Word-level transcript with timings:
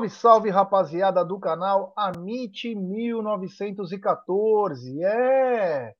Salve, 0.00 0.08
salve, 0.08 0.50
rapaziada 0.50 1.22
do 1.22 1.38
canal 1.38 1.92
Amit 1.94 2.74
1914. 2.74 5.04
É! 5.04 5.94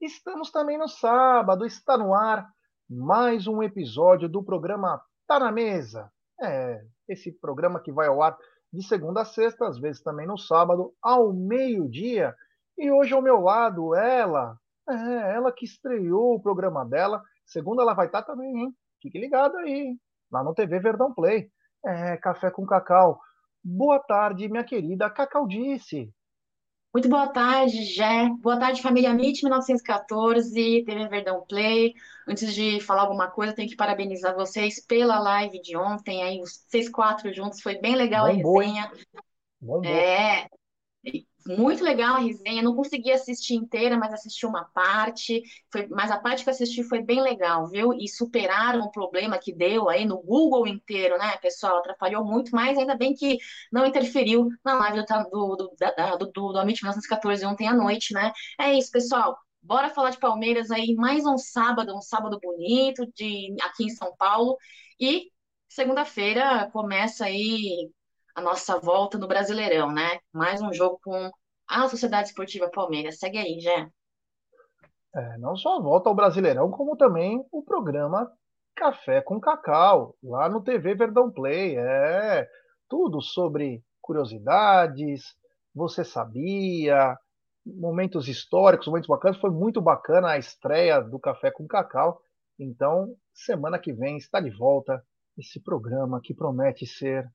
Estamos 0.00 0.52
também 0.52 0.78
no 0.78 0.86
sábado, 0.86 1.66
está 1.66 1.98
no 1.98 2.14
ar 2.14 2.48
mais 2.88 3.48
um 3.48 3.60
episódio 3.60 4.28
do 4.28 4.40
programa 4.40 5.02
Tá 5.26 5.40
na 5.40 5.50
Mesa. 5.50 6.12
É, 6.40 6.80
esse 7.08 7.32
programa 7.32 7.80
que 7.80 7.90
vai 7.90 8.06
ao 8.06 8.22
ar 8.22 8.38
de 8.72 8.86
segunda 8.86 9.22
a 9.22 9.24
sexta, 9.24 9.66
às 9.66 9.80
vezes 9.80 10.00
também 10.00 10.28
no 10.28 10.38
sábado, 10.38 10.94
ao 11.02 11.32
meio-dia. 11.32 12.36
E 12.78 12.88
hoje 12.88 13.14
ao 13.14 13.22
meu 13.22 13.40
lado, 13.40 13.96
ela, 13.96 14.56
é, 14.88 15.34
ela 15.34 15.50
que 15.50 15.64
estreou 15.64 16.36
o 16.36 16.42
programa 16.42 16.84
dela. 16.84 17.20
Segunda 17.44 17.82
ela 17.82 17.94
vai 17.94 18.06
estar 18.06 18.22
também, 18.22 18.48
hein? 18.48 18.72
Fique 19.02 19.18
ligado 19.18 19.56
aí, 19.56 19.98
lá 20.30 20.44
no 20.44 20.54
TV 20.54 20.78
Verdão 20.78 21.12
Play. 21.12 21.50
É, 21.84 22.16
café 22.18 22.48
com 22.50 22.64
cacau. 22.64 23.20
Boa 23.62 23.98
tarde, 23.98 24.48
minha 24.48 24.64
querida 24.64 25.10
Cacaudice. 25.10 26.10
Muito 26.92 27.08
boa 27.08 27.28
tarde, 27.28 27.84
Jé. 27.84 28.28
Boa 28.40 28.58
tarde, 28.58 28.82
família 28.82 29.10
MIT 29.10 29.44
1914, 29.44 30.82
TV 30.84 31.08
Verdão 31.08 31.44
Play. 31.46 31.94
Antes 32.26 32.52
de 32.52 32.80
falar 32.80 33.02
alguma 33.02 33.30
coisa, 33.30 33.54
tenho 33.54 33.68
que 33.68 33.76
parabenizar 33.76 34.34
vocês 34.34 34.84
pela 34.84 35.20
live 35.20 35.60
de 35.60 35.76
ontem, 35.76 36.22
aí 36.22 36.40
os 36.40 36.64
vocês 36.68 36.88
quatro 36.88 37.32
juntos, 37.32 37.60
foi 37.60 37.78
bem 37.78 37.94
legal 37.94 38.26
a 38.26 38.32
Bombou, 38.32 38.62
hein? 38.62 38.72
resenha. 38.72 38.92
Bombou. 39.60 39.92
É, 39.92 40.48
muito 41.56 41.84
legal 41.84 42.16
a 42.16 42.18
resenha. 42.20 42.62
Não 42.62 42.74
consegui 42.74 43.12
assistir 43.12 43.54
inteira, 43.54 43.96
mas 43.96 44.12
assisti 44.12 44.46
uma 44.46 44.64
parte. 44.64 45.42
Foi, 45.72 45.86
mas 45.88 46.10
a 46.10 46.18
parte 46.18 46.44
que 46.44 46.50
assisti 46.50 46.82
foi 46.82 47.02
bem 47.02 47.20
legal, 47.22 47.66
viu? 47.68 47.92
E 47.92 48.08
superaram 48.08 48.80
o 48.82 48.90
problema 48.90 49.38
que 49.38 49.52
deu 49.52 49.88
aí 49.88 50.04
no 50.04 50.18
Google 50.22 50.66
inteiro, 50.66 51.18
né, 51.18 51.36
pessoal? 51.38 51.78
Atrapalhou 51.78 52.24
muito, 52.24 52.54
mas 52.54 52.78
ainda 52.78 52.96
bem 52.96 53.14
que 53.14 53.38
não 53.72 53.86
interferiu 53.86 54.48
na 54.64 54.74
live 54.74 55.04
do, 55.04 55.56
do, 55.56 55.76
do, 56.18 56.26
do, 56.32 56.52
do 56.52 56.58
Amit 56.58 56.82
1914 56.82 57.44
ontem 57.46 57.68
à 57.68 57.74
noite, 57.74 58.14
né? 58.14 58.32
É 58.58 58.72
isso, 58.74 58.90
pessoal. 58.90 59.36
Bora 59.62 59.90
falar 59.90 60.10
de 60.10 60.18
Palmeiras 60.18 60.70
aí, 60.70 60.94
mais 60.94 61.24
um 61.26 61.36
sábado, 61.36 61.94
um 61.94 62.00
sábado 62.00 62.38
bonito 62.42 63.06
de 63.14 63.54
aqui 63.62 63.84
em 63.84 63.90
São 63.90 64.14
Paulo. 64.16 64.56
E 64.98 65.30
segunda-feira 65.68 66.68
começa 66.72 67.26
aí 67.26 67.90
a 68.34 68.40
nossa 68.40 68.78
volta 68.78 69.18
no 69.18 69.28
Brasileirão, 69.28 69.92
né? 69.92 70.18
Mais 70.32 70.62
um 70.62 70.72
jogo 70.72 70.98
com 71.02 71.30
a 71.70 71.88
Sociedade 71.88 72.28
Esportiva 72.28 72.68
Palmeiras. 72.68 73.18
Segue 73.18 73.38
aí, 73.38 73.60
Jé. 73.60 73.88
É, 75.14 75.38
não 75.38 75.56
só 75.56 75.80
volta 75.80 76.08
ao 76.08 76.14
Brasileirão, 76.14 76.70
como 76.70 76.96
também 76.96 77.44
o 77.52 77.62
programa 77.62 78.30
Café 78.74 79.20
com 79.20 79.40
Cacau, 79.40 80.16
lá 80.22 80.48
no 80.48 80.62
TV 80.62 80.94
Verdão 80.94 81.30
Play. 81.30 81.76
É 81.76 82.48
tudo 82.88 83.22
sobre 83.22 83.84
curiosidades, 84.00 85.34
você 85.72 86.04
sabia, 86.04 87.16
momentos 87.64 88.26
históricos, 88.26 88.88
momentos 88.88 89.08
bacanas. 89.08 89.40
Foi 89.40 89.50
muito 89.50 89.80
bacana 89.80 90.30
a 90.30 90.38
estreia 90.38 91.00
do 91.00 91.20
Café 91.20 91.52
com 91.52 91.68
Cacau. 91.68 92.20
Então, 92.58 93.14
semana 93.32 93.78
que 93.78 93.92
vem 93.92 94.16
está 94.16 94.40
de 94.40 94.50
volta 94.50 95.02
esse 95.38 95.60
programa 95.60 96.20
que 96.22 96.34
promete 96.34 96.84
ser 96.84 97.30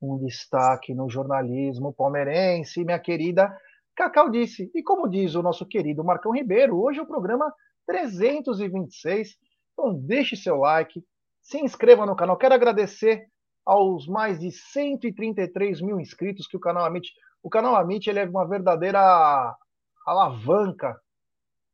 um 0.00 0.18
destaque 0.18 0.94
no 0.94 1.08
jornalismo 1.08 1.92
palmeirense, 1.92 2.84
minha 2.84 2.98
querida 2.98 3.54
Cacau 3.94 4.28
disse. 4.28 4.70
E 4.74 4.82
como 4.82 5.08
diz 5.08 5.34
o 5.34 5.42
nosso 5.42 5.66
querido 5.66 6.04
Marcão 6.04 6.32
Ribeiro, 6.32 6.80
hoje 6.80 6.98
é 6.98 7.02
o 7.02 7.06
programa 7.06 7.52
326. 7.86 9.36
Então 9.72 9.94
deixe 9.94 10.36
seu 10.36 10.56
like, 10.56 11.04
se 11.42 11.58
inscreva 11.58 12.06
no 12.06 12.16
canal. 12.16 12.36
Quero 12.36 12.54
agradecer 12.54 13.26
aos 13.64 14.06
mais 14.06 14.38
de 14.40 14.50
133 14.50 15.80
mil 15.80 15.98
inscritos 16.00 16.46
que 16.46 16.56
o 16.56 16.60
canal 16.60 16.84
Amit. 16.84 17.10
O 17.42 17.50
canal 17.50 17.76
Amit 17.76 18.08
ele 18.08 18.18
é 18.18 18.24
uma 18.24 18.46
verdadeira 18.46 19.54
alavanca. 20.06 20.98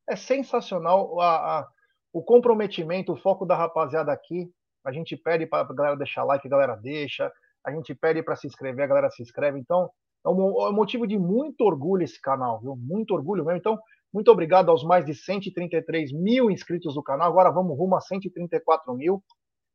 É 0.07 0.15
sensacional 0.15 1.19
a, 1.19 1.59
a, 1.59 1.67
o 2.13 2.23
comprometimento, 2.23 3.13
o 3.13 3.17
foco 3.17 3.45
da 3.45 3.55
rapaziada 3.55 4.11
aqui. 4.11 4.49
A 4.83 4.91
gente 4.91 5.15
pede 5.15 5.45
para 5.45 5.61
a 5.61 5.73
galera 5.73 5.95
deixar 5.95 6.23
like, 6.23 6.47
a 6.47 6.49
galera 6.49 6.75
deixa. 6.75 7.31
A 7.63 7.71
gente 7.71 7.93
pede 7.93 8.23
para 8.23 8.35
se 8.35 8.47
inscrever, 8.47 8.83
a 8.83 8.87
galera 8.87 9.09
se 9.11 9.21
inscreve. 9.21 9.59
Então, 9.59 9.89
é 10.25 10.29
um, 10.29 10.67
é 10.67 10.69
um 10.69 10.73
motivo 10.73 11.07
de 11.07 11.17
muito 11.17 11.61
orgulho 11.61 12.03
esse 12.03 12.19
canal, 12.19 12.59
viu? 12.59 12.75
Muito 12.75 13.13
orgulho 13.13 13.43
mesmo. 13.43 13.59
Então, 13.59 13.79
muito 14.13 14.29
obrigado 14.29 14.69
aos 14.69 14.83
mais 14.83 15.05
de 15.05 15.13
133 15.13 16.11
mil 16.11 16.51
inscritos 16.51 16.93
do 16.93 17.03
canal. 17.03 17.29
Agora 17.29 17.49
vamos 17.49 17.77
rumo 17.77 17.95
a 17.95 18.01
134 18.01 18.93
mil, 18.93 19.23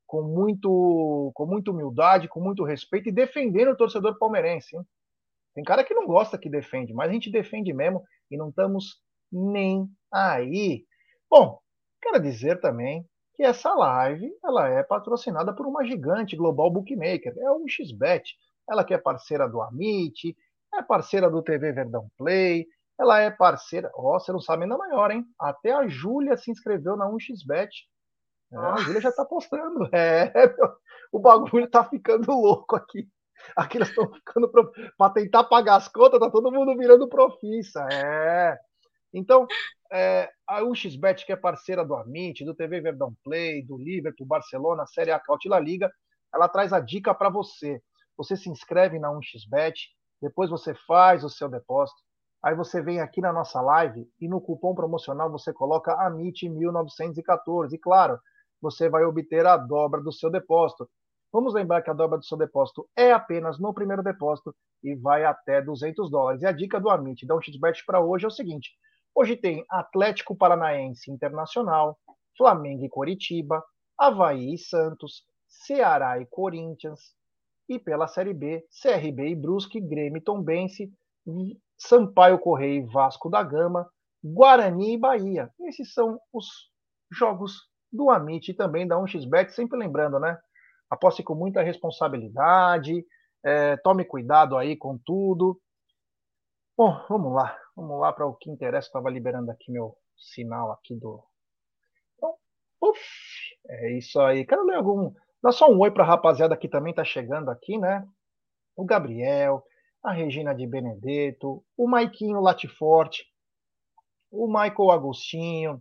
com, 0.07 0.23
muito, 0.23 1.33
com 1.35 1.47
muita 1.47 1.71
humildade, 1.71 2.29
com 2.29 2.41
muito 2.41 2.63
respeito 2.63 3.09
e 3.09 3.13
defendendo 3.13 3.71
o 3.71 3.77
torcedor 3.77 4.19
palmeirense. 4.19 4.77
Hein? 4.77 4.83
Tem 5.55 5.65
cara 5.65 5.83
que 5.83 5.95
não 5.95 6.07
gosta 6.07 6.39
que 6.39 6.51
defende, 6.51 6.93
mas 6.93 7.09
a 7.09 7.13
gente 7.13 7.31
defende 7.31 7.73
mesmo 7.73 8.03
e 8.31 8.37
não 8.37 8.51
estamos 8.51 9.01
nem 9.33 9.89
aí. 10.13 10.85
Bom, 11.31 11.59
quero 12.03 12.21
dizer 12.21 12.61
também 12.61 13.05
que 13.35 13.43
essa 13.43 13.75
live 13.75 14.31
ela 14.45 14.69
é 14.69 14.83
patrocinada 14.83 15.55
por 15.55 15.67
uma 15.67 15.85
gigante 15.85 16.37
global 16.37 16.71
bookmaker, 16.71 17.35
é 17.39 17.51
o 17.51 17.67
XBet. 17.67 18.37
Ela 18.69 18.85
que 18.85 18.95
é 18.95 18.99
parceira 18.99 19.49
do 19.49 19.61
Amit, 19.63 20.37
é 20.75 20.83
parceira 20.83 21.31
do 21.31 21.43
TV 21.43 21.73
Verdão 21.73 22.09
Play, 22.17 22.67
ela 22.99 23.21
é 23.21 23.31
parceira. 23.31 23.91
Ó, 23.95 24.17
oh, 24.17 24.21
você 24.21 24.33
não 24.33 24.41
sabe 24.41 24.65
ainda 24.65 24.77
maior, 24.77 25.11
hein? 25.11 25.25
Até 25.39 25.73
a 25.73 25.87
Júlia 25.87 26.37
se 26.37 26.51
inscreveu 26.51 26.97
na 26.97 27.07
1xBet. 27.07 27.69
É, 28.53 28.57
a 28.57 28.77
Júlia 28.77 29.01
já 29.01 29.13
tá 29.13 29.25
postando. 29.25 29.89
É, 29.93 30.33
o 31.13 31.19
bagulho 31.19 31.69
tá 31.69 31.85
ficando 31.85 32.33
louco 32.33 32.77
aqui. 32.77 33.09
Aqui 33.55 33.79
eles 33.79 33.89
estão 33.89 34.11
ficando 34.13 34.51
para 34.97 35.11
tentar 35.11 35.45
pagar 35.45 35.77
as 35.77 35.89
contas, 35.89 36.19
tá 36.19 36.31
todo 36.31 36.51
mundo 36.51 36.77
virando 36.77 37.09
profissa. 37.09 37.87
É. 37.93 38.59
Então, 39.13 39.47
é, 39.93 40.31
a 40.47 40.63
1xBet, 40.63 41.25
que 41.25 41.33
é 41.33 41.37
parceira 41.37 41.85
do 41.85 41.95
Amit, 41.95 42.45
do 42.45 42.55
TV 42.55 42.81
Verdão 42.81 43.15
Play, 43.23 43.63
do 43.63 43.77
Liverpool, 43.77 44.27
Barcelona, 44.27 44.87
Série 44.87 45.13
A 45.13 45.21
Cautila 45.21 45.59
Liga, 45.59 45.91
ela 46.35 46.49
traz 46.49 46.73
a 46.73 46.81
dica 46.81 47.15
para 47.15 47.29
você. 47.29 47.81
Você 48.17 48.37
se 48.37 48.49
inscreve 48.49 48.99
na 48.99 49.11
1xBet, 49.11 49.75
depois 50.21 50.51
você 50.51 50.75
faz 50.87 51.23
o 51.25 51.29
seu 51.29 51.49
depósito, 51.49 52.01
aí 52.43 52.55
você 52.55 52.81
vem 52.81 53.01
aqui 53.01 53.21
na 53.21 53.33
nossa 53.33 53.61
live 53.61 54.09
e 54.21 54.29
no 54.29 54.41
cupom 54.41 54.75
promocional 54.75 55.31
você 55.31 55.53
coloca 55.53 55.97
AMIT1914 56.09 57.73
e 57.73 57.79
claro, 57.79 58.19
você 58.61 58.89
vai 58.89 59.05
obter 59.05 59.47
a 59.47 59.57
dobra 59.57 60.01
do 60.01 60.13
seu 60.13 60.31
depósito. 60.31 60.89
Vamos 61.33 61.53
lembrar 61.53 61.83
que 61.83 61.91
a 61.91 61.93
dobra 61.93 62.19
do 62.19 62.25
seu 62.25 62.39
depósito 62.39 62.89
é 62.97 63.13
apenas 63.13 63.59
no 63.59 63.75
primeiro 63.75 64.03
depósito 64.03 64.55
e 64.83 64.95
vai 64.95 65.25
até 65.25 65.61
200 65.61 66.11
dólares. 66.11 66.43
E 66.43 66.47
a 66.47 66.53
dica 66.53 66.81
do 66.81 66.89
Amit 66.89 67.27
da 67.27 67.35
1xBet 67.35 67.85
para 67.87 68.01
hoje 68.01 68.25
é 68.25 68.29
o 68.29 68.31
seguinte: 68.31 68.71
hoje 69.15 69.37
tem 69.37 69.65
Atlético 69.69 70.35
Paranaense 70.35 71.11
Internacional, 71.11 71.99
Flamengo 72.37 72.85
e 72.85 72.89
Coritiba, 72.89 73.63
Havaí 73.99 74.55
e 74.55 74.59
Santos, 74.59 75.25
Ceará 75.47 76.19
e 76.21 76.27
Corinthians, 76.27 77.01
e 77.69 77.79
pela 77.79 78.07
Série 78.07 78.35
B, 78.35 78.65
CRB 78.83 79.29
e 79.29 79.35
Brusque, 79.35 79.81
Grêmio 79.81 80.19
e 80.19 80.23
Tombense, 80.23 80.93
Sampaio 81.77 82.39
Correia 82.39 82.79
e 82.79 82.87
Vasco 82.87 83.29
da 83.29 83.43
Gama, 83.43 83.89
Guarani 84.23 84.95
e 84.95 84.99
Bahia. 84.99 85.51
Esses 85.61 85.93
são 85.93 86.21
os 86.33 86.47
jogos 87.11 87.69
do 87.93 88.11
Amit 88.11 88.51
e 88.51 88.55
também 88.55 88.87
da 88.87 88.97
1xBet, 88.97 89.51
sempre 89.51 89.79
lembrando, 89.79 90.19
né? 90.19 90.39
Aposte 90.91 91.23
com 91.23 91.35
muita 91.35 91.63
responsabilidade, 91.63 93.05
é, 93.45 93.77
tome 93.79 94.05
cuidado 94.05 94.57
aí 94.57 94.77
com 94.77 94.99
tudo. 94.99 95.61
Bom, 96.77 97.05
vamos 97.09 97.33
lá, 97.33 97.59
vamos 97.75 98.01
lá 98.01 98.13
para 98.13 98.27
o 98.27 98.35
que 98.35 98.51
interessa. 98.51 98.89
Estava 98.89 99.11
liberando 99.11 99.51
aqui 99.51 99.71
meu 99.71 99.97
sinal 100.17 100.73
aqui 100.73 100.95
do. 100.95 101.25
Então, 102.17 102.35
uf, 102.81 103.01
é 103.69 103.93
isso 103.97 104.21
aí. 104.21 104.45
Quero 104.45 104.65
ler 104.65 104.77
algum. 104.77 105.13
Dá 105.47 105.53
só 105.53 105.71
um 105.71 105.79
oi 105.79 105.93
para 105.93 106.03
a 106.03 106.07
rapaziada 106.09 106.57
que 106.57 106.69
também 106.69 106.91
está 106.91 107.05
chegando 107.05 107.53
aqui, 107.53 107.79
né? 107.79 108.05
O 108.75 108.85
Gabriel, 108.85 109.63
a 110.03 110.11
Regina 110.11 110.53
de 110.53 110.67
Benedetto, 110.67 111.65
o 111.77 111.87
Maiquinho 111.87 112.41
Latiforte, 112.41 113.25
o 114.29 114.49
Michael 114.49 114.91
Agostinho, 114.91 115.81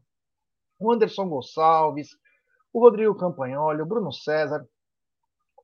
o 0.78 0.92
Anderson 0.92 1.28
Gonçalves, 1.28 2.10
o 2.72 2.80
Rodrigo 2.80 3.18
Campagnoli, 3.18 3.82
o 3.82 3.88
Bruno 3.88 4.14
César, 4.14 4.64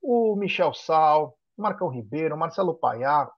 o 0.02 0.36
Michel 0.36 0.74
Sal, 0.74 1.38
o 1.56 1.62
Marcão 1.62 1.88
Ribeiro, 1.88 2.34
o 2.34 2.40
Marcelo 2.40 2.74
Paiá, 2.74 3.30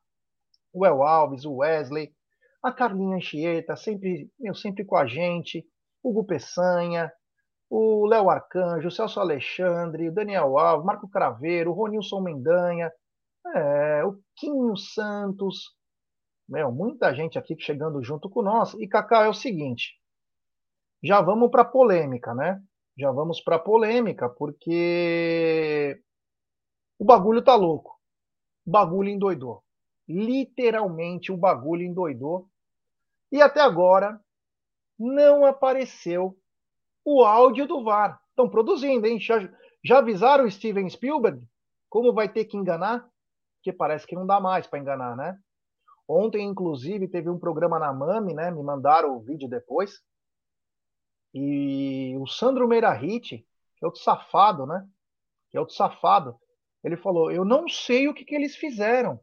o 0.72 0.86
El 0.86 1.04
Alves, 1.04 1.44
o 1.44 1.56
Wesley, 1.56 2.16
a 2.64 2.72
Carlinha 2.72 3.18
Anchieta, 3.18 3.76
sempre, 3.76 4.32
meu, 4.40 4.56
sempre 4.56 4.86
com 4.86 4.96
a 4.96 5.06
gente, 5.06 5.68
o 6.02 6.12
Hugo 6.12 6.24
Peçanha, 6.24 7.12
o 7.76 8.06
Léo 8.06 8.30
Arcanjo, 8.30 8.88
o 8.88 8.92
Celso 8.92 9.20
Alexandre, 9.20 10.08
o 10.08 10.14
Daniel 10.14 10.60
Alves, 10.60 10.86
Marco 10.86 11.08
Craveiro, 11.10 11.72
o 11.72 11.74
Ronilson 11.74 12.22
Mendanha, 12.22 12.92
é, 13.56 14.06
o 14.06 14.20
Quinho 14.36 14.78
Santos, 14.78 15.76
meu, 16.48 16.72
muita 16.72 17.16
gente 17.16 17.40
aqui 17.40 17.56
chegando 17.58 18.04
junto 18.04 18.30
com 18.30 18.44
nós. 18.44 18.76
E, 18.76 18.88
Cacá, 18.88 19.24
é 19.24 19.28
o 19.28 19.34
seguinte, 19.34 20.00
já 21.02 21.20
vamos 21.20 21.50
para 21.50 21.66
polêmica, 21.66 22.36
né? 22.36 22.62
Já 22.96 23.12
vamos 23.12 23.42
para 23.42 23.58
polêmica, 23.58 24.30
porque 24.30 26.00
o 27.00 27.04
bagulho 27.04 27.44
tá 27.44 27.56
louco. 27.56 28.00
o 28.68 28.70
bagulho 28.70 29.10
endoidou. 29.10 29.64
Literalmente 30.08 31.32
o 31.32 31.38
bagulho 31.38 31.82
endoidou. 31.82 32.48
E 33.32 33.42
até 33.42 33.62
agora 33.62 34.22
não 35.00 35.44
apareceu 35.44 36.38
o 37.06 37.24
áudio 37.24 37.68
do 37.68 37.84
VAR. 37.84 38.20
Estão 38.30 38.50
produzindo, 38.50 39.06
hein? 39.06 39.20
Já, 39.20 39.50
já 39.84 39.98
avisaram 40.00 40.46
o 40.46 40.52
Steven 40.52 40.90
Spielberg 40.90 41.42
como 41.94 42.12
vai 42.12 42.28
ter 42.28 42.46
que 42.46 42.58
enganar? 42.58 43.08
Porque 43.58 43.72
parece 43.72 44.08
que 44.08 44.16
não 44.16 44.26
dá 44.26 44.40
mais 44.40 44.66
para 44.66 44.80
enganar, 44.80 45.16
né? 45.16 45.40
Ontem, 46.08 46.44
inclusive, 46.44 47.08
teve 47.08 47.30
um 47.30 47.38
programa 47.38 47.78
na 47.78 47.94
Mami, 47.94 48.34
né? 48.34 48.50
Me 48.50 48.64
mandaram 48.64 49.16
o 49.16 49.22
vídeo 49.22 49.48
depois. 49.48 50.02
E 51.32 52.18
o 52.18 52.26
Sandro 52.26 52.68
Meirahit, 52.68 53.46
que 53.78 53.86
é 53.86 53.86
outro 53.86 54.02
safado, 54.02 54.66
né? 54.66 54.84
Que 55.52 55.58
é 55.58 55.60
outro 55.60 55.76
safado, 55.76 56.36
ele 56.84 56.98
falou: 56.98 57.32
Eu 57.32 57.46
não 57.46 57.70
sei 57.70 58.08
o 58.08 58.14
que, 58.14 58.26
que 58.26 58.34
eles 58.34 58.56
fizeram. 58.56 59.20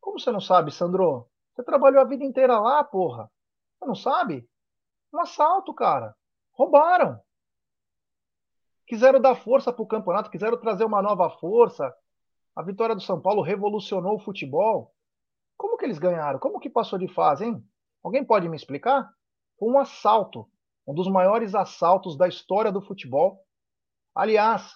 Como 0.00 0.20
você 0.20 0.30
não 0.30 0.40
sabe, 0.40 0.70
Sandro? 0.70 1.28
Você 1.52 1.64
trabalhou 1.64 2.00
a 2.00 2.04
vida 2.04 2.22
inteira 2.22 2.60
lá, 2.60 2.84
porra. 2.84 3.28
Você 3.76 3.86
não 3.86 3.96
sabe? 3.96 4.48
Um 5.16 5.20
assalto, 5.20 5.72
cara. 5.72 6.14
Roubaram. 6.52 7.18
Quiseram 8.86 9.18
dar 9.18 9.34
força 9.34 9.72
para 9.72 9.82
o 9.82 9.86
campeonato, 9.86 10.30
quiseram 10.30 10.60
trazer 10.60 10.84
uma 10.84 11.00
nova 11.00 11.30
força. 11.30 11.90
A 12.54 12.62
vitória 12.62 12.94
do 12.94 13.00
São 13.00 13.18
Paulo 13.18 13.40
revolucionou 13.40 14.16
o 14.16 14.18
futebol. 14.18 14.94
Como 15.56 15.78
que 15.78 15.86
eles 15.86 15.98
ganharam? 15.98 16.38
Como 16.38 16.60
que 16.60 16.68
passou 16.68 16.98
de 16.98 17.08
fase, 17.08 17.46
hein? 17.46 17.66
Alguém 18.04 18.22
pode 18.22 18.46
me 18.46 18.56
explicar? 18.56 19.10
Foi 19.58 19.70
um 19.70 19.78
assalto, 19.78 20.46
um 20.86 20.92
dos 20.92 21.08
maiores 21.08 21.54
assaltos 21.54 22.14
da 22.18 22.28
história 22.28 22.70
do 22.70 22.82
futebol. 22.82 23.42
Aliás, 24.14 24.70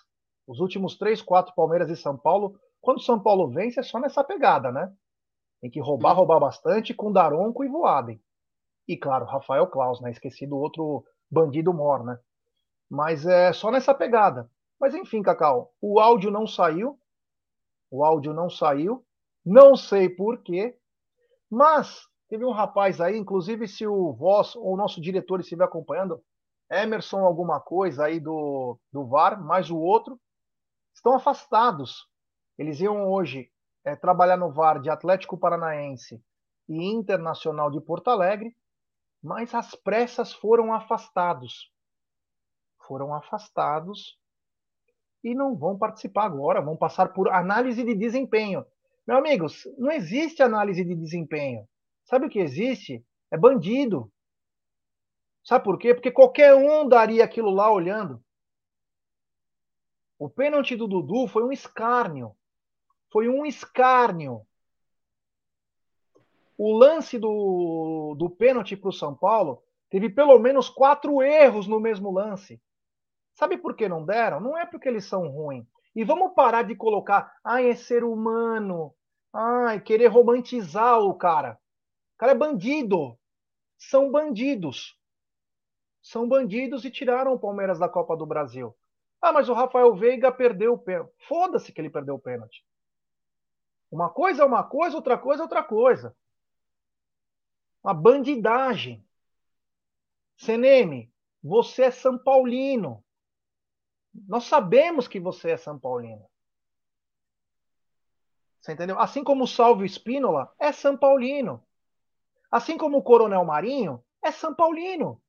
os 0.47 0.59
últimos 0.59 0.97
três, 0.97 1.21
quatro 1.21 1.55
Palmeiras 1.55 1.91
e 1.91 1.97
São 1.97 2.17
Paulo, 2.17 2.59
quando 2.81 2.97
o 2.97 3.03
São 3.03 3.23
Paulo 3.23 3.51
vence, 3.51 3.79
é 3.79 3.83
só 3.83 4.01
nessa 4.01 4.25
pegada, 4.25 4.73
né? 4.73 4.91
Tem 5.61 5.71
que 5.71 5.81
roubar, 5.81 6.15
roubar 6.15 6.41
bastante 6.41 6.95
com 6.95 7.13
Daronco 7.13 7.63
e 7.63 7.69
Voaden. 7.69 8.19
E 8.91 8.97
claro, 8.97 9.25
Rafael 9.25 9.69
Klaus, 9.69 10.01
né? 10.01 10.11
Esqueci 10.11 10.49
do 10.49 10.59
outro 10.59 11.05
bandido 11.31 11.73
mor, 11.73 12.03
né? 12.03 12.19
Mas 12.91 13.25
é 13.25 13.53
só 13.53 13.71
nessa 13.71 13.95
pegada. 13.95 14.51
Mas 14.81 14.97
enfim, 14.97 15.23
Cacau, 15.23 15.73
o 15.81 16.01
áudio 16.01 16.29
não 16.29 16.45
saiu. 16.45 16.99
O 17.89 18.05
áudio 18.05 18.35
não 18.35 18.51
saiu. 18.51 19.07
Não 19.47 19.77
sei 19.77 20.09
por 20.09 20.43
quê. 20.43 20.77
Mas 21.49 22.09
teve 22.29 22.45
um 22.45 22.51
rapaz 22.51 23.01
aí, 23.01 23.17
inclusive 23.17 23.69
se 23.69 23.87
o 23.87 24.13
Voz 24.13 24.57
ou 24.57 24.75
o 24.75 24.77
nosso 24.77 25.01
diretor 25.01 25.39
estiver 25.39 25.63
acompanhando, 25.63 26.21
Emerson 26.69 27.25
alguma 27.25 27.61
coisa 27.61 28.07
aí 28.07 28.19
do, 28.19 28.77
do 28.93 29.07
VAR, 29.07 29.41
mais 29.41 29.71
o 29.71 29.79
outro, 29.79 30.21
estão 30.93 31.15
afastados. 31.15 32.09
Eles 32.59 32.81
iam 32.81 33.09
hoje 33.09 33.53
é, 33.85 33.95
trabalhar 33.95 34.37
no 34.37 34.51
VAR 34.51 34.81
de 34.81 34.91
Atlético 34.91 35.39
Paranaense 35.39 36.21
e 36.69 36.91
Internacional 36.91 37.71
de 37.71 37.81
Porto 37.81 38.09
Alegre, 38.09 38.53
mas 39.23 39.55
às 39.55 39.75
pressas 39.75 40.33
foram 40.33 40.73
afastados. 40.73 41.71
Foram 42.87 43.15
afastados 43.15 44.19
e 45.23 45.35
não 45.35 45.55
vão 45.55 45.79
participar 45.79 46.25
agora, 46.25 46.61
vão 46.61 46.77
passar 46.77 47.13
por 47.13 47.29
análise 47.29 47.85
de 47.85 47.95
desempenho. 47.95 48.65
Meu 49.07 49.17
amigos, 49.17 49.65
não 49.77 49.91
existe 49.91 50.43
análise 50.43 50.85
de 50.85 50.95
desempenho. 50.95 51.69
Sabe 52.05 52.27
o 52.27 52.31
que 52.31 52.39
existe? 52.39 53.05
É 53.31 53.37
bandido. 53.37 54.11
Sabe 55.45 55.65
por 55.65 55.79
quê? 55.79 55.95
Porque 55.95 56.11
qualquer 56.11 56.55
um 56.55 56.89
daria 56.89 57.25
aquilo 57.25 57.51
lá 57.51 57.71
olhando. 57.71 58.23
O 60.19 60.29
pênalti 60.29 60.77
do 60.77 60.87
Dudu 60.87 61.27
foi 61.29 61.43
um 61.43 61.53
escárnio. 61.53 62.37
Foi 63.11 63.29
um 63.29 63.47
escárnio. 63.47 64.47
O 66.63 66.77
lance 66.77 67.19
do, 67.19 68.15
do 68.19 68.29
pênalti 68.29 68.77
para 68.77 68.91
o 68.91 68.93
São 68.93 69.15
Paulo 69.15 69.63
teve 69.89 70.11
pelo 70.11 70.39
menos 70.39 70.69
quatro 70.69 71.23
erros 71.23 71.67
no 71.67 71.81
mesmo 71.81 72.13
lance. 72.13 72.61
Sabe 73.33 73.57
por 73.57 73.75
que 73.75 73.89
não 73.89 74.05
deram? 74.05 74.41
Não 74.43 74.59
é 74.59 74.67
porque 74.67 74.87
eles 74.87 75.07
são 75.07 75.27
ruins. 75.27 75.67
E 75.97 76.05
vamos 76.05 76.35
parar 76.35 76.65
de 76.65 76.75
colocar, 76.75 77.35
ai, 77.43 77.71
é 77.71 77.75
ser 77.75 78.05
humano. 78.05 78.95
Ai, 79.33 79.81
querer 79.81 80.09
romantizar 80.09 81.01
o 81.01 81.15
cara. 81.15 81.59
O 82.17 82.19
cara 82.19 82.33
é 82.33 82.35
bandido. 82.35 83.19
São 83.79 84.11
bandidos. 84.11 85.01
São 86.03 86.29
bandidos 86.29 86.85
e 86.85 86.91
tiraram 86.91 87.33
o 87.33 87.39
Palmeiras 87.39 87.79
da 87.79 87.89
Copa 87.89 88.15
do 88.15 88.27
Brasil. 88.27 88.77
Ah, 89.23 89.33
mas 89.33 89.49
o 89.49 89.55
Rafael 89.55 89.95
Veiga 89.95 90.31
perdeu 90.31 90.75
o 90.75 90.79
pênalti. 90.79 91.11
Foda-se 91.27 91.73
que 91.73 91.81
ele 91.81 91.89
perdeu 91.89 92.17
o 92.17 92.21
pênalti. 92.21 92.63
Uma 93.91 94.11
coisa 94.11 94.43
é 94.43 94.45
uma 94.45 94.63
coisa, 94.63 94.95
outra 94.95 95.17
coisa 95.17 95.43
é 95.43 95.45
outra 95.45 95.63
coisa. 95.63 96.15
Uma 97.83 97.95
bandidagem. 97.95 99.05
CNM, 100.37 101.11
você 101.43 101.85
é 101.85 101.91
São 101.91 102.19
Paulino. 102.19 103.05
Nós 104.27 104.45
sabemos 104.45 105.07
que 105.07 105.21
você 105.21 105.51
é 105.51 105.57
São 105.57 105.79
Paulino. 105.79 106.29
Você 108.61 108.73
entendeu? 108.73 108.99
Assim 108.99 109.25
como 109.25 109.45
o 109.45 109.49
Salvio 109.49 109.87
Espínola 109.87 110.53
é 110.59 110.73
São 110.73 110.97
Paulino. 110.97 111.65
Assim 112.51 112.77
como 112.77 112.99
o 112.99 113.03
Coronel 113.03 113.45
Marinho 113.45 114.05
é 114.23 114.31
São 114.31 114.55
Paulino. 114.55 115.21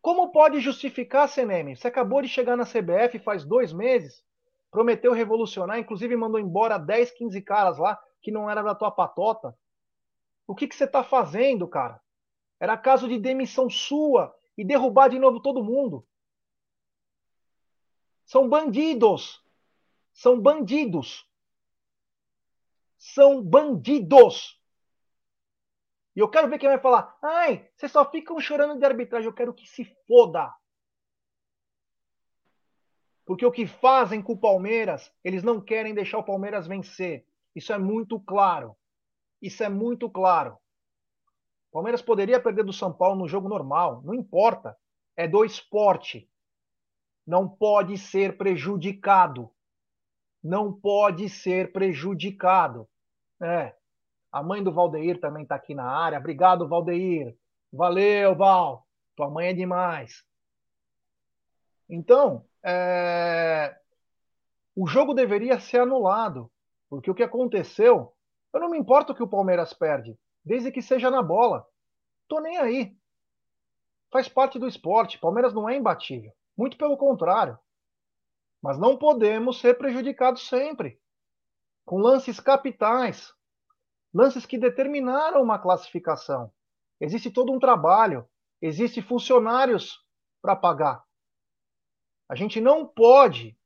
Como 0.00 0.32
pode 0.32 0.60
justificar, 0.60 1.28
CNM? 1.28 1.76
Você 1.76 1.86
acabou 1.86 2.22
de 2.22 2.28
chegar 2.28 2.56
na 2.56 2.64
CBF 2.64 3.18
faz 3.18 3.44
dois 3.44 3.72
meses, 3.72 4.24
prometeu 4.70 5.12
revolucionar, 5.12 5.78
inclusive 5.78 6.16
mandou 6.16 6.40
embora 6.40 6.78
10, 6.78 7.10
15 7.12 7.42
caras 7.42 7.78
lá 7.78 8.00
que 8.20 8.30
não 8.30 8.50
era 8.50 8.62
da 8.62 8.74
tua 8.74 8.90
patota. 8.90 9.56
O 10.48 10.54
que, 10.54 10.66
que 10.66 10.74
você 10.74 10.84
está 10.84 11.04
fazendo, 11.04 11.68
cara? 11.68 12.00
Era 12.58 12.76
caso 12.78 13.06
de 13.06 13.18
demissão 13.18 13.68
sua 13.68 14.34
e 14.56 14.64
derrubar 14.64 15.08
de 15.08 15.18
novo 15.18 15.40
todo 15.40 15.62
mundo. 15.62 16.04
São 18.24 18.48
bandidos. 18.48 19.44
São 20.10 20.40
bandidos. 20.40 21.28
São 22.96 23.42
bandidos. 23.42 24.58
E 26.16 26.20
eu 26.20 26.30
quero 26.30 26.48
ver 26.48 26.58
quem 26.58 26.68
vai 26.70 26.80
falar. 26.80 27.16
Ai, 27.22 27.70
vocês 27.76 27.92
só 27.92 28.10
ficam 28.10 28.40
chorando 28.40 28.78
de 28.78 28.86
arbitragem. 28.86 29.28
Eu 29.28 29.34
quero 29.34 29.52
que 29.52 29.66
se 29.68 29.84
foda. 30.06 30.52
Porque 33.26 33.44
o 33.44 33.52
que 33.52 33.66
fazem 33.66 34.22
com 34.22 34.32
o 34.32 34.40
Palmeiras, 34.40 35.12
eles 35.22 35.42
não 35.42 35.60
querem 35.60 35.94
deixar 35.94 36.16
o 36.16 36.24
Palmeiras 36.24 36.66
vencer. 36.66 37.26
Isso 37.54 37.70
é 37.70 37.78
muito 37.78 38.18
claro. 38.18 38.74
Isso 39.40 39.62
é 39.62 39.68
muito 39.68 40.10
claro. 40.10 40.58
O 41.70 41.72
Palmeiras 41.72 42.02
poderia 42.02 42.40
perder 42.40 42.64
do 42.64 42.72
São 42.72 42.92
Paulo 42.92 43.16
no 43.16 43.28
jogo 43.28 43.48
normal. 43.48 44.02
Não 44.02 44.14
importa. 44.14 44.76
É 45.16 45.28
do 45.28 45.44
esporte. 45.44 46.28
Não 47.26 47.48
pode 47.48 47.98
ser 47.98 48.36
prejudicado. 48.36 49.50
Não 50.42 50.72
pode 50.72 51.28
ser 51.28 51.72
prejudicado. 51.72 52.88
É. 53.40 53.74
A 54.32 54.42
mãe 54.42 54.62
do 54.62 54.72
Valdeir 54.72 55.20
também 55.20 55.42
está 55.42 55.54
aqui 55.54 55.74
na 55.74 55.84
área. 55.84 56.18
Obrigado, 56.18 56.68
Valdeir. 56.68 57.36
Valeu, 57.72 58.34
Val. 58.34 58.86
Tua 59.14 59.28
mãe 59.28 59.48
é 59.48 59.52
demais. 59.52 60.24
Então, 61.88 62.44
é... 62.62 63.76
o 64.76 64.86
jogo 64.86 65.14
deveria 65.14 65.58
ser 65.60 65.80
anulado. 65.80 66.50
Porque 66.88 67.10
o 67.10 67.14
que 67.14 67.22
aconteceu, 67.22 68.14
eu 68.52 68.60
não 68.60 68.70
me 68.70 68.78
importo 68.78 69.14
que 69.14 69.22
o 69.22 69.28
Palmeiras 69.28 69.72
perde, 69.72 70.18
desde 70.44 70.70
que 70.70 70.82
seja 70.82 71.10
na 71.10 71.22
bola. 71.22 71.66
Tô 72.28 72.40
nem 72.40 72.58
aí. 72.58 72.96
Faz 74.10 74.28
parte 74.28 74.58
do 74.58 74.66
esporte. 74.66 75.18
Palmeiras 75.18 75.52
não 75.52 75.68
é 75.68 75.76
imbatível. 75.76 76.32
Muito 76.56 76.76
pelo 76.76 76.96
contrário. 76.96 77.58
Mas 78.62 78.78
não 78.78 78.96
podemos 78.96 79.60
ser 79.60 79.76
prejudicados 79.78 80.48
sempre. 80.48 81.00
Com 81.84 81.98
lances 81.98 82.40
capitais 82.40 83.34
lances 84.12 84.46
que 84.46 84.58
determinaram 84.58 85.42
uma 85.42 85.58
classificação. 85.58 86.52
Existe 87.00 87.30
todo 87.30 87.52
um 87.52 87.58
trabalho, 87.58 88.28
existe 88.60 89.00
funcionários 89.02 90.04
para 90.42 90.56
pagar. 90.56 91.04
A 92.28 92.34
gente 92.34 92.60
não 92.60 92.86
pode 92.86 93.56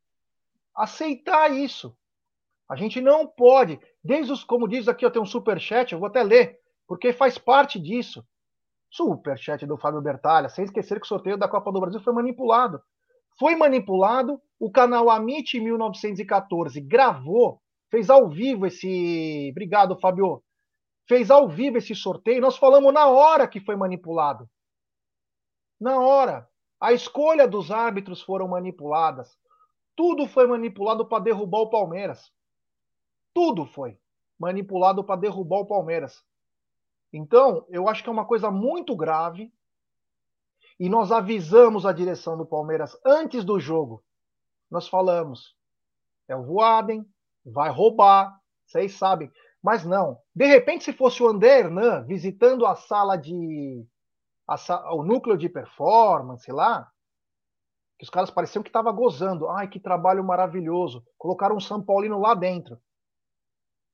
aceitar 0.74 1.50
isso. 1.50 1.96
A 2.68 2.76
gente 2.76 3.00
não 3.00 3.26
pode, 3.26 3.80
desde 4.02 4.32
os, 4.32 4.44
como 4.44 4.68
diz 4.68 4.88
aqui, 4.88 5.04
eu 5.04 5.10
tenho 5.10 5.24
um 5.24 5.28
super 5.28 5.60
chat, 5.60 5.92
eu 5.92 5.98
vou 5.98 6.08
até 6.08 6.22
ler, 6.22 6.58
porque 6.86 7.12
faz 7.12 7.38
parte 7.38 7.78
disso. 7.78 8.24
Super 8.90 9.38
chat 9.38 9.64
do 9.66 9.76
Fábio 9.76 10.02
Bertalha, 10.02 10.48
sem 10.48 10.64
esquecer 10.64 10.98
que 11.00 11.06
o 11.06 11.08
sorteio 11.08 11.38
da 11.38 11.48
Copa 11.48 11.72
do 11.72 11.80
Brasil 11.80 12.00
foi 12.00 12.12
manipulado. 12.12 12.80
Foi 13.38 13.56
manipulado, 13.56 14.40
o 14.60 14.70
canal 14.70 15.08
Amit 15.08 15.58
1914 15.58 16.80
gravou 16.80 17.60
fez 17.92 18.08
ao 18.08 18.28
vivo 18.28 18.66
esse. 18.66 19.48
Obrigado, 19.50 19.98
Fábio. 20.00 20.42
Fez 21.06 21.30
ao 21.30 21.48
vivo 21.48 21.76
esse 21.76 21.94
sorteio. 21.94 22.40
Nós 22.40 22.56
falamos 22.56 22.92
na 22.92 23.06
hora 23.06 23.46
que 23.46 23.60
foi 23.60 23.76
manipulado. 23.76 24.48
Na 25.78 26.00
hora. 26.00 26.48
A 26.80 26.92
escolha 26.92 27.46
dos 27.46 27.70
árbitros 27.70 28.22
foram 28.22 28.48
manipuladas. 28.48 29.38
Tudo 29.94 30.26
foi 30.26 30.46
manipulado 30.46 31.06
para 31.06 31.22
derrubar 31.22 31.60
o 31.60 31.70
Palmeiras. 31.70 32.32
Tudo 33.34 33.66
foi 33.66 33.98
manipulado 34.38 35.04
para 35.04 35.20
derrubar 35.20 35.60
o 35.60 35.66
Palmeiras. 35.66 36.24
Então, 37.12 37.64
eu 37.68 37.88
acho 37.88 38.02
que 38.02 38.08
é 38.08 38.12
uma 38.12 38.24
coisa 38.24 38.50
muito 38.50 38.96
grave. 38.96 39.52
E 40.80 40.88
nós 40.88 41.12
avisamos 41.12 41.86
a 41.86 41.92
direção 41.92 42.36
do 42.36 42.46
Palmeiras 42.46 42.98
antes 43.04 43.44
do 43.44 43.60
jogo. 43.60 44.02
Nós 44.70 44.88
falamos: 44.88 45.54
é 46.26 46.34
o 46.34 46.42
Voaden, 46.42 47.06
vai 47.44 47.70
roubar, 47.70 48.36
vocês 48.66 48.96
sabem. 48.96 49.30
Mas 49.62 49.84
não. 49.84 50.18
De 50.34 50.46
repente, 50.46 50.82
se 50.82 50.92
fosse 50.92 51.22
o 51.22 51.28
André 51.28 51.60
Hernan 51.60 52.04
visitando 52.04 52.66
a 52.66 52.74
sala 52.74 53.16
de. 53.16 53.86
A, 54.48 54.94
o 54.94 55.04
núcleo 55.04 55.36
de 55.38 55.48
performance 55.48 56.50
lá, 56.50 56.90
que 57.96 58.04
os 58.04 58.10
caras 58.10 58.30
pareciam 58.30 58.62
que 58.62 58.70
estavam 58.70 58.92
gozando. 58.92 59.48
Ai, 59.48 59.68
que 59.68 59.78
trabalho 59.78 60.24
maravilhoso. 60.24 61.06
Colocaram 61.16 61.56
um 61.56 61.60
São 61.60 61.80
Paulino 61.80 62.18
lá 62.18 62.34
dentro. 62.34 62.80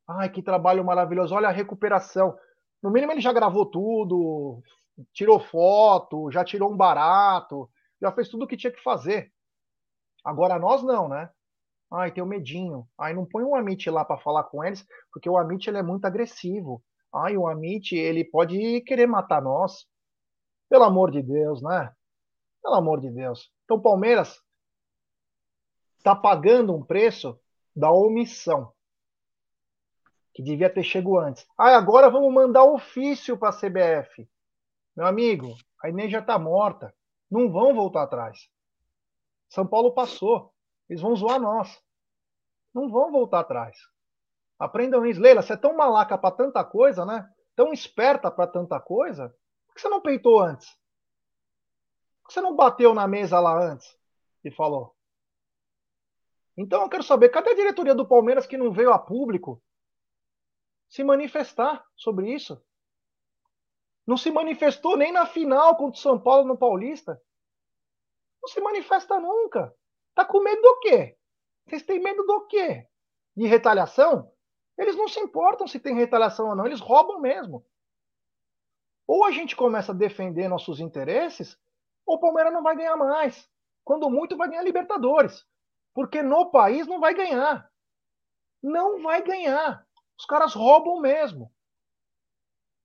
Ai, 0.08 0.30
que 0.30 0.42
trabalho 0.42 0.84
maravilhoso. 0.84 1.34
Olha 1.34 1.48
a 1.48 1.52
recuperação. 1.52 2.36
No 2.82 2.90
mínimo, 2.90 3.12
ele 3.12 3.20
já 3.20 3.32
gravou 3.32 3.66
tudo, 3.66 4.62
tirou 5.12 5.38
foto, 5.38 6.30
já 6.30 6.44
tirou 6.44 6.72
um 6.72 6.76
barato, 6.76 7.68
já 8.00 8.10
fez 8.12 8.28
tudo 8.28 8.44
o 8.44 8.48
que 8.48 8.56
tinha 8.56 8.72
que 8.72 8.82
fazer. 8.82 9.30
Agora 10.24 10.58
nós 10.58 10.82
não, 10.82 11.08
né? 11.08 11.30
Ai, 11.90 12.12
tem 12.12 12.22
o 12.22 12.26
medinho. 12.26 12.88
Ai, 12.98 13.14
não 13.14 13.26
põe 13.26 13.44
o 13.44 13.54
Amit 13.54 13.88
lá 13.90 14.04
para 14.04 14.20
falar 14.20 14.44
com 14.44 14.64
eles, 14.64 14.86
porque 15.12 15.28
o 15.28 15.36
Amit 15.36 15.68
ele 15.68 15.78
é 15.78 15.82
muito 15.82 16.04
agressivo. 16.04 16.82
Ai, 17.14 17.36
o 17.36 17.46
Amit 17.46 17.94
ele 17.94 18.24
pode 18.24 18.80
querer 18.82 19.06
matar 19.06 19.42
nós. 19.42 19.86
Pelo 20.68 20.84
amor 20.84 21.10
de 21.10 21.22
Deus, 21.22 21.62
né? 21.62 21.92
Pelo 22.62 22.74
amor 22.74 23.00
de 23.00 23.10
Deus. 23.10 23.50
Então, 23.64 23.80
Palmeiras 23.80 24.42
está 25.96 26.14
pagando 26.14 26.74
um 26.74 26.84
preço 26.84 27.38
da 27.74 27.90
omissão, 27.90 28.72
que 30.38 30.42
devia 30.44 30.70
ter 30.70 30.84
chegado 30.84 31.18
antes. 31.18 31.44
Ah, 31.58 31.76
agora 31.76 32.08
vamos 32.08 32.32
mandar 32.32 32.62
ofício 32.62 33.36
para 33.36 33.48
a 33.48 33.52
CBF. 33.52 34.30
Meu 34.96 35.04
amigo, 35.04 35.56
a 35.82 35.88
Inês 35.88 36.12
já 36.12 36.20
está 36.20 36.38
morta. 36.38 36.94
Não 37.28 37.50
vão 37.50 37.74
voltar 37.74 38.04
atrás. 38.04 38.48
São 39.48 39.66
Paulo 39.66 39.92
passou. 39.92 40.54
Eles 40.88 41.02
vão 41.02 41.16
zoar 41.16 41.40
nós. 41.40 41.82
Não 42.72 42.88
vão 42.88 43.10
voltar 43.10 43.40
atrás. 43.40 43.76
Aprendam 44.60 45.04
isso. 45.04 45.20
Leila, 45.20 45.42
você 45.42 45.54
é 45.54 45.56
tão 45.56 45.76
malaca 45.76 46.16
para 46.16 46.30
tanta 46.30 46.64
coisa, 46.64 47.04
né? 47.04 47.28
Tão 47.56 47.72
esperta 47.72 48.30
para 48.30 48.46
tanta 48.46 48.78
coisa. 48.78 49.34
Por 49.66 49.74
que 49.74 49.80
você 49.80 49.88
não 49.88 50.00
peitou 50.00 50.38
antes? 50.38 50.68
que 52.28 52.32
você 52.32 52.40
não 52.40 52.54
bateu 52.54 52.94
na 52.94 53.08
mesa 53.08 53.40
lá 53.40 53.60
antes 53.60 53.98
e 54.44 54.52
falou? 54.52 54.94
Então 56.56 56.82
eu 56.82 56.88
quero 56.88 57.02
saber, 57.02 57.30
cadê 57.30 57.50
a 57.50 57.56
diretoria 57.56 57.94
do 57.94 58.06
Palmeiras 58.06 58.46
que 58.46 58.56
não 58.56 58.70
veio 58.70 58.92
a 58.92 59.00
público 59.00 59.60
se 60.88 61.04
manifestar 61.04 61.84
sobre 61.96 62.32
isso? 62.32 62.62
Não 64.06 64.16
se 64.16 64.30
manifestou 64.30 64.96
nem 64.96 65.12
na 65.12 65.26
final 65.26 65.76
contra 65.76 65.98
o 65.98 66.02
São 66.02 66.18
Paulo 66.18 66.46
no 66.46 66.56
Paulista. 66.56 67.20
Não 68.42 68.48
se 68.48 68.60
manifesta 68.60 69.20
nunca. 69.20 69.74
Tá 70.14 70.24
com 70.24 70.42
medo 70.42 70.62
do 70.62 70.80
quê? 70.80 71.16
Vocês 71.66 71.82
têm 71.82 72.00
medo 72.00 72.24
do 72.24 72.46
quê? 72.46 72.86
De 73.36 73.46
retaliação? 73.46 74.32
Eles 74.78 74.96
não 74.96 75.08
se 75.08 75.20
importam 75.20 75.66
se 75.66 75.78
tem 75.78 75.94
retaliação 75.94 76.48
ou 76.48 76.56
não, 76.56 76.64
eles 76.64 76.80
roubam 76.80 77.20
mesmo. 77.20 77.66
Ou 79.06 79.24
a 79.24 79.30
gente 79.30 79.56
começa 79.56 79.92
a 79.92 79.94
defender 79.94 80.48
nossos 80.48 80.80
interesses, 80.80 81.58
o 82.06 82.18
Palmeiras 82.18 82.52
não 82.52 82.62
vai 82.62 82.76
ganhar 82.76 82.96
mais. 82.96 83.48
Quando 83.84 84.10
muito, 84.10 84.36
vai 84.36 84.48
ganhar 84.48 84.62
Libertadores. 84.62 85.46
Porque 85.94 86.22
no 86.22 86.50
país 86.50 86.86
não 86.86 87.00
vai 87.00 87.14
ganhar. 87.14 87.70
Não 88.62 89.02
vai 89.02 89.22
ganhar. 89.22 89.87
Os 90.18 90.26
caras 90.26 90.54
roubam 90.54 91.00
mesmo. 91.00 91.52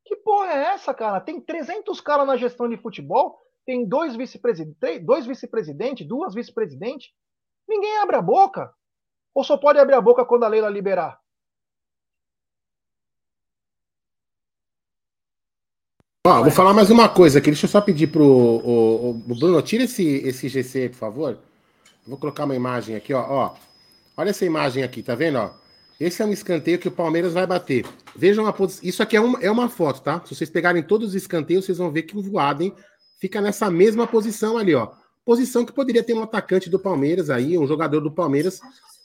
Que 0.05 0.15
porra 0.15 0.51
é 0.51 0.63
essa, 0.73 0.93
cara? 0.93 1.19
Tem 1.19 1.39
300 1.41 1.99
caras 2.01 2.27
na 2.27 2.37
gestão 2.37 2.69
de 2.69 2.77
futebol, 2.77 3.39
tem 3.65 3.87
dois 3.87 4.15
vice-presidentes, 4.15 5.05
dois 5.05 5.25
vice-presidentes, 5.25 6.07
duas 6.07 6.35
vice-presidentes. 6.35 7.11
Ninguém 7.67 7.97
abre 7.97 8.17
a 8.17 8.21
boca. 8.21 8.73
Ou 9.33 9.43
só 9.43 9.57
pode 9.57 9.79
abrir 9.79 9.95
a 9.95 10.01
boca 10.01 10.25
quando 10.25 10.43
a 10.43 10.47
Leila 10.47 10.69
liberar? 10.69 11.19
Vou 16.25 16.51
falar 16.51 16.73
mais 16.73 16.89
uma 16.89 17.09
coisa 17.09 17.39
aqui. 17.39 17.47
Deixa 17.47 17.65
eu 17.65 17.69
só 17.69 17.81
pedir 17.81 18.07
pro 18.07 18.23
o, 18.23 19.09
o 19.09 19.13
Bruno, 19.13 19.61
tira 19.61 19.83
esse, 19.83 20.03
esse 20.19 20.47
GC, 20.47 20.89
por 20.89 20.97
favor. 20.97 21.39
Vou 22.05 22.17
colocar 22.17 22.45
uma 22.45 22.55
imagem 22.55 22.95
aqui, 22.95 23.13
ó, 23.13 23.25
ó. 23.27 23.55
Olha 24.15 24.29
essa 24.29 24.45
imagem 24.45 24.83
aqui, 24.83 25.01
tá 25.01 25.15
vendo, 25.15 25.39
ó? 25.39 25.62
Esse 25.99 26.21
é 26.21 26.25
um 26.25 26.31
escanteio 26.31 26.79
que 26.79 26.87
o 26.87 26.91
Palmeiras 26.91 27.33
vai 27.33 27.45
bater. 27.45 27.85
Vejam 28.15 28.45
a 28.47 28.53
posição. 28.53 28.87
Isso 28.87 29.03
aqui 29.03 29.15
é 29.15 29.21
uma, 29.21 29.39
é 29.39 29.49
uma 29.49 29.69
foto, 29.69 30.01
tá? 30.01 30.21
Se 30.25 30.35
vocês 30.35 30.49
pegarem 30.49 30.83
todos 30.83 31.09
os 31.09 31.15
escanteios, 31.15 31.65
vocês 31.65 31.77
vão 31.77 31.91
ver 31.91 32.03
que 32.03 32.17
o 32.17 32.21
Voaden 32.21 32.73
fica 33.19 33.39
nessa 33.39 33.69
mesma 33.69 34.07
posição 34.07 34.57
ali, 34.57 34.75
ó. 34.75 34.91
Posição 35.23 35.65
que 35.65 35.71
poderia 35.71 36.03
ter 36.03 36.13
um 36.13 36.23
atacante 36.23 36.69
do 36.69 36.77
Palmeiras 36.77 37.29
aí, 37.29 37.57
um 37.57 37.65
jogador 37.65 38.01
do 38.01 38.11
Palmeiras, 38.11 38.59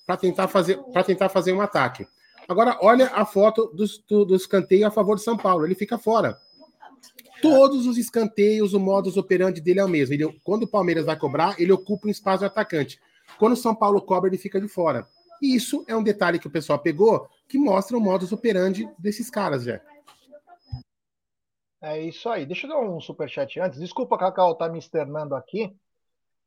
para 0.06 0.16
tentar 0.16 0.48
fazer 0.48 0.78
para 0.92 1.04
tentar 1.04 1.28
fazer 1.28 1.52
um 1.52 1.60
ataque. 1.60 2.06
Agora, 2.48 2.78
olha 2.80 3.12
a 3.14 3.26
foto 3.26 3.70
do, 3.74 3.84
do, 4.08 4.24
do 4.24 4.34
escanteio 4.34 4.86
a 4.86 4.90
favor 4.90 5.16
de 5.16 5.22
São 5.22 5.36
Paulo. 5.36 5.66
Ele 5.66 5.74
fica 5.74 5.98
fora. 5.98 6.38
Todos 7.42 7.86
os 7.86 7.98
escanteios, 7.98 8.72
o 8.72 8.80
modus 8.80 9.16
operandi 9.16 9.60
dele 9.60 9.80
é 9.80 9.84
o 9.84 9.88
mesmo. 9.88 10.14
Ele, 10.14 10.40
quando 10.42 10.64
o 10.64 10.66
Palmeiras 10.68 11.04
vai 11.04 11.16
cobrar, 11.16 11.54
ele 11.60 11.70
ocupa 11.70 12.08
um 12.08 12.10
espaço 12.10 12.40
de 12.40 12.46
atacante. 12.46 12.98
Quando 13.38 13.52
o 13.52 13.56
São 13.56 13.74
Paulo 13.74 14.00
cobra, 14.00 14.28
ele 14.28 14.38
fica 14.38 14.60
de 14.60 14.66
fora. 14.66 15.06
E 15.40 15.54
isso 15.54 15.84
é 15.86 15.96
um 15.96 16.02
detalhe 16.02 16.38
que 16.38 16.46
o 16.46 16.50
pessoal 16.50 16.78
pegou 16.78 17.28
que 17.48 17.58
mostra 17.58 17.96
o 17.96 18.00
modus 18.00 18.32
operandi 18.32 18.88
desses 18.98 19.30
caras, 19.30 19.64
já. 19.64 19.80
É 21.80 22.00
isso 22.00 22.28
aí. 22.28 22.44
Deixa 22.44 22.66
eu 22.66 22.70
dar 22.70 22.80
um 22.80 23.00
superchat 23.00 23.58
antes. 23.60 23.78
Desculpa, 23.78 24.18
Cacau, 24.18 24.54
tá 24.56 24.68
me 24.68 24.78
externando 24.78 25.34
aqui. 25.34 25.74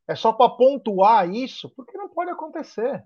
É 0.08 0.16
só 0.16 0.34
para 0.34 0.50
pontuar 0.50 1.30
isso, 1.30 1.70
porque 1.70 1.98
não 1.98 2.10
pode 2.10 2.30
acontecer. 2.32 3.04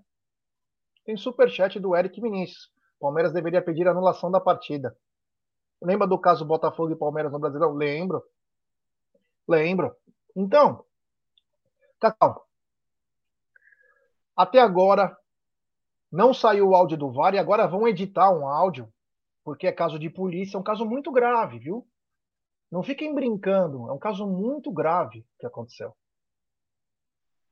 Tem 1.04 1.16
superchat 1.16 1.78
do 1.78 1.94
Eric 1.94 2.20
Vinícius. 2.20 2.70
Palmeiras 2.98 3.32
deveria 3.32 3.62
pedir 3.62 3.86
anulação 3.86 4.30
da 4.30 4.40
partida. 4.40 4.96
Lembra 5.80 6.06
do 6.06 6.18
caso 6.18 6.44
Botafogo 6.44 6.92
e 6.92 6.96
Palmeiras 6.96 7.32
no 7.32 7.38
Brasileirão? 7.38 7.74
Lembro. 7.74 8.24
Lembro. 9.46 9.94
Então, 10.34 10.84
Cacau, 12.00 12.46
até 14.34 14.60
agora 14.60 15.16
não 16.16 16.32
saiu 16.32 16.70
o 16.70 16.74
áudio 16.74 16.96
do 16.96 17.12
VAR 17.12 17.34
e 17.34 17.38
agora 17.38 17.66
vão 17.66 17.86
editar 17.86 18.30
um 18.30 18.48
áudio, 18.48 18.90
porque 19.44 19.66
é 19.66 19.72
caso 19.72 19.98
de 19.98 20.08
polícia, 20.08 20.56
é 20.56 20.60
um 20.60 20.62
caso 20.62 20.86
muito 20.86 21.12
grave, 21.12 21.58
viu? 21.58 21.86
Não 22.70 22.82
fiquem 22.82 23.14
brincando, 23.14 23.86
é 23.90 23.92
um 23.92 23.98
caso 23.98 24.26
muito 24.26 24.72
grave 24.72 25.26
que 25.38 25.44
aconteceu. 25.44 25.94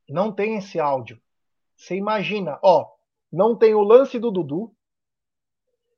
Não 0.08 0.32
tem 0.32 0.56
esse 0.56 0.80
áudio. 0.80 1.20
Você 1.76 1.94
imagina, 1.94 2.58
ó, 2.62 2.90
não 3.30 3.54
tem 3.54 3.74
o 3.74 3.82
lance 3.82 4.18
do 4.18 4.30
Dudu, 4.30 4.74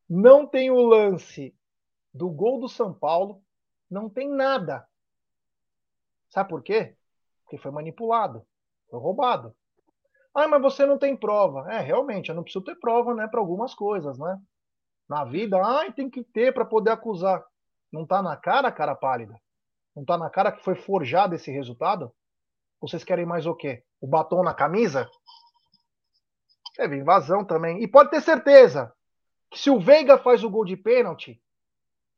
não 0.08 0.44
tem 0.44 0.68
o 0.68 0.80
lance 0.80 1.56
do 2.12 2.28
gol 2.28 2.58
do 2.58 2.68
São 2.68 2.92
Paulo, 2.92 3.44
não 3.88 4.10
tem 4.10 4.28
nada. 4.28 4.84
Sabe 6.30 6.48
por 6.48 6.64
quê? 6.64 6.96
Porque 7.44 7.58
foi 7.58 7.70
manipulado, 7.70 8.44
foi 8.90 8.98
roubado. 8.98 9.54
Ah, 10.36 10.46
mas 10.46 10.60
você 10.60 10.84
não 10.84 10.98
tem 10.98 11.16
prova. 11.16 11.72
É, 11.72 11.80
realmente, 11.80 12.28
eu 12.28 12.34
não 12.34 12.42
preciso 12.42 12.62
ter 12.62 12.74
prova, 12.76 13.14
né, 13.14 13.26
para 13.26 13.40
algumas 13.40 13.74
coisas, 13.74 14.18
né? 14.18 14.38
Na 15.08 15.24
vida, 15.24 15.58
ai, 15.64 15.90
tem 15.94 16.10
que 16.10 16.22
ter 16.22 16.52
para 16.52 16.62
poder 16.62 16.90
acusar. 16.90 17.42
Não 17.90 18.06
tá 18.06 18.20
na 18.20 18.36
cara, 18.36 18.70
cara 18.70 18.94
pálida? 18.94 19.40
Não 19.94 20.04
tá 20.04 20.18
na 20.18 20.28
cara 20.28 20.52
que 20.52 20.62
foi 20.62 20.74
forjado 20.74 21.34
esse 21.34 21.50
resultado? 21.50 22.12
Vocês 22.78 23.02
querem 23.02 23.24
mais 23.24 23.46
o 23.46 23.54
quê? 23.54 23.82
O 23.98 24.06
batom 24.06 24.42
na 24.42 24.52
camisa? 24.52 25.08
Teve 26.74 26.96
invasão 26.96 27.42
também. 27.42 27.82
E 27.82 27.88
pode 27.88 28.10
ter 28.10 28.20
certeza 28.20 28.92
que 29.50 29.58
se 29.58 29.70
o 29.70 29.80
Veiga 29.80 30.18
faz 30.18 30.44
o 30.44 30.50
gol 30.50 30.66
de 30.66 30.76
pênalti, 30.76 31.42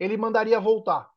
ele 0.01 0.17
mandaria 0.17 0.59
voltar. 0.59 1.09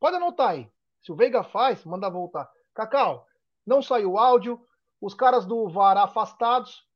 Pode 0.00 0.16
anotar 0.16 0.48
aí. 0.48 0.68
Se 1.00 1.12
o 1.12 1.14
Veiga 1.14 1.44
faz, 1.44 1.84
manda 1.84 2.10
voltar. 2.10 2.50
Cacau, 2.74 3.24
não 3.64 3.80
saiu 3.80 4.14
o 4.14 4.18
áudio, 4.18 4.67
os 5.00 5.14
caras 5.14 5.46
do 5.46 5.68
VAR 5.68 5.96
afastados. 5.98 6.86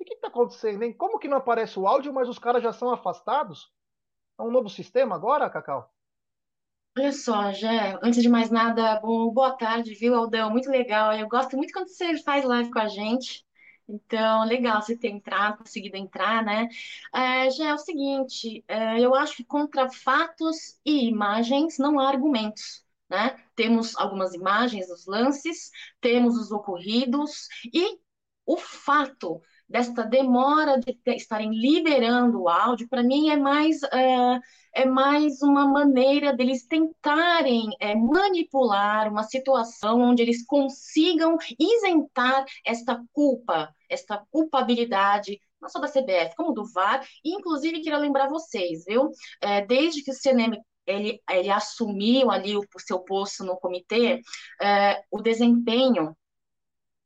O 0.00 0.04
que 0.04 0.14
está 0.14 0.28
acontecendo, 0.28 0.82
hein? 0.84 0.92
Como 0.92 1.18
que 1.18 1.28
não 1.28 1.38
aparece 1.38 1.78
o 1.78 1.86
áudio, 1.86 2.12
mas 2.12 2.28
os 2.28 2.38
caras 2.38 2.62
já 2.62 2.72
são 2.72 2.90
afastados? 2.90 3.70
É 4.38 4.42
um 4.42 4.50
novo 4.50 4.68
sistema 4.68 5.14
agora, 5.16 5.50
Cacau? 5.50 5.92
Olha 6.96 7.12
só, 7.12 7.52
Jé, 7.52 7.96
antes 8.02 8.20
de 8.22 8.28
mais 8.28 8.50
nada, 8.50 8.98
boa 9.00 9.52
tarde, 9.56 9.94
viu, 9.94 10.14
Aldão? 10.14 10.50
Muito 10.50 10.68
legal. 10.70 11.12
Eu 11.12 11.28
gosto 11.28 11.56
muito 11.56 11.72
quando 11.72 11.88
você 11.88 12.16
faz 12.22 12.44
live 12.44 12.70
com 12.72 12.78
a 12.80 12.88
gente. 12.88 13.46
Então, 13.88 14.44
legal 14.44 14.82
você 14.82 14.96
ter 14.96 15.08
entrado, 15.08 15.58
conseguido 15.58 15.96
entrar, 15.96 16.44
né? 16.44 16.68
É, 17.14 17.46
é 17.46 17.74
o 17.74 17.78
seguinte, 17.78 18.64
é, 18.68 19.00
eu 19.00 19.14
acho 19.14 19.36
que 19.36 19.44
contra 19.44 19.88
fatos 19.90 20.78
e 20.84 21.08
imagens 21.08 21.78
não 21.78 21.98
há 21.98 22.08
argumentos, 22.08 22.84
né? 23.08 23.36
Temos 23.54 23.96
algumas 23.96 24.34
imagens 24.34 24.88
dos 24.88 25.06
lances, 25.06 25.70
temos 26.00 26.36
os 26.36 26.50
ocorridos 26.50 27.48
e 27.72 27.98
o 28.46 28.56
fato 28.56 29.40
desta 29.68 30.02
demora 30.02 30.78
de 30.80 30.98
estarem 31.14 31.50
liberando 31.50 32.40
o 32.40 32.48
áudio, 32.48 32.88
para 32.88 33.02
mim 33.02 33.28
é 33.28 33.36
mais 33.36 33.82
é, 33.82 34.40
é, 34.74 34.86
mais 34.86 35.42
uma 35.42 35.66
maneira 35.66 36.32
deles 36.32 36.66
tentarem 36.66 37.68
é, 37.78 37.94
manipular 37.94 39.10
uma 39.10 39.24
situação 39.24 40.00
onde 40.00 40.22
eles 40.22 40.46
consigam 40.46 41.36
isentar 41.58 42.46
esta 42.64 43.02
culpa, 43.12 43.74
esta 43.90 44.24
culpabilidade 44.30 45.38
não 45.60 45.68
só 45.68 45.80
da 45.80 45.88
CBF, 45.88 46.36
como 46.36 46.52
do 46.52 46.64
VAR, 46.72 47.04
e 47.24 47.34
inclusive 47.34 47.80
queria 47.80 47.98
lembrar 47.98 48.28
vocês, 48.28 48.84
viu? 48.86 49.10
É, 49.40 49.66
desde 49.66 50.04
que 50.04 50.10
o 50.12 50.14
CNM 50.14 50.56
ele, 50.88 51.20
ele 51.30 51.50
assumiu 51.50 52.30
ali 52.30 52.56
o, 52.56 52.60
o 52.60 52.80
seu 52.80 53.00
posto 53.00 53.44
no 53.44 53.56
comitê, 53.56 54.20
é, 54.60 55.02
o 55.10 55.20
desempenho 55.20 56.16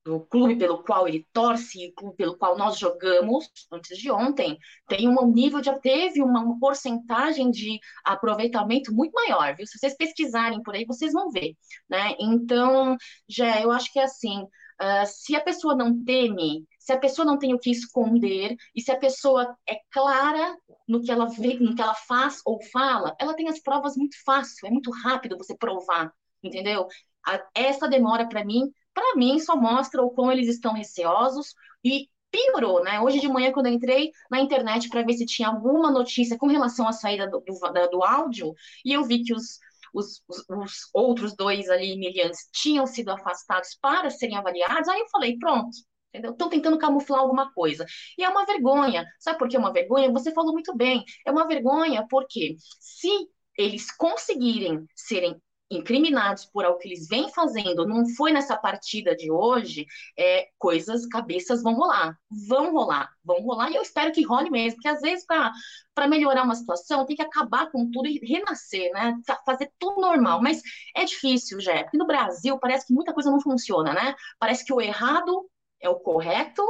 do 0.04 0.20
clube 0.20 0.56
pelo 0.56 0.82
qual 0.82 1.06
ele 1.06 1.26
torce 1.32 1.84
e 1.84 1.92
clube 1.92 2.16
pelo 2.16 2.36
qual 2.36 2.56
nós 2.56 2.76
jogamos 2.76 3.48
antes 3.70 3.96
de 3.96 4.10
ontem 4.10 4.58
tem 4.88 5.08
um 5.08 5.26
nível 5.26 5.60
de 5.60 5.72
teve 5.80 6.20
uma 6.20 6.58
porcentagem 6.58 7.50
de 7.50 7.78
aproveitamento 8.04 8.92
muito 8.92 9.12
maior, 9.12 9.54
viu? 9.54 9.66
Se 9.66 9.78
vocês 9.78 9.96
pesquisarem 9.96 10.62
por 10.62 10.74
aí, 10.74 10.84
vocês 10.84 11.12
vão 11.12 11.30
ver, 11.30 11.54
né? 11.88 12.16
Então, 12.18 12.96
já 13.28 13.60
eu 13.60 13.70
acho 13.70 13.92
que 13.92 14.00
é 14.00 14.04
assim, 14.04 14.42
uh, 14.42 15.06
se 15.06 15.36
a 15.36 15.40
pessoa 15.40 15.76
não 15.76 16.04
teme, 16.04 16.66
se 16.82 16.92
a 16.92 16.98
pessoa 16.98 17.24
não 17.24 17.38
tem 17.38 17.54
o 17.54 17.58
que 17.58 17.70
esconder 17.70 18.56
e 18.74 18.80
se 18.80 18.90
a 18.90 18.98
pessoa 18.98 19.56
é 19.68 19.78
clara 19.90 20.56
no 20.88 21.00
que 21.00 21.10
ela 21.10 21.26
vê, 21.26 21.54
no 21.54 21.74
que 21.74 21.82
ela 21.82 21.94
faz 21.94 22.40
ou 22.44 22.60
fala, 22.72 23.14
ela 23.20 23.34
tem 23.34 23.48
as 23.48 23.60
provas 23.60 23.96
muito 23.96 24.16
fácil, 24.24 24.66
é 24.66 24.70
muito 24.70 24.90
rápido 24.90 25.38
você 25.38 25.56
provar, 25.56 26.12
entendeu? 26.42 26.88
A, 27.24 27.40
essa 27.54 27.88
demora 27.88 28.28
para 28.28 28.44
mim 28.44 28.72
para 28.94 29.16
mim, 29.16 29.38
só 29.38 29.56
mostra 29.56 30.02
o 30.02 30.10
quão 30.10 30.30
eles 30.30 30.48
estão 30.48 30.74
receosos 30.74 31.54
e 31.82 32.10
piorou, 32.30 32.82
né? 32.82 33.00
Hoje 33.00 33.20
de 33.20 33.28
manhã, 33.28 33.52
quando 33.52 33.66
eu 33.66 33.72
entrei 33.72 34.10
na 34.30 34.40
internet 34.40 34.88
para 34.88 35.02
ver 35.02 35.14
se 35.14 35.24
tinha 35.24 35.48
alguma 35.48 35.90
notícia 35.90 36.36
com 36.36 36.46
relação 36.46 36.86
à 36.86 36.92
saída 36.92 37.26
do, 37.26 37.40
do, 37.40 37.88
do 37.90 38.02
áudio, 38.02 38.54
e 38.84 38.92
eu 38.92 39.02
vi 39.04 39.22
que 39.22 39.34
os, 39.34 39.58
os, 39.94 40.22
os, 40.28 40.44
os 40.48 40.72
outros 40.92 41.34
dois 41.34 41.70
ali, 41.70 41.96
miliantes, 41.96 42.48
tinham 42.52 42.86
sido 42.86 43.10
afastados 43.10 43.76
para 43.80 44.10
serem 44.10 44.36
avaliados, 44.36 44.88
aí 44.88 45.00
eu 45.00 45.08
falei, 45.08 45.38
pronto, 45.38 45.76
entendeu? 46.12 46.32
Estão 46.32 46.48
tentando 46.48 46.78
camuflar 46.78 47.20
alguma 47.20 47.52
coisa. 47.52 47.86
E 48.18 48.24
é 48.24 48.28
uma 48.28 48.44
vergonha. 48.44 49.06
Sabe 49.18 49.38
por 49.38 49.48
que 49.48 49.56
é 49.56 49.58
uma 49.58 49.72
vergonha? 49.72 50.12
Você 50.12 50.32
falou 50.32 50.52
muito 50.52 50.76
bem. 50.76 51.04
É 51.26 51.30
uma 51.30 51.46
vergonha 51.46 52.06
porque 52.08 52.56
se 52.80 53.08
eles 53.56 53.90
conseguirem 53.90 54.86
serem 54.94 55.40
incriminados 55.70 56.44
por 56.44 56.64
algo 56.64 56.78
que 56.78 56.88
eles 56.88 57.08
vêm 57.08 57.30
fazendo, 57.32 57.86
não 57.86 58.06
foi 58.14 58.32
nessa 58.32 58.56
partida 58.56 59.16
de 59.16 59.30
hoje, 59.30 59.86
é, 60.18 60.48
coisas, 60.58 61.06
cabeças 61.06 61.62
vão 61.62 61.74
rolar, 61.74 62.16
vão 62.46 62.72
rolar, 62.72 63.08
vão 63.24 63.40
rolar, 63.40 63.70
e 63.70 63.76
eu 63.76 63.82
espero 63.82 64.12
que 64.12 64.22
role 64.22 64.50
mesmo, 64.50 64.76
porque 64.76 64.88
às 64.88 65.00
vezes 65.00 65.24
para 65.24 66.08
melhorar 66.08 66.42
uma 66.42 66.54
situação 66.54 67.06
tem 67.06 67.16
que 67.16 67.22
acabar 67.22 67.70
com 67.70 67.90
tudo 67.90 68.06
e 68.06 68.18
renascer, 68.18 68.92
né? 68.92 69.16
Fazer 69.46 69.72
tudo 69.78 70.00
normal, 70.00 70.42
mas 70.42 70.60
é 70.94 71.04
difícil, 71.04 71.60
já, 71.60 71.82
porque 71.82 71.98
no 71.98 72.06
Brasil 72.06 72.58
parece 72.58 72.86
que 72.86 72.92
muita 72.92 73.14
coisa 73.14 73.30
não 73.30 73.40
funciona, 73.40 73.94
né? 73.94 74.14
Parece 74.38 74.64
que 74.64 74.72
o 74.72 74.80
errado 74.80 75.48
é 75.82 75.88
o 75.88 76.00
correto 76.00 76.62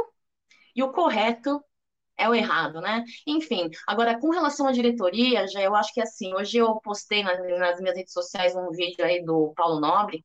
e 0.75 0.83
o 0.83 0.91
correto 0.91 1.63
é 2.17 2.29
o 2.29 2.35
errado, 2.35 2.79
né? 2.79 3.03
Enfim, 3.25 3.69
agora 3.87 4.19
com 4.19 4.29
relação 4.29 4.67
à 4.67 4.71
diretoria, 4.71 5.47
já 5.47 5.61
eu 5.61 5.75
acho 5.75 5.93
que 5.93 6.01
assim, 6.01 6.33
hoje 6.33 6.57
eu 6.57 6.79
postei 6.81 7.23
nas, 7.23 7.39
nas 7.59 7.79
minhas 7.79 7.97
redes 7.97 8.13
sociais 8.13 8.55
um 8.55 8.69
vídeo 8.71 9.03
aí 9.03 9.23
do 9.23 9.51
Paulo 9.55 9.79
Nobre, 9.79 10.23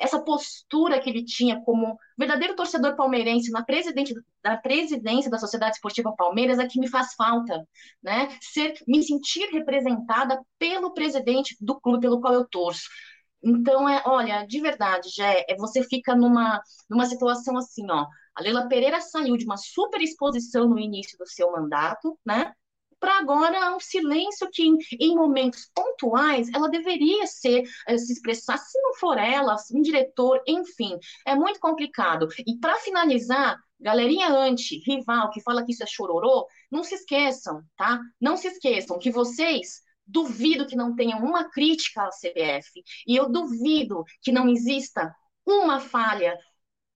essa 0.00 0.20
postura 0.22 1.00
que 1.00 1.10
ele 1.10 1.24
tinha 1.24 1.60
como 1.62 1.98
verdadeiro 2.18 2.56
torcedor 2.56 2.96
palmeirense 2.96 3.50
na, 3.50 3.64
presidente, 3.64 4.14
na 4.44 4.56
presidência 4.56 5.30
da 5.30 5.38
Sociedade 5.38 5.76
Esportiva 5.76 6.14
Palmeiras 6.16 6.58
é 6.58 6.66
que 6.66 6.80
me 6.80 6.88
faz 6.88 7.14
falta, 7.14 7.66
né? 8.02 8.28
Ser, 8.40 8.74
me 8.86 9.02
sentir 9.02 9.48
representada 9.50 10.40
pelo 10.58 10.92
presidente 10.92 11.56
do 11.60 11.80
clube 11.80 12.00
pelo 12.00 12.20
qual 12.20 12.34
eu 12.34 12.46
torço. 12.46 12.88
Então, 13.42 13.88
é, 13.88 14.02
olha, 14.06 14.44
de 14.46 14.60
verdade, 14.60 15.08
já 15.14 15.32
é, 15.32 15.54
você 15.56 15.82
fica 15.82 16.14
numa, 16.14 16.60
numa 16.88 17.06
situação 17.06 17.56
assim, 17.56 17.86
ó, 17.90 18.06
a 18.36 18.42
Leila 18.42 18.68
Pereira 18.68 19.00
saiu 19.00 19.36
de 19.36 19.46
uma 19.46 19.56
super 19.56 20.00
exposição 20.00 20.68
no 20.68 20.78
início 20.78 21.16
do 21.18 21.26
seu 21.26 21.50
mandato, 21.50 22.18
né? 22.24 22.52
Para 23.00 23.18
agora 23.18 23.74
um 23.74 23.80
silêncio 23.80 24.48
que, 24.52 24.62
em, 24.62 24.76
em, 25.00 25.14
momentos 25.14 25.70
pontuais, 25.74 26.48
ela 26.54 26.68
deveria 26.68 27.26
ser 27.26 27.62
eh, 27.88 27.98
se 27.98 28.12
expressar, 28.12 28.58
se 28.58 28.80
não 28.80 28.94
for 28.94 29.18
ela, 29.18 29.56
um 29.72 29.82
diretor, 29.82 30.42
enfim, 30.46 30.98
é 31.26 31.34
muito 31.34 31.60
complicado. 31.60 32.28
E 32.46 32.58
para 32.58 32.76
finalizar, 32.76 33.58
galerinha 33.80 34.28
anti-rival 34.28 35.30
que 35.30 35.42
fala 35.42 35.64
que 35.64 35.72
isso 35.72 35.82
é 35.82 35.86
chororô, 35.86 36.46
não 36.70 36.82
se 36.84 36.94
esqueçam, 36.94 37.62
tá? 37.76 38.00
Não 38.20 38.36
se 38.36 38.48
esqueçam 38.48 38.98
que 38.98 39.10
vocês 39.10 39.82
duvido 40.06 40.66
que 40.66 40.76
não 40.76 40.94
tenham 40.94 41.18
uma 41.20 41.50
crítica 41.50 42.02
à 42.02 42.10
CBF 42.10 42.82
e 43.06 43.16
eu 43.16 43.28
duvido 43.30 44.04
que 44.22 44.30
não 44.30 44.48
exista 44.48 45.14
uma 45.44 45.80
falha, 45.80 46.38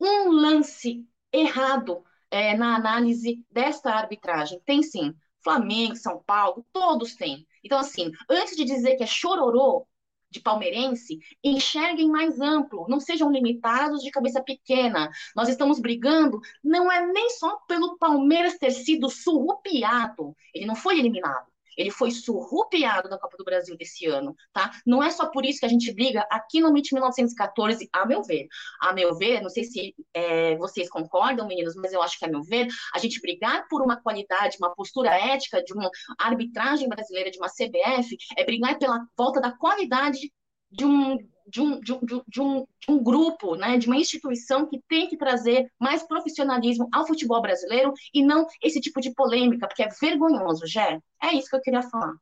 um 0.00 0.30
lance 0.30 1.04
errado 1.32 2.04
é, 2.30 2.56
na 2.56 2.76
análise 2.76 3.44
desta 3.50 3.92
arbitragem. 3.92 4.60
Tem 4.64 4.82
sim. 4.82 5.14
Flamengo, 5.42 5.96
São 5.96 6.22
Paulo, 6.22 6.64
todos 6.72 7.14
têm. 7.14 7.46
Então, 7.64 7.78
assim, 7.78 8.12
antes 8.28 8.56
de 8.56 8.64
dizer 8.64 8.96
que 8.96 9.02
é 9.02 9.06
chororô 9.06 9.86
de 10.30 10.40
palmeirense, 10.40 11.18
enxerguem 11.42 12.08
mais 12.08 12.40
amplo, 12.40 12.86
não 12.88 13.00
sejam 13.00 13.32
limitados 13.32 14.02
de 14.02 14.10
cabeça 14.10 14.40
pequena. 14.42 15.10
Nós 15.34 15.48
estamos 15.48 15.80
brigando, 15.80 16.40
não 16.62 16.90
é 16.90 17.04
nem 17.04 17.30
só 17.30 17.56
pelo 17.66 17.98
Palmeiras 17.98 18.56
ter 18.56 18.70
sido 18.70 19.10
surrupiado, 19.10 20.36
ele 20.54 20.66
não 20.66 20.76
foi 20.76 20.98
eliminado. 20.98 21.49
Ele 21.80 21.90
foi 21.90 22.10
surrupiado 22.10 23.08
da 23.08 23.18
Copa 23.18 23.38
do 23.38 23.44
Brasil 23.44 23.74
desse 23.74 24.04
ano, 24.04 24.36
tá? 24.52 24.70
Não 24.86 25.02
é 25.02 25.10
só 25.10 25.30
por 25.30 25.46
isso 25.46 25.60
que 25.60 25.66
a 25.66 25.68
gente 25.68 25.90
briga 25.94 26.26
aqui 26.30 26.60
no 26.60 26.68
MIT 26.68 26.92
1914, 26.92 27.88
a 27.90 28.04
meu 28.04 28.22
ver. 28.22 28.48
A 28.82 28.92
meu 28.92 29.16
ver, 29.16 29.40
não 29.40 29.48
sei 29.48 29.64
se 29.64 29.94
é, 30.12 30.56
vocês 30.56 30.90
concordam, 30.90 31.48
meninos, 31.48 31.74
mas 31.76 31.94
eu 31.94 32.02
acho 32.02 32.18
que 32.18 32.26
a 32.26 32.28
meu 32.28 32.42
ver, 32.42 32.68
a 32.94 32.98
gente 32.98 33.18
brigar 33.20 33.66
por 33.68 33.80
uma 33.80 33.98
qualidade, 33.98 34.58
uma 34.60 34.74
postura 34.74 35.10
ética 35.10 35.62
de 35.62 35.72
uma 35.72 35.90
arbitragem 36.18 36.86
brasileira, 36.86 37.30
de 37.30 37.38
uma 37.38 37.48
CBF, 37.48 38.14
é 38.36 38.44
brigar 38.44 38.78
pela 38.78 39.00
volta 39.16 39.40
da 39.40 39.50
qualidade 39.56 40.30
de 40.70 40.84
um 40.84 41.16
de 41.50 41.60
um, 41.60 41.80
de, 41.80 41.92
um, 41.92 42.00
de, 42.00 42.40
um, 42.40 42.66
de 42.78 42.90
um 42.92 43.02
grupo, 43.02 43.56
né, 43.56 43.76
de 43.76 43.86
uma 43.86 43.96
instituição 43.96 44.66
que 44.66 44.80
tem 44.88 45.08
que 45.08 45.16
trazer 45.16 45.70
mais 45.78 46.02
profissionalismo 46.02 46.88
ao 46.92 47.06
futebol 47.06 47.42
brasileiro 47.42 47.92
e 48.14 48.22
não 48.24 48.46
esse 48.62 48.80
tipo 48.80 49.00
de 49.00 49.12
polêmica, 49.12 49.66
porque 49.66 49.82
é 49.82 49.88
vergonhoso, 49.88 50.66
Gé. 50.66 51.00
É 51.22 51.34
isso 51.34 51.50
que 51.50 51.56
eu 51.56 51.60
queria 51.60 51.82
falar. 51.82 52.14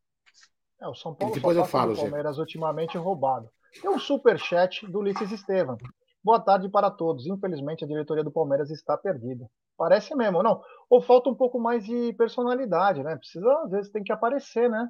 É, 0.80 0.88
o 0.88 0.94
São 0.94 1.14
Paulo 1.14 1.34
depois 1.34 1.56
eu 1.56 1.64
falo, 1.64 1.94
Palmeiras 1.94 2.36
Gé. 2.36 2.40
ultimamente 2.40 2.96
roubado. 2.96 3.50
Tem 3.80 3.90
um 3.90 3.98
superchat 3.98 4.86
do 4.86 5.00
Ulisses 5.00 5.30
Estevam. 5.30 5.76
Boa 6.24 6.40
tarde 6.40 6.68
para 6.68 6.90
todos. 6.90 7.26
Infelizmente, 7.26 7.84
a 7.84 7.88
diretoria 7.88 8.24
do 8.24 8.30
Palmeiras 8.30 8.70
está 8.70 8.96
perdida. 8.96 9.48
Parece 9.76 10.14
mesmo, 10.14 10.42
não? 10.42 10.62
Ou 10.90 11.00
falta 11.00 11.30
um 11.30 11.34
pouco 11.34 11.60
mais 11.60 11.84
de 11.84 12.12
personalidade, 12.14 13.02
né? 13.02 13.16
Precisa, 13.16 13.48
às 13.64 13.70
vezes, 13.70 13.92
tem 13.92 14.02
que 14.02 14.12
aparecer, 14.12 14.68
né? 14.68 14.88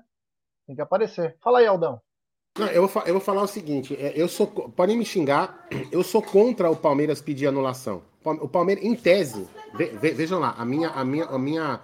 Tem 0.67 0.75
que 0.75 0.83
aparecer. 0.83 1.37
Fala 1.43 1.59
aí, 1.59 1.67
Aldão. 1.67 2.01
Eu, 2.67 2.87
vou, 2.87 3.03
eu 3.05 3.13
vou 3.15 3.21
falar 3.21 3.43
o 3.43 3.47
seguinte: 3.47 3.95
é, 3.97 4.13
eu 4.17 4.29
sou. 4.29 4.47
Podem 4.47 4.97
me 4.97 5.05
xingar, 5.05 5.69
eu 5.93 6.03
sou 6.03 6.23
contra 6.23 6.71
o 6.71 6.77
Palmeiras 6.77 7.21
pedir 7.21 7.47
anulação. 7.47 8.03
O 8.25 8.49
Palmeiras, 8.49 8.85
em 8.85 8.95
tese, 8.95 9.49
ve, 9.75 9.87
ve, 9.87 10.11
vejam 10.11 10.39
lá, 10.39 10.55
a 10.59 10.65
minha, 10.65 10.89
a 10.91 11.05
minha, 11.05 11.25
a 11.25 11.39
minha, 11.39 11.81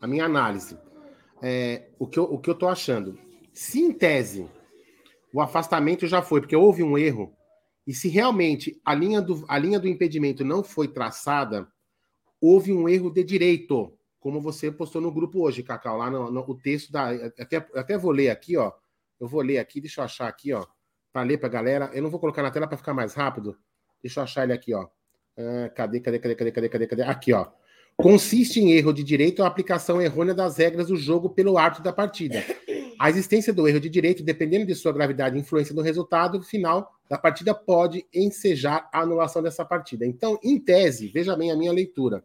a 0.00 0.06
minha 0.06 0.24
análise. 0.24 0.76
É, 1.40 1.88
o, 1.98 2.06
que 2.06 2.18
eu, 2.18 2.24
o 2.24 2.38
que 2.38 2.50
eu 2.50 2.54
tô 2.54 2.68
achando. 2.68 3.18
Se 3.52 3.80
em 3.80 3.92
tese 3.92 4.46
o 5.32 5.40
afastamento 5.40 6.06
já 6.06 6.22
foi, 6.22 6.40
porque 6.40 6.56
houve 6.56 6.82
um 6.82 6.98
erro, 6.98 7.32
e 7.86 7.94
se 7.94 8.08
realmente 8.08 8.80
a 8.84 8.94
linha 8.94 9.22
do, 9.22 9.44
a 9.48 9.58
linha 9.58 9.78
do 9.78 9.88
impedimento 9.88 10.44
não 10.44 10.62
foi 10.62 10.88
traçada, 10.88 11.68
houve 12.40 12.72
um 12.72 12.88
erro 12.88 13.10
de 13.10 13.22
direito, 13.22 13.92
como 14.18 14.40
você 14.40 14.70
postou 14.72 15.00
no 15.00 15.12
grupo 15.12 15.40
hoje, 15.40 15.62
Cacau, 15.62 15.98
lá 15.98 16.10
no, 16.10 16.30
no 16.30 16.40
o 16.40 16.54
texto 16.54 16.90
da. 16.90 17.10
Até, 17.10 17.56
até 17.74 17.96
vou 17.96 18.10
ler 18.10 18.30
aqui, 18.30 18.56
ó. 18.56 18.72
Eu 19.20 19.26
vou 19.26 19.40
ler 19.40 19.58
aqui, 19.58 19.80
deixa 19.80 20.00
eu 20.00 20.04
achar 20.04 20.28
aqui, 20.28 20.52
ó, 20.52 20.64
para 21.12 21.22
ler 21.22 21.38
para 21.38 21.48
a 21.48 21.52
galera. 21.52 21.90
Eu 21.94 22.02
não 22.02 22.10
vou 22.10 22.20
colocar 22.20 22.42
na 22.42 22.50
tela 22.50 22.66
para 22.66 22.76
ficar 22.76 22.94
mais 22.94 23.14
rápido. 23.14 23.56
Deixa 24.02 24.20
eu 24.20 24.24
achar 24.24 24.44
ele 24.44 24.52
aqui, 24.52 24.74
ó. 24.74 24.84
Uh, 25.36 25.72
cadê, 25.74 26.00
cadê, 26.00 26.18
cadê, 26.18 26.34
cadê, 26.34 26.52
cadê, 26.52 26.68
cadê, 26.68 26.86
cadê? 26.86 27.02
Aqui, 27.02 27.32
ó. 27.32 27.46
Consiste 27.96 28.60
em 28.60 28.72
erro 28.72 28.92
de 28.92 29.02
direito 29.02 29.42
a 29.42 29.46
aplicação 29.46 30.02
errônea 30.02 30.34
das 30.34 30.58
regras 30.58 30.88
do 30.88 30.96
jogo 30.96 31.30
pelo 31.30 31.56
árbitro 31.56 31.82
da 31.82 31.92
partida. 31.92 32.44
A 32.98 33.08
existência 33.08 33.52
do 33.52 33.66
erro 33.66 33.80
de 33.80 33.88
direito, 33.88 34.22
dependendo 34.22 34.66
de 34.66 34.74
sua 34.74 34.92
gravidade 34.92 35.36
e 35.36 35.40
influência 35.40 35.74
no 35.74 35.82
resultado 35.82 36.42
final 36.42 36.92
da 37.08 37.16
partida, 37.16 37.54
pode 37.54 38.04
ensejar 38.12 38.88
a 38.92 39.00
anulação 39.00 39.42
dessa 39.42 39.64
partida. 39.64 40.06
Então, 40.06 40.38
em 40.42 40.58
tese, 40.58 41.08
veja 41.08 41.36
bem 41.36 41.50
a 41.50 41.56
minha 41.56 41.72
leitura. 41.72 42.22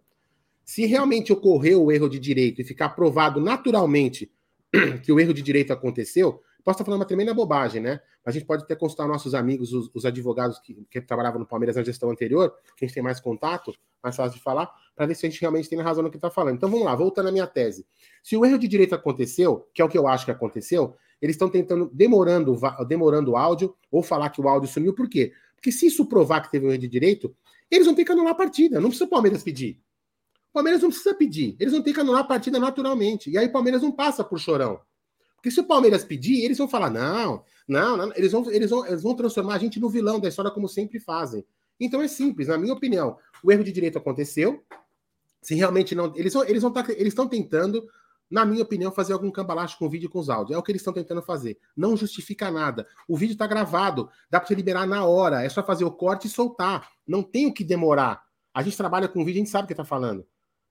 Se 0.63 0.85
realmente 0.85 1.31
ocorreu 1.31 1.83
o 1.83 1.91
erro 1.91 2.09
de 2.09 2.19
direito 2.19 2.61
e 2.61 2.65
ficar 2.65 2.89
provado 2.89 3.39
naturalmente 3.39 4.31
que 5.03 5.11
o 5.11 5.19
erro 5.19 5.33
de 5.33 5.41
direito 5.41 5.73
aconteceu, 5.73 6.41
Posso 6.63 6.75
estar 6.75 6.85
falando 6.85 6.99
uma 7.01 7.07
tremenda 7.07 7.33
bobagem, 7.33 7.81
né? 7.81 7.99
A 8.23 8.31
gente 8.31 8.45
pode 8.45 8.63
até 8.63 8.75
consultar 8.75 9.07
nossos 9.07 9.33
amigos, 9.33 9.73
os, 9.73 9.89
os 9.93 10.05
advogados 10.05 10.59
que, 10.59 10.75
que, 10.89 11.01
trabalhavam 11.01 11.39
no 11.39 11.45
Palmeiras 11.45 11.75
na 11.75 11.83
gestão 11.83 12.09
anterior, 12.11 12.53
que 12.77 12.85
a 12.85 12.87
gente 12.87 12.93
tem 12.93 13.03
mais 13.03 13.19
contato, 13.19 13.73
mais 14.03 14.15
fácil 14.15 14.37
de 14.37 14.43
falar, 14.43 14.71
para 14.95 15.05
ver 15.05 15.15
se 15.15 15.25
a 15.25 15.29
gente 15.29 15.41
realmente 15.41 15.67
tem 15.69 15.79
razão 15.79 16.03
no 16.03 16.09
que 16.09 16.17
está 16.17 16.29
falando. 16.29 16.55
Então 16.55 16.69
vamos 16.69 16.85
lá, 16.85 16.95
voltando 16.95 17.29
à 17.29 17.31
minha 17.31 17.47
tese. 17.47 17.85
Se 18.23 18.37
o 18.37 18.45
erro 18.45 18.59
de 18.59 18.67
direito 18.67 18.93
aconteceu, 18.93 19.67
que 19.73 19.81
é 19.81 19.85
o 19.85 19.89
que 19.89 19.97
eu 19.97 20.07
acho 20.07 20.25
que 20.25 20.31
aconteceu, 20.31 20.95
eles 21.21 21.35
estão 21.35 21.49
tentando, 21.49 21.89
demorando, 21.93 22.57
demorando 22.87 23.31
o 23.31 23.37
áudio, 23.37 23.75
ou 23.89 24.03
falar 24.03 24.29
que 24.29 24.41
o 24.41 24.47
áudio 24.47 24.69
sumiu, 24.69 24.93
por 24.93 25.09
quê? 25.09 25.33
Porque 25.55 25.71
se 25.71 25.87
isso 25.87 26.05
provar 26.05 26.41
que 26.41 26.51
teve 26.51 26.65
um 26.65 26.69
erro 26.69 26.79
de 26.79 26.87
direito, 26.87 27.35
eles 27.69 27.85
vão 27.85 27.95
ter 27.95 28.03
que 28.03 28.11
anular 28.11 28.33
a 28.33 28.35
partida. 28.35 28.79
Não 28.79 28.89
precisa 28.89 29.05
o 29.05 29.09
Palmeiras 29.09 29.43
pedir. 29.43 29.79
O 30.49 30.53
Palmeiras 30.53 30.81
não 30.81 30.89
precisa 30.89 31.15
pedir. 31.15 31.55
Eles 31.59 31.71
vão 31.71 31.81
ter 31.81 31.93
que 31.93 31.99
anular 31.99 32.21
a 32.21 32.25
partida 32.25 32.59
naturalmente. 32.59 33.29
E 33.29 33.37
aí 33.37 33.47
o 33.47 33.51
Palmeiras 33.51 33.81
não 33.81 33.91
passa 33.91 34.23
por 34.23 34.39
chorão. 34.39 34.81
Porque 35.41 35.49
se 35.49 35.59
o 35.59 35.63
Palmeiras 35.63 36.05
pedir, 36.05 36.45
eles 36.45 36.59
vão 36.59 36.67
falar: 36.67 36.91
não, 36.91 37.43
não, 37.67 37.97
não, 37.97 38.13
eles, 38.15 38.31
vão, 38.31 38.49
eles, 38.51 38.69
vão, 38.69 38.85
eles 38.85 39.01
vão 39.01 39.15
transformar 39.15 39.55
a 39.55 39.57
gente 39.57 39.79
no 39.79 39.89
vilão 39.89 40.19
da 40.19 40.29
história, 40.29 40.51
como 40.51 40.69
sempre 40.69 40.99
fazem. 40.99 41.43
Então 41.79 41.99
é 41.99 42.07
simples, 42.07 42.47
na 42.47 42.59
minha 42.59 42.73
opinião. 42.73 43.17
O 43.43 43.51
erro 43.51 43.63
de 43.63 43.71
direito 43.71 43.97
aconteceu. 43.97 44.63
Se 45.41 45.55
realmente 45.55 45.95
não. 45.95 46.13
Eles 46.15 46.33
vão, 46.35 46.43
eles 46.43 46.61
vão 46.61 46.71
tá, 46.71 46.85
eles 46.89 47.07
estão 47.07 47.27
tentando, 47.27 47.83
na 48.29 48.45
minha 48.45 48.61
opinião, 48.61 48.91
fazer 48.91 49.13
algum 49.13 49.31
cambalacho 49.31 49.79
com 49.79 49.87
o 49.87 49.89
vídeo 49.89 50.05
e 50.05 50.09
com 50.09 50.19
os 50.19 50.29
áudios. 50.29 50.55
É 50.55 50.59
o 50.59 50.61
que 50.61 50.71
eles 50.71 50.81
estão 50.81 50.93
tentando 50.93 51.23
fazer. 51.23 51.57
Não 51.75 51.97
justifica 51.97 52.51
nada. 52.51 52.87
O 53.07 53.17
vídeo 53.17 53.33
está 53.33 53.47
gravado, 53.47 54.11
dá 54.29 54.39
para 54.39 54.47
você 54.47 54.53
liberar 54.53 54.85
na 54.85 55.05
hora. 55.05 55.43
É 55.43 55.49
só 55.49 55.63
fazer 55.63 55.85
o 55.85 55.91
corte 55.91 56.27
e 56.27 56.29
soltar. 56.29 56.87
Não 57.07 57.23
tem 57.23 57.47
o 57.47 57.53
que 57.53 57.63
demorar. 57.63 58.23
A 58.53 58.61
gente 58.61 58.77
trabalha 58.77 59.07
com 59.07 59.25
vídeo, 59.25 59.39
a 59.39 59.43
gente 59.43 59.49
sabe 59.49 59.63
o 59.63 59.67
que 59.67 59.73
está 59.73 59.83
falando. 59.83 60.23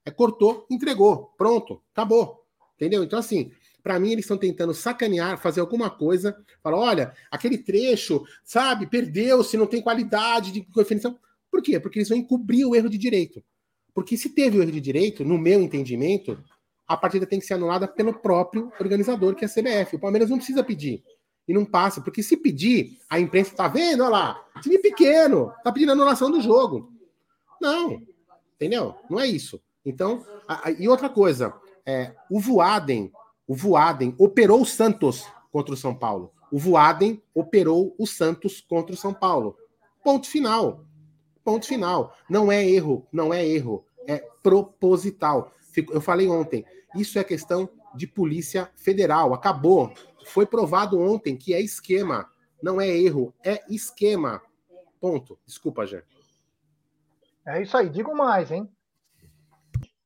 É 0.05 0.11
cortou, 0.11 0.65
entregou, 0.69 1.33
pronto, 1.37 1.83
acabou. 1.91 2.41
Entendeu? 2.81 3.03
Então, 3.03 3.19
assim, 3.19 3.51
para 3.83 3.99
mim, 3.99 4.11
eles 4.11 4.25
estão 4.25 4.37
tentando 4.37 4.73
sacanear, 4.73 5.37
fazer 5.37 5.61
alguma 5.61 5.89
coisa. 5.89 6.37
Falar, 6.63 6.77
olha, 6.77 7.13
aquele 7.29 7.57
trecho, 7.57 8.23
sabe, 8.43 8.87
perdeu-se, 8.87 9.57
não 9.57 9.67
tem 9.67 9.81
qualidade 9.81 10.51
de 10.51 10.65
definição. 10.75 11.17
Por 11.49 11.61
quê? 11.61 11.79
Porque 11.79 11.99
eles 11.99 12.09
vão 12.09 12.17
encobrir 12.17 12.65
o 12.65 12.75
erro 12.75 12.89
de 12.89 12.97
direito. 12.97 13.43
Porque 13.93 14.15
se 14.15 14.29
teve 14.29 14.57
o 14.57 14.61
erro 14.61 14.71
de 14.71 14.79
direito, 14.79 15.25
no 15.25 15.37
meu 15.37 15.61
entendimento, 15.61 16.41
a 16.87 16.95
partida 16.95 17.25
tem 17.25 17.39
que 17.39 17.45
ser 17.45 17.55
anulada 17.55 17.87
pelo 17.87 18.13
próprio 18.13 18.71
organizador, 18.79 19.35
que 19.35 19.43
é 19.43 19.47
a 19.47 19.49
CBF. 19.49 19.95
O 19.95 19.99
Palmeiras 19.99 20.29
não 20.29 20.37
precisa 20.37 20.63
pedir. 20.63 21.03
E 21.47 21.53
não 21.53 21.65
passa, 21.65 21.99
porque 22.01 22.21
se 22.21 22.37
pedir, 22.37 22.99
a 23.09 23.19
imprensa 23.19 23.55
tá 23.55 23.67
vendo, 23.67 24.03
olha 24.03 24.09
lá, 24.09 24.45
time 24.61 24.77
pequeno, 24.77 25.51
tá 25.63 25.71
pedindo 25.71 25.91
anulação 25.91 26.31
do 26.31 26.39
jogo. 26.39 26.93
Não, 27.59 28.01
entendeu? 28.55 28.95
Não 29.09 29.19
é 29.19 29.27
isso. 29.27 29.59
Então, 29.85 30.25
a, 30.47 30.69
a, 30.69 30.71
e 30.71 30.87
outra 30.87 31.09
coisa, 31.09 31.53
é, 31.85 32.13
o 32.29 32.39
Voaden 32.39 33.11
o 33.51 33.53
Voaden 33.53 34.15
operou 34.17 34.61
o 34.61 34.65
Santos 34.65 35.27
contra 35.51 35.73
o 35.73 35.77
São 35.77 35.93
Paulo. 35.93 36.31
O 36.49 36.57
Voaden 36.57 37.21
operou 37.33 37.93
o 37.99 38.07
Santos 38.07 38.61
contra 38.61 38.95
o 38.95 38.97
São 38.97 39.13
Paulo. 39.13 39.57
Ponto 40.01 40.25
final. 40.25 40.85
Ponto 41.43 41.67
final. 41.67 42.15
Não 42.29 42.49
é 42.49 42.65
erro, 42.65 43.05
não 43.11 43.33
é 43.33 43.45
erro, 43.45 43.85
é 44.07 44.19
proposital. 44.41 45.51
Eu 45.91 45.99
falei 45.99 46.29
ontem, 46.29 46.63
isso 46.95 47.19
é 47.19 47.25
questão 47.25 47.69
de 47.93 48.07
Polícia 48.07 48.71
Federal. 48.77 49.33
Acabou. 49.33 49.93
Foi 50.27 50.45
provado 50.45 50.97
ontem 50.97 51.35
que 51.35 51.53
é 51.53 51.59
esquema. 51.59 52.31
Não 52.63 52.79
é 52.79 52.87
erro, 52.87 53.33
é 53.43 53.61
esquema. 53.69 54.41
Ponto. 54.97 55.37
Desculpa, 55.45 55.85
Jé. 55.85 56.05
É 57.45 57.61
isso 57.61 57.75
aí. 57.75 57.89
Digo 57.89 58.15
mais, 58.15 58.49
hein? 58.49 58.71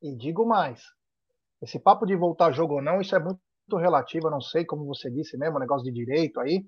E 0.02 0.16
digo 0.16 0.48
mais. 0.48 0.95
Esse 1.66 1.80
papo 1.80 2.06
de 2.06 2.16
voltar 2.16 2.52
jogo 2.52 2.76
ou 2.76 2.82
não, 2.82 3.02
isso 3.02 3.16
é 3.16 3.20
muito 3.20 3.40
relativo, 3.76 4.28
eu 4.28 4.32
não 4.32 4.40
sei, 4.40 4.64
como 4.64 4.86
você 4.86 5.10
disse 5.10 5.36
mesmo, 5.36 5.58
negócio 5.58 5.84
de 5.84 5.92
direito 5.92 6.40
aí. 6.40 6.64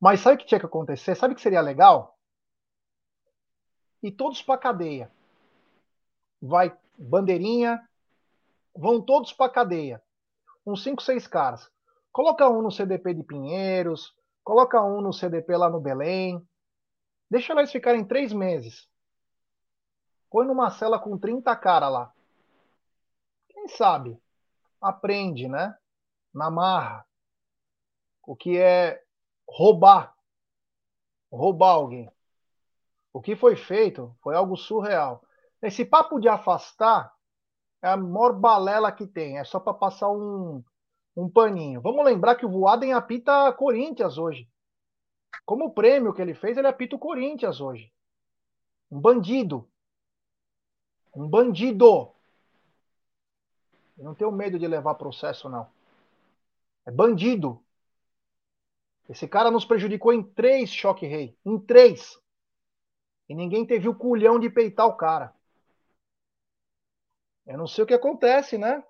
Mas 0.00 0.20
sabe 0.20 0.36
o 0.36 0.38
que 0.38 0.46
tinha 0.46 0.58
que 0.58 0.64
acontecer? 0.64 1.14
Sabe 1.14 1.34
o 1.34 1.36
que 1.36 1.42
seria 1.42 1.60
legal? 1.60 2.18
E 4.02 4.10
todos 4.10 4.40
para 4.40 4.56
cadeia. 4.56 5.12
Vai 6.40 6.74
bandeirinha, 6.98 7.86
vão 8.74 9.02
todos 9.02 9.30
para 9.34 9.52
cadeia. 9.52 10.02
Uns 10.66 10.82
5, 10.82 11.02
6 11.02 11.26
caras. 11.26 11.70
Coloca 12.10 12.48
um 12.48 12.62
no 12.62 12.70
CDP 12.70 13.12
de 13.12 13.22
Pinheiros, 13.22 14.16
coloca 14.42 14.82
um 14.82 15.02
no 15.02 15.12
CDP 15.12 15.54
lá 15.54 15.68
no 15.68 15.80
Belém. 15.80 16.42
Deixa 17.30 17.52
eles 17.52 17.70
ficarem 17.70 18.06
três 18.06 18.32
meses. 18.32 18.88
Põe 20.30 20.46
numa 20.46 20.70
cela 20.70 20.98
com 20.98 21.18
30 21.18 21.54
caras 21.56 21.92
lá 21.92 22.14
quem 23.60 23.68
sabe, 23.68 24.18
aprende, 24.80 25.46
né? 25.46 25.76
Na 26.32 26.50
marra. 26.50 27.06
O 28.26 28.34
que 28.34 28.58
é 28.58 29.02
roubar. 29.46 30.16
Roubar 31.30 31.74
alguém. 31.74 32.10
O 33.12 33.20
que 33.20 33.36
foi 33.36 33.56
feito 33.56 34.16
foi 34.22 34.34
algo 34.34 34.56
surreal. 34.56 35.22
Esse 35.60 35.84
papo 35.84 36.18
de 36.18 36.28
afastar 36.28 37.12
é 37.82 37.88
a 37.88 37.96
maior 37.96 38.32
balela 38.32 38.90
que 38.92 39.06
tem. 39.06 39.38
É 39.38 39.44
só 39.44 39.60
para 39.60 39.74
passar 39.74 40.10
um, 40.10 40.64
um 41.14 41.28
paninho. 41.28 41.82
Vamos 41.82 42.04
lembrar 42.04 42.36
que 42.36 42.46
o 42.46 42.50
Voaden 42.50 42.92
apita 42.94 43.52
Corinthians 43.52 44.16
hoje. 44.16 44.48
Como 45.44 45.74
prêmio 45.74 46.14
que 46.14 46.22
ele 46.22 46.34
fez, 46.34 46.56
ele 46.56 46.66
apita 46.66 46.96
o 46.96 46.98
Corinthians 46.98 47.60
hoje. 47.60 47.92
Um 48.90 49.00
bandido. 49.00 49.68
Um 51.14 51.28
bandido. 51.28 52.14
Eu 54.00 54.06
não 54.06 54.14
tenho 54.14 54.32
medo 54.32 54.58
de 54.58 54.66
levar 54.66 54.94
processo, 54.94 55.46
não. 55.46 55.68
É 56.86 56.90
bandido. 56.90 57.62
Esse 59.06 59.28
cara 59.28 59.50
nos 59.50 59.66
prejudicou 59.66 60.10
em 60.10 60.22
três 60.22 60.72
choque 60.72 61.06
rei. 61.06 61.36
Em 61.44 61.58
três. 61.58 62.18
E 63.28 63.34
ninguém 63.34 63.66
teve 63.66 63.90
o 63.90 63.94
culhão 63.94 64.40
de 64.40 64.48
peitar 64.48 64.86
o 64.86 64.96
cara. 64.96 65.34
Eu 67.46 67.58
não 67.58 67.66
sei 67.66 67.84
o 67.84 67.86
que 67.86 67.92
acontece, 67.92 68.56
né? 68.56 68.82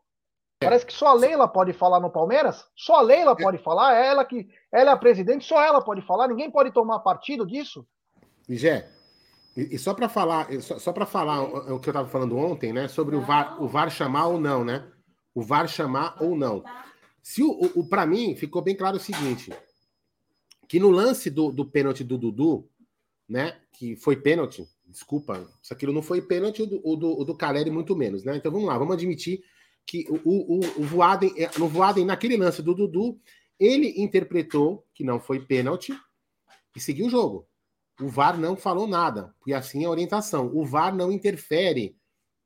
Parece 0.61 0.87
que 0.87 0.93
só 0.93 1.09
a 1.09 1.15
Leila 1.15 1.49
pode 1.49 1.73
falar 1.73 1.99
no 1.99 2.13
Palmeiras. 2.13 2.65
Só 2.77 2.97
a 2.97 3.03
Leila 3.03 3.35
pode 3.35 3.59
falar. 3.59 3.97
É 3.97 4.07
ela 4.07 4.25
que 4.25 4.49
ela 4.71 4.93
é 4.93 4.95
a 4.95 4.97
presidente, 4.97 5.45
só 5.45 5.61
ela 5.61 5.83
pode 5.83 6.03
falar. 6.03 6.29
Ninguém 6.29 6.53
pode 6.53 6.71
tomar 6.71 7.01
partido 7.01 7.45
disso. 7.45 7.85
Gé, 8.49 8.89
e, 9.57 9.75
e 9.75 9.79
só 9.79 9.93
para 9.93 10.09
falar, 10.09 10.53
só, 10.61 10.79
só 10.79 10.93
para 10.93 11.07
falar 11.07 11.43
o 11.43 11.81
que 11.81 11.89
eu 11.89 11.93
estava 11.93 12.09
falando 12.09 12.37
ontem, 12.37 12.73
né, 12.73 12.87
sobre 12.87 13.17
o 13.17 13.21
VAR, 13.21 13.61
o 13.61 13.67
VAR 13.67 13.91
chamar 13.91 14.27
ou 14.29 14.41
não, 14.41 14.65
né? 14.65 14.87
O 15.41 15.43
VAR 15.43 15.67
chamar 15.67 16.23
ou 16.23 16.37
não. 16.37 16.63
Se 17.23 17.43
o, 17.43 17.51
o, 17.51 17.81
o 17.81 17.89
para 17.89 18.07
mim 18.07 18.37
ficou 18.37 18.61
bem 18.61 18.77
claro 18.77 18.99
o 18.99 19.01
seguinte, 19.01 19.51
que 20.69 20.79
no 20.79 20.91
lance 20.91 21.31
do, 21.31 21.51
do 21.51 21.65
pênalti 21.65 22.05
do 22.05 22.19
Dudu, 22.19 22.69
né, 23.27 23.59
que 23.73 23.97
foi 23.97 24.17
pênalti, 24.17 24.69
desculpa, 24.87 25.49
isso 25.63 25.73
aquilo 25.73 25.95
não 25.95 26.03
foi 26.03 26.21
pênalti, 26.21 26.61
o 26.61 26.67
do, 26.67 26.81
o 26.85 26.95
do, 26.95 27.21
o 27.21 27.25
do 27.25 27.35
Caleri 27.35 27.71
muito 27.71 27.97
menos, 27.97 28.23
né? 28.23 28.37
Então 28.37 28.53
vamos 28.53 28.69
lá, 28.69 28.77
vamos 28.77 28.93
admitir 28.93 29.43
que 29.87 30.05
o, 30.11 30.21
o, 30.25 30.61
o 30.83 30.83
Voaden, 30.85 31.33
é, 31.39 31.51
no 31.59 31.69
Voaden, 31.69 32.05
naquele 32.05 32.37
lance 32.37 32.63
do 32.63 32.75
Dudu, 32.75 33.19
ele 33.59 33.95
interpretou 34.03 34.87
que 34.95 35.03
não 35.03 35.19
foi 35.19 35.41
pênalti 35.41 35.99
e 36.77 36.81
seguiu 36.81 37.07
o 37.07 37.11
jogo. 37.11 37.49
O 37.99 38.09
VAR 38.09 38.39
não 38.39 38.57
falou 38.57 38.87
nada, 38.87 39.35
e 39.47 39.55
assim 39.55 39.85
é 39.85 39.87
a 39.87 39.91
orientação. 39.91 40.51
O 40.55 40.65
VAR 40.65 40.95
não 40.95 41.11
interfere 41.11 41.97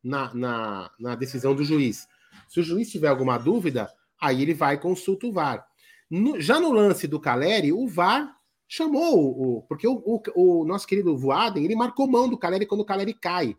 na, 0.03 0.33
na, 0.35 0.91
na 0.99 1.15
decisão 1.15 1.55
do 1.55 1.65
juiz. 1.65 2.07
Se 2.49 2.61
o 2.61 2.63
juiz 2.63 2.91
tiver 2.91 3.09
alguma 3.09 3.39
dúvida, 3.39 3.91
aí 4.21 4.43
ele 4.43 4.55
vai 4.55 4.81
consulta 4.81 5.27
o 5.27 5.33
VAR. 5.33 5.67
No, 6.11 6.41
já 6.41 6.61
no 6.61 6.73
lance 6.73 7.07
do 7.07 7.19
Caleri, 7.21 7.73
o 7.73 7.87
VAR 7.89 8.35
chamou 8.69 9.59
o. 9.59 9.63
Porque 9.63 9.87
o, 9.87 10.03
o, 10.05 10.23
o, 10.35 10.65
nosso 10.65 10.87
querido 10.87 11.17
Voaden, 11.17 11.65
ele 11.65 11.77
marcou 11.77 12.07
mão 12.07 12.29
do 12.29 12.39
Caleri 12.39 12.67
quando 12.67 12.81
o 12.81 12.85
Caleri 12.85 13.15
cai. 13.15 13.57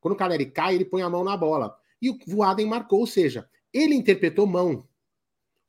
Quando 0.00 0.14
o 0.14 0.16
Caleri 0.16 0.46
cai, 0.46 0.74
ele 0.74 0.84
põe 0.84 1.02
a 1.02 1.10
mão 1.10 1.24
na 1.24 1.36
bola. 1.36 1.76
E 2.00 2.10
o 2.10 2.18
Voaden 2.26 2.66
marcou, 2.66 3.00
ou 3.00 3.06
seja, 3.06 3.48
ele 3.72 3.94
interpretou 3.94 4.46
mão. 4.46 4.86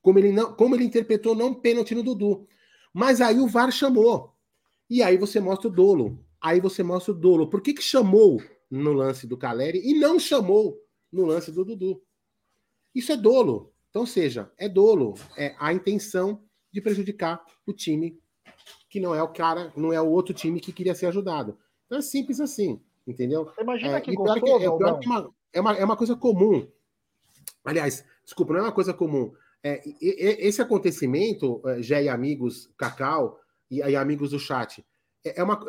Como 0.02 0.20
ele, 0.20 0.32
não, 0.32 0.54
como 0.54 0.76
ele 0.76 0.86
interpretou 0.86 1.36
não 1.36 1.54
pênalti 1.54 1.96
no 1.96 2.04
Dudu. 2.04 2.48
Mas 2.94 3.20
aí 3.22 3.40
o 3.40 3.48
VAR 3.48 3.72
chamou. 3.72 4.34
E 4.90 5.04
aí 5.04 5.18
você 5.18 5.40
mostra 5.40 5.68
o 5.68 5.72
dolo. 5.72 6.24
Aí 6.40 6.60
você 6.62 6.84
mostra 6.84 7.12
o 7.12 7.16
dolo. 7.16 7.50
Por 7.50 7.62
que, 7.62 7.74
que 7.74 7.82
chamou 7.82 8.42
no 8.70 8.94
lance 8.94 9.28
do 9.28 9.38
Caleri 9.38 9.82
e 9.84 10.00
não 10.00 10.20
chamou 10.20 10.78
no 11.12 11.26
lance 11.26 11.52
do 11.52 11.66
Dudu? 11.66 12.02
Isso 12.98 13.12
é 13.12 13.18
dolo. 13.18 13.72
Então, 13.90 14.06
seja, 14.06 14.52
é 14.58 14.68
dolo. 14.68 15.14
É 15.38 15.56
a 15.60 15.72
intenção 15.72 16.42
de 16.72 16.82
prejudicar 16.82 17.46
o 17.66 17.72
time 17.72 18.20
que 18.90 19.00
não 19.00 19.14
é 19.14 19.22
o 19.22 19.28
cara, 19.28 19.72
não 19.76 19.94
é 19.94 20.02
o 20.02 20.10
outro 20.10 20.34
time 20.34 20.60
que 20.60 20.72
queria 20.72 20.96
ser 20.96 21.06
ajudado. 21.06 21.58
Então 21.86 22.00
é 22.00 22.02
simples 22.02 22.40
assim, 22.40 22.82
entendeu? 23.06 23.52
Imagina 23.60 23.98
é, 23.98 24.02
que 24.02 24.14
gostoso, 24.14 24.42
que, 24.42 24.50
é, 24.50 24.60
que 25.00 25.08
uma, 25.08 25.34
é, 25.54 25.62
uma, 25.62 25.74
é 25.78 25.86
uma 25.86 25.98
coisa 25.98 26.16
comum. 26.16 26.68
Aliás, 27.64 28.04
desculpa, 28.24 28.54
não 28.54 28.62
é 28.62 28.64
uma 28.64 28.72
coisa 28.72 28.94
comum. 28.94 29.32
É, 29.64 29.82
esse 30.02 30.62
acontecimento, 30.62 31.62
é, 31.66 31.82
já 31.82 32.02
e 32.02 32.10
amigos 32.10 32.72
Cacau 32.78 33.40
e, 33.70 33.78
e 33.78 33.96
amigos 33.96 34.32
do 34.32 34.40
chat, 34.40 34.84
é, 35.24 35.40
é 35.42 35.44
uma, 35.44 35.60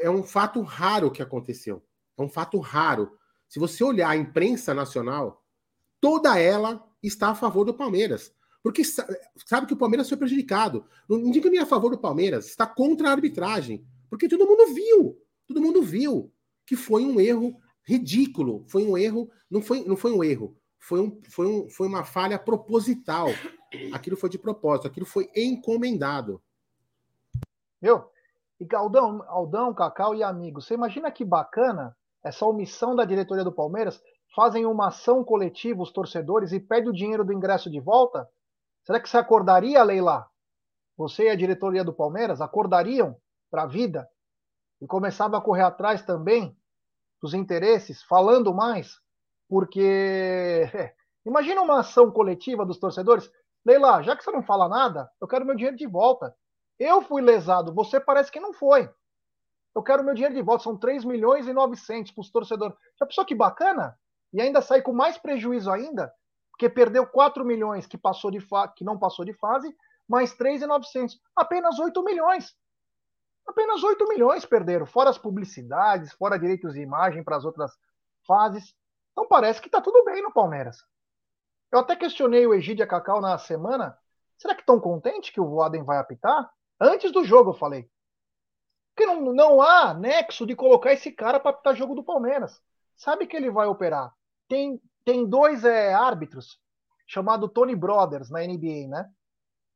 é 0.00 0.10
um 0.10 0.22
fato 0.22 0.62
raro 0.62 1.10
que 1.10 1.22
aconteceu. 1.22 1.82
É 2.16 2.22
um 2.22 2.28
fato 2.28 2.58
raro. 2.58 3.18
Se 3.48 3.58
você 3.58 3.82
olhar 3.84 4.08
a 4.08 4.16
imprensa 4.16 4.72
nacional, 4.72 5.43
toda 6.04 6.38
ela 6.38 6.86
está 7.02 7.30
a 7.30 7.34
favor 7.34 7.64
do 7.64 7.72
Palmeiras. 7.72 8.30
Porque 8.62 8.82
sabe 8.84 9.66
que 9.66 9.72
o 9.72 9.76
Palmeiras 9.76 10.06
foi 10.06 10.18
prejudicado. 10.18 10.84
Não 11.08 11.30
diga 11.30 11.48
nem 11.48 11.60
a 11.60 11.66
favor 11.66 11.90
do 11.90 11.98
Palmeiras, 11.98 12.44
está 12.44 12.66
contra 12.66 13.08
a 13.08 13.12
arbitragem. 13.12 13.82
Porque 14.10 14.28
todo 14.28 14.46
mundo 14.46 14.74
viu, 14.74 15.18
todo 15.46 15.62
mundo 15.62 15.82
viu 15.82 16.30
que 16.66 16.76
foi 16.76 17.06
um 17.06 17.18
erro 17.18 17.58
ridículo. 17.82 18.66
Foi 18.68 18.84
um 18.84 18.98
erro, 18.98 19.30
não 19.50 19.62
foi, 19.62 19.82
não 19.84 19.96
foi 19.96 20.12
um 20.12 20.22
erro, 20.22 20.54
foi, 20.78 21.00
um, 21.00 21.22
foi, 21.26 21.46
um, 21.46 21.70
foi 21.70 21.88
uma 21.88 22.04
falha 22.04 22.38
proposital. 22.38 23.28
Aquilo 23.90 24.18
foi 24.18 24.28
de 24.28 24.38
propósito, 24.38 24.86
aquilo 24.86 25.06
foi 25.06 25.30
encomendado. 25.34 26.38
Viu? 27.80 28.04
E 28.60 28.74
Aldão, 28.74 29.24
Aldão, 29.26 29.72
Cacau 29.72 30.14
e 30.14 30.22
amigos, 30.22 30.66
você 30.66 30.74
imagina 30.74 31.10
que 31.10 31.24
bacana 31.24 31.96
essa 32.22 32.44
omissão 32.44 32.94
da 32.94 33.06
diretoria 33.06 33.42
do 33.42 33.50
Palmeiras? 33.50 34.02
Fazem 34.34 34.66
uma 34.66 34.88
ação 34.88 35.22
coletiva, 35.22 35.82
os 35.82 35.92
torcedores, 35.92 36.52
e 36.52 36.58
pedem 36.58 36.90
o 36.90 36.92
dinheiro 36.92 37.24
do 37.24 37.32
ingresso 37.32 37.70
de 37.70 37.78
volta? 37.78 38.28
Será 38.84 38.98
que 38.98 39.08
você 39.08 39.16
acordaria, 39.16 39.82
Leila? 39.82 40.28
Você 40.96 41.24
e 41.24 41.30
a 41.30 41.36
diretoria 41.36 41.84
do 41.84 41.92
Palmeiras 41.92 42.40
acordariam 42.40 43.16
para 43.50 43.62
a 43.62 43.66
vida 43.66 44.08
e 44.80 44.86
começava 44.86 45.38
a 45.38 45.40
correr 45.40 45.62
atrás 45.62 46.02
também 46.02 46.56
dos 47.22 47.32
interesses, 47.32 48.02
falando 48.02 48.52
mais? 48.52 48.98
Porque 49.48 50.62
imagina 51.24 51.62
uma 51.62 51.80
ação 51.80 52.10
coletiva 52.10 52.66
dos 52.66 52.78
torcedores. 52.78 53.30
Leila, 53.64 54.02
já 54.02 54.16
que 54.16 54.24
você 54.24 54.32
não 54.32 54.42
fala 54.42 54.68
nada, 54.68 55.08
eu 55.20 55.28
quero 55.28 55.46
meu 55.46 55.54
dinheiro 55.54 55.76
de 55.76 55.86
volta. 55.86 56.34
Eu 56.78 57.02
fui 57.02 57.22
lesado, 57.22 57.72
você 57.72 58.00
parece 58.00 58.32
que 58.32 58.40
não 58.40 58.52
foi. 58.52 58.90
Eu 59.74 59.82
quero 59.82 60.04
meu 60.04 60.14
dinheiro 60.14 60.34
de 60.34 60.42
volta, 60.42 60.64
são 60.64 60.76
3 60.76 61.04
milhões 61.04 61.46
e 61.46 61.52
900 61.52 62.12
para 62.12 62.20
os 62.20 62.30
torcedores. 62.30 62.76
Já 62.98 63.06
pensou 63.06 63.24
que 63.24 63.34
bacana? 63.34 63.96
E 64.34 64.40
ainda 64.40 64.60
sair 64.60 64.82
com 64.82 64.92
mais 64.92 65.16
prejuízo 65.16 65.70
ainda, 65.70 66.12
porque 66.50 66.68
perdeu 66.68 67.06
4 67.06 67.44
milhões 67.44 67.86
que, 67.86 67.96
passou 67.96 68.32
de 68.32 68.44
que 68.76 68.82
não 68.82 68.98
passou 68.98 69.24
de 69.24 69.32
fase, 69.32 69.72
mais 70.08 70.34
3,900. 70.34 71.20
Apenas 71.36 71.78
8 71.78 72.02
milhões. 72.02 72.52
Apenas 73.46 73.84
8 73.84 74.08
milhões 74.08 74.44
perderam, 74.44 74.86
fora 74.86 75.08
as 75.08 75.18
publicidades, 75.18 76.12
fora 76.14 76.36
direitos 76.36 76.74
de 76.74 76.80
imagem 76.80 77.22
para 77.22 77.36
as 77.36 77.44
outras 77.44 77.70
fases. 78.26 78.74
Então 79.12 79.28
parece 79.28 79.60
que 79.60 79.68
está 79.68 79.80
tudo 79.80 80.04
bem 80.04 80.20
no 80.20 80.32
Palmeiras. 80.32 80.84
Eu 81.70 81.78
até 81.78 81.94
questionei 81.94 82.44
o 82.44 82.54
Egídio 82.54 82.88
Cacau 82.88 83.20
na 83.20 83.38
semana. 83.38 83.96
Será 84.36 84.52
que 84.56 84.62
estão 84.62 84.80
contentes 84.80 85.30
que 85.30 85.40
o 85.40 85.48
Voaden 85.48 85.84
vai 85.84 85.98
apitar? 85.98 86.50
Antes 86.80 87.12
do 87.12 87.24
jogo 87.24 87.50
eu 87.50 87.54
falei. 87.54 87.88
Porque 88.94 89.06
não, 89.06 89.32
não 89.32 89.62
há 89.62 89.94
nexo 89.94 90.44
de 90.44 90.56
colocar 90.56 90.92
esse 90.92 91.12
cara 91.12 91.38
para 91.38 91.52
apitar 91.52 91.76
jogo 91.76 91.94
do 91.94 92.02
Palmeiras. 92.02 92.60
Sabe 92.96 93.28
que 93.28 93.36
ele 93.36 93.50
vai 93.50 93.66
operar. 93.66 94.12
Tem 94.48 94.80
tem 95.04 95.28
dois 95.28 95.64
é, 95.64 95.92
árbitros 95.92 96.58
chamado 97.06 97.48
Tony 97.48 97.76
Brothers 97.76 98.30
na 98.30 98.40
NBA, 98.40 98.88
né? 98.88 99.08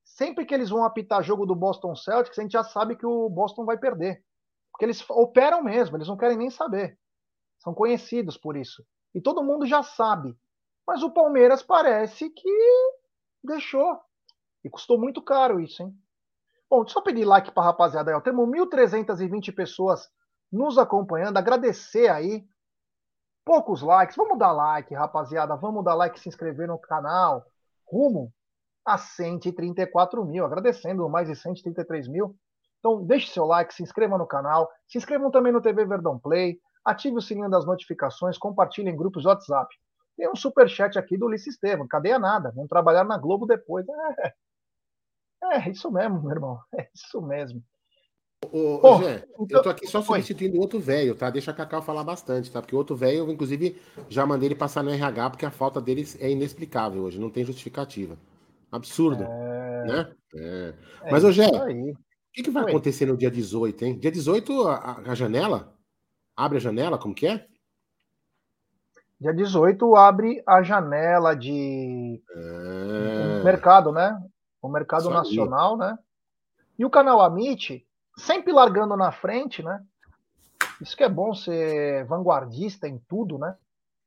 Sempre 0.03 0.47
que 0.47 0.55
eles 0.55 0.71
vão 0.71 0.85
apitar 0.85 1.23
jogo 1.23 1.45
do 1.45 1.55
Boston 1.55 1.95
Celtics, 1.95 2.39
a 2.39 2.43
gente 2.43 2.53
já 2.53 2.65
sabe 2.65 2.97
que 2.97 3.05
o 3.05 3.29
Boston 3.29 3.67
vai 3.67 3.77
perder. 3.77 4.25
Porque 4.73 4.87
eles 4.87 5.05
operam 5.11 5.63
mesmo, 5.63 5.97
eles 5.97 6.09
não 6.09 6.17
querem 6.17 6.39
nem 6.39 6.51
saber. 6.51 6.99
São 7.59 7.75
conhecidos 7.75 8.39
por 8.39 8.57
isso. 8.57 8.83
E 9.15 9.21
todo 9.21 9.43
mundo 9.43 9.67
já 9.67 9.83
sabe. 9.83 10.35
Mas 10.87 11.03
o 11.03 11.11
Palmeiras 11.11 11.63
parece 11.63 12.31
que 12.31 12.93
deixou. 13.45 14.01
E 14.65 14.71
custou 14.71 14.99
muito 14.99 15.21
caro 15.21 15.61
isso, 15.61 15.83
hein? 15.83 15.95
Bom, 16.71 16.85
eu 16.85 17.03
pedir 17.03 17.25
like 17.25 17.51
para 17.51 17.65
rapaziada 17.65 18.15
aí. 18.15 18.23
Temos 18.23 18.49
1.320 18.49 19.55
pessoas 19.55 20.09
nos 20.51 20.79
acompanhando. 20.79 21.37
Agradecer 21.37 22.09
aí 22.09 22.47
poucos 23.49 23.81
likes. 23.81 24.15
Vamos 24.15 24.39
dar 24.39 24.53
like, 24.53 24.95
rapaziada. 24.95 25.57
Vamos 25.57 25.83
dar 25.83 25.95
like, 25.95 26.21
se 26.21 26.29
inscrever 26.29 26.69
no 26.69 26.79
canal. 26.79 27.47
Rumo 27.91 28.31
a 28.85 28.99
134 28.99 30.23
mil. 30.27 30.45
Agradecendo 30.45 31.09
mais 31.09 31.29
de 31.29 31.35
133 31.35 32.09
mil. 32.09 32.37
Então, 32.79 33.03
deixe 33.03 33.33
seu 33.33 33.47
like, 33.47 33.73
se 33.73 33.83
inscreva 33.83 34.19
no 34.19 34.27
canal. 34.27 34.71
Se 34.87 34.99
inscrevam 34.99 35.31
também 35.31 35.51
no 35.51 35.63
TV 35.63 35.87
Verdão 35.87 36.19
Play. 36.19 36.61
Ative 36.85 37.17
o 37.17 37.23
sininho 37.23 37.49
das 37.49 37.65
notificações. 37.65 38.37
Compartilhe 38.37 38.91
em 38.91 38.97
grupos 38.97 39.23
de 39.23 39.29
WhatsApp. 39.29 39.75
Tem 40.15 40.29
um 40.31 40.37
super 40.37 40.69
chat 40.69 40.99
aqui 40.99 41.17
do 41.17 41.25
Ulisses 41.25 41.55
Estevam. 41.55 41.89
Cadê 41.89 42.13
a 42.13 42.19
nada? 42.19 42.53
Vamos 42.55 42.69
trabalhar 42.69 43.05
na 43.05 43.17
Globo 43.17 43.47
depois. 43.47 43.87
É, 45.41 45.69
é 45.69 45.71
isso 45.71 45.89
mesmo, 45.89 46.21
meu 46.21 46.33
irmão. 46.33 46.59
É 46.77 46.89
isso 46.93 47.23
mesmo. 47.23 47.63
Ô, 48.51 48.79
Bom, 48.81 49.03
Gê, 49.03 49.25
então, 49.39 49.59
eu 49.59 49.63
tô 49.63 49.69
aqui 49.69 49.87
só 49.87 50.01
substituindo 50.01 50.57
o 50.57 50.61
outro 50.61 50.79
velho, 50.79 51.15
tá? 51.15 51.29
Deixa 51.29 51.51
a 51.51 51.55
Cacau 51.55 51.83
falar 51.83 52.05
bastante, 52.05 52.51
tá? 52.51 52.63
Porque 52.63 52.75
o 52.75 52.79
outro 52.79 52.95
velho, 52.95 53.31
inclusive, 53.31 53.77
já 54.09 54.25
mandei 54.25 54.49
ele 54.49 54.55
passar 54.55 54.83
no 54.83 54.91
RH, 54.91 55.31
porque 55.31 55.45
a 55.45 55.51
falta 55.51 55.81
deles 55.81 56.17
é 56.21 56.31
inexplicável 56.31 57.03
hoje, 57.03 57.19
não 57.19 57.31
tem 57.31 57.45
justificativa. 57.45 58.17
Absurdo. 58.71 59.25
É... 59.25 59.85
Né? 59.85 60.13
É. 60.37 60.75
É 61.05 61.11
Mas, 61.11 61.25
ô 61.25 61.33
Gé, 61.33 61.49
o 61.49 61.97
que, 62.33 62.43
que 62.45 62.51
vai 62.51 62.65
Oi. 62.65 62.71
acontecer 62.71 63.07
no 63.07 63.17
dia 63.17 63.31
18, 63.31 63.85
hein? 63.85 63.99
Dia 63.99 64.11
18, 64.11 64.69
a, 64.69 65.03
a 65.07 65.15
janela? 65.15 65.75
Abre 66.37 66.59
a 66.59 66.61
janela, 66.61 66.97
como 66.97 67.15
que 67.15 67.27
é? 67.27 67.47
Dia 69.21 69.35
18 69.35 69.97
abre 69.97 70.43
a 70.47 70.63
janela 70.63 71.35
de 71.35 72.23
é... 72.31 73.43
mercado, 73.43 73.91
né? 73.91 74.17
O 74.63 74.69
mercado 74.69 75.03
Isso 75.03 75.11
nacional, 75.11 75.73
aí. 75.73 75.79
né? 75.81 75.99
E 76.79 76.85
o 76.85 76.91
canal 76.91 77.21
Amit 77.21 77.85
sempre 78.19 78.53
largando 78.53 78.97
na 78.97 79.13
frente, 79.13 79.63
né? 79.63 79.83
Isso 80.81 80.97
que 80.97 81.05
é 81.05 81.09
bom 81.09 81.35
ser 81.35 82.05
vanguardista 82.07 82.87
em 82.87 82.99
tudo, 82.99 83.39
né? 83.39 83.57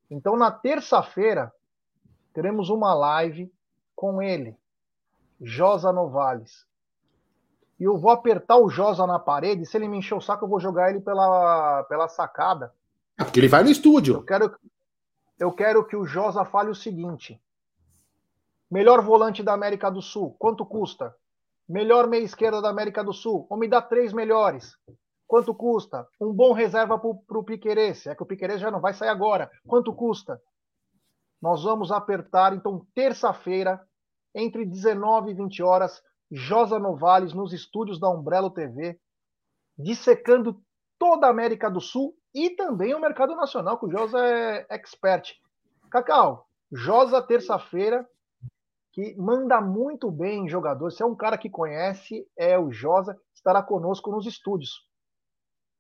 Então, 0.10 0.36
na 0.36 0.52
terça-feira, 0.52 1.52
teremos 2.34 2.70
uma 2.70 2.94
live 2.94 3.52
com 3.96 4.22
ele, 4.22 4.56
Josa 5.42 5.92
Novales. 5.92 6.66
E 7.80 7.84
eu 7.84 7.98
vou 7.98 8.12
apertar 8.12 8.58
o 8.58 8.70
Josa 8.70 9.08
na 9.08 9.18
parede. 9.18 9.66
Se 9.66 9.78
ele 9.78 9.88
me 9.88 9.98
encher 9.98 10.16
o 10.16 10.22
saco, 10.22 10.46
eu 10.46 10.50
vou 10.50 10.60
jogar 10.60 10.92
ele 10.92 11.00
pela, 11.00 11.84
pela 11.86 12.08
sacada. 12.08 12.74
É 13.18 13.24
porque 13.24 13.40
ele 13.40 13.48
vai 13.48 13.64
no 13.64 13.70
estúdio. 13.70 14.16
Eu 14.16 14.24
quero, 14.24 14.60
eu 15.40 15.52
quero 15.52 15.86
que 15.86 15.96
o 15.96 16.06
Josa 16.06 16.46
fale 16.46 16.70
o 16.70 16.76
seguinte: 16.76 17.42
melhor 18.70 19.02
volante 19.02 19.42
da 19.42 19.54
América 19.54 19.90
do 19.90 20.02
Sul, 20.02 20.36
quanto 20.38 20.66
custa? 20.66 21.16
Melhor 21.68 22.08
meia 22.08 22.24
esquerda 22.24 22.62
da 22.62 22.70
América 22.70 23.04
do 23.04 23.14
Sul. 23.14 23.48
Ou 23.50 23.58
me 23.58 23.68
dá 23.68 23.82
três 23.82 24.14
melhores. 24.14 24.76
Quanto 25.28 25.56
custa? 25.56 26.06
Um 26.20 26.34
bom 26.34 26.52
reserva 26.52 27.00
para 27.00 27.38
o 27.38 27.44
Piquerez. 27.44 28.06
É 28.06 28.14
que 28.14 28.24
o 28.24 28.26
Piquerez 28.26 28.60
já 28.60 28.70
não 28.70 28.82
vai 28.82 28.94
sair 28.94 29.10
agora. 29.10 29.50
Quanto 29.66 29.94
custa? 29.94 30.42
Nós 31.42 31.64
vamos 31.64 31.92
apertar, 31.92 32.54
então, 32.54 32.86
terça-feira, 32.94 33.82
entre 34.36 34.66
19 34.66 35.32
e 35.32 35.34
20 35.34 35.64
horas, 35.64 36.04
Josa 36.32 36.78
Novales, 36.78 37.34
nos 37.34 37.52
estúdios 37.52 38.00
da 38.00 38.10
Umbrello 38.10 38.52
TV, 38.52 39.00
dissecando 39.78 40.62
toda 41.00 41.28
a 41.28 41.32
América 41.32 41.70
do 41.70 41.82
Sul 41.82 42.16
e 42.34 42.52
também 42.52 42.94
o 42.94 43.00
mercado 43.00 43.36
nacional, 43.36 43.80
que 43.80 43.86
o 43.86 43.92
Josa 43.92 44.20
é 44.20 44.66
expert. 44.70 45.34
Cacau, 45.90 46.48
Josa, 46.72 47.22
terça-feira, 47.22 48.08
que 48.92 49.16
manda 49.16 49.62
muito 49.62 50.12
bem 50.12 50.46
em 50.46 50.50
jogador. 50.50 50.92
Se 50.92 51.02
é 51.02 51.06
um 51.06 51.16
cara 51.16 51.38
que 51.38 51.50
conhece, 51.50 52.26
é 52.38 52.60
o 52.60 52.72
Josa, 52.72 53.18
estará 53.34 53.64
conosco 53.64 54.12
nos 54.12 54.26
estúdios. 54.26 54.72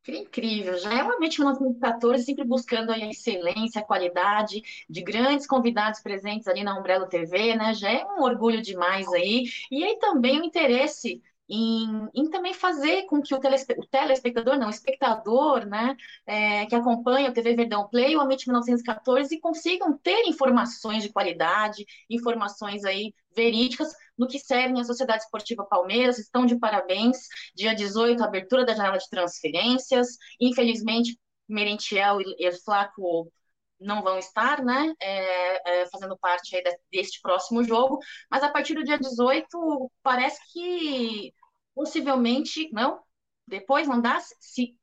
Que 0.04 0.18
incrível, 0.18 0.80
já 0.80 0.92
é 0.98 1.04
uma 1.04 1.20
mente 1.20 1.40
1914, 1.40 2.24
sempre 2.24 2.44
buscando 2.44 2.92
a 2.92 2.98
excelência, 2.98 3.82
a 3.82 3.86
qualidade 3.86 4.60
de 4.90 5.04
grandes 5.04 5.46
convidados 5.46 6.00
presentes 6.02 6.48
ali 6.48 6.64
na 6.64 6.76
Umbrella 6.80 7.08
TV, 7.08 7.56
né? 7.56 7.72
Já 7.76 7.92
é 7.92 8.04
um 8.04 8.24
orgulho 8.24 8.64
demais 8.64 9.08
aí. 9.14 9.44
E 9.70 9.84
aí 9.84 10.00
também 10.00 10.42
o 10.42 10.44
interesse 10.44 11.22
em, 11.54 12.10
em 12.14 12.30
também 12.30 12.54
fazer 12.54 13.04
com 13.08 13.22
que 13.22 13.36
o, 13.36 13.40
telespe, 13.40 13.76
o 13.78 13.86
telespectador, 13.86 14.58
não, 14.58 14.68
o 14.68 14.70
espectador, 14.70 15.66
né, 15.66 15.98
é, 16.26 16.66
que 16.66 16.74
acompanha 16.74 17.30
o 17.30 17.34
TV 17.34 17.54
Verdão 17.54 17.90
Play, 17.90 18.16
o 18.16 18.22
Amit 18.22 18.48
1914, 18.48 19.38
consigam 19.42 19.98
ter 19.98 20.26
informações 20.28 21.04
de 21.04 21.12
qualidade, 21.12 21.86
informações 22.10 22.86
aí 22.86 23.14
verídicas 23.36 23.92
no 24.18 24.28
que 24.28 24.40
servem 24.40 24.80
a 24.80 24.86
Sociedade 24.86 25.24
Esportiva 25.24 25.66
Palmeiras, 25.66 26.18
estão 26.20 26.46
de 26.46 26.58
parabéns, 26.58 27.18
dia 27.54 27.76
18, 27.76 28.24
abertura 28.24 28.64
da 28.64 28.74
janela 28.74 28.98
de 28.98 29.10
transferências, 29.10 30.18
infelizmente, 30.40 31.20
Merentiel 31.50 32.22
e 32.22 32.50
Flaco 32.64 33.30
não 33.78 34.02
vão 34.02 34.18
estar, 34.18 34.64
né, 34.64 34.94
é, 35.02 35.82
é, 35.82 35.86
fazendo 35.88 36.18
parte 36.18 36.56
aí 36.56 36.64
deste 36.90 37.20
próximo 37.20 37.62
jogo, 37.62 38.00
mas 38.30 38.42
a 38.42 38.50
partir 38.50 38.74
do 38.76 38.86
dia 38.86 38.98
18, 38.98 39.92
parece 40.02 40.40
que 40.54 41.34
possivelmente, 41.82 42.70
não? 42.72 43.02
Depois 43.48 43.88
não 43.88 44.00
dá? 44.00 44.20
Se... 44.40 44.78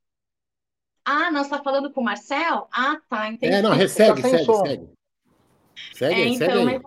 Ah, 1.05 1.31
não, 1.31 1.45
você 1.45 1.55
está 1.55 1.63
falando 1.63 1.93
com 1.93 2.01
o 2.01 2.05
Marcel? 2.05 2.69
Ah, 2.73 3.01
tá, 3.09 3.29
entendi. 3.29 3.55
É, 3.55 3.63
não, 3.63 3.73
segue, 3.89 4.21
segue, 4.21 4.45
segue. 4.45 4.91
Segue, 5.95 6.21
é, 6.21 6.27
então, 6.27 6.67
segue 6.67 6.87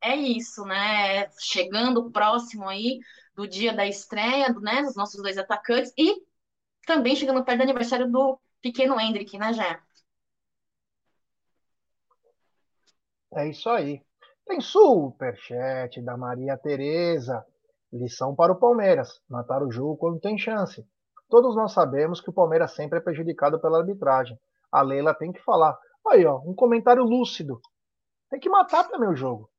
é, 0.00 0.10
é 0.12 0.16
isso, 0.16 0.64
né? 0.64 1.28
Chegando 1.40 2.10
próximo 2.12 2.68
aí 2.68 3.00
do 3.34 3.48
dia 3.48 3.74
da 3.74 3.86
estreia, 3.86 4.48
né, 4.60 4.82
dos 4.82 4.94
nossos 4.94 5.20
dois 5.20 5.36
atacantes 5.36 5.92
e 5.98 6.22
também 6.86 7.16
chegando 7.16 7.44
perto 7.44 7.58
do 7.58 7.64
aniversário 7.64 8.10
do 8.10 8.40
pequeno 8.62 8.98
Hendrick, 8.98 9.36
né, 9.36 9.52
Jé? 9.52 9.80
É 13.34 13.48
isso 13.48 13.68
aí. 13.68 14.00
Tem 14.46 14.60
superchat 14.60 16.00
da 16.00 16.16
Maria 16.16 16.56
Tereza. 16.56 17.44
Lição 17.96 18.34
para 18.34 18.52
o 18.52 18.58
Palmeiras: 18.58 19.20
matar 19.28 19.62
o 19.62 19.70
jogo 19.70 19.96
quando 19.96 20.20
tem 20.20 20.38
chance. 20.38 20.86
Todos 21.28 21.56
nós 21.56 21.72
sabemos 21.72 22.20
que 22.20 22.30
o 22.30 22.32
Palmeiras 22.32 22.74
sempre 22.74 22.98
é 22.98 23.02
prejudicado 23.02 23.60
pela 23.60 23.78
arbitragem. 23.78 24.38
A 24.70 24.82
Leila 24.82 25.14
tem 25.14 25.32
que 25.32 25.42
falar. 25.42 25.76
Aí, 26.06 26.24
ó, 26.24 26.38
um 26.38 26.54
comentário 26.54 27.02
lúcido. 27.02 27.60
Tem 28.30 28.38
que 28.38 28.48
matar 28.48 28.88
também 28.88 29.08
o 29.08 29.16
jogo. 29.16 29.50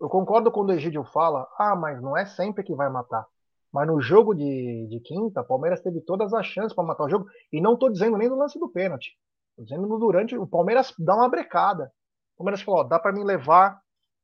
Eu 0.00 0.08
concordo 0.08 0.50
quando 0.50 0.70
o 0.70 0.72
Egídio 0.72 1.04
fala, 1.04 1.46
ah, 1.58 1.76
mas 1.76 2.00
não 2.00 2.16
é 2.16 2.24
sempre 2.24 2.64
que 2.64 2.74
vai 2.74 2.88
matar. 2.88 3.26
Mas 3.72 3.86
no 3.86 4.00
jogo 4.00 4.34
de, 4.34 4.86
de 4.88 5.00
quinta, 5.00 5.42
o 5.42 5.46
Palmeiras 5.46 5.80
teve 5.80 6.00
todas 6.00 6.32
as 6.34 6.46
chances 6.46 6.72
para 6.74 6.84
matar 6.84 7.04
o 7.04 7.10
jogo. 7.10 7.26
E 7.52 7.60
não 7.60 7.74
estou 7.74 7.90
dizendo 7.90 8.16
nem 8.16 8.28
no 8.28 8.36
lance 8.36 8.58
do 8.58 8.68
pênalti. 8.68 9.16
Estou 9.50 9.64
dizendo 9.64 9.86
no 9.86 9.98
durante. 9.98 10.36
O 10.36 10.46
Palmeiras 10.46 10.92
dá 10.98 11.14
uma 11.14 11.28
brecada. 11.28 11.92
O 12.34 12.38
Palmeiras 12.38 12.62
falou: 12.62 12.80
ó, 12.80 12.84
dá 12.84 12.98
para 12.98 13.12
mim 13.12 13.22
levar 13.22 13.80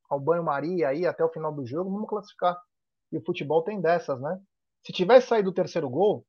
ao 0.08 0.20
banho-maria 0.20 0.88
aí 0.88 1.06
até 1.06 1.24
o 1.24 1.28
final 1.30 1.52
do 1.52 1.66
jogo, 1.66 1.90
vamos 1.90 2.08
classificar. 2.08 2.56
E 3.12 3.18
o 3.18 3.24
futebol 3.24 3.62
tem 3.62 3.80
dessas, 3.80 4.20
né? 4.20 4.40
Se 4.84 4.92
tivesse 4.92 5.28
saído 5.28 5.50
o 5.50 5.54
terceiro 5.54 5.88
gol, 5.88 6.24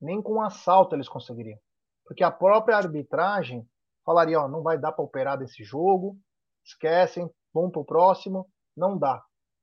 nem 0.00 0.22
com 0.22 0.34
um 0.34 0.42
assalto 0.42 0.94
eles 0.94 1.08
conseguiriam. 1.08 1.58
Porque 2.04 2.22
a 2.22 2.30
própria 2.30 2.76
arbitragem 2.76 3.66
falaria: 4.04 4.40
ó, 4.40 4.48
não 4.48 4.62
vai 4.62 4.78
dar 4.78 4.92
para 4.92 5.04
operar 5.04 5.38
desse 5.38 5.64
jogo, 5.64 6.16
esquecem, 6.64 7.30
vamos 7.52 7.72
para 7.72 7.80
o 7.80 7.84
próximo 7.84 8.48
não 8.76 8.98
dá. 8.98 9.22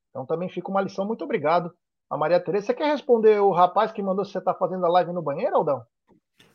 Então 0.09 0.25
também 0.25 0.49
fica 0.49 0.69
uma 0.69 0.81
lição. 0.81 1.05
Muito 1.05 1.23
obrigado 1.23 1.73
a 2.09 2.17
Maria 2.17 2.43
Tereza. 2.43 2.67
Você 2.67 2.73
quer 2.73 2.89
responder 2.91 3.39
o 3.39 3.51
rapaz 3.51 3.91
que 3.91 4.01
mandou 4.01 4.25
você 4.25 4.41
tá 4.41 4.53
fazendo 4.53 4.85
a 4.85 4.89
live 4.89 5.11
no 5.11 5.21
banheiro, 5.21 5.55
Aldão? 5.55 5.83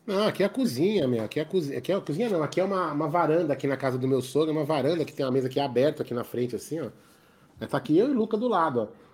Não, 0.07 0.29
aqui 0.29 0.43
é 0.43 0.47
a 0.47 0.51
cozinha, 0.51 1.09
meu. 1.09 1.25
Aqui 1.25 1.41
é 1.41 1.43
a 1.43 1.47
cozinha. 1.47 1.79
Aqui 1.79 1.93
é 1.93 1.95
a 1.97 2.01
cozinha, 2.01 2.29
não. 2.29 2.43
Aqui 2.43 2.61
é 2.61 2.65
uma, 2.65 2.93
uma 2.93 3.09
varanda 3.09 3.53
aqui 3.53 3.67
na 3.67 3.77
casa 3.77 3.99
do 3.99 4.07
meu 4.07 4.23
sogro, 4.23 4.53
uma 4.53 4.65
varanda 4.65 5.05
que 5.05 5.13
tem 5.13 5.27
uma 5.27 5.33
mesa 5.33 5.49
aqui 5.49 5.59
aberta 5.59 6.03
aqui 6.03 6.15
na 6.15 6.25
frente, 6.25 6.55
assim, 6.55 6.81
ó. 6.81 6.91
Tá 7.67 7.79
aqui 7.79 7.99
eu 7.99 8.09
e 8.09 8.11
o 8.13 8.15
Luca 8.15 8.37
do 8.37 8.49
lado, 8.49 8.81
ó. 8.83 9.07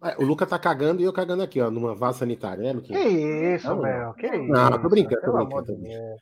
É, 0.00 0.16
o 0.16 0.24
Luca 0.24 0.46
tá 0.46 0.58
cagando 0.58 1.02
e 1.02 1.04
eu 1.04 1.12
cagando 1.12 1.42
aqui, 1.42 1.60
ó, 1.60 1.70
numa 1.70 1.92
vaso 1.92 2.20
sanitária, 2.20 2.62
né, 2.62 2.72
Luquinha? 2.72 3.00
Que 3.00 3.08
isso, 3.08 3.76
meu, 3.76 4.14
que 4.14 4.26
isso. 4.28 4.52
Não, 4.52 4.80
tô 4.80 4.88
brincando, 4.88 5.22
tô 5.22 5.32
brincando. 5.32 5.76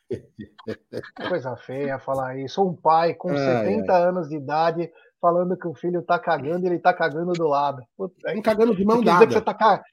De 0.09 1.29
Coisa 1.29 1.55
feia 1.57 1.99
falar 1.99 2.37
isso. 2.39 2.63
Um 2.63 2.73
pai 2.73 3.13
com 3.13 3.29
ai, 3.29 3.37
70 3.37 3.93
ai. 3.93 4.01
anos 4.01 4.29
de 4.29 4.35
idade 4.35 4.91
falando 5.21 5.55
que 5.55 5.67
o 5.67 5.75
filho 5.75 6.01
tá 6.01 6.17
cagando 6.17 6.65
e 6.65 6.69
ele 6.69 6.79
tá 6.79 6.91
cagando 6.91 7.33
do 7.33 7.47
lado. 7.47 7.83
Puta, 7.95 8.31
um 8.33 8.41
cagando 8.41 8.75
de 8.75 8.83
mão 8.83 9.03
dada. 9.03 9.27
Você 9.27 9.41
tá, 9.41 9.83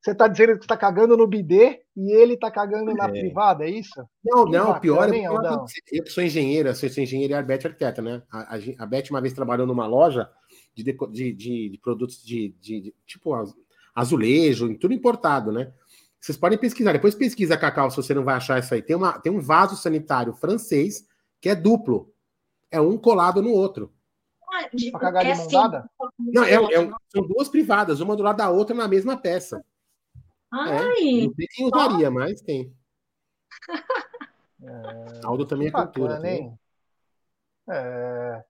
você 0.00 0.14
tá 0.14 0.26
dizendo 0.26 0.54
que 0.54 0.62
você 0.62 0.68
tá 0.68 0.76
cagando 0.76 1.16
no 1.16 1.26
bidê 1.26 1.82
e 1.94 2.10
ele 2.12 2.36
tá 2.36 2.50
cagando 2.50 2.94
na 2.94 3.04
é. 3.04 3.10
privada, 3.10 3.64
é 3.64 3.70
isso? 3.70 4.02
Não, 4.24 4.46
que 4.46 4.52
não, 4.52 4.66
bacana, 4.66 4.80
pior 4.80 5.12
é 5.12 5.16
hein, 5.16 5.24
eu 5.24 6.04
que 6.04 6.10
sou 6.10 6.24
engenheira, 6.24 6.74
sou 6.74 6.88
engenheira 6.88 7.34
e 7.34 7.36
a 7.36 7.42
Beth 7.42 7.66
arquiteta, 7.66 8.00
né? 8.00 8.22
A, 8.30 8.56
a, 8.56 8.58
a 8.78 8.86
Beth 8.86 9.10
uma 9.10 9.20
vez 9.20 9.34
trabalhou 9.34 9.66
numa 9.66 9.86
loja 9.86 10.30
de, 10.74 10.82
de, 10.82 11.32
de, 11.32 11.68
de 11.70 11.80
produtos 11.82 12.24
de, 12.24 12.54
de, 12.60 12.94
tipo 13.06 13.34
azulejo, 13.94 14.74
tudo 14.78 14.94
importado, 14.94 15.52
né? 15.52 15.70
Vocês 16.18 16.36
podem 16.36 16.58
pesquisar, 16.58 16.92
depois 16.92 17.14
pesquisa, 17.14 17.56
Cacau, 17.56 17.90
se 17.90 17.96
você 17.96 18.14
não 18.14 18.24
vai 18.24 18.36
achar 18.36 18.58
isso 18.58 18.72
aí. 18.72 18.82
Tem, 18.82 18.96
uma, 18.96 19.18
tem 19.18 19.32
um 19.32 19.40
vaso 19.40 19.76
sanitário 19.76 20.34
francês 20.34 21.06
que 21.40 21.48
é 21.48 21.54
duplo. 21.54 22.12
É 22.70 22.80
um 22.80 22.96
colado 22.96 23.42
no 23.42 23.50
outro 23.50 23.92
de, 24.72 24.90
pra 24.90 25.00
cagar 25.00 25.24
de 25.24 25.30
é 25.30 25.34
mão 25.34 25.46
assim, 25.46 25.52
dada? 25.52 25.90
Não, 26.18 26.44
é, 26.44 26.54
é, 26.54 26.90
são 27.08 27.26
duas 27.26 27.48
privadas, 27.48 28.00
uma 28.00 28.16
do 28.16 28.22
lado 28.22 28.36
da 28.36 28.50
outra 28.50 28.74
na 28.74 28.88
mesma 28.88 29.16
peça. 29.16 29.64
Ai, 30.52 30.70
é, 30.70 31.26
não 31.26 31.34
sei 31.34 31.46
quem 31.50 31.66
usaria, 31.66 32.10
mas 32.10 32.40
tem. 32.40 32.74
É, 34.62 34.70
Aldo 35.24 35.46
também 35.46 35.68
é 35.68 35.70
cultura. 35.70 36.14
Bacana, 36.14 36.30
hein? 36.30 36.58
É... 37.68 38.44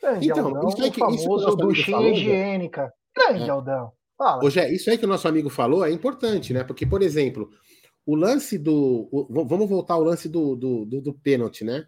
Grande 0.00 0.28
então, 0.28 0.46
Aldão, 0.46 0.68
isso 0.68 0.82
aí 0.82 0.90
que, 0.90 1.04
isso 1.14 1.56
duchinha 1.56 2.08
higiênica. 2.10 2.92
Grande 3.14 3.44
é. 3.44 3.50
Aldão. 3.50 3.92
Fala. 4.16 4.44
Hoje 4.44 4.60
é, 4.60 4.72
isso 4.72 4.90
aí 4.90 4.98
que 4.98 5.04
o 5.04 5.08
nosso 5.08 5.28
amigo 5.28 5.48
falou 5.48 5.84
é 5.84 5.90
importante, 5.90 6.52
né? 6.52 6.64
Porque, 6.64 6.86
por 6.86 7.02
exemplo, 7.02 7.50
o 8.06 8.14
lance 8.14 8.58
do. 8.58 9.08
O, 9.10 9.44
vamos 9.44 9.68
voltar 9.68 9.94
ao 9.94 10.02
lance 10.02 10.28
do, 10.28 10.56
do, 10.56 10.84
do, 10.84 11.00
do 11.00 11.14
pênalti, 11.14 11.64
né? 11.64 11.86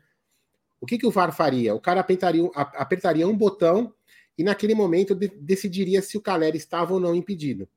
O 0.81 0.87
que, 0.87 0.99
que 0.99 1.07
o 1.07 1.11
VAR 1.11 1.35
faria? 1.35 1.75
O 1.75 1.81
cara 1.81 2.01
apertaria, 2.01 2.49
apertaria 2.55 3.27
um 3.27 3.37
botão 3.37 3.93
e 4.37 4.45
naquele 4.45 4.75
momento 4.75 5.15
de, 5.15 5.29
decidiria 5.29 6.03
se 6.03 6.17
o 6.19 6.21
Caleri 6.21 6.59
estava 6.59 6.93
ou 6.93 7.01
não 7.01 7.15
impedido. 7.15 7.69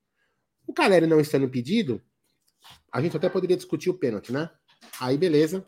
O 0.68 0.74
Caleri 0.74 1.08
não 1.08 1.20
estando 1.20 1.46
impedido, 1.46 2.02
a 2.92 3.02
gente 3.02 3.16
até 3.16 3.30
poderia 3.30 3.56
discutir 3.56 3.90
o 3.90 3.98
pênalti, 3.98 4.32
né? 4.32 4.50
Aí 5.00 5.18
beleza. 5.18 5.66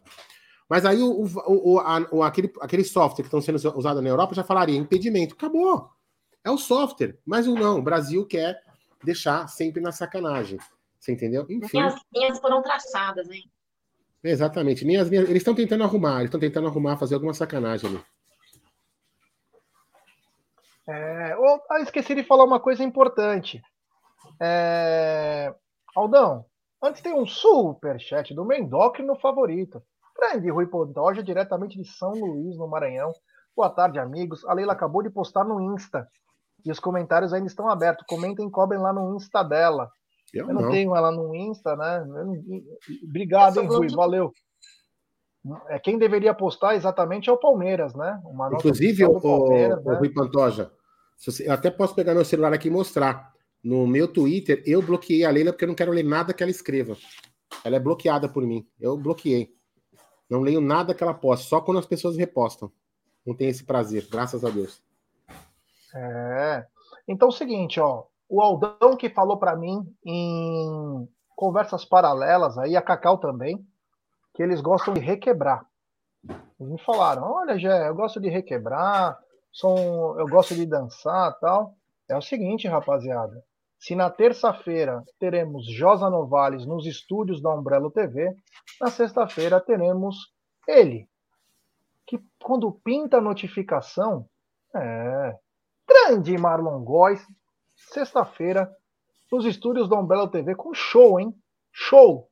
Mas 0.70 0.86
aí 0.86 1.02
o, 1.02 1.24
o, 1.24 1.74
o, 1.74 1.80
a, 1.80 2.08
o 2.12 2.22
aquele, 2.22 2.54
aquele 2.62 2.84
software 2.84 3.24
que 3.24 3.28
estão 3.28 3.42
sendo 3.42 3.56
usado 3.76 4.02
na 4.02 4.10
Europa 4.10 4.36
já 4.36 4.44
falaria 4.44 4.78
impedimento. 4.78 5.34
Acabou. 5.34 5.90
É 6.44 6.52
o 6.52 6.58
software. 6.58 7.18
Mas 7.26 7.48
o 7.48 7.56
não, 7.56 7.80
o 7.80 7.82
Brasil 7.82 8.26
quer 8.26 8.62
deixar 9.04 9.48
sempre 9.48 9.82
na 9.82 9.92
sacanagem. 9.92 10.60
Você 11.00 11.14
entendeu? 11.14 11.46
Enfim. 11.50 11.80
As 11.82 12.00
linhas 12.14 12.40
foram 12.40 12.62
traçadas, 12.62 13.30
hein? 13.30 13.50
Exatamente. 14.24 14.86
Nem 14.86 14.98
as 14.98 15.10
minhas... 15.10 15.28
Eles 15.30 15.42
estão 15.42 15.56
tentando 15.56 15.84
arrumar, 15.84 16.18
eles 16.18 16.26
estão 16.26 16.40
tentando 16.40 16.68
arrumar, 16.68 16.98
fazer 16.98 17.16
alguma 17.16 17.34
sacanagem 17.34 17.90
ali. 17.90 18.04
É, 20.88 21.36
oh, 21.38 21.78
esqueci 21.78 22.16
de 22.16 22.24
falar 22.24 22.44
uma 22.44 22.60
coisa 22.60 22.84
importante. 22.84 23.62
É, 24.42 25.54
Aldão, 25.96 26.46
antes 26.82 27.02
tem 27.02 27.14
um 27.14 27.26
super 27.26 28.00
chat 28.00 28.34
do 28.34 28.46
Mendoc 28.46 29.00
no 29.00 29.16
favorito. 29.16 29.82
Grande 30.18 30.50
Rui 30.50 30.68
Pontoja, 30.68 31.24
diretamente 31.24 31.78
de 31.78 31.88
São 31.88 32.12
Luís, 32.12 32.58
no 32.58 32.68
Maranhão. 32.68 33.12
Boa 33.56 33.70
tarde, 33.70 34.00
amigos. 34.00 34.46
A 34.46 34.54
Leila 34.54 34.74
acabou 34.74 35.02
de 35.02 35.10
postar 35.10 35.44
no 35.44 35.74
Insta. 35.74 36.08
E 36.66 36.72
os 36.72 36.80
comentários 36.80 37.34
ainda 37.34 37.48
estão 37.48 37.70
abertos. 37.70 38.06
Comentem 38.08 38.48
e 38.48 38.52
cobrem 38.52 38.82
lá 38.82 38.92
no 38.92 39.16
Insta 39.16 39.44
dela. 39.44 39.90
Eu, 40.34 40.48
eu 40.48 40.54
não, 40.54 40.62
não, 40.64 40.72
tenho 40.72 40.96
ela 40.96 41.12
no 41.12 41.34
Insta, 41.34 41.76
né? 41.76 42.06
Obrigado, 43.04 43.60
hein, 43.60 43.68
Rui? 43.68 43.88
Valeu. 43.90 44.32
É, 45.70 45.80
quem 45.80 45.98
deveria 45.98 46.34
postar 46.34 46.76
exatamente 46.76 47.30
é 47.30 47.34
o 47.34 47.38
Palmeiras, 47.38 47.94
né? 47.96 48.20
Uma 48.26 48.50
Inclusive, 48.54 49.06
o, 49.06 49.22
Palmeiras, 49.22 49.80
o, 49.80 49.90
né? 49.90 49.96
o 49.96 50.00
Rui 50.00 50.14
Pantoja, 50.14 50.72
eu 51.40 51.54
até 51.54 51.72
posso 51.72 51.96
pegar 51.96 52.14
meu 52.14 52.26
celular 52.26 52.54
aqui 52.54 52.68
e 52.68 52.72
mostrar. 52.72 53.34
No 53.64 53.86
meu 53.86 54.08
Twitter, 54.08 54.64
eu 54.66 54.82
bloqueei 54.82 55.26
a 55.26 55.32
Leila 55.32 55.52
porque 55.52 55.66
eu 55.66 55.70
não 55.70 55.76
quero 55.76 55.92
ler 55.92 56.04
nada 56.04 56.34
que 56.34 56.42
ela 56.42 56.52
escreva. 56.52 56.98
Ela 57.64 57.76
é 57.76 57.80
bloqueada 57.80 58.30
por 58.30 58.46
mim. 58.46 58.68
Eu 58.80 58.98
bloqueei. 58.98 59.54
Não 60.30 60.42
leio 60.42 60.62
nada 60.62 60.94
que 60.94 61.04
ela 61.04 61.14
posta, 61.14 61.48
só 61.48 61.60
quando 61.60 61.80
as 61.80 61.86
pessoas 61.86 62.16
repostam. 62.16 62.72
Não 63.26 63.36
tem 63.36 63.50
esse 63.50 63.64
prazer, 63.64 64.08
graças 64.10 64.46
a 64.46 64.50
Deus. 64.50 64.82
É. 65.94 66.66
Então 67.08 67.28
é 67.28 67.32
o 67.32 67.34
seguinte, 67.34 67.80
ó 67.80 68.06
o 68.30 68.42
Aldão 68.42 68.96
que 68.96 69.10
falou 69.10 69.38
para 69.38 69.56
mim 69.56 69.92
em 70.06 71.10
conversas 71.36 71.84
paralelas, 71.84 72.58
aí 72.60 72.78
a 72.78 72.82
Cacau 72.82 73.18
também, 73.18 73.66
que 74.36 74.44
eles 74.44 74.62
gostam 74.62 74.94
de 74.94 75.00
requebrar. 75.00 75.66
Eles 76.60 76.72
me 76.72 76.80
falaram, 76.84 77.24
olha, 77.24 77.58
Jé, 77.58 77.88
eu 77.88 77.96
gosto 77.96 78.20
de 78.20 78.30
requebrar, 78.30 79.18
sou, 79.52 80.20
eu 80.20 80.28
gosto 80.28 80.54
de 80.54 80.66
dançar 80.66 81.38
tal. 81.40 81.76
É 82.08 82.16
o 82.16 82.22
seguinte, 82.22 82.68
rapaziada. 82.68 83.44
Se 83.80 83.96
na 83.96 84.10
terça-feira 84.10 85.04
teremos 85.18 85.66
Josa 85.66 86.10
Novales 86.10 86.66
nos 86.66 86.86
estúdios 86.86 87.42
da 87.42 87.50
Umbrello 87.50 87.90
TV, 87.90 88.36
na 88.80 88.92
sexta-feira 88.92 89.62
teremos 89.62 90.34
ele, 90.68 91.10
que 92.06 92.22
quando 92.44 92.72
pinta 92.72 93.18
a 93.18 93.22
notificação, 93.22 94.28
é 94.76 95.38
grande 95.88 96.38
Marlon 96.38 96.84
Góes, 96.84 97.26
sexta-feira, 97.76 98.70
nos 99.32 99.46
estúdios 99.46 99.88
da 99.88 99.96
Umbrella 99.96 100.30
TV, 100.30 100.56
com 100.56 100.74
show, 100.74 101.20
hein? 101.20 101.34
Show! 101.72 102.30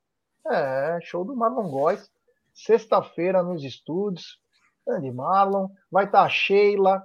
É, 0.50 0.98
show 1.02 1.24
do 1.24 1.34
Marlon 1.34 1.70
Góes. 1.70 2.10
Sexta-feira 2.52 3.42
nos 3.42 3.64
estúdios. 3.64 4.40
Grande 4.86 5.10
Marlon. 5.10 5.68
Vai 5.90 6.06
estar 6.06 6.20
tá 6.20 6.24
a 6.24 6.28
Sheila. 6.28 7.02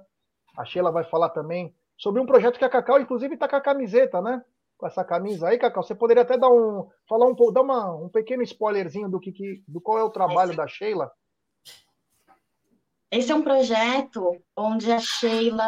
A 0.56 0.64
Sheila 0.64 0.90
vai 0.90 1.04
falar 1.04 1.30
também 1.30 1.74
sobre 1.96 2.20
um 2.20 2.26
projeto 2.26 2.58
que 2.58 2.64
a 2.64 2.68
Cacau, 2.68 3.00
inclusive, 3.00 3.34
está 3.34 3.48
com 3.48 3.56
a 3.56 3.60
camiseta, 3.60 4.20
né? 4.20 4.42
Com 4.76 4.86
essa 4.86 5.04
camisa 5.04 5.48
aí, 5.48 5.58
Cacau. 5.58 5.82
Você 5.82 5.94
poderia 5.94 6.22
até 6.22 6.36
dar 6.36 6.48
um. 6.48 6.88
falar 7.08 7.26
um 7.26 7.52
dar 7.52 7.62
uma, 7.62 7.94
um 7.94 8.08
pequeno 8.08 8.42
spoilerzinho 8.42 9.08
do 9.08 9.20
que, 9.20 9.32
que 9.32 9.62
do 9.68 9.80
qual 9.80 9.98
é 9.98 10.02
o 10.02 10.10
trabalho 10.10 10.56
da 10.56 10.66
Sheila. 10.66 11.10
Esse 13.14 13.30
é 13.30 13.34
um 13.36 13.44
projeto 13.44 14.42
onde 14.56 14.90
a 14.90 14.98
Sheila 14.98 15.62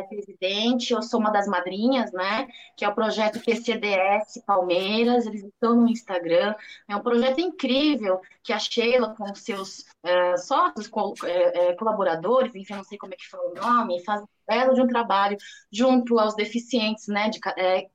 é 0.00 0.04
presidente, 0.04 0.94
eu 0.94 1.02
sou 1.02 1.20
uma 1.20 1.30
das 1.30 1.46
madrinhas, 1.46 2.10
né? 2.12 2.48
Que 2.74 2.82
é 2.82 2.88
o 2.88 2.94
projeto 2.94 3.44
PCDS 3.44 4.42
Palmeiras, 4.46 5.26
eles 5.26 5.44
estão 5.44 5.76
no 5.76 5.88
Instagram. 5.90 6.54
É 6.88 6.96
um 6.96 7.02
projeto 7.02 7.42
incrível 7.42 8.22
que 8.42 8.54
a 8.54 8.58
Sheila, 8.58 9.14
com 9.14 9.34
seus 9.34 9.84
é, 10.02 10.38
sócios, 10.38 10.90
é, 11.24 11.72
é, 11.72 11.74
colaboradores, 11.74 12.54
enfim, 12.54 12.76
não 12.76 12.84
sei 12.84 12.96
como 12.96 13.12
é 13.12 13.16
que 13.18 13.28
fala 13.28 13.50
o 13.50 13.54
nome, 13.54 14.02
faz 14.02 14.24
belo 14.48 14.72
de 14.72 14.80
um 14.80 14.86
trabalho 14.86 15.36
junto 15.70 16.18
aos 16.18 16.34
deficientes, 16.34 17.06
né? 17.06 17.28
De 17.28 17.38
é, 17.58 17.86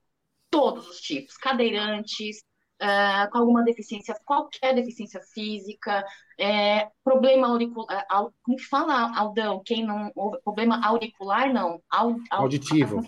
todos 0.52 0.88
os 0.88 1.02
tipos, 1.02 1.36
cadeirantes, 1.36 2.44
uh, 2.84 3.32
com 3.32 3.38
alguma 3.38 3.64
deficiência, 3.64 4.16
qualquer 4.26 4.76
deficiência 4.76 5.22
física, 5.34 6.04
é, 6.40 6.90
problema 7.04 7.48
auricular, 7.48 8.06
como 8.44 8.58
que 8.58 8.66
fala, 8.66 9.18
Aldão? 9.18 9.62
Quem 9.66 9.86
não, 9.86 10.12
problema 10.44 10.86
auricular, 10.86 11.52
não. 11.54 11.82
auditivo. 12.30 13.02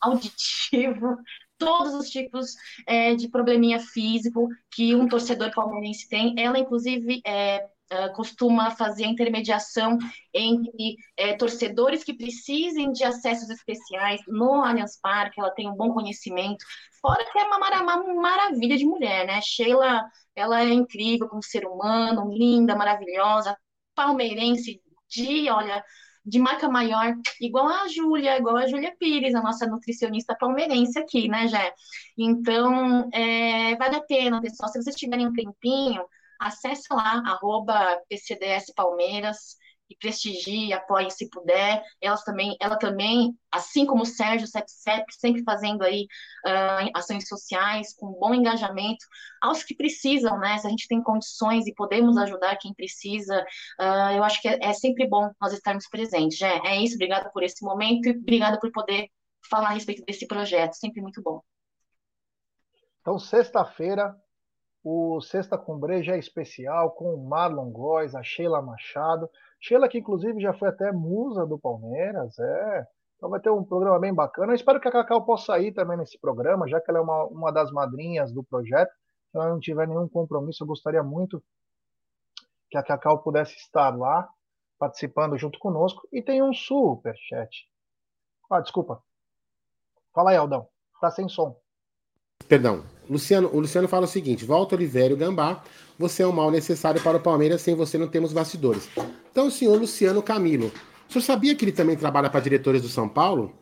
Auditivo, 0.00 1.16
todos 1.58 1.94
os 1.94 2.08
tipos 2.08 2.54
é, 2.86 3.14
de 3.14 3.28
probleminha 3.28 3.78
físico 3.78 4.48
que 4.70 4.94
um 4.94 5.06
torcedor 5.06 5.52
palmeirense 5.54 6.08
tem. 6.08 6.34
Ela, 6.36 6.58
inclusive, 6.58 7.20
é, 7.24 7.68
costuma 8.14 8.70
fazer 8.70 9.04
a 9.04 9.08
intermediação 9.08 9.98
entre 10.32 10.96
é, 11.16 11.34
torcedores 11.34 12.02
que 12.02 12.14
precisem 12.14 12.90
de 12.90 13.04
acessos 13.04 13.50
especiais 13.50 14.20
no 14.26 14.64
Allianz 14.64 14.98
Parque, 15.00 15.40
ela 15.40 15.50
tem 15.50 15.68
um 15.68 15.76
bom 15.76 15.92
conhecimento, 15.92 16.64
fora 17.02 17.24
que 17.30 17.38
é 17.38 17.44
uma, 17.44 17.58
mar 17.58 17.82
uma 17.82 18.14
maravilha 18.14 18.76
de 18.76 18.86
mulher, 18.86 19.26
né? 19.26 19.40
Sheila, 19.42 20.02
ela 20.34 20.62
é 20.62 20.68
incrível 20.68 21.28
como 21.28 21.42
ser 21.42 21.66
humano, 21.66 22.30
linda, 22.32 22.76
maravilhosa, 22.76 23.56
palmeirense 23.94 24.80
de, 25.10 25.50
olha, 25.50 25.84
de 26.24 26.38
marca 26.38 26.68
maior, 26.68 27.14
igual 27.40 27.68
a 27.68 27.88
Júlia, 27.88 28.38
igual 28.38 28.56
a 28.56 28.66
Júlia 28.66 28.94
Pires, 28.98 29.34
a 29.34 29.42
nossa 29.42 29.66
nutricionista 29.66 30.36
palmeirense 30.38 30.98
aqui, 30.98 31.28
né, 31.28 31.48
Jé? 31.48 31.74
Então, 32.16 33.08
é, 33.12 33.74
vale 33.76 33.96
a 33.96 34.02
pena, 34.02 34.40
pessoal, 34.40 34.70
se 34.70 34.80
vocês 34.82 34.96
tiverem 34.96 35.26
um 35.26 35.32
tempinho, 35.32 36.04
acesse 36.40 36.86
lá, 36.90 37.22
arroba 37.26 38.00
PCDS 38.08 38.72
Palmeiras, 38.74 39.56
e 39.92 39.96
prestigie, 39.96 40.72
apoie 40.72 41.10
se 41.10 41.28
puder. 41.28 41.82
Elas 42.00 42.24
também, 42.24 42.56
ela 42.60 42.76
também, 42.76 43.36
assim 43.50 43.86
como 43.86 44.02
o 44.02 44.06
Sérgio 44.06 44.46
CEPCEP, 44.46 45.04
sempre 45.12 45.42
fazendo 45.44 45.82
aí 45.82 46.06
uh, 46.46 46.90
ações 46.94 47.28
sociais 47.28 47.94
com 47.94 48.12
bom 48.12 48.34
engajamento 48.34 49.04
aos 49.40 49.62
que 49.62 49.74
precisam, 49.74 50.38
né? 50.38 50.58
Se 50.58 50.66
a 50.66 50.70
gente 50.70 50.88
tem 50.88 51.02
condições 51.02 51.66
e 51.66 51.74
podemos 51.74 52.16
ajudar 52.16 52.56
quem 52.56 52.74
precisa, 52.74 53.44
uh, 53.80 54.12
eu 54.16 54.24
acho 54.24 54.40
que 54.40 54.48
é, 54.48 54.58
é, 54.60 54.72
sempre 54.72 55.06
bom 55.06 55.30
nós 55.40 55.52
estarmos 55.52 55.88
presentes. 55.88 56.38
Já 56.38 56.48
é 56.64 56.76
isso, 56.76 56.94
obrigada 56.94 57.30
por 57.30 57.42
esse 57.42 57.64
momento 57.64 58.08
e 58.08 58.12
obrigada 58.12 58.58
por 58.58 58.70
poder 58.72 59.08
falar 59.48 59.68
a 59.68 59.72
respeito 59.72 60.04
desse 60.04 60.26
projeto, 60.26 60.74
sempre 60.74 61.00
muito 61.00 61.22
bom. 61.22 61.40
Então, 63.00 63.18
sexta-feira, 63.18 64.16
o 64.84 65.20
Sexta 65.20 65.56
com 65.56 65.78
Breja 65.78 66.16
é 66.16 66.18
especial 66.18 66.90
com 66.92 67.14
o 67.14 67.28
Marlon 67.28 67.70
Góes, 67.70 68.16
a 68.16 68.22
Sheila 68.22 68.60
Machado. 68.60 69.30
Sheila, 69.62 69.88
que 69.88 69.98
inclusive 69.98 70.40
já 70.40 70.52
foi 70.52 70.68
até 70.68 70.90
musa 70.90 71.46
do 71.46 71.56
Palmeiras, 71.56 72.36
é. 72.38 72.86
Então 73.16 73.30
vai 73.30 73.38
ter 73.38 73.50
um 73.50 73.62
programa 73.62 74.00
bem 74.00 74.12
bacana. 74.12 74.50
Eu 74.50 74.56
espero 74.56 74.80
que 74.80 74.88
a 74.88 74.92
Cacau 74.92 75.24
possa 75.24 75.56
ir 75.60 75.72
também 75.72 75.96
nesse 75.96 76.18
programa, 76.18 76.68
já 76.68 76.80
que 76.80 76.90
ela 76.90 76.98
é 76.98 77.02
uma, 77.02 77.24
uma 77.26 77.52
das 77.52 77.70
madrinhas 77.70 78.32
do 78.32 78.42
projeto. 78.42 78.92
Se 79.30 79.38
ela 79.38 79.48
não 79.48 79.60
tiver 79.60 79.86
nenhum 79.86 80.08
compromisso, 80.08 80.64
eu 80.64 80.66
gostaria 80.66 81.02
muito 81.04 81.40
que 82.68 82.76
a 82.76 82.82
Cacau 82.82 83.22
pudesse 83.22 83.54
estar 83.54 83.96
lá, 83.96 84.28
participando 84.76 85.38
junto 85.38 85.60
conosco. 85.60 86.08
E 86.12 86.20
tem 86.20 86.42
um 86.42 86.52
super 86.52 87.14
chat. 87.16 87.68
Ah, 88.50 88.60
desculpa. 88.60 89.00
Fala 90.12 90.32
aí, 90.32 90.36
Aldão. 90.36 90.68
Tá 91.00 91.08
sem 91.08 91.28
som. 91.28 91.61
Perdão. 92.48 92.84
Luciano, 93.08 93.50
o 93.52 93.60
Luciano 93.60 93.88
fala 93.88 94.04
o 94.04 94.08
seguinte: 94.08 94.44
Volta 94.44 94.74
Oliveira 94.74 95.14
Gambá, 95.14 95.62
você 95.98 96.22
é 96.22 96.26
um 96.26 96.32
mal 96.32 96.50
necessário 96.50 97.02
para 97.02 97.18
o 97.18 97.20
Palmeiras, 97.20 97.60
sem 97.60 97.74
você 97.74 97.98
não 97.98 98.08
temos 98.08 98.32
bastidores. 98.32 98.88
Então, 99.30 99.50
senhor 99.50 99.78
Luciano 99.78 100.22
Camilo, 100.22 100.72
o 101.08 101.12
senhor 101.12 101.22
sabia 101.22 101.54
que 101.54 101.64
ele 101.64 101.72
também 101.72 101.96
trabalha 101.96 102.30
para 102.30 102.40
diretores 102.40 102.82
do 102.82 102.88
São 102.88 103.08
Paulo? 103.08 103.52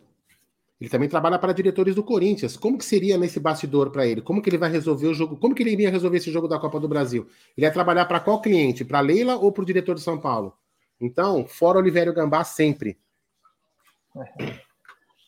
Ele 0.81 0.89
também 0.89 1.09
trabalha 1.09 1.39
para 1.39 1.53
diretores 1.53 1.95
do 1.95 2.03
Corinthians. 2.03 2.57
Como 2.57 2.78
que 2.78 2.85
seria 2.85 3.18
nesse 3.18 3.39
bastidor 3.39 3.91
para 3.91 4.07
ele? 4.07 4.22
Como 4.22 4.41
que 4.41 4.49
ele 4.49 4.57
vai 4.57 4.70
resolver 4.70 5.09
o 5.09 5.14
jogo? 5.14 5.37
Como 5.37 5.55
que 5.55 5.62
ele 5.62 5.72
iria 5.72 5.91
resolver 5.91 6.16
esse 6.16 6.31
jogo 6.33 6.49
da 6.49 6.59
Copa 6.59 6.81
do 6.81 6.89
Brasil? 6.89 7.26
Ele 7.55 7.66
ia 7.66 7.72
trabalhar 7.72 8.07
para 8.07 8.18
qual 8.18 8.41
cliente? 8.41 8.83
Para 8.83 9.01
Leila 9.01 9.37
ou 9.37 9.53
para 9.53 9.62
o 9.62 9.66
diretor 9.66 9.95
do 9.95 10.01
São 10.01 10.18
Paulo? 10.18 10.55
Então, 10.99 11.47
fora 11.47 11.78
Oliveira 11.78 12.12
Gambá 12.12 12.45
sempre. 12.45 12.99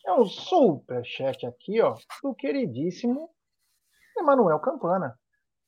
É 0.07 0.13
um 0.13 0.25
superchat 0.25 1.45
aqui, 1.45 1.81
ó, 1.83 1.97
do 2.23 2.35
queridíssimo 2.35 3.29
Emanuel 4.17 4.59
Campana. 4.61 5.19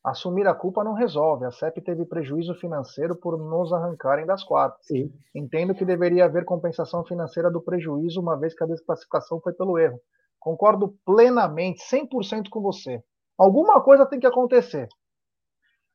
Assumir 0.05 0.47
a 0.47 0.55
culpa 0.55 0.85
não 0.85 0.93
resolve. 0.93 1.47
A 1.47 1.51
CEP 1.51 1.81
teve 1.81 2.05
prejuízo 2.05 2.55
financeiro 2.57 3.17
por 3.17 3.39
nos 3.39 3.73
arrancarem 3.73 4.27
das 4.27 4.45
quatro. 4.45 4.79
Sim. 4.83 5.11
Entendo 5.35 5.75
que 5.75 5.85
deveria 5.85 6.27
haver 6.27 6.45
compensação 6.45 7.03
financeira 7.05 7.51
do 7.51 7.63
prejuízo, 7.63 8.21
uma 8.21 8.37
vez 8.37 8.55
que 8.55 8.63
a 8.63 8.67
desclassificação 8.67 9.41
foi 9.41 9.55
pelo 9.55 9.79
erro. 9.79 9.99
Concordo 10.39 10.95
plenamente, 11.07 11.83
100% 11.83 12.51
com 12.51 12.61
você. 12.61 13.03
Alguma 13.39 13.81
coisa 13.81 14.05
tem 14.05 14.21
que 14.21 14.27
acontecer. 14.27 14.89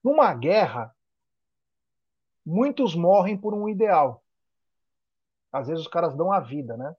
Numa 0.03 0.33
guerra, 0.33 0.91
muitos 2.43 2.95
morrem 2.95 3.37
por 3.37 3.53
um 3.53 3.69
ideal. 3.69 4.23
Às 5.53 5.67
vezes 5.67 5.83
os 5.83 5.87
caras 5.87 6.15
dão 6.15 6.31
a 6.31 6.39
vida, 6.39 6.75
né? 6.75 6.95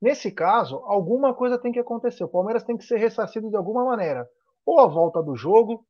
Nesse 0.00 0.30
caso, 0.30 0.76
alguma 0.84 1.34
coisa 1.34 1.58
tem 1.58 1.72
que 1.72 1.80
acontecer. 1.80 2.22
O 2.22 2.28
Palmeiras 2.28 2.62
tem 2.62 2.76
que 2.76 2.84
ser 2.84 2.98
ressarcido 2.98 3.50
de 3.50 3.56
alguma 3.56 3.84
maneira 3.84 4.28
ou 4.66 4.80
a 4.80 4.86
volta 4.86 5.22
do 5.22 5.36
jogo, 5.36 5.86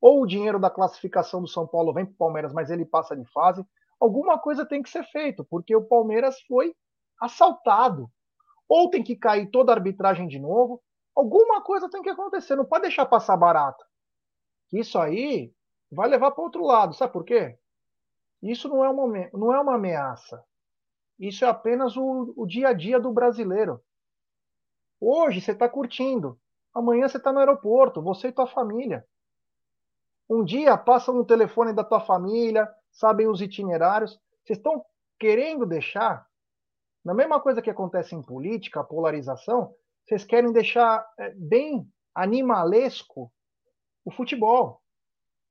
ou 0.00 0.22
o 0.22 0.26
dinheiro 0.26 0.58
da 0.58 0.70
classificação 0.70 1.42
do 1.42 1.48
São 1.48 1.66
Paulo 1.66 1.92
vem 1.92 2.06
para 2.06 2.14
o 2.14 2.16
Palmeiras, 2.16 2.52
mas 2.52 2.70
ele 2.70 2.86
passa 2.86 3.16
de 3.16 3.24
fase. 3.32 3.66
Alguma 3.98 4.38
coisa 4.38 4.64
tem 4.64 4.82
que 4.82 4.88
ser 4.88 5.04
feito, 5.04 5.44
porque 5.44 5.74
o 5.74 5.84
Palmeiras 5.84 6.40
foi 6.42 6.74
assaltado. 7.20 8.08
Ou 8.66 8.88
tem 8.88 9.02
que 9.02 9.16
cair 9.16 9.50
toda 9.50 9.72
a 9.72 9.74
arbitragem 9.74 10.28
de 10.28 10.38
novo. 10.38 10.80
Alguma 11.14 11.60
coisa 11.60 11.90
tem 11.90 12.00
que 12.00 12.08
acontecer, 12.08 12.54
não 12.54 12.64
pode 12.64 12.82
deixar 12.82 13.04
passar 13.04 13.36
barato. 13.36 13.84
Isso 14.72 14.98
aí 14.98 15.52
vai 15.90 16.08
levar 16.08 16.30
para 16.30 16.44
outro 16.44 16.64
lado, 16.64 16.94
sabe 16.94 17.12
por 17.12 17.24
quê? 17.24 17.58
Isso 18.40 18.68
não 18.68 18.84
é 18.84 18.88
uma, 18.88 19.28
não 19.34 19.52
é 19.52 19.60
uma 19.60 19.74
ameaça. 19.74 20.42
Isso 21.18 21.44
é 21.44 21.48
apenas 21.48 21.96
o, 21.96 22.32
o 22.34 22.46
dia 22.46 22.68
a 22.68 22.72
dia 22.72 22.98
do 22.98 23.12
brasileiro. 23.12 23.82
Hoje 24.98 25.40
você 25.40 25.52
está 25.52 25.68
curtindo. 25.68 26.40
Amanhã 26.74 27.08
você 27.08 27.16
está 27.16 27.32
no 27.32 27.38
aeroporto, 27.38 28.02
você 28.02 28.28
e 28.28 28.32
tua 28.32 28.46
família. 28.46 29.04
Um 30.28 30.44
dia 30.44 30.76
passam 30.76 31.14
no 31.14 31.24
telefone 31.24 31.72
da 31.72 31.82
tua 31.82 32.00
família, 32.00 32.68
sabem 32.92 33.26
os 33.26 33.40
itinerários. 33.40 34.18
Vocês 34.44 34.58
estão 34.58 34.84
querendo 35.18 35.66
deixar, 35.66 36.24
na 37.04 37.12
mesma 37.12 37.40
coisa 37.40 37.60
que 37.60 37.70
acontece 37.70 38.14
em 38.14 38.22
política, 38.22 38.80
a 38.80 38.84
polarização, 38.84 39.74
vocês 40.06 40.24
querem 40.24 40.52
deixar 40.52 41.06
é, 41.18 41.34
bem 41.34 41.86
animalesco 42.14 43.32
o 44.04 44.10
futebol. 44.10 44.80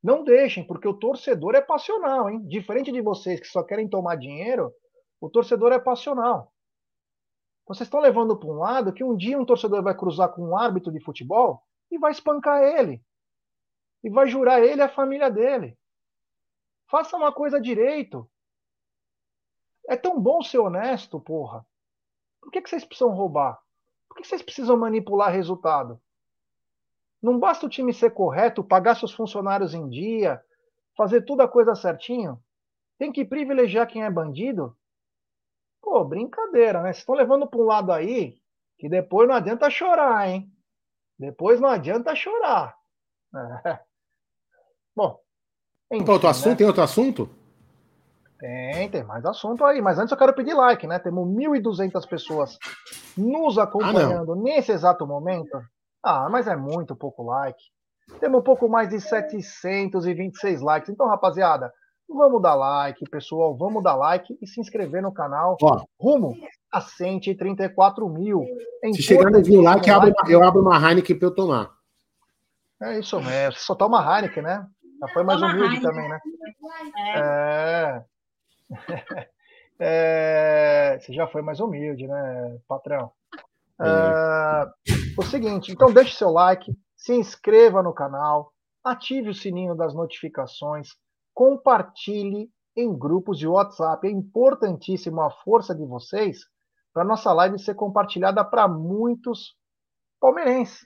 Não 0.02 0.24
deixem, 0.24 0.66
porque 0.66 0.88
o 0.88 0.94
torcedor 0.94 1.56
é 1.56 1.62
passional, 1.62 2.30
hein? 2.30 2.42
Diferente 2.48 2.92
de 2.92 3.02
vocês 3.02 3.40
que 3.40 3.48
só 3.48 3.64
querem 3.64 3.88
tomar 3.88 4.16
dinheiro, 4.16 4.74
o 5.20 5.30
torcedor 5.30 5.74
é 5.74 5.80
passional. 5.80 6.54
Vocês 7.70 7.86
estão 7.86 8.00
levando 8.00 8.36
para 8.36 8.50
um 8.50 8.58
lado 8.58 8.92
que 8.92 9.04
um 9.04 9.16
dia 9.16 9.40
um 9.40 9.46
torcedor 9.46 9.84
vai 9.84 9.96
cruzar 9.96 10.30
com 10.30 10.42
um 10.42 10.58
árbitro 10.58 10.92
de 10.92 11.00
futebol 11.00 11.62
e 11.92 12.00
vai 12.00 12.12
espancar 12.12 12.64
ele. 12.64 13.00
E 14.04 14.10
vai 14.10 14.28
jurar 14.28 14.60
ele 14.60 14.82
e 14.82 14.84
a 14.84 14.90
família 14.90 15.30
dele. 15.30 15.78
Faça 16.88 17.16
uma 17.16 17.32
coisa 17.32 17.62
direito. 17.62 18.28
É 19.88 19.96
tão 19.96 20.20
bom 20.20 20.42
ser 20.42 20.58
honesto, 20.58 21.20
porra. 21.20 21.64
Por 22.42 22.50
que, 22.50 22.60
que 22.60 22.68
vocês 22.72 22.84
precisam 22.84 23.14
roubar? 23.14 23.62
Por 24.08 24.18
que 24.18 24.28
vocês 24.28 24.42
precisam 24.42 24.76
manipular 24.76 25.32
resultado? 25.32 26.02
Não 27.22 27.38
basta 27.38 27.68
o 27.68 27.70
time 27.70 27.94
ser 27.94 28.10
correto, 28.10 28.64
pagar 28.64 28.96
seus 28.96 29.14
funcionários 29.14 29.76
em 29.76 29.88
dia, 29.88 30.44
fazer 30.98 31.22
tudo 31.22 31.42
a 31.42 31.48
coisa 31.48 31.76
certinho? 31.76 32.44
Tem 32.98 33.12
que 33.12 33.24
privilegiar 33.24 33.88
quem 33.88 34.04
é 34.04 34.10
bandido? 34.10 34.76
Pô, 35.82 36.04
brincadeira, 36.04 36.82
né? 36.82 36.94
Vocês 36.94 37.00
estão 37.00 37.16
levando 37.16 37.48
para 37.48 37.60
um 37.60 37.66
lado 37.66 37.92
aí 37.92 38.38
que 38.78 38.88
depois 38.88 39.28
não 39.28 39.36
adianta 39.36 39.70
chorar, 39.70 40.28
hein? 40.28 40.52
Depois 41.18 41.60
não 41.60 41.70
adianta 41.70 42.16
chorar. 42.16 42.76
É. 43.66 43.80
Bom. 44.96 45.20
Enfim, 45.92 46.06
tem 46.06 46.14
outro 46.14 46.30
assunto? 46.30 46.50
Né? 46.50 46.56
Tem 46.56 46.68
outro 46.68 46.84
assunto? 46.84 47.30
Tem, 48.40 48.90
tem 48.90 49.04
mais 49.04 49.26
assunto 49.26 49.66
aí. 49.66 49.82
Mas 49.82 50.00
antes 50.00 50.12
eu 50.12 50.18
quero 50.18 50.34
pedir 50.34 50.54
like, 50.54 50.88
né? 50.88 50.98
Temos 51.00 51.28
1.200 51.28 52.08
pessoas 52.08 52.58
nos 53.18 53.58
acompanhando 53.58 54.34
ah, 54.34 54.36
nesse 54.36 54.72
exato 54.72 55.06
momento. 55.06 55.62
Ah, 56.02 56.30
mas 56.30 56.48
é 56.48 56.56
muito 56.56 56.96
pouco 56.96 57.24
like. 57.24 57.62
Temos 58.20 58.40
um 58.40 58.44
pouco 58.44 58.70
mais 58.70 58.90
de 58.90 59.02
726 59.02 60.62
likes. 60.62 60.90
Então, 60.90 61.08
rapaziada, 61.08 61.72
Vamos 62.10 62.42
dar 62.42 62.56
like, 62.56 63.08
pessoal. 63.10 63.56
Vamos 63.56 63.84
dar 63.84 63.96
like 63.96 64.36
e 64.42 64.48
se 64.48 64.60
inscrever 64.60 65.02
no 65.02 65.12
canal. 65.12 65.58
Ó, 65.62 65.86
Rumo 66.00 66.36
a 66.72 66.82
134 66.82 68.10
mil. 68.10 68.46
se 68.94 69.02
chegar 69.02 69.32
no 69.32 69.40
mil 69.40 69.62
like, 69.62 69.90
like, 69.90 70.32
eu 70.32 70.44
abro 70.44 70.62
uma 70.62 70.78
Heineken 70.78 71.18
para 71.18 71.28
eu 71.28 71.36
tomar. 71.36 71.72
É 72.82 73.00
isso 73.00 73.20
mesmo. 73.20 73.54
Você 73.54 73.66
só 73.66 73.76
toma 73.76 74.02
Heineken, 74.02 74.44
né? 74.44 74.66
Já 75.00 75.08
foi 75.10 75.24
mais 75.24 75.40
Toma 75.40 75.54
humilde 75.54 75.76
Heineken. 75.76 75.90
também, 75.90 76.10
né? 76.10 76.20
É. 77.16 78.04
é. 79.80 81.00
Você 81.00 81.14
já 81.14 81.28
foi 81.28 81.42
mais 81.42 81.60
humilde, 81.60 82.08
né, 82.08 82.58
patrão? 82.68 83.12
É. 83.82 83.86
É... 83.86 84.66
O 85.18 85.24
seguinte, 85.24 85.72
então 85.72 85.94
deixe 85.94 86.16
seu 86.16 86.30
like, 86.32 86.72
se 86.96 87.14
inscreva 87.14 87.82
no 87.82 87.94
canal, 87.94 88.52
ative 88.84 89.30
o 89.30 89.34
sininho 89.34 89.76
das 89.76 89.94
notificações, 89.94 90.90
compartilhe 91.40 92.52
em 92.76 92.94
grupos 92.94 93.40
de 93.40 93.48
WhatsApp. 93.48 94.06
É 94.06 94.12
importantíssimo 94.12 95.22
a 95.22 95.32
força 95.32 95.74
de 95.74 95.86
vocês 95.86 96.40
para 96.94 97.06
nossa 97.06 97.32
live 97.32 97.58
ser 97.58 97.76
compartilhada 97.76 98.44
para 98.44 98.68
muitos 98.68 99.56
palmeirenses. 100.20 100.86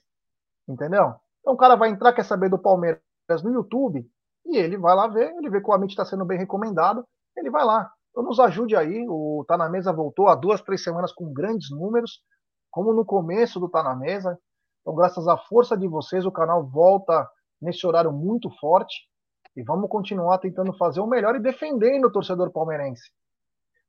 Entendeu? 0.69 1.15
Então 1.39 1.55
o 1.55 1.57
cara 1.57 1.75
vai 1.75 1.89
entrar, 1.89 2.13
quer 2.13 2.23
saber 2.23 2.51
do 2.51 2.59
Palmeiras 2.59 3.01
no 3.43 3.51
YouTube, 3.51 4.07
e 4.45 4.55
ele 4.55 4.77
vai 4.77 4.95
lá 4.95 5.07
ver, 5.07 5.33
ele 5.35 5.49
vê 5.49 5.59
que 5.59 5.67
o 5.67 5.73
Amit 5.73 5.91
está 5.91 6.05
sendo 6.05 6.23
bem 6.23 6.37
recomendado, 6.37 7.03
ele 7.35 7.49
vai 7.49 7.65
lá. 7.65 7.91
Então 8.11 8.21
nos 8.21 8.39
ajude 8.39 8.75
aí, 8.75 9.07
o 9.09 9.43
Tá 9.47 9.57
na 9.57 9.67
Mesa 9.67 9.91
voltou 9.91 10.27
há 10.27 10.35
duas, 10.35 10.61
três 10.61 10.83
semanas 10.83 11.11
com 11.11 11.33
grandes 11.33 11.71
números, 11.71 12.21
como 12.69 12.93
no 12.93 13.03
começo 13.03 13.59
do 13.59 13.67
Tá 13.67 13.81
na 13.81 13.95
Mesa. 13.95 14.37
Então, 14.81 14.93
graças 14.93 15.27
à 15.27 15.35
força 15.35 15.75
de 15.75 15.87
vocês, 15.87 16.27
o 16.27 16.31
canal 16.31 16.63
volta 16.63 17.27
nesse 17.59 17.87
horário 17.87 18.11
muito 18.11 18.51
forte. 18.59 19.11
E 19.55 19.63
vamos 19.63 19.89
continuar 19.89 20.39
tentando 20.39 20.73
fazer 20.73 20.99
o 20.99 21.07
melhor 21.07 21.35
e 21.35 21.39
defendendo 21.39 22.05
o 22.05 22.11
torcedor 22.11 22.51
palmeirense. 22.51 23.11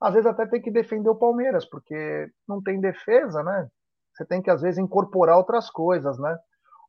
Às 0.00 0.14
vezes 0.14 0.26
até 0.26 0.46
tem 0.46 0.60
que 0.60 0.70
defender 0.70 1.08
o 1.08 1.16
Palmeiras, 1.16 1.64
porque 1.64 2.28
não 2.46 2.62
tem 2.62 2.80
defesa, 2.80 3.42
né? 3.42 3.68
Você 4.14 4.24
tem 4.26 4.42
que, 4.42 4.50
às 4.50 4.60
vezes, 4.60 4.78
incorporar 4.78 5.36
outras 5.36 5.70
coisas, 5.70 6.18
né? 6.18 6.36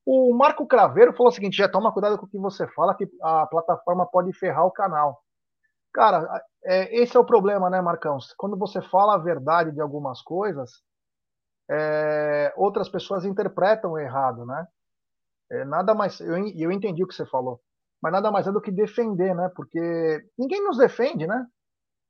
O 0.05 0.35
Marco 0.35 0.67
Craveiro 0.67 1.13
falou 1.13 1.29
o 1.29 1.31
seguinte: 1.31 1.57
já 1.57 1.69
toma 1.69 1.91
cuidado 1.91 2.17
com 2.17 2.25
o 2.25 2.29
que 2.29 2.37
você 2.37 2.67
fala, 2.67 2.95
que 2.95 3.07
a 3.23 3.47
plataforma 3.47 4.05
pode 4.05 4.31
ferrar 4.33 4.65
o 4.65 4.71
canal. 4.71 5.19
Cara, 5.93 6.27
é, 6.63 7.01
esse 7.01 7.15
é 7.15 7.19
o 7.19 7.25
problema, 7.25 7.69
né, 7.69 7.81
Marcão? 7.81 8.17
Quando 8.37 8.57
você 8.57 8.81
fala 8.81 9.15
a 9.15 9.17
verdade 9.17 9.71
de 9.71 9.81
algumas 9.81 10.21
coisas, 10.21 10.81
é, 11.69 12.53
outras 12.57 12.89
pessoas 12.89 13.25
interpretam 13.25 13.97
errado, 13.97 14.45
né? 14.45 14.67
É, 15.51 15.65
nada 15.65 15.95
mais. 15.95 16.19
Eu, 16.19 16.35
eu 16.55 16.71
entendi 16.71 17.03
o 17.03 17.07
que 17.07 17.15
você 17.15 17.25
falou, 17.25 17.61
mas 18.01 18.11
nada 18.11 18.31
mais 18.31 18.47
é 18.47 18.51
do 18.51 18.61
que 18.61 18.71
defender, 18.71 19.35
né? 19.35 19.49
Porque 19.55 20.25
ninguém 20.37 20.63
nos 20.63 20.77
defende, 20.77 21.25
né? 21.27 21.45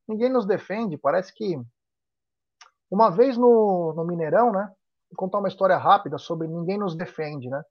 Ninguém 0.08 0.30
nos 0.30 0.46
defende. 0.46 0.98
Parece 0.98 1.34
que 1.34 1.60
uma 2.90 3.10
vez 3.10 3.38
no, 3.38 3.94
no 3.96 4.06
Mineirão, 4.06 4.52
né? 4.52 4.72
Vou 5.10 5.18
contar 5.18 5.40
uma 5.40 5.48
história 5.48 5.78
rápida 5.78 6.18
sobre 6.18 6.48
ninguém 6.48 6.78
nos 6.78 6.96
defende, 6.96 7.50
né? 7.50 7.64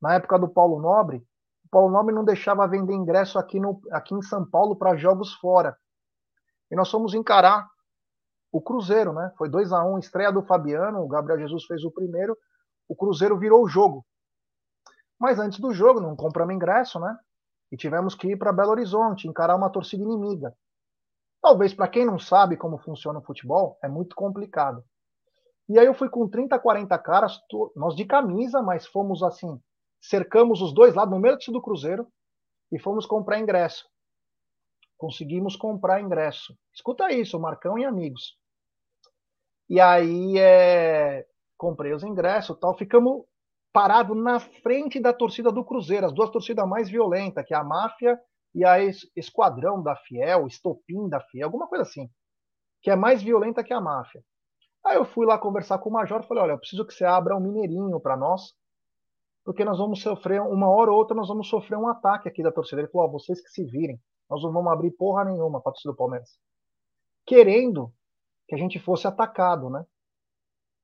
na 0.00 0.14
época 0.14 0.38
do 0.38 0.48
Paulo 0.48 0.80
Nobre, 0.80 1.18
o 1.64 1.68
Paulo 1.70 1.90
Nobre 1.90 2.14
não 2.14 2.24
deixava 2.24 2.66
vender 2.66 2.94
ingresso 2.94 3.38
aqui, 3.38 3.60
no, 3.60 3.80
aqui 3.92 4.14
em 4.14 4.22
São 4.22 4.48
Paulo 4.48 4.74
para 4.74 4.96
jogos 4.96 5.34
fora. 5.34 5.76
E 6.70 6.76
nós 6.76 6.90
fomos 6.90 7.14
encarar 7.14 7.68
o 8.50 8.60
Cruzeiro, 8.60 9.12
né? 9.12 9.32
Foi 9.36 9.48
2 9.48 9.72
a 9.72 9.84
1 9.84 9.92
um, 9.92 9.98
estreia 9.98 10.32
do 10.32 10.42
Fabiano, 10.42 11.02
o 11.02 11.08
Gabriel 11.08 11.38
Jesus 11.38 11.64
fez 11.66 11.84
o 11.84 11.90
primeiro, 11.90 12.36
o 12.88 12.96
Cruzeiro 12.96 13.38
virou 13.38 13.62
o 13.62 13.68
jogo. 13.68 14.04
Mas 15.20 15.38
antes 15.38 15.60
do 15.60 15.72
jogo, 15.72 16.00
não 16.00 16.16
compramos 16.16 16.54
ingresso, 16.54 16.98
né? 16.98 17.16
E 17.70 17.76
tivemos 17.76 18.14
que 18.14 18.28
ir 18.28 18.36
para 18.36 18.52
Belo 18.52 18.70
Horizonte, 18.70 19.28
encarar 19.28 19.54
uma 19.54 19.70
torcida 19.70 20.02
inimiga. 20.02 20.56
Talvez 21.42 21.74
para 21.74 21.88
quem 21.88 22.04
não 22.04 22.18
sabe 22.18 22.56
como 22.56 22.78
funciona 22.78 23.18
o 23.18 23.22
futebol, 23.22 23.78
é 23.82 23.88
muito 23.88 24.16
complicado. 24.16 24.82
E 25.68 25.78
aí 25.78 25.86
eu 25.86 25.94
fui 25.94 26.08
com 26.08 26.26
30, 26.26 26.58
40 26.58 26.98
caras, 26.98 27.38
nós 27.76 27.94
de 27.94 28.04
camisa, 28.04 28.60
mas 28.60 28.86
fomos 28.86 29.22
assim, 29.22 29.60
cercamos 30.00 30.60
os 30.60 30.72
dois 30.74 30.94
lados, 30.94 31.14
no 31.14 31.20
meio 31.20 31.36
do 31.36 31.62
Cruzeiro, 31.62 32.08
e 32.72 32.78
fomos 32.78 33.06
comprar 33.06 33.38
ingresso. 33.38 33.88
Conseguimos 34.96 35.54
comprar 35.54 36.00
ingresso. 36.00 36.56
Escuta 36.74 37.12
isso, 37.12 37.38
Marcão 37.38 37.78
e 37.78 37.84
amigos. 37.84 38.36
E 39.68 39.80
aí 39.80 40.38
é, 40.38 41.26
comprei 41.56 41.92
os 41.92 42.02
ingressos 42.02 42.58
tal. 42.58 42.76
Ficamos 42.76 43.24
parados 43.72 44.16
na 44.16 44.40
frente 44.40 45.00
da 45.00 45.12
torcida 45.12 45.50
do 45.52 45.64
Cruzeiro, 45.64 46.06
as 46.06 46.12
duas 46.12 46.30
torcidas 46.30 46.66
mais 46.68 46.88
violentas, 46.88 47.44
que 47.46 47.54
é 47.54 47.56
a 47.56 47.64
Máfia 47.64 48.18
e 48.54 48.64
a 48.64 48.78
Esquadrão 49.16 49.82
da 49.82 49.94
Fiel, 49.96 50.46
Estopim 50.46 51.08
da 51.08 51.20
Fiel, 51.20 51.46
alguma 51.46 51.68
coisa 51.68 51.84
assim. 51.84 52.10
Que 52.82 52.90
é 52.90 52.96
mais 52.96 53.22
violenta 53.22 53.62
que 53.62 53.72
a 53.72 53.80
Máfia. 53.80 54.22
Aí 54.84 54.96
eu 54.96 55.04
fui 55.04 55.26
lá 55.26 55.38
conversar 55.38 55.78
com 55.78 55.90
o 55.90 55.92
Major, 55.92 56.22
falei, 56.26 56.42
olha, 56.42 56.52
eu 56.52 56.58
preciso 56.58 56.86
que 56.86 56.94
você 56.94 57.04
abra 57.04 57.36
um 57.36 57.40
mineirinho 57.40 58.00
para 58.00 58.16
nós, 58.16 58.54
porque 59.44 59.64
nós 59.64 59.78
vamos 59.78 60.02
sofrer, 60.02 60.40
uma 60.40 60.68
hora 60.68 60.90
ou 60.90 60.96
outra, 60.96 61.16
nós 61.16 61.28
vamos 61.28 61.48
sofrer 61.48 61.76
um 61.76 61.88
ataque 61.88 62.28
aqui 62.28 62.42
da 62.42 62.52
torcida. 62.52 62.80
Ele 62.80 62.90
falou: 62.90 63.08
oh, 63.08 63.12
vocês 63.12 63.40
que 63.40 63.48
se 63.48 63.64
virem, 63.64 64.00
nós 64.28 64.42
não 64.42 64.52
vamos 64.52 64.72
abrir 64.72 64.90
porra 64.92 65.24
nenhuma 65.24 65.60
para 65.60 65.72
torcida 65.72 65.92
do 65.92 65.96
Palmeiras. 65.96 66.38
Querendo 67.26 67.92
que 68.48 68.54
a 68.54 68.58
gente 68.58 68.78
fosse 68.78 69.06
atacado, 69.06 69.70
né? 69.70 69.84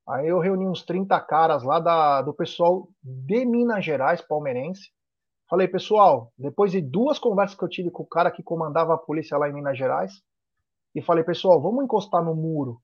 Aí 0.07 0.27
eu 0.27 0.39
reuni 0.39 0.65
uns 0.65 0.83
30 0.83 1.19
caras 1.21 1.63
lá 1.63 1.79
da, 1.79 2.21
do 2.21 2.33
pessoal 2.33 2.87
de 3.03 3.45
Minas 3.45 3.83
Gerais, 3.83 4.21
palmeirense. 4.21 4.89
Falei, 5.49 5.67
pessoal, 5.67 6.31
depois 6.37 6.71
de 6.71 6.81
duas 6.81 7.19
conversas 7.19 7.57
que 7.57 7.63
eu 7.63 7.69
tive 7.69 7.91
com 7.91 8.03
o 8.03 8.07
cara 8.07 8.31
que 8.31 8.41
comandava 8.41 8.93
a 8.93 8.97
polícia 8.97 9.37
lá 9.37 9.49
em 9.49 9.53
Minas 9.53 9.77
Gerais, 9.77 10.21
e 10.95 11.01
falei, 11.01 11.23
pessoal, 11.23 11.61
vamos 11.61 11.83
encostar 11.83 12.23
no 12.23 12.33
muro. 12.33 12.81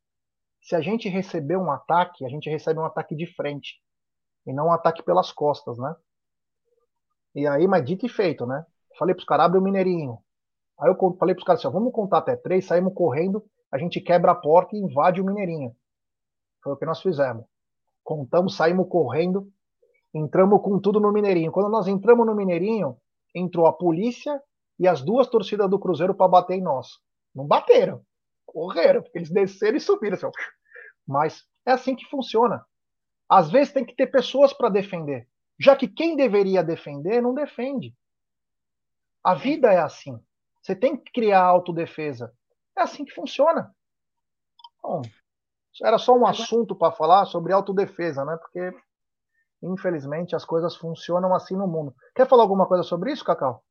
Se 0.62 0.76
a 0.76 0.82
gente 0.82 1.10
receber 1.10 1.58
um 1.58 1.72
ataque, 1.72 2.26
a 2.26 2.30
gente 2.30 2.50
recebe 2.50 2.80
um 2.80 2.86
ataque 2.86 3.16
de 3.16 3.26
frente 3.26 3.82
e 4.46 4.54
não 4.54 4.68
um 4.68 4.72
ataque 4.72 5.02
pelas 5.02 5.32
costas, 5.32 5.78
né? 5.78 5.96
E 7.34 7.48
aí, 7.48 7.68
mas 7.68 7.86
dito 7.86 8.06
e 8.06 8.10
feito, 8.10 8.46
né? 8.46 8.66
Falei 8.98 9.16
pros 9.16 9.26
caras, 9.26 9.46
abre 9.46 9.60
o 9.60 9.62
mineirinho. 9.62 10.20
Aí 10.80 10.90
eu 10.90 11.18
falei 11.18 11.34
pros 11.34 11.46
caras 11.46 11.60
assim, 11.60 11.68
ó, 11.68 11.72
vamos 11.72 11.92
contar 11.92 12.20
até 12.20 12.36
três, 12.36 12.66
saímos 12.66 12.94
correndo, 12.94 13.44
a 13.72 13.78
gente 13.78 14.00
quebra 14.00 14.32
a 14.32 14.36
porta 14.36 14.76
e 14.76 14.80
invade 14.80 15.22
o 15.22 15.26
mineirinho. 15.26 15.76
Foi 16.64 16.74
o 16.74 16.78
que 16.78 16.86
nós 16.86 17.02
fizemos. 17.02 17.46
Contamos, 18.04 18.56
saímos 18.56 18.88
correndo, 18.90 19.52
entramos 20.14 20.62
com 20.62 20.80
tudo 20.80 21.00
no 21.00 21.12
mineirinho. 21.12 21.52
Quando 21.52 21.70
nós 21.70 21.88
entramos 21.88 22.26
no 22.26 22.36
mineirinho, 22.36 22.98
entrou 23.36 23.68
a 23.68 23.74
polícia 23.74 24.42
e 24.80 24.88
as 24.88 25.02
duas 25.02 25.28
torcidas 25.28 25.70
do 25.70 25.80
Cruzeiro 25.80 26.16
para 26.16 26.28
bater 26.28 26.56
em 26.56 26.62
nós. 26.62 27.00
Não 27.36 27.46
bateram, 27.46 28.02
correram, 28.46 29.02
porque 29.02 29.18
eles 29.18 29.30
desceram 29.30 29.78
e 29.78 29.82
subiram. 29.82 30.16
Assim, 30.16 30.28
mas 31.08 31.46
é 31.66 31.72
assim 31.72 31.96
que 31.96 32.10
funciona. 32.10 32.66
Às 33.28 33.50
vezes 33.50 33.74
tem 33.74 33.86
que 33.86 33.96
ter 33.96 34.08
pessoas 34.08 34.54
para 34.54 34.70
defender, 34.70 35.28
já 35.60 35.76
que 35.76 35.88
quem 35.88 36.16
deveria 36.16 36.64
defender 36.64 37.22
não 37.22 37.34
defende. 37.34 37.96
A 39.24 39.34
vida 39.34 39.72
é 39.72 39.80
assim. 39.80 40.20
Você 40.62 40.76
tem 40.76 40.96
que 40.96 41.12
criar 41.12 41.44
autodefesa. 41.44 42.34
É 42.78 42.82
assim 42.82 43.06
que 43.06 43.14
funciona. 43.14 43.74
Bom, 44.82 45.02
era 45.82 45.98
só 45.98 46.14
um 46.16 46.26
assunto 46.26 46.76
para 46.76 46.92
falar 46.92 47.26
sobre 47.26 47.54
autodefesa, 47.54 48.24
né? 48.26 48.38
Porque, 48.38 48.74
infelizmente, 49.62 50.36
as 50.36 50.46
coisas 50.46 50.76
funcionam 50.76 51.34
assim 51.34 51.56
no 51.56 51.68
mundo. 51.68 51.96
Quer 52.16 52.28
falar 52.28 52.44
alguma 52.44 52.68
coisa 52.68 52.84
sobre 52.84 53.12
isso, 53.12 53.24
Cacau? 53.24 53.64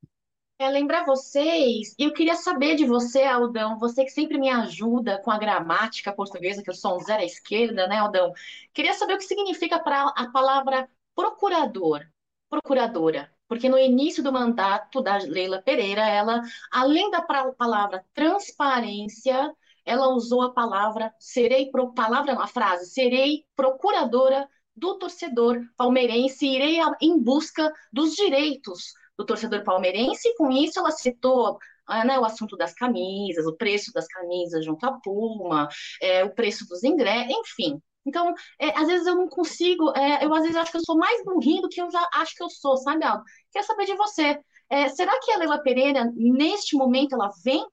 é 0.62 0.70
lembrar 0.70 1.04
vocês, 1.04 1.94
eu 1.98 2.12
queria 2.12 2.36
saber 2.36 2.76
de 2.76 2.84
você, 2.86 3.24
Aldão, 3.24 3.78
você 3.78 4.04
que 4.04 4.10
sempre 4.10 4.38
me 4.38 4.48
ajuda 4.48 5.18
com 5.18 5.30
a 5.30 5.38
gramática 5.38 6.12
portuguesa, 6.12 6.62
que 6.62 6.70
eu 6.70 6.74
sou 6.74 6.96
um 6.96 7.00
zero 7.00 7.22
à 7.22 7.24
esquerda, 7.24 7.86
né, 7.86 7.98
Aldão? 7.98 8.32
Queria 8.72 8.94
saber 8.94 9.14
o 9.14 9.18
que 9.18 9.24
significa 9.24 9.78
para 9.80 10.08
a 10.16 10.30
palavra 10.30 10.88
procurador, 11.14 12.00
procuradora. 12.48 13.30
Porque 13.48 13.68
no 13.68 13.78
início 13.78 14.22
do 14.22 14.32
mandato 14.32 15.02
da 15.02 15.18
Leila 15.18 15.60
Pereira, 15.60 16.02
ela, 16.08 16.40
além 16.70 17.10
da 17.10 17.20
palavra 17.20 18.04
transparência, 18.14 19.54
ela 19.84 20.08
usou 20.08 20.42
a 20.42 20.52
palavra 20.52 21.12
serei 21.18 21.70
pro, 21.70 21.92
palavra 21.92 22.34
a 22.34 22.46
frase 22.46 22.90
serei 22.90 23.44
procuradora 23.56 24.48
do 24.74 24.98
torcedor 24.98 25.60
palmeirense 25.76 26.46
irei 26.46 26.78
em 27.00 27.18
busca 27.18 27.72
dos 27.92 28.14
direitos 28.14 28.94
do 29.16 29.26
torcedor 29.26 29.62
palmeirense, 29.62 30.28
e 30.28 30.36
com 30.36 30.50
isso 30.50 30.78
ela 30.78 30.90
citou 30.90 31.58
ah, 31.86 32.04
né, 32.04 32.18
o 32.18 32.24
assunto 32.24 32.56
das 32.56 32.74
camisas, 32.74 33.46
o 33.46 33.56
preço 33.56 33.92
das 33.92 34.06
camisas 34.06 34.64
junto 34.64 34.84
à 34.84 34.92
Puma, 35.00 35.68
é, 36.00 36.24
o 36.24 36.34
preço 36.34 36.66
dos 36.66 36.82
ingressos, 36.82 37.30
enfim. 37.30 37.80
Então, 38.04 38.34
é, 38.58 38.76
às 38.76 38.88
vezes 38.88 39.06
eu 39.06 39.14
não 39.14 39.28
consigo, 39.28 39.92
é, 39.96 40.24
eu 40.24 40.34
às 40.34 40.42
vezes 40.42 40.56
acho 40.56 40.72
que 40.72 40.76
eu 40.78 40.84
sou 40.84 40.96
mais 40.96 41.24
burrinho 41.24 41.62
do 41.62 41.68
que 41.68 41.80
eu 41.80 41.90
já 41.90 42.04
acho 42.14 42.34
que 42.34 42.42
eu 42.42 42.50
sou, 42.50 42.76
sabe? 42.76 43.04
Quero 43.52 43.66
saber 43.66 43.84
de 43.84 43.94
você. 43.94 44.40
É, 44.68 44.88
será 44.88 45.12
que 45.20 45.30
a 45.30 45.38
Leila 45.38 45.62
Pereira, 45.62 46.10
neste 46.16 46.76
momento, 46.76 47.14
ela 47.14 47.30
vem 47.44 47.64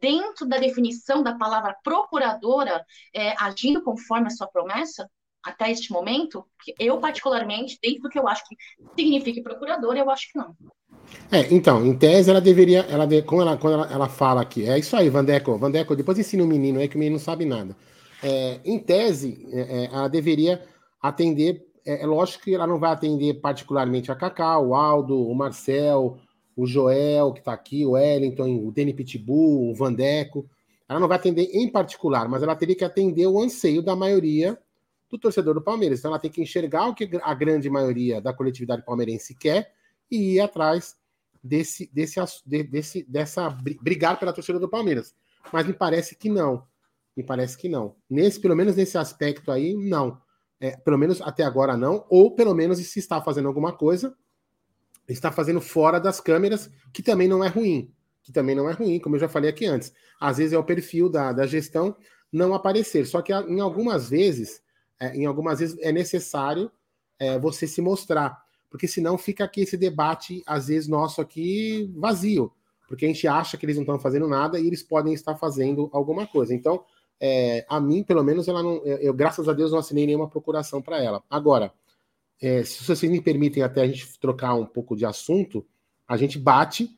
dentro 0.00 0.46
da 0.46 0.58
definição 0.58 1.22
da 1.22 1.36
palavra 1.36 1.76
procuradora, 1.82 2.84
é, 3.14 3.34
agindo 3.42 3.82
conforme 3.82 4.28
a 4.28 4.30
sua 4.30 4.46
promessa? 4.46 5.08
até 5.42 5.70
este 5.70 5.92
momento, 5.92 6.44
eu 6.78 6.98
particularmente, 6.98 7.78
dentro 7.82 8.02
do 8.02 8.08
que 8.08 8.18
eu 8.18 8.28
acho 8.28 8.46
que 8.48 8.56
significa 8.96 9.42
procurador, 9.42 9.96
eu 9.96 10.08
acho 10.08 10.30
que 10.30 10.38
não. 10.38 10.54
É, 11.30 11.52
então, 11.52 11.84
em 11.84 11.96
tese 11.96 12.30
ela 12.30 12.40
deveria, 12.40 12.80
ela 12.88 13.06
como 13.22 13.42
ela, 13.42 13.56
quando 13.56 13.74
ela, 13.74 13.92
ela 13.92 14.08
fala 14.08 14.40
aqui, 14.40 14.68
é 14.68 14.78
isso 14.78 14.96
aí, 14.96 15.08
Vandeco, 15.10 15.58
Vandeco, 15.58 15.96
depois 15.96 16.18
ensina 16.18 16.44
o 16.44 16.46
menino 16.46 16.78
aí 16.78 16.88
que 16.88 16.94
o 16.94 16.98
menino 16.98 17.16
não 17.16 17.22
sabe 17.22 17.44
nada. 17.44 17.76
É, 18.22 18.60
em 18.64 18.78
tese, 18.78 19.48
é, 19.50 19.60
é 19.60 19.84
ela 19.86 20.08
deveria 20.08 20.62
atender, 21.00 21.66
é, 21.84 22.02
é, 22.02 22.06
lógico 22.06 22.44
que 22.44 22.54
ela 22.54 22.66
não 22.66 22.78
vai 22.78 22.92
atender 22.92 23.40
particularmente 23.40 24.12
a 24.12 24.14
Cacau, 24.14 24.68
o 24.68 24.74
Aldo, 24.76 25.28
o 25.28 25.34
Marcel, 25.34 26.18
o 26.56 26.66
Joel, 26.66 27.32
que 27.32 27.40
está 27.40 27.52
aqui, 27.52 27.84
o 27.84 27.92
Wellington, 27.92 28.66
o 28.66 28.70
Deni 28.70 28.92
Pitbull, 28.92 29.70
o 29.70 29.74
Vandeco, 29.74 30.48
ela 30.88 31.00
não 31.00 31.08
vai 31.08 31.16
atender 31.16 31.48
em 31.52 31.68
particular, 31.70 32.28
mas 32.28 32.42
ela 32.42 32.54
teria 32.54 32.76
que 32.76 32.84
atender 32.84 33.26
o 33.26 33.40
anseio 33.40 33.82
da 33.82 33.96
maioria 33.96 34.58
do 35.10 35.18
torcedor 35.18 35.54
do 35.54 35.62
Palmeiras. 35.62 35.98
Então 35.98 36.10
ela 36.10 36.18
tem 36.18 36.30
que 36.30 36.42
enxergar 36.42 36.88
o 36.88 36.94
que 36.94 37.08
a 37.22 37.34
grande 37.34 37.68
maioria 37.70 38.20
da 38.20 38.32
coletividade 38.32 38.84
palmeirense 38.84 39.34
quer 39.34 39.72
e 40.10 40.34
ir 40.34 40.40
atrás 40.40 40.96
desse, 41.42 41.90
desse, 41.92 42.20
desse, 42.46 43.02
dessa 43.04 43.50
brigar 43.80 44.18
pela 44.18 44.32
torcida 44.32 44.58
do 44.58 44.68
Palmeiras. 44.68 45.14
Mas 45.52 45.66
me 45.66 45.72
parece 45.72 46.14
que 46.16 46.28
não. 46.28 46.64
Me 47.16 47.22
parece 47.22 47.58
que 47.58 47.68
não. 47.68 47.94
Nesse, 48.08 48.40
pelo 48.40 48.56
menos 48.56 48.76
nesse 48.76 48.96
aspecto 48.96 49.50
aí, 49.50 49.74
não. 49.74 50.20
É, 50.60 50.76
pelo 50.76 50.96
menos 50.96 51.20
até 51.20 51.42
agora 51.42 51.76
não, 51.76 52.06
ou 52.08 52.34
pelo 52.34 52.54
menos 52.54 52.78
se 52.78 52.98
está 52.98 53.20
fazendo 53.20 53.48
alguma 53.48 53.72
coisa, 53.72 54.14
está 55.12 55.30
fazendo 55.30 55.60
fora 55.60 55.98
das 55.98 56.20
câmeras, 56.20 56.70
que 56.92 57.02
também 57.02 57.28
não 57.28 57.44
é 57.44 57.48
ruim. 57.48 57.92
Que 58.22 58.32
também 58.32 58.54
não 58.54 58.68
é 58.68 58.72
ruim, 58.72 58.98
como 58.98 59.16
eu 59.16 59.20
já 59.20 59.28
falei 59.28 59.50
aqui 59.50 59.66
antes. 59.66 59.92
Às 60.20 60.38
vezes 60.38 60.52
é 60.52 60.58
o 60.58 60.64
perfil 60.64 61.08
da, 61.08 61.32
da 61.32 61.46
gestão 61.46 61.96
não 62.32 62.54
aparecer. 62.54 63.06
Só 63.06 63.20
que 63.20 63.32
em 63.32 63.60
algumas 63.60 64.08
vezes, 64.08 64.62
é, 64.98 65.14
em 65.16 65.26
algumas 65.26 65.58
vezes 65.58 65.76
é 65.80 65.92
necessário 65.92 66.70
é, 67.18 67.38
você 67.38 67.66
se 67.66 67.82
mostrar. 67.82 68.40
Porque 68.70 68.88
senão 68.88 69.18
fica 69.18 69.44
aqui 69.44 69.60
esse 69.60 69.76
debate, 69.76 70.42
às 70.46 70.68
vezes, 70.68 70.88
nosso 70.88 71.20
aqui 71.20 71.92
vazio. 71.94 72.52
Porque 72.88 73.04
a 73.04 73.08
gente 73.08 73.26
acha 73.26 73.56
que 73.56 73.66
eles 73.66 73.76
não 73.76 73.82
estão 73.82 73.98
fazendo 73.98 74.26
nada 74.28 74.58
e 74.58 74.66
eles 74.66 74.82
podem 74.82 75.12
estar 75.12 75.34
fazendo 75.36 75.90
alguma 75.92 76.26
coisa. 76.26 76.54
Então, 76.54 76.84
é, 77.20 77.64
a 77.68 77.80
mim, 77.80 78.02
pelo 78.02 78.24
menos, 78.24 78.48
ela 78.48 78.62
não. 78.62 78.76
Eu, 78.84 79.14
graças 79.14 79.48
a 79.48 79.52
Deus, 79.52 79.70
não 79.70 79.78
assinei 79.78 80.06
nenhuma 80.06 80.28
procuração 80.28 80.82
para 80.82 81.02
ela. 81.02 81.22
Agora, 81.30 81.72
é, 82.42 82.64
se 82.64 82.82
vocês 82.82 83.10
me 83.10 83.20
permitem 83.20 83.62
até 83.62 83.82
a 83.82 83.86
gente 83.86 84.18
trocar 84.18 84.54
um 84.54 84.66
pouco 84.66 84.96
de 84.96 85.06
assunto, 85.06 85.64
a 86.08 86.16
gente 86.16 86.40
bate, 86.40 86.90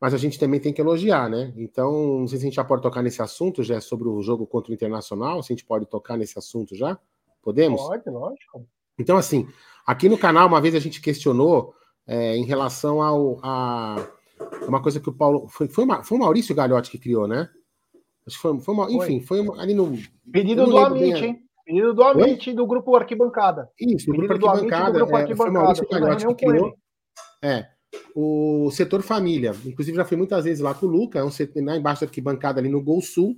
mas 0.00 0.14
a 0.14 0.16
gente 0.16 0.38
também 0.38 0.58
tem 0.58 0.72
que 0.72 0.80
elogiar, 0.80 1.28
né? 1.28 1.52
Então, 1.54 2.20
não 2.20 2.26
sei 2.26 2.38
se 2.38 2.44
a 2.44 2.46
gente 2.46 2.56
já 2.56 2.64
pode 2.64 2.80
tocar 2.80 3.02
nesse 3.02 3.20
assunto, 3.20 3.62
já 3.62 3.76
é 3.76 3.80
sobre 3.80 4.08
o 4.08 4.22
jogo 4.22 4.46
contra 4.46 4.70
o 4.70 4.74
Internacional, 4.74 5.42
se 5.42 5.52
a 5.52 5.54
gente 5.54 5.66
pode 5.66 5.84
tocar 5.84 6.16
nesse 6.16 6.38
assunto 6.38 6.74
já. 6.74 6.98
Podemos? 7.42 7.82
Pode, 7.82 8.08
lógico. 8.08 8.66
Então, 8.98 9.18
assim, 9.18 9.46
aqui 9.86 10.08
no 10.08 10.16
canal, 10.16 10.48
uma 10.48 10.62
vez 10.62 10.74
a 10.74 10.80
gente 10.80 11.02
questionou 11.02 11.74
é, 12.06 12.34
em 12.34 12.44
relação 12.44 13.02
ao. 13.02 13.38
A, 13.42 14.08
uma 14.66 14.80
coisa 14.80 14.98
que 14.98 15.10
o 15.10 15.12
Paulo. 15.12 15.46
Foi, 15.48 15.68
foi, 15.68 15.84
uma, 15.84 16.02
foi 16.02 16.16
o 16.16 16.20
Maurício 16.20 16.54
Galhotti 16.54 16.90
que 16.90 16.98
criou, 16.98 17.28
né? 17.28 17.50
Acho 18.26 18.36
que 18.36 18.42
foi, 18.42 18.58
foi 18.60 18.74
uma, 18.74 18.90
enfim, 18.90 19.20
foi 19.20 19.46
ali 19.58 19.74
no. 19.74 19.96
Pedido 20.32 20.64
do 20.64 20.78
Amit, 20.78 21.22
hein? 21.22 21.45
Pedido 21.66 21.92
do 21.92 22.02
Amit 22.04 22.52
do 22.52 22.64
grupo 22.64 22.94
Arquibancada. 22.94 23.68
Isso, 23.80 24.06
do 24.06 24.16
grupo 24.16 24.46
Arquibancada. 24.46 24.92
Do 24.92 24.98
grupo 25.00 25.16
Arquibancada. 25.16 25.72
É, 25.72 25.74
foi 25.74 26.00
Maurício 26.00 26.28
que 26.36 26.46
criou. 26.46 26.74
É. 27.42 27.66
O 28.14 28.70
setor 28.70 29.02
família. 29.02 29.52
Inclusive, 29.64 29.96
já 29.96 30.04
fui 30.04 30.16
muitas 30.16 30.44
vezes 30.44 30.62
lá 30.62 30.72
com 30.74 30.86
o 30.86 30.88
Luca, 30.88 31.18
é 31.18 31.24
um 31.24 31.30
setor, 31.30 31.64
lá 31.64 31.76
embaixo 31.76 32.02
da 32.02 32.06
arquibancada, 32.06 32.60
ali 32.60 32.68
no 32.68 32.80
Gol 32.80 33.00
Sul. 33.00 33.36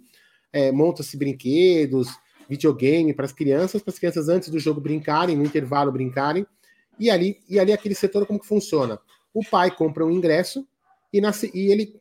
É, 0.53 0.71
Monta-se 0.71 1.17
brinquedos, 1.17 2.09
videogame 2.47 3.15
para 3.15 3.25
as 3.25 3.33
crianças, 3.33 3.83
para 3.83 3.93
as 3.93 3.99
crianças 3.99 4.29
antes 4.29 4.51
do 4.51 4.59
jogo 4.59 4.79
brincarem, 4.79 5.35
no 5.35 5.45
intervalo 5.45 5.91
brincarem. 5.91 6.47
E 7.01 7.09
ali, 7.09 7.39
e 7.49 7.59
ali 7.59 7.73
aquele 7.73 7.95
setor, 7.95 8.27
como 8.27 8.39
que 8.39 8.47
funciona? 8.47 8.99
O 9.33 9.43
pai 9.43 9.71
compra 9.75 10.05
um 10.05 10.11
ingresso 10.11 10.67
e, 11.11 11.19
nasce, 11.19 11.51
e 11.55 11.73
ele 11.73 11.99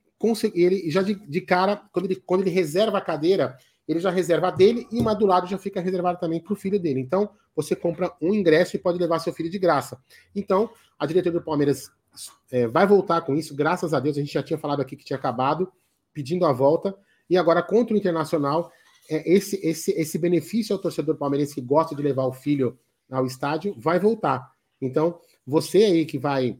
ele 0.55 0.89
já 0.89 1.03
de, 1.03 1.13
de, 1.13 1.41
cara, 1.41 1.83
quando 1.93 2.05
ele, 2.05 2.15
quando 2.15 2.41
ele 2.41 2.49
reserva 2.49 2.97
a 2.97 3.01
cadeira, 3.01 3.55
ele 3.87 3.99
já 3.99 4.09
reserva 4.09 4.49
a 4.49 4.51
dele 4.51 4.87
e 4.91 4.99
uma 4.99 5.13
do 5.13 5.25
lado 5.25 5.47
já 5.47 5.57
fica 5.57 5.79
reservada 5.79 6.17
também 6.17 6.41
para 6.41 6.53
o 6.53 6.55
filho 6.55 6.79
dele. 6.79 6.99
Então, 6.99 7.29
você 7.55 7.75
compra 7.75 8.13
um 8.21 8.33
ingresso 8.33 8.75
e 8.75 8.79
pode 8.79 8.97
levar 8.97 9.19
seu 9.19 9.33
filho 9.33 9.49
de 9.49 9.57
graça. 9.57 9.99
Então, 10.35 10.69
a 10.99 11.05
diretoria 11.05 11.39
do 11.39 11.43
Palmeiras 11.43 11.91
é, 12.51 12.67
vai 12.67 12.85
voltar 12.85 13.21
com 13.21 13.35
isso, 13.35 13.55
graças 13.55 13.93
a 13.93 13.99
Deus. 13.99 14.17
A 14.17 14.19
gente 14.19 14.33
já 14.33 14.43
tinha 14.43 14.57
falado 14.57 14.81
aqui 14.81 14.95
que 14.95 15.05
tinha 15.05 15.17
acabado, 15.17 15.71
pedindo 16.13 16.45
a 16.45 16.51
volta. 16.51 16.95
E 17.29 17.37
agora, 17.37 17.63
contra 17.63 17.93
o 17.93 17.97
Internacional, 17.97 18.71
é, 19.09 19.31
esse, 19.31 19.59
esse, 19.65 19.91
esse 19.91 20.17
benefício 20.17 20.75
ao 20.75 20.81
torcedor 20.81 21.15
palmeirense 21.15 21.55
que 21.55 21.61
gosta 21.61 21.95
de 21.95 22.01
levar 22.01 22.25
o 22.25 22.33
filho 22.33 22.77
ao 23.09 23.25
estádio 23.25 23.73
vai 23.77 23.99
voltar. 23.99 24.51
Então, 24.81 25.19
você 25.45 25.85
aí 25.85 26.05
que 26.05 26.17
vai 26.17 26.59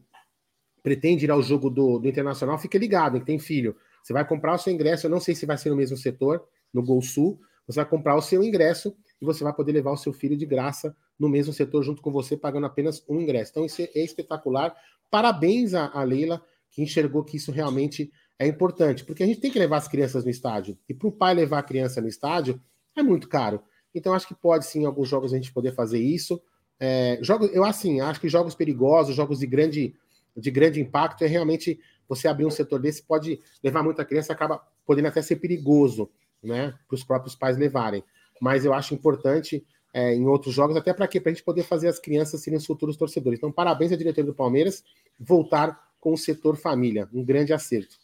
pretende 0.82 1.26
ir 1.26 1.30
ao 1.30 1.42
jogo 1.42 1.68
do, 1.68 1.98
do 1.98 2.08
Internacional, 2.08 2.58
fique 2.58 2.78
ligado, 2.78 3.20
que 3.20 3.26
tem 3.26 3.38
filho. 3.38 3.76
Você 4.02 4.12
vai 4.12 4.26
comprar 4.26 4.54
o 4.54 4.58
seu 4.58 4.72
ingresso, 4.72 5.06
eu 5.06 5.10
não 5.10 5.20
sei 5.20 5.34
se 5.34 5.44
vai 5.44 5.58
ser 5.58 5.68
no 5.68 5.76
mesmo 5.76 5.96
setor, 5.96 6.42
no 6.72 6.82
Gol 6.82 7.02
Sul, 7.02 7.40
você 7.66 7.76
vai 7.76 7.88
comprar 7.88 8.16
o 8.16 8.22
seu 8.22 8.42
ingresso 8.42 8.96
e 9.20 9.24
você 9.24 9.44
vai 9.44 9.52
poder 9.52 9.72
levar 9.72 9.92
o 9.92 9.96
seu 9.96 10.12
filho 10.12 10.36
de 10.36 10.46
graça 10.46 10.96
no 11.18 11.28
mesmo 11.28 11.52
setor 11.52 11.82
junto 11.82 12.00
com 12.00 12.10
você, 12.10 12.36
pagando 12.36 12.66
apenas 12.66 13.04
um 13.08 13.20
ingresso. 13.20 13.50
Então, 13.50 13.64
isso 13.64 13.82
é 13.82 13.90
espetacular. 13.96 14.74
Parabéns 15.10 15.74
a 15.74 16.02
Leila, 16.02 16.42
que 16.70 16.82
enxergou 16.82 17.24
que 17.24 17.36
isso 17.36 17.50
realmente 17.50 18.10
é 18.38 18.46
importante, 18.46 19.04
porque 19.04 19.22
a 19.22 19.26
gente 19.26 19.40
tem 19.40 19.50
que 19.50 19.58
levar 19.58 19.78
as 19.78 19.88
crianças 19.88 20.24
no 20.24 20.30
estádio. 20.30 20.78
E 20.88 20.94
para 20.94 21.08
o 21.08 21.12
pai 21.12 21.34
levar 21.34 21.58
a 21.58 21.62
criança 21.62 22.00
no 22.00 22.06
estádio 22.06 22.60
é 22.96 23.02
muito 23.02 23.28
caro. 23.28 23.60
Então, 23.94 24.14
acho 24.14 24.28
que 24.28 24.34
pode 24.34 24.64
sim, 24.64 24.82
em 24.82 24.84
alguns 24.84 25.08
jogos, 25.08 25.32
a 25.32 25.36
gente 25.36 25.52
poder 25.52 25.72
fazer 25.72 25.98
isso. 25.98 26.40
É, 26.78 27.18
jogos, 27.20 27.50
eu 27.52 27.64
assim, 27.64 28.00
acho 28.00 28.20
que 28.20 28.28
jogos 28.28 28.54
perigosos, 28.54 29.16
jogos 29.16 29.40
de 29.40 29.46
grande 29.46 29.94
de 30.36 30.50
grande 30.50 30.80
impacto 30.80 31.24
é 31.24 31.26
realmente 31.26 31.80
você 32.08 32.28
abrir 32.28 32.46
um 32.46 32.50
setor 32.50 32.80
desse 32.80 33.02
pode 33.02 33.40
levar 33.62 33.82
muita 33.82 34.04
criança, 34.04 34.32
acaba 34.32 34.62
podendo 34.86 35.08
até 35.08 35.20
ser 35.20 35.36
perigoso, 35.36 36.08
né, 36.42 36.74
para 36.86 36.94
os 36.94 37.04
próprios 37.04 37.34
pais 37.34 37.56
levarem. 37.56 38.04
Mas 38.40 38.64
eu 38.64 38.72
acho 38.72 38.94
importante 38.94 39.66
é, 39.92 40.14
em 40.14 40.26
outros 40.26 40.54
jogos, 40.54 40.76
até 40.76 40.92
para 40.92 41.08
quê? 41.08 41.20
Para 41.20 41.30
a 41.30 41.34
gente 41.34 41.44
poder 41.44 41.62
fazer 41.62 41.88
as 41.88 41.98
crianças 41.98 42.42
serem 42.42 42.58
os 42.58 42.66
futuros 42.66 42.96
torcedores. 42.96 43.38
Então, 43.38 43.50
parabéns 43.50 43.92
à 43.92 43.96
diretoria 43.96 44.30
do 44.30 44.36
Palmeiras, 44.36 44.84
voltar 45.18 45.88
com 46.00 46.12
o 46.12 46.18
setor 46.18 46.56
família, 46.56 47.08
um 47.12 47.24
grande 47.24 47.52
acerto. 47.52 47.96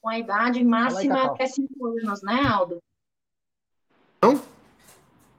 Com 0.00 0.08
a 0.08 0.18
idade 0.18 0.64
máxima 0.64 1.24
até 1.24 1.46
5 1.46 1.86
anos, 1.86 2.22
né, 2.22 2.42
Aldo? 2.46 2.78
Não? 4.22 4.40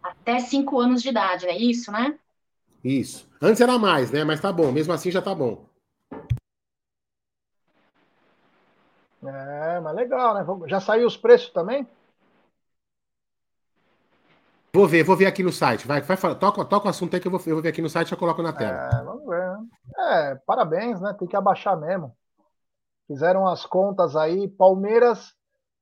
Até 0.04 0.40
5 0.40 0.80
anos 0.80 1.02
de 1.02 1.10
idade, 1.10 1.48
é 1.48 1.58
isso, 1.58 1.92
né? 1.92 2.18
Isso. 2.84 3.28
Antes 3.42 3.62
era 3.62 3.78
mais, 3.78 4.12
né? 4.12 4.24
Mas 4.24 4.40
tá 4.40 4.52
bom, 4.52 4.72
mesmo 4.72 4.94
assim 4.94 5.12
já 5.12 5.22
tá 5.22 5.34
bom. 5.34 5.66
É, 9.24 9.80
mas 9.82 9.96
legal, 9.96 10.34
né? 10.34 10.46
Já 10.68 10.80
saiu 10.80 11.08
os 11.08 11.18
preços 11.18 11.50
também? 11.50 11.86
Vou 14.80 14.88
ver, 14.88 15.04
vou 15.04 15.18
ver 15.18 15.26
aqui 15.26 15.44
no 15.44 15.52
site. 15.52 15.86
Vai, 15.86 16.00
vai 16.00 16.16
toca, 16.36 16.64
toca 16.64 16.88
o 16.88 16.90
assunto 16.90 17.14
aí 17.14 17.20
que 17.20 17.28
eu 17.28 17.32
vou, 17.32 17.42
eu 17.46 17.56
vou 17.56 17.62
ver 17.62 17.68
aqui 17.68 17.82
no 17.82 17.90
site 17.90 18.08
e 18.08 18.12
já 18.12 18.16
coloco 18.16 18.42
na 18.42 18.54
tela. 18.54 18.88
É, 18.88 19.04
vamos 19.04 19.26
ver. 19.26 19.46
Né? 19.46 19.68
É, 19.98 20.36
parabéns, 20.46 21.02
né? 21.02 21.14
Tem 21.20 21.28
que 21.28 21.36
abaixar 21.36 21.78
mesmo. 21.78 22.16
Fizeram 23.06 23.46
as 23.46 23.66
contas 23.66 24.16
aí. 24.16 24.48
Palmeiras, 24.48 25.34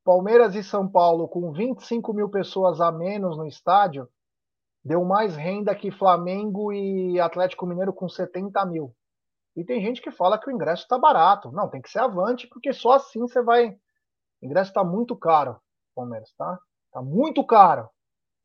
Palmeiras 0.03 0.55
e 0.55 0.63
São 0.63 0.87
Paulo 0.87 1.27
com 1.27 1.51
25 1.51 2.11
mil 2.11 2.27
pessoas 2.27 2.81
a 2.81 2.91
menos 2.91 3.37
no 3.37 3.45
estádio 3.45 4.09
deu 4.83 5.05
mais 5.05 5.35
renda 5.35 5.75
que 5.75 5.91
Flamengo 5.91 6.73
e 6.73 7.19
Atlético 7.19 7.67
Mineiro 7.67 7.93
com 7.93 8.09
70 8.09 8.65
mil. 8.65 8.95
E 9.55 9.63
tem 9.63 9.79
gente 9.79 10.01
que 10.01 10.09
fala 10.09 10.39
que 10.39 10.49
o 10.49 10.51
ingresso 10.51 10.81
está 10.81 10.97
barato. 10.97 11.51
Não, 11.51 11.69
tem 11.69 11.83
que 11.83 11.89
ser 11.91 11.99
avante, 11.99 12.47
porque 12.47 12.73
só 12.73 12.93
assim 12.93 13.19
você 13.19 13.43
vai. 13.43 13.77
O 14.41 14.45
ingresso 14.47 14.71
está 14.71 14.83
muito 14.83 15.15
caro, 15.15 15.61
Palmeiras, 15.93 16.33
tá? 16.35 16.57
Tá 16.91 16.99
muito 16.99 17.45
caro 17.45 17.87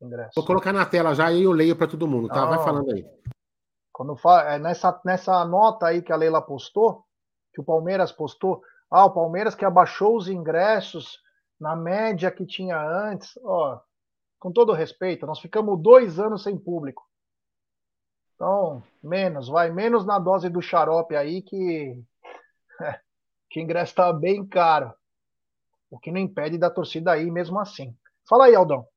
ingresso. 0.05 0.31
Vou 0.35 0.45
colocar 0.45 0.73
na 0.73 0.85
tela 0.85 1.13
já 1.13 1.31
e 1.31 1.43
eu 1.43 1.51
leio 1.51 1.75
para 1.75 1.87
todo 1.87 2.07
mundo, 2.07 2.27
tá? 2.27 2.41
Não, 2.41 2.49
vai 2.49 2.63
falando 2.63 2.91
aí. 2.91 3.05
Quando 3.91 4.15
fala, 4.15 4.53
é 4.53 4.59
nessa, 4.59 4.99
nessa 5.05 5.45
nota 5.45 5.87
aí 5.87 6.01
que 6.01 6.11
a 6.11 6.15
Leila 6.15 6.41
postou, 6.41 7.05
que 7.53 7.61
o 7.61 7.63
Palmeiras 7.63 8.11
postou, 8.11 8.61
ah, 8.89 9.05
o 9.05 9.13
Palmeiras 9.13 9.55
que 9.55 9.65
abaixou 9.65 10.17
os 10.17 10.27
ingressos 10.27 11.19
na 11.59 11.75
média 11.75 12.31
que 12.31 12.45
tinha 12.45 12.79
antes, 12.79 13.37
ó, 13.43 13.79
com 14.39 14.51
todo 14.51 14.73
respeito, 14.73 15.25
nós 15.25 15.39
ficamos 15.39 15.81
dois 15.81 16.19
anos 16.19 16.43
sem 16.43 16.57
público. 16.57 17.07
Então, 18.35 18.83
menos, 19.01 19.47
vai 19.47 19.71
menos 19.71 20.05
na 20.05 20.19
dose 20.19 20.49
do 20.49 20.61
xarope 20.61 21.15
aí 21.15 21.41
que, 21.41 22.03
que 23.49 23.59
o 23.59 23.63
ingresso 23.63 23.91
está 23.91 24.11
bem 24.11 24.45
caro. 24.45 24.93
O 25.89 25.99
que 25.99 26.11
não 26.11 26.19
impede 26.19 26.57
da 26.57 26.69
torcida 26.69 27.11
aí 27.11 27.29
mesmo 27.31 27.59
assim. 27.59 27.95
Fala 28.27 28.45
aí, 28.45 28.55
Aldão. 28.55 28.87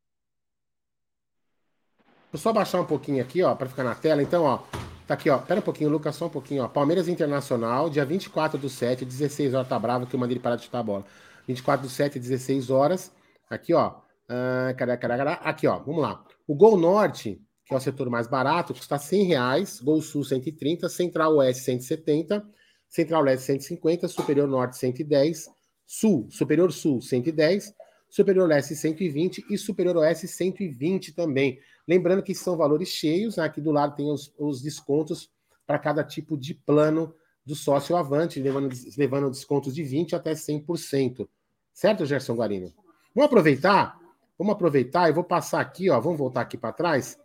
Vou 2.37 2.43
só 2.43 2.53
baixar 2.53 2.83
um 2.83 2.85
pouquinho 2.85 3.23
aqui, 3.23 3.43
ó, 3.43 3.55
para 3.55 3.67
ficar 3.67 3.83
na 3.83 3.95
tela. 3.95 4.23
Então, 4.23 4.45
ó, 4.45 4.59
tá 5.07 5.15
aqui, 5.15 5.31
ó. 5.31 5.39
Pera 5.39 5.61
um 5.61 5.63
pouquinho, 5.63 5.89
Lucas, 5.89 6.17
só 6.17 6.27
um 6.27 6.29
pouquinho, 6.29 6.65
ó. 6.65 6.69
Palmeiras 6.69 7.09
Internacional, 7.09 7.89
dia 7.89 8.05
24 8.05 8.59
do 8.59 8.69
7, 8.69 9.07
16 9.07 9.55
horas, 9.55 9.67
tá 9.67 9.79
bravo 9.79 10.07
que 10.07 10.15
eu 10.15 10.21
mandei 10.21 10.35
ele 10.35 10.43
parar 10.43 10.57
de 10.57 10.65
chutar 10.65 10.81
a 10.81 10.83
bola. 10.83 11.07
24 11.49 11.87
do 11.87 11.91
7, 11.91 12.19
16 12.19 12.69
horas. 12.69 13.11
Aqui, 13.49 13.73
ó. 13.73 13.89
Uh, 14.29 14.77
cadê, 14.77 14.99
cadê, 14.99 15.17
cadê? 15.17 15.31
Aqui, 15.49 15.67
ó, 15.67 15.79
vamos 15.79 16.03
lá. 16.03 16.23
O 16.47 16.55
Gol 16.55 16.77
Norte, 16.77 17.41
que 17.65 17.73
é 17.73 17.77
o 17.79 17.81
setor 17.81 18.11
mais 18.11 18.27
barato, 18.27 18.75
custa 18.75 18.99
100 18.99 19.25
reais, 19.25 19.81
Gol 19.81 20.03
Sul 20.03 20.23
130, 20.23 20.91
Central 20.91 21.37
Oeste 21.37 21.63
170, 21.63 22.47
Central 22.87 23.23
Leste 23.23 23.47
150, 23.47 24.09
Superior 24.09 24.47
Norte 24.47 24.77
110, 24.77 25.47
Sul, 25.87 26.29
Superior 26.31 26.71
Sul 26.71 27.01
110, 27.01 27.73
Superior 28.11 28.47
Leste 28.47 28.77
120 28.77 29.47
e 29.49 29.57
Superior 29.57 29.97
Oeste 29.97 30.29
120 30.29 31.15
também. 31.15 31.59
Lembrando 31.87 32.23
que 32.23 32.35
são 32.35 32.57
valores 32.57 32.89
cheios, 32.89 33.37
né? 33.37 33.45
aqui 33.45 33.61
do 33.61 33.71
lado 33.71 33.95
tem 33.95 34.11
os, 34.11 34.33
os 34.39 34.61
descontos 34.61 35.31
para 35.67 35.79
cada 35.79 36.03
tipo 36.03 36.37
de 36.37 36.55
plano 36.55 37.15
do 37.45 37.55
sócio 37.55 37.97
avante, 37.97 38.41
levando, 38.41 38.75
levando 38.97 39.31
descontos 39.31 39.75
de 39.75 39.83
20% 39.83 40.15
até 40.15 40.33
100%. 40.33 41.29
Certo, 41.73 42.05
Gerson 42.05 42.35
Guarino? 42.35 42.73
Vamos 43.15 43.27
aproveitar? 43.27 43.99
Vamos 44.37 44.53
aproveitar 44.53 45.09
e 45.09 45.13
vou 45.13 45.25
passar 45.25 45.61
aqui, 45.61 45.89
ó, 45.89 46.01
vamos 46.01 46.19
voltar 46.19 46.43
aqui 46.43 46.57
para 46.57 46.73
trás 46.73 47.19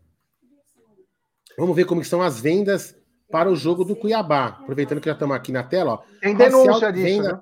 Vamos 1.58 1.76
ver 1.76 1.86
como 1.86 2.02
estão 2.02 2.22
as 2.22 2.40
vendas 2.40 2.96
para 3.30 3.50
o 3.50 3.56
jogo 3.56 3.84
do 3.84 3.96
Cuiabá. 3.96 4.48
Aproveitando 4.48 5.00
que 5.00 5.08
já 5.08 5.14
estamos 5.14 5.36
aqui 5.36 5.52
na 5.52 5.64
tela, 5.64 5.94
ó. 5.94 5.98
Tem 6.20 6.36
denúncia 6.36 6.92
disso, 6.92 7.06
venda... 7.06 7.34
né? 7.34 7.42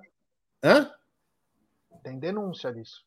Hã? 0.63 0.91
Tem 2.03 2.19
denúncia 2.19 2.73
disso. 2.73 3.03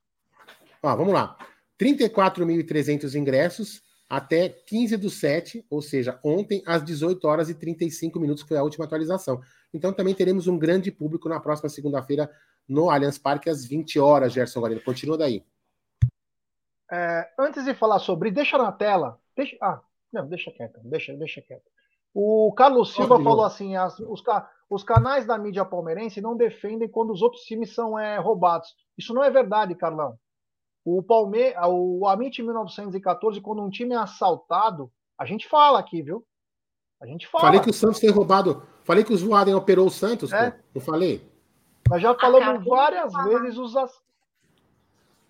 Ó, 0.83 0.97
vamos 0.97 1.13
lá. 1.13 1.37
34.300 1.79 3.15
ingressos 3.15 3.83
até 4.13 4.51
15 4.51 4.99
do 4.99 5.09
7, 5.09 5.65
ou 5.71 5.81
seja, 5.81 6.21
ontem 6.23 6.63
às 6.67 6.85
18 6.85 7.27
horas 7.27 7.49
e 7.49 7.55
35 7.55 8.21
minutos 8.21 8.43
foi 8.43 8.59
a 8.59 8.63
última 8.63 8.85
atualização. 8.85 9.41
Então 9.73 9.91
também 9.91 10.15
teremos 10.15 10.47
um 10.47 10.59
grande 10.59 10.93
público 10.93 11.31
na 11.31 11.41
próxima 11.41 11.71
segunda-feira 11.71 12.31
no 12.69 12.91
Allianz 12.91 13.17
Parque 13.17 13.49
às 13.49 13.65
20 13.65 13.99
horas, 13.99 14.35
Gerson 14.35 14.61
Guarino. 14.61 14.85
Continua 14.85 15.17
daí. 15.17 15.43
É, 16.93 17.27
antes 17.39 17.65
de 17.65 17.73
falar 17.73 18.01
sobre, 18.01 18.31
deixa 18.31 18.59
na 18.59 18.71
tela. 18.71 19.19
Deixa, 19.35 19.57
ah, 19.63 19.81
não, 20.13 20.29
deixa 20.29 20.51
quieto, 20.51 20.79
deixa, 20.85 21.15
deixa 21.15 21.41
quieto. 21.41 21.65
O 22.13 22.53
Carlos 22.53 22.93
Silva 22.93 23.19
falou 23.19 23.47
assim: 23.47 23.77
as, 23.77 23.99
os, 23.99 24.23
os, 24.69 24.85
canais 24.85 25.25
da 25.25 25.39
mídia 25.39 25.65
palmeirense 25.65 26.21
não 26.21 26.37
defendem 26.37 26.87
quando 26.87 27.15
os 27.15 27.23
outros 27.23 27.45
times 27.45 27.75
são 27.75 27.99
é, 27.99 28.19
roubados. 28.19 28.75
Isso 28.99 29.15
não 29.15 29.25
é 29.25 29.31
verdade, 29.31 29.75
Carlão. 29.75 30.19
O 30.85 31.03
Palme 31.03 31.55
o 31.69 32.07
Amit 32.09 32.43
1914, 32.43 33.41
quando 33.41 33.63
um 33.63 33.71
time 33.71 33.95
é 33.95 33.99
assaltado, 33.99 34.91
a 35.19 35.25
gente 35.25 35.49
fala 35.49 35.79
aqui, 35.79 36.03
viu? 36.03 36.27
A 37.01 37.07
gente 37.07 37.27
fala. 37.27 37.45
Falei 37.45 37.61
que 37.61 37.71
o 37.71 37.73
Santos 37.73 38.01
foi 38.01 38.11
roubado. 38.11 38.67
Falei 38.85 39.05
que 39.05 39.13
o 39.13 39.17
Zoaden 39.17 39.55
operou 39.55 39.87
o 39.87 39.91
Santos, 39.91 40.33
é. 40.33 40.51
pô. 40.51 40.59
Não 40.75 40.83
falei? 40.83 41.31
Nós 41.89 42.01
já 42.01 42.15
falamos 42.15 42.49
Acabou 42.49 42.77
várias 42.77 43.13
vezes 43.13 43.59
os. 43.59 43.75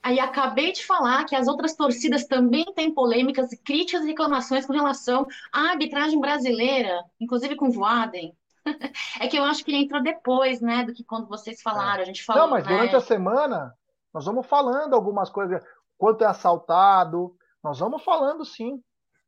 Aí 0.03 0.18
acabei 0.18 0.72
de 0.72 0.84
falar 0.84 1.24
que 1.24 1.36
as 1.36 1.46
outras 1.46 1.74
torcidas 1.74 2.24
também 2.24 2.64
têm 2.74 2.92
polêmicas, 2.92 3.50
críticas 3.64 4.03
e 4.03 4.09
reclamações 4.09 4.66
com 4.66 4.72
relação 4.72 5.26
à 5.53 5.70
arbitragem 5.70 6.20
brasileira, 6.20 7.05
inclusive 7.20 7.55
com 7.57 7.68
o 7.68 7.72
Voaden. 7.72 8.34
É 9.20 9.26
que 9.26 9.36
eu 9.36 9.42
acho 9.42 9.64
que 9.64 9.72
ele 9.72 9.84
entrou 9.84 10.00
depois, 10.00 10.61
né, 10.61 10.84
do 10.84 10.92
que 10.92 11.03
quando 11.03 11.28
vocês 11.28 11.61
falaram. 11.61 12.00
É. 12.00 12.03
A 12.03 12.07
gente 12.07 12.24
falou. 12.24 12.42
Não, 12.42 12.50
mas 12.50 12.64
né? 12.64 12.72
durante 12.72 12.94
a 12.94 13.00
semana 13.00 13.74
nós 14.12 14.24
vamos 14.24 14.46
falando 14.46 14.94
algumas 14.94 15.30
coisas, 15.30 15.62
quanto 15.96 16.24
é 16.24 16.26
assaltado, 16.26 17.34
nós 17.62 17.78
vamos 17.78 18.02
falando 18.02 18.44
sim. 18.44 18.82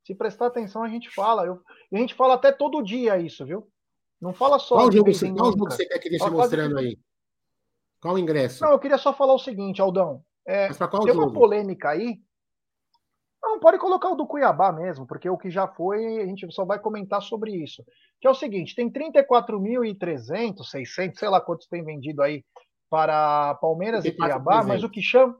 Se 0.05 0.15
prestar 0.15 0.47
atenção, 0.47 0.83
a 0.83 0.89
gente 0.89 1.09
fala. 1.11 1.47
Eu, 1.47 1.63
a 1.93 1.97
gente 1.97 2.15
fala 2.15 2.35
até 2.35 2.53
todo 2.53 2.83
dia 2.83 3.19
isso, 3.19 3.45
viu? 3.47 3.67
Não 4.21 4.35
fala 4.35 4.59
só. 4.59 4.77
Qual 4.77 4.93
jogo, 4.93 5.13
você, 5.13 5.33
qual 5.33 5.53
jogo 5.53 5.71
você 5.71 5.87
quer 5.87 5.99
que 5.99 6.11
deixe 6.11 6.29
mostrando 6.29 6.79
aí? 6.79 6.99
Qual 8.01 8.15
o 8.15 8.19
ingresso? 8.19 8.63
Não, 8.63 8.73
eu 8.73 8.79
queria 8.79 8.99
só 8.99 9.15
falar 9.15 9.33
o 9.33 9.39
seguinte, 9.39 9.81
Aldão. 9.81 10.23
É, 10.47 10.69
Mas 10.69 10.77
qual 10.77 11.05
tem 11.05 11.15
jogo? 11.15 11.27
uma 11.27 11.33
polêmica 11.33 11.89
aí. 11.89 12.21
Não, 13.43 13.59
pode 13.59 13.79
colocar 13.79 14.11
o 14.11 14.15
do 14.15 14.27
Cuiabá 14.27 14.73
mesmo, 14.73 15.07
porque 15.07 15.29
o 15.29 15.39
que 15.39 15.51
já 15.51 15.69
foi, 15.69 16.21
a 16.21 16.27
gente 16.27 16.51
só 16.53 16.65
vai 16.65 16.79
comentar 16.79 17.23
sobre 17.23 17.53
isso. 17.53 17.83
Que 18.21 18.27
é 18.27 18.31
o 18.31 18.35
seguinte: 18.35 18.75
tem 18.75 18.91
34.300, 18.91 20.65
600, 20.65 21.19
sei 21.19 21.29
lá 21.29 21.41
quantos 21.41 21.67
tem 21.67 21.85
vendido 21.85 22.23
aí 22.23 22.45
para 22.95 23.57
Palmeiras 23.57 24.05
e 24.05 24.13
Cuiabá, 24.13 24.63
mas 24.63 24.85
o 24.85 24.89
que 24.89 25.03
chama 25.03 25.37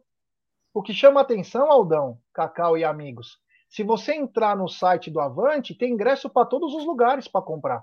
o 0.75 0.83
que 0.83 0.93
chama 0.93 1.21
atenção, 1.21 1.71
Aldão, 1.71 2.19
Cacau 2.33 2.77
e 2.77 2.83
amigos, 2.83 3.39
se 3.71 3.85
você 3.85 4.13
entrar 4.13 4.57
no 4.57 4.69
site 4.69 5.09
do 5.09 5.21
Avante, 5.21 5.73
tem 5.73 5.93
ingresso 5.93 6.29
para 6.29 6.45
todos 6.45 6.75
os 6.75 6.85
lugares 6.85 7.29
para 7.29 7.45
comprar. 7.45 7.81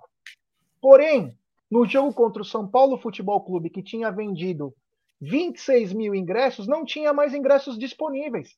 Porém, 0.81 1.39
no 1.69 1.85
jogo 1.85 2.13
contra 2.13 2.41
o 2.41 2.45
São 2.45 2.67
Paulo 2.67 2.97
Futebol 2.97 3.41
Clube, 3.45 3.69
que 3.69 3.81
tinha 3.81 4.11
vendido 4.11 4.75
26 5.21 5.93
mil 5.93 6.13
ingressos, 6.13 6.67
não 6.67 6.83
tinha 6.83 7.13
mais 7.13 7.33
ingressos 7.33 7.79
disponíveis. 7.79 8.57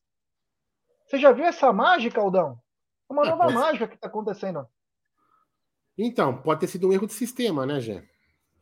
Você 1.06 1.20
já 1.20 1.32
viu 1.32 1.46
essa 1.46 1.72
mágica, 1.72 2.20
Aldão? 2.20 2.58
É 3.08 3.14
uma 3.14 3.28
é, 3.28 3.30
nova 3.30 3.52
mágica 3.52 3.88
que 3.88 3.94
está 3.94 4.08
acontecendo. 4.08 4.66
Então, 5.96 6.42
pode 6.42 6.62
ter 6.62 6.68
sido 6.68 6.88
um 6.88 6.92
erro 6.92 7.06
de 7.06 7.14
sistema, 7.14 7.68
né, 7.68 7.80
Gê? 7.80 8.04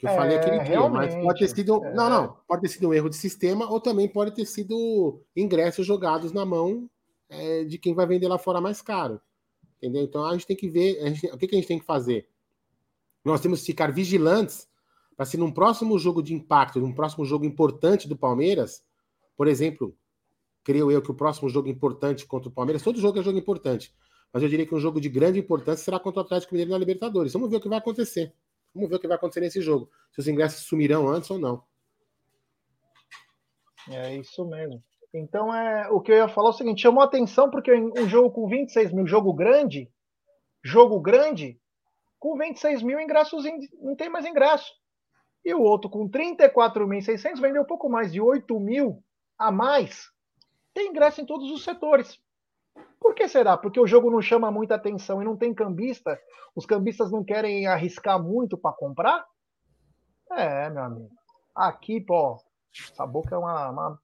Que 0.01 0.07
eu 0.07 0.09
é, 0.09 0.15
falei 0.15 0.37
aquele 0.37 0.59
dia, 0.63 0.89
mas 0.89 1.13
pode 1.13 1.39
ter 1.39 1.47
sido. 1.47 1.85
É. 1.85 1.93
Não, 1.93 2.09
não, 2.09 2.37
pode 2.47 2.63
ter 2.63 2.69
sido 2.69 2.89
um 2.89 2.93
erro 2.93 3.07
de 3.07 3.15
sistema 3.15 3.69
ou 3.69 3.79
também 3.79 4.07
pode 4.07 4.31
ter 4.31 4.45
sido 4.47 5.21
ingressos 5.35 5.85
jogados 5.85 6.31
na 6.31 6.43
mão 6.43 6.89
é, 7.29 7.63
de 7.65 7.77
quem 7.77 7.93
vai 7.93 8.07
vender 8.07 8.27
lá 8.27 8.39
fora 8.39 8.59
mais 8.59 8.81
caro. 8.81 9.21
Entendeu? 9.77 10.01
Então 10.01 10.25
a 10.25 10.33
gente 10.33 10.47
tem 10.47 10.57
que 10.57 10.67
ver. 10.67 10.99
Gente, 11.13 11.27
o 11.27 11.37
que, 11.37 11.47
que 11.47 11.55
a 11.55 11.59
gente 11.59 11.67
tem 11.67 11.79
que 11.79 11.85
fazer? 11.85 12.27
Nós 13.23 13.41
temos 13.41 13.59
que 13.59 13.67
ficar 13.67 13.91
vigilantes 13.91 14.67
para 15.15 15.23
se 15.23 15.37
num 15.37 15.51
próximo 15.51 15.99
jogo 15.99 16.23
de 16.23 16.33
impacto, 16.33 16.79
num 16.79 16.93
próximo 16.93 17.23
jogo 17.23 17.45
importante 17.45 18.07
do 18.07 18.17
Palmeiras, 18.17 18.83
por 19.37 19.47
exemplo, 19.47 19.95
creio 20.63 20.89
eu 20.89 20.99
que 20.99 21.11
o 21.11 21.13
próximo 21.13 21.47
jogo 21.47 21.69
importante 21.69 22.25
contra 22.25 22.49
o 22.49 22.51
Palmeiras, 22.51 22.81
todo 22.81 22.99
jogo 22.99 23.19
é 23.19 23.21
jogo 23.21 23.37
importante, 23.37 23.93
mas 24.33 24.41
eu 24.41 24.49
diria 24.49 24.65
que 24.65 24.73
um 24.73 24.79
jogo 24.79 24.99
de 24.99 25.09
grande 25.09 25.37
importância 25.37 25.85
será 25.85 25.99
contra 25.99 26.21
o 26.21 26.25
Atlético 26.25 26.55
Mineiro 26.55 26.71
na 26.71 26.77
Libertadores. 26.79 27.33
Vamos 27.33 27.51
ver 27.51 27.57
o 27.57 27.61
que 27.61 27.69
vai 27.69 27.77
acontecer. 27.77 28.33
Vamos 28.73 28.89
ver 28.89 28.95
o 28.95 28.99
que 28.99 29.07
vai 29.07 29.17
acontecer 29.17 29.41
nesse 29.41 29.61
jogo. 29.61 29.89
Se 30.13 30.19
os 30.19 30.27
ingressos 30.27 30.65
sumirão 30.65 31.07
antes 31.07 31.29
ou 31.29 31.37
não. 31.37 31.63
É 33.89 34.15
isso 34.15 34.45
mesmo. 34.45 34.83
Então, 35.13 35.53
é, 35.53 35.89
o 35.89 35.99
que 35.99 36.11
eu 36.11 36.15
ia 36.15 36.27
falar 36.29 36.49
é 36.49 36.51
o 36.51 36.53
seguinte: 36.53 36.81
chamou 36.81 37.03
atenção 37.03 37.49
porque 37.49 37.73
um 37.73 38.07
jogo 38.07 38.31
com 38.31 38.47
26 38.47 38.93
mil, 38.93 39.05
jogo 39.05 39.33
grande, 39.33 39.91
jogo 40.63 40.99
grande, 41.01 41.59
com 42.19 42.37
26 42.37 42.81
mil 42.81 42.99
ingressos, 42.99 43.43
não 43.81 43.95
tem 43.95 44.09
mais 44.09 44.25
ingresso. 44.25 44.71
E 45.43 45.53
o 45.53 45.61
outro 45.61 45.89
com 45.89 46.07
34.600 46.07 47.41
vendeu 47.41 47.65
pouco 47.65 47.89
mais 47.89 48.11
de 48.11 48.21
8 48.21 48.59
mil 48.59 49.03
a 49.37 49.51
mais. 49.51 50.09
Tem 50.73 50.89
ingresso 50.89 51.19
em 51.19 51.25
todos 51.25 51.49
os 51.51 51.63
setores. 51.63 52.21
Por 53.01 53.15
que 53.15 53.27
será? 53.27 53.57
Porque 53.57 53.79
o 53.79 53.87
jogo 53.87 54.11
não 54.11 54.21
chama 54.21 54.51
muita 54.51 54.75
atenção 54.75 55.21
e 55.21 55.25
não 55.25 55.35
tem 55.35 55.55
cambista? 55.55 56.21
Os 56.55 56.67
cambistas 56.67 57.11
não 57.11 57.23
querem 57.23 57.65
arriscar 57.65 58.21
muito 58.21 58.55
para 58.55 58.75
comprar? 58.75 59.25
É, 60.31 60.69
meu 60.69 60.83
amigo. 60.83 61.09
Aqui, 61.55 61.99
pô, 61.99 62.37
essa 62.91 63.05
boca 63.07 63.33
é 63.33 63.37
uma. 63.37 63.69
uma... 63.71 63.99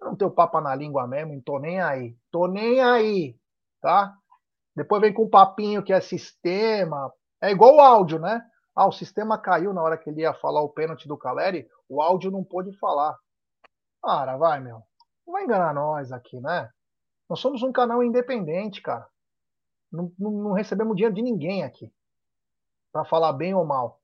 Não 0.00 0.16
tenho 0.16 0.32
papo 0.32 0.60
na 0.60 0.74
língua 0.74 1.06
mesmo, 1.06 1.34
não 1.34 1.40
tô 1.40 1.60
nem 1.60 1.80
aí. 1.80 2.16
Tô 2.30 2.48
nem 2.48 2.80
aí, 2.80 3.38
tá? 3.80 4.12
Depois 4.74 5.00
vem 5.00 5.14
com 5.14 5.24
um 5.24 5.30
papinho 5.30 5.82
que 5.82 5.92
é 5.92 6.00
sistema. 6.00 7.12
É 7.40 7.52
igual 7.52 7.76
o 7.76 7.80
áudio, 7.80 8.18
né? 8.18 8.44
Ah, 8.74 8.86
o 8.86 8.92
sistema 8.92 9.38
caiu 9.38 9.72
na 9.72 9.82
hora 9.82 9.96
que 9.96 10.10
ele 10.10 10.22
ia 10.22 10.34
falar 10.34 10.60
o 10.62 10.68
pênalti 10.68 11.06
do 11.06 11.16
Caleri, 11.16 11.68
o 11.88 12.02
áudio 12.02 12.30
não 12.30 12.44
pôde 12.44 12.76
falar. 12.78 13.16
Para, 14.00 14.36
vai, 14.36 14.60
meu. 14.60 14.82
Não 15.26 15.32
vai 15.32 15.44
enganar 15.44 15.72
nós 15.72 16.12
aqui, 16.12 16.40
né? 16.40 16.68
Nós 17.28 17.40
somos 17.40 17.62
um 17.62 17.72
canal 17.72 18.02
independente, 18.02 18.80
cara. 18.80 19.06
Não, 19.90 20.12
não, 20.18 20.30
não 20.30 20.52
recebemos 20.52 20.96
dinheiro 20.96 21.14
de 21.14 21.22
ninguém 21.22 21.62
aqui. 21.62 21.92
para 22.92 23.04
falar 23.04 23.32
bem 23.32 23.54
ou 23.54 23.64
mal. 23.64 24.00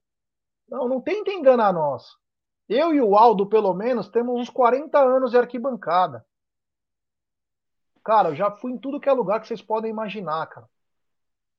Não, 0.69 0.89
não 0.89 1.01
tenta 1.01 1.33
enganar 1.33 1.73
nós. 1.73 2.17
Eu 2.69 2.95
e 2.95 3.01
o 3.01 3.17
Aldo, 3.17 3.47
pelo 3.47 3.75
menos, 3.75 4.09
temos 4.09 4.41
uns 4.41 4.51
40 4.51 4.99
anos 4.99 5.31
de 5.31 5.39
arquibancada. 5.39 6.25
Cara, 8.03 8.31
eu 8.31 8.35
já 8.35 8.51
fui 8.51 8.73
em 8.73 8.79
tudo 8.79 9.01
que 9.01 9.09
é 9.09 9.13
lugar 9.13 9.41
que 9.41 9.49
vocês 9.49 9.63
podem 9.63 9.91
imaginar, 9.91 10.47
cara. 10.47 10.69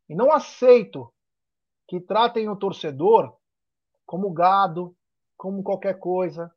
E 0.07 0.15
não 0.15 0.31
aceito 0.31 1.11
que 1.87 1.99
tratem 1.99 2.49
o 2.49 2.55
torcedor 2.55 3.35
como 4.05 4.31
gado, 4.31 4.95
como 5.35 5.63
qualquer 5.63 5.99
coisa. 5.99 6.53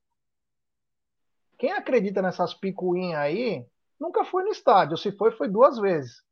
Quem 1.58 1.72
acredita 1.72 2.22
nessas 2.22 2.54
picuinhas 2.54 3.20
aí, 3.20 3.66
nunca 3.98 4.24
foi 4.24 4.44
no 4.44 4.50
estádio. 4.50 4.96
Se 4.96 5.12
foi, 5.12 5.30
foi 5.32 5.48
duas 5.48 5.78
vezes. 5.78 6.22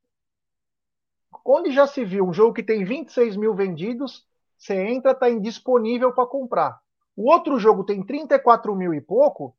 Onde 1.44 1.70
já 1.70 1.86
se 1.86 2.04
viu 2.04 2.26
um 2.26 2.32
jogo 2.32 2.54
que 2.54 2.62
tem 2.62 2.84
26 2.84 3.36
mil 3.36 3.54
vendidos, 3.54 4.26
você 4.56 4.74
entra, 4.74 5.12
está 5.12 5.28
indisponível 5.28 6.12
para 6.12 6.26
comprar. 6.26 6.80
O 7.14 7.30
outro 7.30 7.58
jogo 7.58 7.84
tem 7.84 8.02
34 8.02 8.74
mil 8.74 8.92
e 8.92 9.00
pouco, 9.00 9.56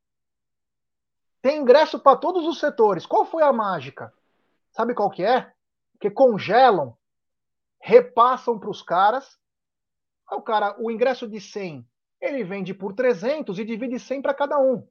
tem 1.40 1.60
ingresso 1.60 1.98
para 1.98 2.16
todos 2.16 2.46
os 2.46 2.58
setores. 2.58 3.06
Qual 3.06 3.24
foi 3.24 3.42
a 3.42 3.52
mágica? 3.52 4.12
Sabe 4.70 4.94
qual 4.94 5.10
que 5.10 5.24
é? 5.24 5.52
Que 6.00 6.10
congelam, 6.10 6.96
repassam 7.80 8.58
para 8.58 8.70
os 8.70 8.82
caras. 8.82 9.38
O 10.30 10.42
cara, 10.42 10.76
o 10.78 10.90
ingresso 10.90 11.26
de 11.26 11.40
100, 11.40 11.88
ele 12.20 12.44
vende 12.44 12.74
por 12.74 12.92
300 12.92 13.58
e 13.58 13.64
divide 13.64 13.98
100 13.98 14.20
para 14.20 14.34
cada 14.34 14.58
um 14.58 14.86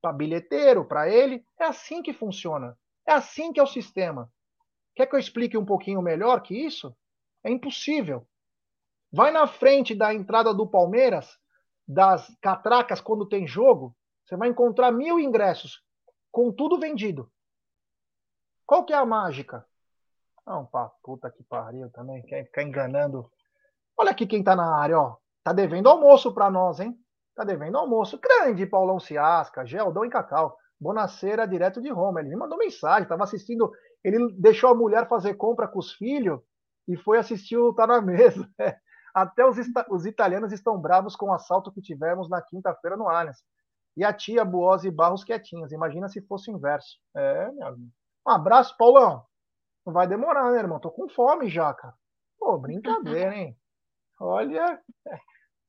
para 0.00 0.12
bilheteiro, 0.12 0.84
para 0.84 1.08
ele. 1.08 1.44
É 1.58 1.64
assim 1.64 2.02
que 2.02 2.12
funciona. 2.12 2.76
É 3.06 3.12
assim 3.12 3.52
que 3.52 3.60
é 3.60 3.62
o 3.62 3.66
sistema. 3.66 4.30
Quer 4.94 5.06
que 5.06 5.14
eu 5.14 5.20
explique 5.20 5.56
um 5.56 5.64
pouquinho 5.64 6.02
melhor 6.02 6.42
que 6.42 6.54
isso? 6.54 6.96
É 7.44 7.50
impossível. 7.50 8.26
Vai 9.12 9.30
na 9.30 9.46
frente 9.46 9.94
da 9.94 10.14
entrada 10.14 10.54
do 10.54 10.66
Palmeiras, 10.66 11.38
das 11.86 12.32
catracas, 12.40 13.00
quando 13.00 13.28
tem 13.28 13.46
jogo, 13.46 13.96
você 14.24 14.36
vai 14.36 14.48
encontrar 14.48 14.92
mil 14.92 15.18
ingressos, 15.18 15.82
com 16.30 16.52
tudo 16.52 16.78
vendido. 16.78 17.30
Qual 18.64 18.84
que 18.84 18.92
é 18.92 18.96
a 18.96 19.04
mágica? 19.04 19.66
Não, 20.46 20.64
pá, 20.64 20.88
puta 21.02 21.28
que 21.30 21.42
pariu 21.42 21.90
também, 21.90 22.22
quer 22.22 22.44
ficar 22.44 22.62
enganando. 22.62 23.28
Olha 23.96 24.12
aqui 24.12 24.26
quem 24.26 24.44
tá 24.44 24.54
na 24.54 24.76
área, 24.76 25.00
ó. 25.00 25.16
Tá 25.42 25.52
devendo 25.52 25.88
almoço 25.88 26.32
para 26.32 26.50
nós, 26.50 26.78
hein? 26.78 26.96
Tá 27.40 27.44
devendo 27.44 27.78
almoço. 27.78 28.20
Grande 28.20 28.66
Paulão 28.66 29.00
Ciasca, 29.00 29.64
Geldão 29.64 30.04
e 30.04 30.10
Cacau. 30.10 30.54
Bonaceira, 30.78 31.48
direto 31.48 31.80
de 31.80 31.88
Roma. 31.88 32.20
Ele 32.20 32.28
me 32.28 32.36
mandou 32.36 32.58
mensagem, 32.58 33.04
estava 33.04 33.24
assistindo. 33.24 33.72
Ele 34.04 34.30
deixou 34.38 34.68
a 34.68 34.74
mulher 34.74 35.08
fazer 35.08 35.32
compra 35.32 35.66
com 35.66 35.78
os 35.78 35.90
filhos 35.94 36.38
e 36.86 36.98
foi 36.98 37.16
assistir 37.16 37.56
o 37.56 37.72
Tá 37.72 37.86
na 37.86 38.02
Mesa. 38.02 38.46
Até 39.14 39.46
os, 39.46 39.56
os, 39.88 40.04
italianos 40.04 40.52
estão 40.52 40.78
bravos 40.78 41.16
com 41.16 41.30
o 41.30 41.32
assalto 41.32 41.72
que 41.72 41.80
tivemos 41.80 42.28
na 42.28 42.42
quinta-feira 42.42 42.94
no 42.94 43.08
Allianz. 43.08 43.38
E 43.96 44.04
a 44.04 44.12
tia 44.12 44.44
Buosi 44.44 44.88
e 44.88 44.90
Barros 44.90 45.24
quietinhas. 45.24 45.72
Imagina 45.72 46.10
se 46.10 46.20
fosse 46.26 46.50
o 46.50 46.54
inverso. 46.54 46.98
É, 47.16 47.50
meu 47.52 47.68
amigo. 47.68 47.90
Um 48.28 48.32
abraço, 48.32 48.76
Paulão. 48.76 49.24
Não 49.86 49.94
vai 49.94 50.06
demorar, 50.06 50.52
né, 50.52 50.58
irmão? 50.58 50.78
Tô 50.78 50.90
com 50.90 51.08
fome 51.08 51.48
já, 51.48 51.72
cara. 51.72 51.94
Pô, 52.38 52.58
brincadeira, 52.58 53.34
hein? 53.34 53.56
Olha. 54.20 54.78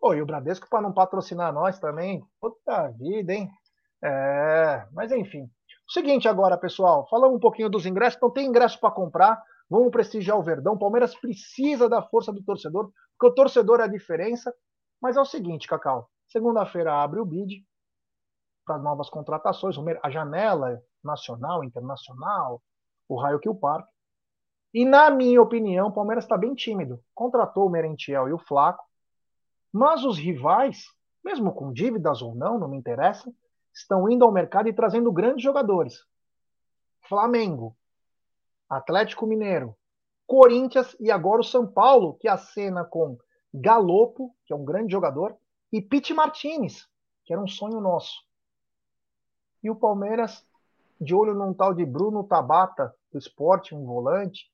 Pô, 0.01 0.15
e 0.15 0.21
o 0.21 0.25
Bradesco 0.25 0.67
para 0.67 0.81
não 0.81 0.91
patrocinar 0.91 1.53
nós 1.53 1.77
também. 1.79 2.25
Puta 2.41 2.87
vida, 2.89 3.33
hein? 3.33 3.51
É, 4.03 4.87
mas 4.91 5.11
enfim. 5.11 5.47
Seguinte 5.87 6.27
agora, 6.27 6.57
pessoal, 6.57 7.07
falando 7.07 7.35
um 7.35 7.39
pouquinho 7.39 7.69
dos 7.69 7.85
ingressos. 7.85 8.17
Então 8.17 8.31
tem 8.31 8.47
ingresso 8.47 8.79
para 8.79 8.89
comprar. 8.89 9.39
Vamos 9.69 9.91
prestigiar 9.91 10.39
o 10.39 10.43
Verdão. 10.43 10.75
Palmeiras 10.75 11.13
precisa 11.13 11.87
da 11.87 12.01
força 12.01 12.33
do 12.33 12.43
torcedor, 12.43 12.91
porque 13.17 13.31
o 13.31 13.35
torcedor 13.35 13.79
é 13.79 13.83
a 13.83 13.87
diferença. 13.87 14.51
Mas 14.99 15.17
é 15.17 15.21
o 15.21 15.25
seguinte, 15.25 15.67
Cacau. 15.67 16.09
Segunda-feira 16.27 16.93
abre 16.93 17.19
o 17.19 17.25
bid 17.25 17.63
para 18.65 18.79
novas 18.79 19.09
contratações, 19.09 19.75
a 20.01 20.09
janela 20.09 20.81
nacional, 21.03 21.63
internacional, 21.63 22.61
o 23.07 23.19
raio 23.19 23.39
que 23.39 23.49
o 23.49 23.55
parque. 23.55 23.91
E 24.73 24.83
na 24.83 25.11
minha 25.11 25.41
opinião, 25.41 25.89
o 25.89 25.93
Palmeiras 25.93 26.23
está 26.23 26.37
bem 26.37 26.55
tímido. 26.55 26.99
Contratou 27.13 27.67
o 27.67 27.69
Merentiel 27.69 28.29
e 28.29 28.33
o 28.33 28.39
Flaco, 28.39 28.83
mas 29.71 30.03
os 30.03 30.17
rivais, 30.17 30.85
mesmo 31.23 31.53
com 31.53 31.71
dívidas 31.71 32.21
ou 32.21 32.35
não, 32.35 32.59
não 32.59 32.67
me 32.67 32.77
interessa, 32.77 33.33
estão 33.73 34.09
indo 34.09 34.25
ao 34.25 34.31
mercado 34.31 34.67
e 34.67 34.73
trazendo 34.73 35.11
grandes 35.11 35.43
jogadores. 35.43 36.05
Flamengo, 37.07 37.75
Atlético 38.69 39.25
Mineiro, 39.25 39.75
Corinthians 40.27 40.95
e 40.99 41.11
agora 41.11 41.41
o 41.41 41.45
São 41.45 41.67
Paulo, 41.67 42.15
que 42.15 42.27
acena 42.27 42.83
com 42.83 43.17
Galopo, 43.53 44.35
que 44.45 44.53
é 44.53 44.55
um 44.55 44.63
grande 44.63 44.91
jogador, 44.91 45.35
e 45.71 45.81
Pete 45.81 46.13
Martinez, 46.13 46.87
que 47.25 47.33
era 47.33 47.41
um 47.41 47.47
sonho 47.47 47.81
nosso. 47.81 48.25
E 49.63 49.69
o 49.69 49.75
Palmeiras, 49.75 50.45
de 50.99 51.13
olho 51.13 51.33
num 51.33 51.53
tal 51.53 51.73
de 51.73 51.85
Bruno 51.85 52.23
Tabata, 52.23 52.95
do 53.11 53.17
esporte, 53.17 53.75
um 53.75 53.85
volante, 53.85 54.51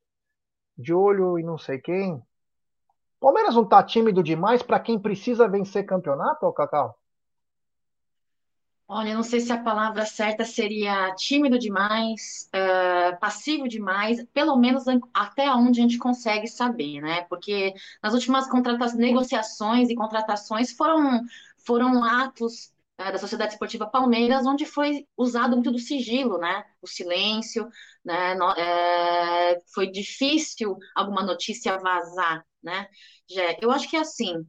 de 0.77 0.93
olho 0.93 1.37
em 1.37 1.43
não 1.43 1.57
sei 1.57 1.79
quem, 1.79 2.21
Palmeiras 3.19 3.55
não 3.55 3.65
tá 3.65 3.83
tímido 3.83 4.21
demais 4.21 4.61
para 4.61 4.79
quem 4.79 4.99
precisa 4.99 5.47
vencer 5.47 5.85
campeonato, 5.85 6.45
ô 6.45 6.53
Cacau? 6.53 6.97
Olha, 8.89 9.13
não 9.13 9.23
sei 9.23 9.41
se 9.41 9.51
a 9.51 9.61
palavra 9.61 10.05
certa 10.05 10.45
seria 10.45 11.13
tímido 11.15 11.59
demais, 11.59 12.49
uh, 12.55 13.19
passivo 13.19 13.67
demais, 13.67 14.23
pelo 14.33 14.55
menos 14.55 14.85
até 15.13 15.51
onde 15.53 15.81
a 15.81 15.83
gente 15.83 15.97
consegue 15.97 16.47
saber, 16.47 17.01
né? 17.01 17.23
Porque 17.23 17.73
nas 18.01 18.13
últimas 18.13 18.47
negociações 18.95 19.89
e 19.89 19.95
contratações 19.95 20.71
foram, 20.71 21.21
foram 21.57 22.01
atos 22.01 22.71
uh, 22.97 23.11
da 23.11 23.17
Sociedade 23.17 23.53
Esportiva 23.53 23.85
Palmeiras, 23.85 24.45
onde 24.45 24.65
foi 24.65 25.05
usado 25.17 25.57
muito 25.57 25.71
do 25.71 25.79
sigilo, 25.79 26.37
né? 26.37 26.63
O 26.81 26.87
silêncio, 26.87 27.67
né? 28.05 28.35
No, 28.35 28.51
é, 28.51 29.59
foi 29.73 29.91
difícil 29.91 30.77
alguma 30.95 31.23
notícia 31.25 31.77
vazar, 31.77 32.45
né? 32.63 32.87
Já, 33.29 33.57
eu 33.61 33.71
acho 33.71 33.89
que 33.89 33.95
é 33.97 33.99
assim, 33.99 34.45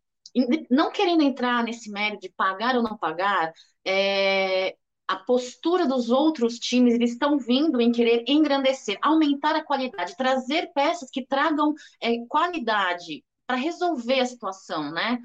não 0.71 0.91
querendo 0.91 1.23
entrar 1.23 1.63
nesse 1.65 1.91
mérito 1.91 2.23
de 2.23 2.33
pagar 2.37 2.77
ou 2.77 2.83
não 2.83 2.97
pagar, 2.97 3.53
é, 3.85 4.77
a 5.07 5.17
postura 5.17 5.87
dos 5.87 6.11
outros 6.11 6.59
times, 6.59 6.95
eles 6.95 7.13
estão 7.13 7.39
vindo 7.39 7.81
em 7.81 7.91
querer 7.91 8.25
engrandecer, 8.29 8.99
aumentar 9.03 9.57
a 9.57 9.65
qualidade, 9.65 10.17
trazer 10.17 10.71
peças 10.75 11.09
que 11.11 11.27
tragam 11.27 11.73
é, 12.01 12.19
qualidade 12.29 13.25
para 13.47 13.57
resolver 13.57 14.21
a 14.21 14.27
situação, 14.27 14.91
né? 14.93 15.19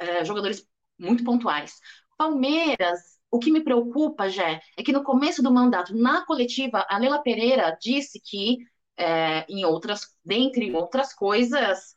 É, 0.00 0.24
jogadores 0.24 0.66
muito 0.98 1.22
pontuais. 1.22 1.74
Palmeiras, 2.18 3.00
o 3.30 3.38
que 3.38 3.52
me 3.52 3.62
preocupa, 3.62 4.28
Jé, 4.28 4.60
é 4.76 4.82
que 4.82 4.92
no 4.92 5.04
começo 5.04 5.42
do 5.42 5.52
mandato, 5.52 5.94
na 5.94 6.24
coletiva, 6.24 6.84
a 6.88 6.98
Leila 6.98 7.22
Pereira 7.22 7.76
disse 7.80 8.20
que, 8.20 8.58
é, 8.98 9.44
em 9.48 9.64
outras, 9.64 10.14
dentre 10.24 10.72
outras 10.74 11.12
coisas, 11.12 11.94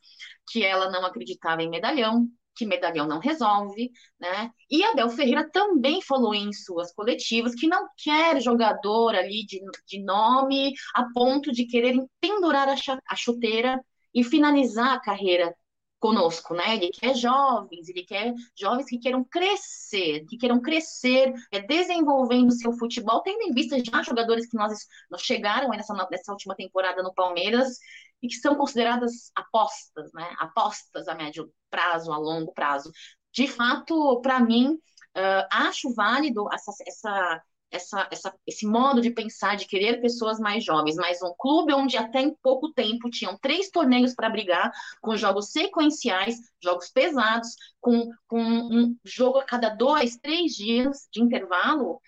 que 0.50 0.64
ela 0.64 0.90
não 0.90 1.04
acreditava 1.04 1.62
em 1.62 1.70
medalhão, 1.70 2.28
que 2.54 2.66
medalhão 2.66 3.06
não 3.06 3.18
resolve, 3.18 3.90
né? 4.18 4.50
E 4.70 4.84
Abel 4.84 5.08
Ferreira 5.08 5.48
também 5.50 6.02
falou 6.02 6.34
em 6.34 6.52
suas 6.52 6.92
coletivas 6.92 7.54
que 7.54 7.66
não 7.66 7.88
quer 7.96 8.40
jogador 8.40 9.14
ali 9.14 9.46
de, 9.46 9.60
de 9.86 10.02
nome 10.02 10.74
a 10.94 11.04
ponto 11.14 11.52
de 11.52 11.64
querer 11.66 11.96
pendurar 12.20 12.68
a, 12.68 12.74
a 13.08 13.16
chuteira 13.16 13.80
e 14.12 14.24
finalizar 14.24 14.92
a 14.92 15.00
carreira 15.00 15.54
conosco, 16.00 16.54
né? 16.54 16.76
Ele 16.76 16.90
quer 16.90 17.14
jovens, 17.14 17.88
ele 17.88 18.02
quer 18.02 18.34
jovens 18.58 18.86
que 18.86 18.98
queiram 18.98 19.22
crescer, 19.22 20.24
que 20.26 20.38
queiram 20.38 20.60
crescer, 20.60 21.32
é, 21.52 21.60
desenvolvendo 21.60 22.50
seu 22.52 22.72
futebol, 22.72 23.20
tendo 23.20 23.42
em 23.42 23.52
vista 23.52 23.76
já 23.84 24.02
jogadores 24.02 24.48
que 24.48 24.56
nós, 24.56 24.86
nós 25.10 25.20
chegaram 25.20 25.68
nessa, 25.68 25.94
nessa 26.10 26.32
última 26.32 26.56
temporada 26.56 27.02
no 27.02 27.14
Palmeiras 27.14 27.78
e 28.22 28.28
que 28.28 28.36
são 28.36 28.56
consideradas 28.56 29.30
apostas, 29.34 30.10
né? 30.14 30.34
Apostas 30.38 31.06
a 31.06 31.14
médio 31.14 31.52
prazo, 31.70 32.12
a 32.12 32.18
longo 32.18 32.52
prazo. 32.52 32.90
De 33.32 33.46
fato, 33.46 34.20
para 34.22 34.40
mim, 34.40 34.72
uh, 35.16 35.46
acho 35.52 35.94
válido 35.94 36.48
essa, 36.52 36.72
essa 36.86 37.42
essa, 37.70 38.08
essa, 38.10 38.34
esse 38.46 38.66
modo 38.66 39.00
de 39.00 39.10
pensar, 39.10 39.56
de 39.56 39.66
querer 39.66 40.00
pessoas 40.00 40.38
mais 40.38 40.64
jovens, 40.64 40.96
mas 40.96 41.22
um 41.22 41.34
clube 41.38 41.72
onde 41.72 41.96
até 41.96 42.20
em 42.20 42.34
pouco 42.42 42.72
tempo 42.72 43.10
tinham 43.10 43.38
três 43.38 43.70
torneios 43.70 44.14
para 44.14 44.30
brigar, 44.30 44.70
com 45.00 45.16
jogos 45.16 45.50
sequenciais, 45.52 46.36
jogos 46.62 46.90
pesados, 46.90 47.48
com, 47.80 48.08
com 48.26 48.40
um 48.42 48.96
jogo 49.04 49.38
a 49.38 49.44
cada 49.44 49.68
dois, 49.70 50.16
três 50.16 50.52
dias 50.52 51.08
de 51.12 51.22
intervalo, 51.22 52.00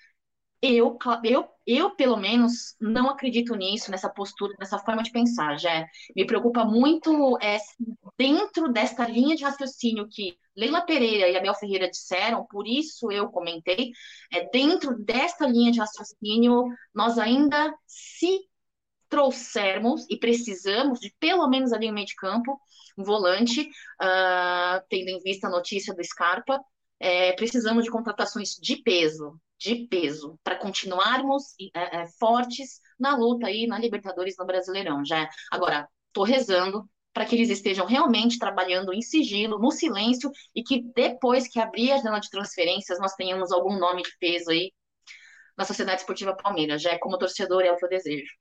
eu, 0.62 0.96
eu, 1.24 1.48
eu, 1.66 1.90
pelo 1.96 2.16
menos, 2.16 2.76
não 2.80 3.10
acredito 3.10 3.56
nisso, 3.56 3.90
nessa 3.90 4.08
postura, 4.08 4.54
nessa 4.60 4.78
forma 4.78 5.02
de 5.02 5.10
pensar, 5.10 5.58
já. 5.58 5.84
Me 6.14 6.24
preocupa 6.24 6.64
muito 6.64 7.36
é, 7.42 7.58
dentro 8.16 8.72
desta 8.72 9.04
linha 9.08 9.34
de 9.34 9.42
raciocínio 9.42 10.08
que 10.08 10.38
Leila 10.56 10.82
Pereira 10.82 11.28
e 11.28 11.36
Abel 11.36 11.54
Ferreira 11.54 11.90
disseram, 11.90 12.46
por 12.46 12.66
isso 12.66 13.10
eu 13.10 13.28
comentei, 13.28 13.92
é, 14.32 14.48
dentro 14.50 14.96
desta 14.98 15.46
linha 15.46 15.72
de 15.72 15.80
raciocínio, 15.80 16.64
nós 16.94 17.18
ainda, 17.18 17.74
se 17.86 18.40
trouxermos 19.08 20.06
e 20.08 20.16
precisamos 20.16 20.98
de 20.98 21.14
pelo 21.20 21.46
menos 21.48 21.72
ali 21.72 21.88
no 21.88 21.94
meio 21.94 22.06
de 22.06 22.14
campo, 22.14 22.58
um 22.96 23.04
volante, 23.04 23.60
uh, 24.00 24.82
tendo 24.88 25.08
em 25.08 25.20
vista 25.20 25.48
a 25.48 25.50
notícia 25.50 25.94
do 25.94 26.02
Scarpa, 26.02 26.58
é, 26.98 27.32
precisamos 27.32 27.84
de 27.84 27.90
contratações 27.90 28.50
de 28.60 28.76
peso, 28.76 29.38
de 29.58 29.86
peso, 29.88 30.38
para 30.42 30.56
continuarmos 30.56 31.54
é, 31.74 32.02
é, 32.02 32.06
fortes 32.18 32.80
na 32.98 33.16
luta 33.16 33.48
aí 33.48 33.66
na 33.66 33.78
Libertadores 33.78 34.36
no 34.38 34.46
Brasileirão. 34.46 35.04
Já 35.04 35.28
agora 35.50 35.88
estou 36.08 36.24
rezando 36.24 36.88
para 37.12 37.26
que 37.26 37.34
eles 37.34 37.50
estejam 37.50 37.86
realmente 37.86 38.38
trabalhando 38.38 38.92
em 38.92 39.02
sigilo, 39.02 39.58
no 39.58 39.70
silêncio, 39.70 40.30
e 40.54 40.62
que 40.62 40.82
depois 40.94 41.46
que 41.46 41.60
abrir 41.60 41.92
a 41.92 41.98
janela 41.98 42.20
de 42.20 42.30
transferências 42.30 42.98
nós 42.98 43.14
tenhamos 43.14 43.52
algum 43.52 43.78
nome 43.78 44.02
de 44.02 44.16
peso 44.18 44.50
aí 44.50 44.72
na 45.56 45.64
Sociedade 45.64 46.00
Esportiva 46.00 46.34
Palmeiras. 46.34 46.80
Já 46.80 46.92
é 46.92 46.98
como 46.98 47.18
torcedor, 47.18 47.62
é 47.62 47.72
o 47.72 47.76
que 47.76 47.84
eu 47.84 47.88
desejo. 47.88 48.32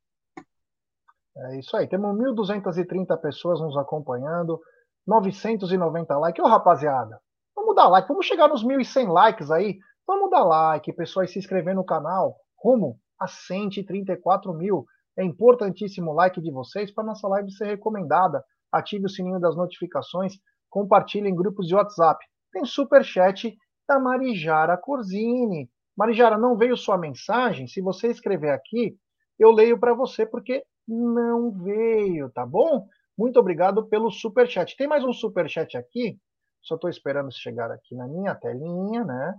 É 1.35 1.59
isso 1.59 1.75
aí. 1.75 1.87
Temos 1.87 2.15
1.230 2.17 3.17
pessoas 3.21 3.59
nos 3.59 3.77
acompanhando, 3.77 4.59
990 5.05 6.17
likes. 6.17 6.43
Ô, 6.43 6.47
rapaziada, 6.47 7.19
vamos 7.55 7.75
dar 7.75 7.87
like, 7.87 8.07
vamos 8.07 8.25
chegar 8.25 8.47
nos 8.47 8.63
1.100 8.63 9.11
likes 9.11 9.51
aí. 9.51 9.77
Vamos 10.05 10.29
dar 10.29 10.43
like, 10.43 10.91
pessoal, 10.93 11.27
se 11.27 11.39
inscrever 11.39 11.75
no 11.75 11.85
canal, 11.85 12.35
rumo 12.57 12.99
a 13.19 13.27
134 13.27 14.53
mil. 14.53 14.85
É 15.17 15.23
importantíssimo 15.23 16.11
o 16.11 16.13
like 16.13 16.41
de 16.41 16.51
vocês 16.51 16.91
para 16.91 17.03
nossa 17.03 17.27
live 17.27 17.51
ser 17.51 17.65
recomendada. 17.65 18.43
Ative 18.71 19.05
o 19.05 19.09
sininho 19.09 19.39
das 19.39 19.55
notificações, 19.55 20.33
compartilhe 20.69 21.29
em 21.29 21.35
grupos 21.35 21.67
de 21.67 21.75
WhatsApp. 21.75 22.23
Tem 22.51 22.65
super 22.65 23.03
chat 23.03 23.55
da 23.87 23.99
Marijara 23.99 24.77
Corzini. 24.77 25.69
Marijara, 25.97 26.37
não 26.37 26.57
veio 26.57 26.77
sua 26.77 26.97
mensagem? 26.97 27.67
Se 27.67 27.81
você 27.81 28.07
escrever 28.07 28.51
aqui, 28.51 28.95
eu 29.37 29.51
leio 29.51 29.79
para 29.79 29.93
você 29.93 30.25
porque 30.25 30.63
não 30.87 31.51
veio, 31.51 32.29
tá 32.31 32.45
bom? 32.45 32.87
Muito 33.17 33.39
obrigado 33.39 33.87
pelo 33.87 34.09
super 34.09 34.47
chat. 34.47 34.75
Tem 34.77 34.87
mais 34.87 35.03
um 35.03 35.13
super 35.13 35.49
chat 35.49 35.77
aqui. 35.77 36.17
Só 36.61 36.75
estou 36.75 36.89
esperando 36.89 37.31
chegar 37.31 37.71
aqui 37.71 37.95
na 37.95 38.07
minha 38.07 38.35
telinha, 38.35 39.03
né? 39.03 39.35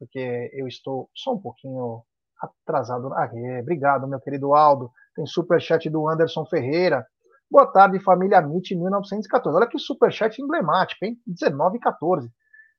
porque 0.00 0.50
eu 0.54 0.66
estou 0.66 1.10
só 1.14 1.34
um 1.34 1.38
pouquinho 1.38 2.02
atrasado. 2.40 3.12
Ah, 3.12 3.28
é, 3.34 3.60
obrigado, 3.60 4.08
meu 4.08 4.18
querido 4.18 4.54
Aldo. 4.54 4.90
Tem 5.14 5.26
superchat 5.26 5.90
do 5.90 6.08
Anderson 6.08 6.46
Ferreira. 6.46 7.06
Boa 7.50 7.66
tarde, 7.66 7.98
família 7.98 8.38
MIT 8.38 8.76
1914. 8.76 9.56
Olha 9.56 9.66
que 9.66 9.76
superchat 9.76 10.40
emblemático, 10.40 11.04
hein? 11.04 11.20
1914. 11.26 12.30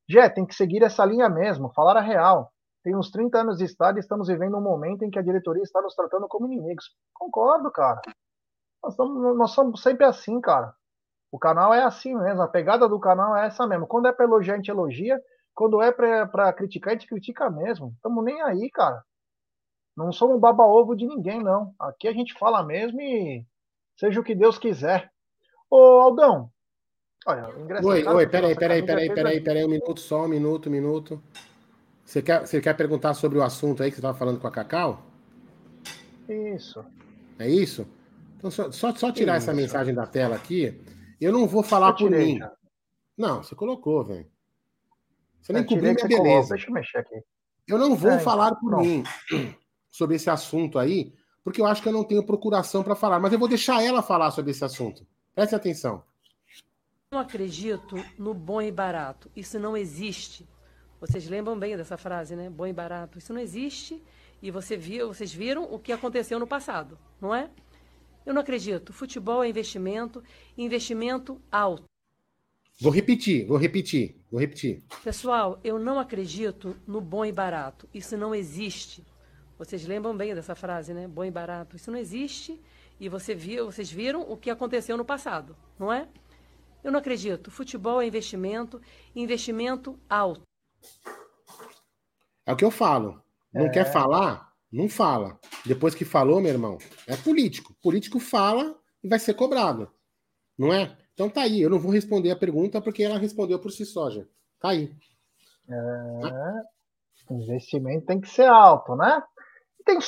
Jé, 0.09 0.29
tem 0.29 0.45
que 0.45 0.55
seguir 0.55 0.81
essa 0.81 1.03
linha 1.03 1.27
mesmo, 1.27 1.73
falar 1.73 1.97
a 1.97 2.01
real. 2.01 2.53
Tem 2.81 2.95
uns 2.95 3.11
30 3.11 3.39
anos 3.39 3.57
de 3.57 3.65
estádio 3.65 3.99
e 3.99 4.01
estamos 4.01 4.29
vivendo 4.29 4.55
um 4.55 4.61
momento 4.61 5.03
em 5.03 5.09
que 5.09 5.19
a 5.19 5.21
diretoria 5.21 5.61
está 5.61 5.81
nos 5.81 5.93
tratando 5.93 6.25
como 6.29 6.45
inimigos. 6.45 6.85
Concordo, 7.13 7.69
cara. 7.69 7.99
Nós 8.81 8.95
somos, 8.95 9.37
nós 9.37 9.51
somos 9.51 9.83
sempre 9.83 10.05
assim, 10.05 10.39
cara. 10.39 10.73
O 11.29 11.37
canal 11.37 11.73
é 11.73 11.83
assim 11.83 12.15
mesmo, 12.15 12.41
a 12.41 12.47
pegada 12.47 12.87
do 12.87 12.99
canal 12.99 13.35
é 13.35 13.47
essa 13.47 13.67
mesmo. 13.67 13.85
Quando 13.85 14.07
é 14.07 14.13
para 14.13 14.25
elogiar, 14.25 14.53
a 14.53 14.57
gente 14.57 14.71
elogia. 14.71 15.21
Quando 15.53 15.81
é 15.81 15.91
para 15.91 16.53
criticar, 16.53 16.91
a 16.91 16.93
gente 16.93 17.07
critica 17.07 17.49
mesmo. 17.49 17.91
Estamos 17.97 18.23
nem 18.23 18.41
aí, 18.41 18.69
cara. 18.71 19.03
Não 19.97 20.13
somos 20.13 20.39
baba-ovo 20.39 20.95
de 20.95 21.05
ninguém, 21.05 21.43
não. 21.43 21.75
Aqui 21.77 22.07
a 22.07 22.13
gente 22.13 22.33
fala 22.39 22.63
mesmo 22.63 23.01
e 23.01 23.45
seja 24.01 24.19
o 24.19 24.23
que 24.23 24.33
Deus 24.33 24.57
quiser. 24.57 25.11
Ô, 25.69 25.77
Aldão. 25.77 26.51
Olha, 27.27 27.49
oi, 27.83 28.03
oi, 28.03 28.27
peraí, 28.27 28.55
peraí, 28.55 28.83
peraí, 28.83 29.13
peraí, 29.13 29.41
peraí, 29.41 29.63
um 29.63 29.69
minuto 29.69 29.99
só, 29.99 30.25
um 30.25 30.27
minuto, 30.27 30.69
um 30.69 30.71
minuto. 30.71 31.23
Você 32.03 32.19
quer, 32.19 32.47
você 32.47 32.59
quer 32.59 32.75
perguntar 32.75 33.13
sobre 33.13 33.37
o 33.37 33.43
assunto 33.43 33.83
aí 33.83 33.91
que 33.91 33.95
você 33.95 33.99
estava 33.99 34.17
falando 34.17 34.39
com 34.39 34.47
a 34.47 34.51
Cacau? 34.51 35.05
Isso. 36.27 36.83
É 37.37 37.47
isso? 37.47 37.87
Então, 38.37 38.49
só, 38.49 38.71
só, 38.71 38.93
só 38.95 39.11
tirar 39.11 39.37
isso. 39.37 39.49
essa 39.49 39.53
mensagem 39.53 39.93
da 39.93 40.07
tela 40.07 40.35
aqui. 40.35 40.81
Eu 41.21 41.31
não 41.31 41.47
vou 41.47 41.61
falar 41.61 41.93
por 41.93 42.09
mim. 42.09 42.39
Já. 42.39 42.51
Não, 43.15 43.43
você 43.43 43.53
colocou, 43.53 44.03
velho. 44.03 44.27
Você 45.39 45.53
nem 45.53 45.63
cobriu 45.63 45.93
minha 45.93 46.07
beleza. 46.07 46.55
Deixa 46.55 46.69
eu 46.69 46.73
mexer 46.73 46.97
aqui. 46.97 47.21
Eu 47.67 47.77
não 47.77 47.95
vou 47.95 48.11
é, 48.11 48.19
falar 48.19 48.55
por 48.55 48.79
mim 48.79 49.03
sobre 49.91 50.15
esse 50.15 50.29
assunto 50.29 50.79
aí, 50.79 51.13
porque 51.43 51.61
eu 51.61 51.65
acho 51.65 51.81
que 51.81 51.87
eu 51.87 51.93
não 51.93 52.03
tenho 52.03 52.25
procuração 52.25 52.83
para 52.83 52.95
falar, 52.95 53.19
mas 53.19 53.33
eu 53.33 53.39
vou 53.39 53.47
deixar 53.47 53.83
ela 53.83 54.01
falar 54.01 54.31
sobre 54.31 54.51
esse 54.51 54.63
assunto. 54.63 55.05
Preste 55.33 55.55
atenção. 55.55 56.03
Não 57.11 57.19
acredito 57.19 57.95
no 58.17 58.33
bom 58.33 58.61
e 58.61 58.71
barato. 58.71 59.29
Isso 59.35 59.59
não 59.59 59.75
existe. 59.75 60.47
Vocês 60.99 61.27
lembram 61.27 61.57
bem 61.57 61.75
dessa 61.75 61.97
frase, 61.97 62.35
né? 62.35 62.49
Bom 62.49 62.67
e 62.67 62.73
barato. 62.73 63.17
Isso 63.17 63.33
não 63.33 63.41
existe. 63.41 64.01
E 64.41 64.49
você 64.49 64.77
viu, 64.77 65.07
vocês 65.13 65.33
viram 65.33 65.63
o 65.63 65.77
que 65.77 65.91
aconteceu 65.91 66.39
no 66.39 66.47
passado, 66.47 66.97
não 67.19 67.33
é? 67.33 67.49
Eu 68.25 68.33
não 68.33 68.41
acredito. 68.41 68.93
Futebol 68.93 69.43
é 69.43 69.49
investimento, 69.49 70.23
investimento 70.57 71.41
alto. 71.51 71.83
Vou 72.79 72.91
repetir, 72.91 73.45
vou 73.45 73.57
repetir, 73.57 74.15
vou 74.31 74.39
repetir. 74.39 74.81
Pessoal, 75.03 75.59
eu 75.63 75.77
não 75.77 75.99
acredito 75.99 76.75
no 76.87 76.99
bom 76.99 77.23
e 77.23 77.31
barato. 77.31 77.87
Isso 77.93 78.17
não 78.17 78.33
existe. 78.33 79.03
Vocês 79.61 79.85
lembram 79.85 80.17
bem 80.17 80.33
dessa 80.33 80.55
frase, 80.55 80.91
né? 80.91 81.07
Bom 81.07 81.23
e 81.23 81.29
barato. 81.29 81.75
Isso 81.75 81.91
não 81.91 81.99
existe. 81.99 82.59
E 82.99 83.07
você 83.07 83.35
viu, 83.35 83.67
vocês 83.67 83.91
viram 83.91 84.21
o 84.21 84.35
que 84.35 84.49
aconteceu 84.49 84.97
no 84.97 85.05
passado, 85.05 85.55
não 85.77 85.93
é? 85.93 86.07
Eu 86.83 86.91
não 86.91 86.97
acredito. 86.97 87.51
Futebol 87.51 88.01
é 88.01 88.07
investimento, 88.07 88.81
investimento 89.15 89.99
alto. 90.09 90.41
É 92.43 92.51
o 92.51 92.55
que 92.55 92.65
eu 92.65 92.71
falo. 92.71 93.21
Não 93.53 93.67
é... 93.67 93.69
quer 93.69 93.85
falar? 93.85 94.51
Não 94.71 94.89
fala. 94.89 95.39
Depois 95.63 95.93
que 95.93 96.05
falou, 96.05 96.41
meu 96.41 96.51
irmão, 96.51 96.79
é 97.05 97.15
político. 97.15 97.75
Político 97.83 98.19
fala 98.19 98.75
e 99.03 99.07
vai 99.07 99.19
ser 99.19 99.35
cobrado. 99.35 99.91
Não 100.57 100.73
é? 100.73 100.97
Então 101.13 101.29
tá 101.29 101.41
aí. 101.41 101.61
Eu 101.61 101.69
não 101.69 101.77
vou 101.77 101.91
responder 101.91 102.31
a 102.31 102.35
pergunta 102.35 102.81
porque 102.81 103.03
ela 103.03 103.19
respondeu 103.19 103.59
por 103.59 103.71
si 103.71 103.85
só, 103.85 104.09
já. 104.09 104.23
Tá 104.59 104.69
aí. 104.69 104.91
É... 105.69 107.31
Investimento 107.31 108.07
tem 108.07 108.19
que 108.19 108.27
ser 108.27 108.47
alto, 108.47 108.95
né? 108.95 109.21
Tem 109.85 109.99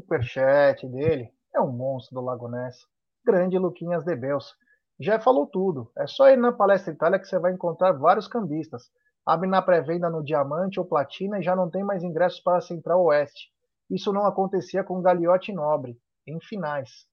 superchat 0.00 0.86
dele. 0.88 1.30
É 1.54 1.60
um 1.60 1.70
monstro 1.70 2.14
do 2.14 2.20
Lago 2.20 2.48
Ness. 2.48 2.86
Grande 3.24 3.58
Luquinhas 3.58 4.04
de 4.04 4.16
Beus. 4.16 4.54
Já 4.98 5.20
falou 5.20 5.46
tudo. 5.46 5.90
É 5.96 6.06
só 6.06 6.28
ir 6.28 6.36
na 6.36 6.52
Palestra 6.52 6.92
Itália 6.92 7.18
que 7.18 7.26
você 7.26 7.38
vai 7.38 7.52
encontrar 7.52 7.92
vários 7.92 8.28
cambistas. 8.28 8.90
Abre 9.24 9.48
na 9.48 9.62
pré-venda 9.62 10.10
no 10.10 10.24
Diamante 10.24 10.80
ou 10.80 10.86
Platina 10.86 11.38
e 11.38 11.42
já 11.42 11.54
não 11.54 11.70
tem 11.70 11.84
mais 11.84 12.02
ingressos 12.02 12.40
para 12.40 12.58
a 12.58 12.60
Central 12.62 13.02
Oeste. 13.04 13.50
Isso 13.90 14.12
não 14.12 14.26
acontecia 14.26 14.84
com 14.84 15.00
Gagliotti 15.02 15.52
Nobre, 15.52 15.96
em 16.26 16.40
finais. 16.40 17.06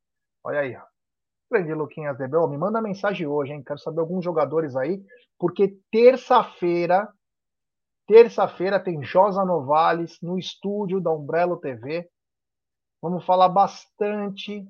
Olha 0.44 0.60
aí, 0.62 0.76
ó. 0.76 0.84
Grande 1.50 1.74
Luquinhas 1.74 2.18
de 2.18 2.28
Bel, 2.28 2.48
me 2.48 2.58
manda 2.58 2.82
mensagem 2.82 3.26
hoje, 3.26 3.54
hein? 3.54 3.64
Quero 3.64 3.80
saber 3.80 4.02
alguns 4.02 4.24
jogadores 4.24 4.76
aí, 4.76 5.02
porque 5.40 5.78
terça-feira 5.92 7.08
Terça-feira 8.08 8.80
tem 8.80 9.04
Josa 9.04 9.44
Novales 9.44 10.18
no 10.22 10.40
estúdio 10.40 11.02
da 11.02 11.12
Umbrello 11.12 11.58
TV. 11.58 12.10
Vamos 13.02 13.26
falar 13.26 13.50
bastante 13.50 14.66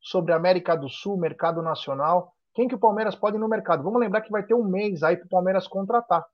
sobre 0.00 0.32
América 0.32 0.76
do 0.76 0.88
Sul, 0.88 1.16
mercado 1.16 1.62
nacional. 1.62 2.34
Quem 2.52 2.66
que 2.66 2.74
o 2.74 2.80
Palmeiras 2.80 3.14
pode 3.14 3.36
ir 3.36 3.38
no 3.38 3.48
mercado? 3.48 3.84
Vamos 3.84 4.00
lembrar 4.00 4.22
que 4.22 4.30
vai 4.32 4.42
ter 4.42 4.54
um 4.54 4.64
mês 4.64 5.04
aí 5.04 5.16
para 5.16 5.26
o 5.26 5.30
Palmeiras 5.30 5.68
contratar. 5.68 6.26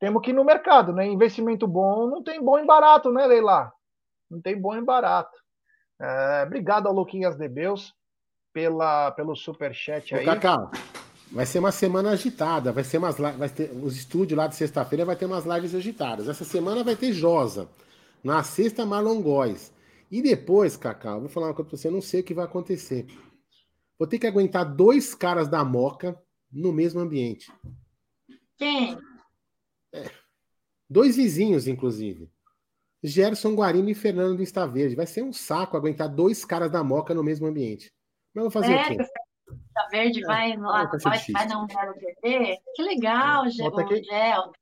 Temos 0.00 0.20
que 0.20 0.30
ir 0.30 0.34
no 0.34 0.44
mercado, 0.44 0.92
né? 0.92 1.06
Investimento 1.06 1.66
bom 1.66 2.08
não 2.08 2.22
tem 2.22 2.42
bom 2.42 2.58
em 2.58 2.66
barato, 2.66 3.12
né, 3.12 3.24
Leila? 3.24 3.72
Não 4.28 4.40
tem 4.40 4.60
bom 4.60 4.74
em 4.74 4.84
barato. 4.84 5.36
É, 6.00 6.42
obrigado 6.44 6.88
ao 6.88 6.92
Luquinhas 6.92 7.36
de 7.36 7.48
Beus 7.48 7.94
pela, 8.52 9.12
pelo 9.12 9.36
superchat 9.36 10.14
aí. 10.14 10.24
Ô, 10.24 10.26
Cacau, 10.26 10.70
Vai 11.30 11.44
ser 11.44 11.58
uma 11.58 11.72
semana 11.72 12.10
agitada, 12.10 12.72
vai 12.72 12.82
ser 12.82 12.98
umas 12.98 13.18
vai 13.18 13.48
ter 13.48 13.70
os 13.82 13.96
estúdios 13.96 14.36
lá 14.36 14.46
de 14.46 14.56
sexta-feira 14.56 15.04
vai 15.04 15.16
ter 15.16 15.26
umas 15.26 15.44
lives 15.44 15.74
agitadas. 15.74 16.28
Essa 16.28 16.44
semana 16.44 16.82
vai 16.82 16.96
ter 16.96 17.12
Josa. 17.12 17.68
Na 18.24 18.42
sexta 18.42 18.86
Marlon 18.86 19.20
Góes. 19.20 19.72
E 20.10 20.22
depois, 20.22 20.76
Cacau, 20.76 21.20
vou 21.20 21.28
falar 21.28 21.48
uma 21.48 21.54
coisa 21.54 21.68
pra 21.68 21.76
você, 21.76 21.88
eu 21.88 21.92
não 21.92 22.00
sei 22.00 22.20
o 22.20 22.24
que 22.24 22.32
vai 22.32 22.46
acontecer. 22.46 23.06
Vou 23.98 24.08
ter 24.08 24.18
que 24.18 24.26
aguentar 24.26 24.64
dois 24.64 25.14
caras 25.14 25.48
da 25.48 25.62
Moca 25.64 26.20
no 26.50 26.72
mesmo 26.72 27.00
ambiente. 27.00 27.52
Quem? 28.56 28.96
É. 29.92 30.10
Dois 30.88 31.16
vizinhos, 31.16 31.68
inclusive. 31.68 32.30
Gerson 33.02 33.54
Guarino 33.54 33.90
e 33.90 33.94
Fernando 33.94 34.36
do 34.36 34.72
Verde. 34.72 34.96
Vai 34.96 35.06
ser 35.06 35.22
um 35.22 35.32
saco 35.32 35.76
aguentar 35.76 36.08
dois 36.08 36.44
caras 36.44 36.70
da 36.70 36.82
Moca 36.82 37.14
no 37.14 37.22
mesmo 37.22 37.46
ambiente. 37.46 37.92
Mas 38.34 38.44
eu 38.44 38.50
vou 38.50 38.62
fazer 38.62 38.72
é, 38.72 38.82
o 38.82 38.88
quê? 38.88 38.96
Tá 39.78 39.86
Verde 39.92 40.22
vai, 40.22 40.52
é, 40.52 40.56
lá, 40.56 40.90
vai, 41.04 41.20
vai 41.32 41.46
na 41.46 41.62
Umbrella 41.62 41.94
TV. 41.94 42.58
Que 42.74 42.82
legal, 42.82 43.44
é, 43.44 43.50
Gel. 43.50 43.70
Que... 43.70 44.02
Gel. 44.02 44.52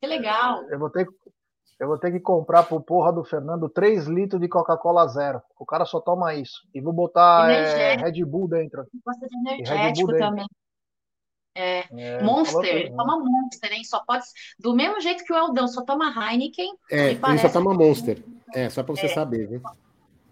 Que 0.00 0.06
legal. 0.06 0.64
Eu 0.68 0.80
vou 0.80 0.90
ter 0.90 1.06
que. 1.06 1.12
Eu 1.78 1.86
vou 1.86 1.96
ter 1.96 2.10
que 2.10 2.18
comprar 2.18 2.64
pro 2.64 2.80
porra 2.80 3.12
do 3.12 3.22
Fernando 3.22 3.68
3 3.68 4.08
litros 4.08 4.40
de 4.40 4.48
Coca-Cola 4.48 5.06
zero. 5.06 5.40
O 5.56 5.64
cara 5.64 5.84
só 5.84 6.00
toma 6.00 6.34
isso. 6.34 6.66
E 6.74 6.80
vou 6.80 6.92
botar 6.92 7.48
é, 7.48 7.94
Red 7.94 8.24
Bull 8.24 8.48
dentro. 8.48 8.84
Gosta 9.06 9.28
de 9.28 9.38
energético 9.38 10.12
também. 10.18 10.44
É. 11.54 11.84
é 11.92 12.22
Monster, 12.22 12.64
ele 12.64 12.90
toma 12.96 13.16
Monster, 13.20 13.72
hein? 13.72 13.84
Só 13.84 14.02
pode. 14.04 14.24
Do 14.58 14.74
mesmo 14.74 15.00
jeito 15.00 15.22
que 15.24 15.32
o 15.32 15.36
Eldão 15.36 15.68
só 15.68 15.84
toma 15.84 16.10
Heineken. 16.10 16.76
É, 16.90 17.12
ele 17.12 17.38
só 17.38 17.48
toma 17.48 17.72
Monster. 17.72 18.24
É, 18.52 18.68
só 18.68 18.82
pra 18.82 18.96
você 18.96 19.06
é. 19.06 19.14
saber, 19.14 19.46
viu? 19.46 19.62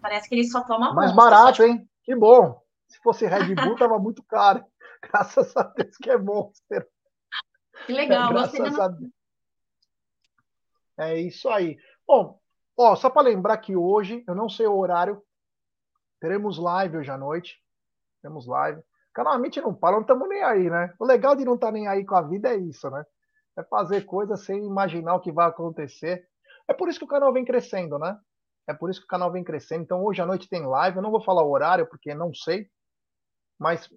Parece 0.01 0.27
que 0.27 0.35
ele 0.35 0.49
só 0.49 0.61
toma 0.65 0.93
Mais 0.93 1.13
Monster. 1.13 1.15
Mais 1.15 1.31
barato, 1.31 1.63
hein? 1.63 1.87
Que 2.03 2.13
bom. 2.13 2.61
Se 2.87 2.99
fosse 2.99 3.25
Red 3.25 3.53
Bull, 3.55 3.75
tava 3.75 3.99
muito 3.99 4.23
caro. 4.23 4.63
Graças 5.11 5.55
a 5.55 5.63
Deus 5.63 5.95
que 5.97 6.09
é 6.09 6.17
Monster. 6.17 6.87
Que 7.85 7.93
legal, 7.93 8.31
é, 8.31 8.33
graças 8.33 8.79
a 8.79 8.87
Deus. 8.87 9.11
É 10.97 11.19
isso 11.19 11.47
aí. 11.47 11.77
Bom, 12.07 12.39
ó, 12.75 12.95
só 12.95 13.09
para 13.09 13.27
lembrar 13.27 13.57
que 13.57 13.75
hoje, 13.75 14.23
eu 14.27 14.33
não 14.33 14.49
sei 14.49 14.65
o 14.65 14.75
horário, 14.75 15.21
teremos 16.19 16.57
live 16.57 16.97
hoje 16.97 17.11
à 17.11 17.17
noite. 17.17 17.61
Temos 18.21 18.47
live. 18.47 18.81
Canalmente 19.13 19.61
não 19.61 19.73
para, 19.73 19.95
não 19.95 20.01
estamos 20.01 20.27
nem 20.27 20.43
aí, 20.43 20.69
né? 20.69 20.93
O 20.99 21.05
legal 21.05 21.35
de 21.35 21.45
não 21.45 21.55
estar 21.55 21.67
tá 21.67 21.73
nem 21.73 21.87
aí 21.87 22.03
com 22.03 22.15
a 22.15 22.21
vida 22.21 22.49
é 22.49 22.57
isso, 22.57 22.89
né? 22.89 23.05
É 23.55 23.63
fazer 23.63 24.05
coisas 24.05 24.43
sem 24.43 24.65
imaginar 24.65 25.15
o 25.15 25.19
que 25.19 25.31
vai 25.31 25.47
acontecer. 25.47 26.27
É 26.67 26.73
por 26.73 26.89
isso 26.89 26.99
que 26.99 27.05
o 27.05 27.07
canal 27.07 27.31
vem 27.31 27.45
crescendo, 27.45 27.99
né? 27.99 28.19
É 28.67 28.73
por 28.73 28.89
isso 28.89 28.99
que 28.99 29.05
o 29.05 29.09
canal 29.09 29.31
vem 29.31 29.43
crescendo. 29.43 29.83
Então 29.83 30.03
hoje 30.03 30.21
à 30.21 30.25
noite 30.25 30.49
tem 30.49 30.65
live. 30.65 30.97
Eu 30.97 31.03
não 31.03 31.11
vou 31.11 31.21
falar 31.21 31.43
o 31.43 31.51
horário 31.51 31.87
porque 31.87 32.13
não 32.13 32.33
sei 32.33 32.69
mas 33.57 33.89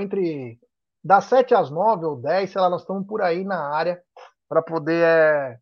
entre 0.00 0.58
das 1.02 1.24
7 1.26 1.54
às 1.54 1.70
9 1.70 2.06
ou 2.06 2.16
10, 2.16 2.50
sei 2.50 2.60
lá, 2.60 2.70
nós 2.70 2.82
estamos 2.82 3.06
por 3.06 3.20
aí 3.20 3.44
na 3.44 3.68
área 3.74 4.02
para 4.48 4.62
poder 4.62 5.04
é, 5.04 5.58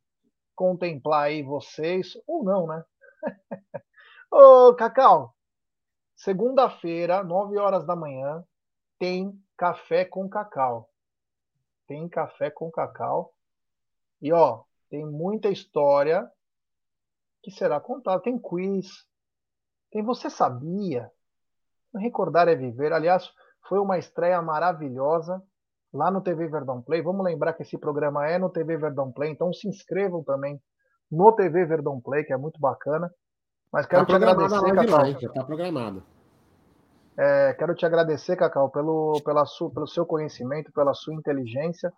contemplar 0.55 1.25
aí 1.25 1.43
vocês, 1.43 2.13
ou 2.27 2.45
não, 2.45 2.67
né? 2.67 2.85
Ô, 4.31 4.75
Cacau, 4.75 5.35
segunda-feira, 6.15 7.25
9 7.25 7.59
horas 7.59 7.85
da 7.85 7.97
manhã, 7.97 8.45
tem 8.99 9.37
café 9.57 10.05
com 10.05 10.29
cacau. 10.29 10.89
Tem 11.87 12.09
café 12.09 12.51
com 12.51 12.71
cacau. 12.71 13.35
E 14.21 14.33
ó, 14.33 14.63
tem 14.89 15.05
muita 15.05 15.49
história 15.49 16.31
que 17.43 17.51
será 17.51 17.81
contada. 17.81 18.23
Tem 18.23 18.39
quiz. 18.39 19.07
Tem 19.91 20.03
Você 20.03 20.31
Sabia? 20.31 21.11
Recordar 21.95 22.49
é 22.49 22.55
viver. 22.55 22.93
Aliás, 22.93 23.31
foi 23.69 23.79
uma 23.79 23.99
estreia 23.99 24.41
maravilhosa 24.41 25.43
lá 25.93 26.11
no 26.11 26.23
TV 26.23 26.49
Verdão 26.49 26.81
Play. 26.81 27.03
Vamos 27.03 27.25
lembrar 27.25 27.53
que 27.53 27.63
esse 27.63 27.77
programa 27.79 28.27
é 28.27 28.39
no 28.39 28.49
TV 28.49 28.77
Verdão 28.77 29.13
Play, 29.13 29.31
então 29.31 29.53
se 29.53 29.69
inscrevam 29.69 30.25
também 30.25 30.61
no 31.11 31.31
TV 31.33 31.67
Verdão 31.67 32.01
Play, 32.01 32.25
que 32.25 32.33
é 32.33 32.37
muito 32.37 32.59
bacana. 32.59 33.13
Mas 33.73 33.87
quero 33.87 34.07
tá 34.07 34.13
te 34.13 34.17
agradecer, 34.17 34.75
Cacau. 34.75 35.07
Está 35.07 35.45
programado. 35.45 36.03
É, 37.19 37.55
quero 37.55 37.75
te 37.75 37.85
agradecer, 37.85 38.37
Cacau, 38.37 38.71
pelo, 38.71 39.21
pela 39.23 39.45
sua, 39.45 39.71
pelo 39.71 39.87
seu 39.87 40.07
conhecimento, 40.07 40.73
pela 40.73 40.95
sua 40.95 41.15
inteligência. 41.15 41.93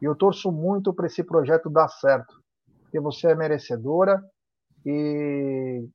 E 0.00 0.04
eu 0.04 0.14
torço 0.14 0.52
muito 0.52 0.92
para 0.92 1.06
esse 1.06 1.24
projeto 1.24 1.70
dar 1.70 1.88
certo. 1.88 2.34
Porque 2.82 3.00
você 3.00 3.28
é 3.28 3.34
merecedora 3.34 4.22
e 4.84 5.86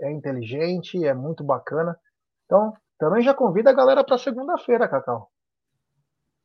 é 0.00 0.10
inteligente, 0.10 1.04
é 1.04 1.14
muito 1.14 1.44
bacana. 1.44 1.96
Então, 2.44 2.72
Também 2.98 3.22
já 3.22 3.34
convida 3.34 3.70
a 3.70 3.74
galera 3.74 4.04
para 4.04 4.18
segunda-feira, 4.18 4.88
Cacau. 4.88 5.30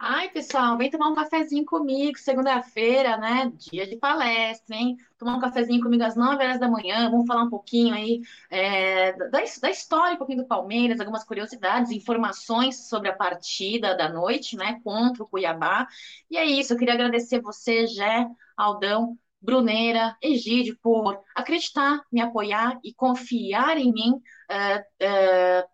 Ai, 0.04 0.30
pessoal, 0.30 0.78
vem 0.80 0.90
tomar 0.90 1.10
um 1.10 1.16
cafezinho 1.16 1.64
comigo, 1.64 2.18
segunda-feira, 2.18 3.18
né? 3.18 3.52
Dia 3.56 3.86
de 3.86 3.98
palestra, 3.98 4.76
hein? 4.76 4.98
Tomar 5.16 5.36
um 5.36 5.40
cafezinho 5.40 5.80
comigo 5.82 6.04
às 6.04 6.16
9 6.16 6.44
horas 6.44 6.60
da 6.60 6.68
manhã, 6.68 7.08
vamos 7.12 7.28
falar 7.28 7.44
um 7.44 7.50
pouquinho 7.52 7.94
aí 7.94 8.20
é, 8.50 9.14
da, 9.14 9.30
da 9.30 9.70
história 9.70 10.16
um 10.16 10.18
pouquinho 10.18 10.40
do 10.40 10.48
Palmeiras, 10.48 11.00
algumas 11.00 11.24
curiosidades, 11.24 11.92
informações 11.92 12.90
sobre 12.90 13.10
a 13.10 13.16
partida 13.16 13.96
da 13.96 14.10
noite, 14.10 14.58
né? 14.58 14.80
Contra 14.84 15.24
o 15.24 15.28
Cuiabá. 15.28 15.88
E 16.32 16.36
é 16.38 16.46
isso, 16.46 16.74
eu 16.74 16.78
queria 16.80 16.96
agradecer 16.96 17.40
você, 17.40 17.86
Jé, 17.86 18.28
Aldão, 18.58 19.16
Bruneira, 19.40 20.18
Egídio, 20.20 20.78
por 20.82 21.22
acreditar, 21.36 22.02
me 22.12 22.22
apoiar 22.22 22.80
e 22.84 22.92
confiar 22.92 23.78
em 23.78 23.92
mim. 23.94 24.14
Uh, 24.50 24.80
uh, 24.80 25.71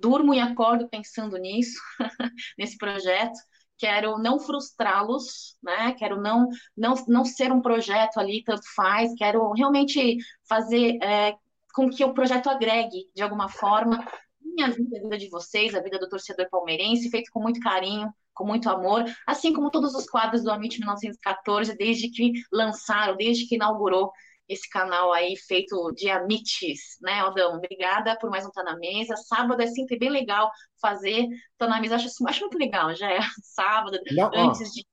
durmo 0.00 0.34
e 0.34 0.40
acordo 0.40 0.88
pensando 0.88 1.36
nisso, 1.36 1.80
nesse 2.58 2.76
projeto. 2.76 3.38
Quero 3.78 4.18
não 4.18 4.38
frustrá-los, 4.38 5.56
né? 5.62 5.92
Quero 5.98 6.20
não, 6.20 6.48
não, 6.76 6.94
não 7.06 7.24
ser 7.24 7.52
um 7.52 7.60
projeto 7.60 8.18
ali, 8.18 8.42
tanto 8.42 8.62
faz, 8.74 9.14
quero 9.14 9.52
realmente 9.52 10.16
fazer 10.48 10.98
é, 11.02 11.36
com 11.74 11.90
que 11.90 12.02
o 12.02 12.14
projeto 12.14 12.48
agregue, 12.48 13.10
de 13.14 13.22
alguma 13.22 13.50
forma, 13.50 14.02
minha 14.40 14.70
vida, 14.70 14.96
a 14.96 15.02
vida 15.02 15.18
de 15.18 15.28
vocês, 15.28 15.74
a 15.74 15.80
vida 15.80 15.98
do 15.98 16.08
torcedor 16.08 16.48
palmeirense, 16.48 17.10
feito 17.10 17.30
com 17.30 17.40
muito 17.40 17.60
carinho, 17.60 18.10
com 18.32 18.46
muito 18.46 18.68
amor, 18.70 19.04
assim 19.26 19.52
como 19.52 19.70
todos 19.70 19.94
os 19.94 20.08
quadros 20.08 20.42
do 20.42 20.50
Amit 20.50 20.78
1914, 20.78 21.76
desde 21.76 22.10
que 22.10 22.32
lançaram, 22.50 23.16
desde 23.16 23.46
que 23.46 23.56
inaugurou 23.56 24.10
esse 24.48 24.68
canal 24.68 25.12
aí 25.12 25.36
feito 25.36 25.92
de 25.92 26.08
amites, 26.10 26.98
né, 27.00 27.20
Aldão? 27.20 27.56
Obrigada 27.56 28.16
por 28.18 28.30
mais 28.30 28.46
um 28.46 28.50
Tá 28.50 28.62
na 28.62 28.76
Mesa. 28.76 29.16
Sábado 29.16 29.60
é 29.60 29.66
sempre 29.66 29.98
bem 29.98 30.10
legal 30.10 30.50
fazer 30.80 31.26
Tá 31.58 31.66
na 31.66 31.80
Mesa, 31.80 31.96
acho, 31.96 32.08
acho 32.26 32.40
muito 32.40 32.58
legal, 32.58 32.94
já 32.94 33.12
é 33.12 33.18
sábado, 33.42 33.98
Não, 34.12 34.30
antes 34.34 34.60
ó, 34.60 34.72
de. 34.72 34.86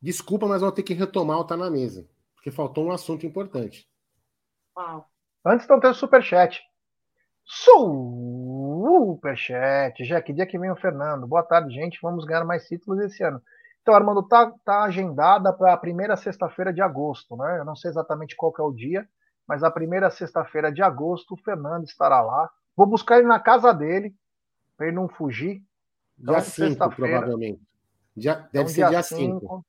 Desculpa, 0.00 0.46
mas 0.46 0.62
vou 0.62 0.72
ter 0.72 0.82
que 0.82 0.94
retomar 0.94 1.38
o 1.38 1.44
Tá 1.44 1.56
na 1.56 1.70
Mesa, 1.70 2.08
porque 2.34 2.50
faltou 2.50 2.86
um 2.86 2.92
assunto 2.92 3.26
importante. 3.26 3.88
Uau. 4.76 5.06
Antes 5.44 5.66
não 5.68 5.80
tem 5.80 5.90
o 5.90 5.94
superchat. 5.94 6.60
Superchat. 9.16 10.04
Já 10.04 10.20
que 10.20 10.32
dia 10.32 10.46
que 10.46 10.58
vem 10.58 10.70
o 10.70 10.76
Fernando. 10.76 11.26
Boa 11.26 11.42
tarde, 11.42 11.72
gente. 11.74 11.98
Vamos 12.02 12.24
ganhar 12.24 12.44
mais 12.44 12.66
títulos 12.66 13.00
esse 13.00 13.22
ano. 13.22 13.40
Então, 13.86 13.94
Armando, 13.94 14.20
tá, 14.20 14.52
tá 14.64 14.82
agendada 14.82 15.52
para 15.52 15.72
a 15.72 15.76
primeira 15.76 16.16
sexta-feira 16.16 16.72
de 16.72 16.82
agosto, 16.82 17.36
né? 17.36 17.60
Eu 17.60 17.64
não 17.64 17.76
sei 17.76 17.88
exatamente 17.88 18.34
qual 18.34 18.52
é 18.58 18.62
o 18.62 18.72
dia, 18.72 19.08
mas 19.46 19.62
a 19.62 19.70
primeira 19.70 20.10
sexta-feira 20.10 20.72
de 20.72 20.82
agosto 20.82 21.34
o 21.34 21.36
Fernando 21.36 21.84
estará 21.84 22.20
lá. 22.20 22.50
Vou 22.74 22.84
buscar 22.84 23.18
ele 23.18 23.28
na 23.28 23.38
casa 23.38 23.72
dele, 23.72 24.12
para 24.76 24.88
ele 24.88 24.96
não 24.96 25.08
fugir. 25.08 25.62
Então, 26.18 26.34
dia 26.34 26.42
5, 26.42 26.90
provavelmente. 26.96 27.62
Dia, 28.16 28.34
deve 28.34 28.48
então, 28.50 28.66
ser 28.66 28.88
dia 28.88 29.02
5. 29.04 29.64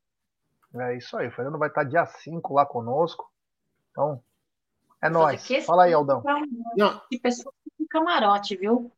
É 0.77 0.97
isso 0.97 1.15
aí, 1.15 1.27
o 1.27 1.31
Fernando 1.31 1.59
vai 1.59 1.69
estar 1.69 1.83
dia 1.83 2.07
5 2.07 2.55
lá 2.55 2.65
conosco. 2.65 3.31
Então, 3.91 4.19
é 4.99 5.09
nóis. 5.11 5.47
Fala 5.63 5.83
aí, 5.83 5.93
Aldão. 5.93 6.23
Não. 6.75 6.99
Que 7.07 7.19
pessoa 7.19 7.53
com 7.77 7.85
camarote, 7.87 8.57
viu? 8.57 8.91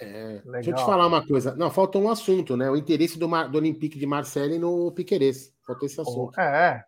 É, 0.00 0.42
deixa 0.44 0.70
eu 0.70 0.74
te 0.74 0.84
falar 0.84 1.06
uma 1.06 1.26
coisa. 1.26 1.54
Não, 1.54 1.70
faltou 1.70 2.02
um 2.02 2.10
assunto, 2.10 2.56
né? 2.56 2.70
O 2.70 2.76
interesse 2.76 3.18
do, 3.18 3.28
Mar, 3.28 3.48
do 3.48 3.58
Olympique 3.58 3.98
de 3.98 4.06
Marseille 4.06 4.58
no 4.58 4.90
Piqueires. 4.92 5.52
Faltou 5.66 5.86
esse 5.86 6.00
assunto. 6.00 6.38
É. 6.40 6.84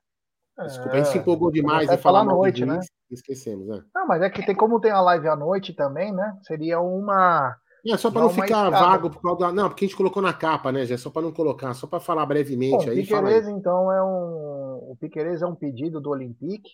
Desculpa, 0.59 0.93
a 0.93 0.97
gente 0.97 1.09
se 1.09 1.19
empolgou 1.19 1.51
demais 1.51 1.91
em 1.91 1.99
falar 1.99 2.21
à 2.21 2.25
noite, 2.25 2.65
né? 2.65 2.79
Esquecemos, 3.11 3.67
né? 3.67 3.83
Não, 3.95 4.07
mas 4.07 4.23
é 4.23 4.31
que 4.31 4.45
tem 4.45 4.55
como 4.55 4.81
tem 4.81 4.91
a 4.91 5.01
live 5.01 5.29
à 5.29 5.37
noite 5.37 5.73
também, 5.73 6.13
né? 6.13 6.37
Seria 6.43 6.81
uma. 6.81 7.57
É 7.87 7.97
só 7.99 8.11
para 8.11 8.23
não 8.23 8.31
ficar 8.31 8.71
vago 8.71 9.11
por 9.11 9.21
causa 9.21 9.41
da... 9.41 9.53
Não, 9.53 9.69
porque 9.69 9.85
a 9.85 9.89
gente 9.89 9.97
colocou 9.97 10.23
na 10.23 10.33
capa, 10.33 10.73
né, 10.73 10.87
já 10.87 10.97
Só 10.97 11.11
para 11.11 11.21
não 11.21 11.31
colocar, 11.31 11.75
só 11.75 11.87
para 11.87 12.01
falar 12.01 12.25
brevemente 12.25 12.87
Bom, 12.87 12.91
aí. 12.91 13.01
O 13.01 13.03
Piqueires, 13.03 13.47
então, 13.47 13.93
é 13.93 14.03
um. 14.03 14.91
O 14.91 14.97
Piqueires 14.99 15.43
é 15.43 15.47
um 15.47 15.55
pedido 15.55 16.01
do 16.01 16.09
Olympique, 16.09 16.71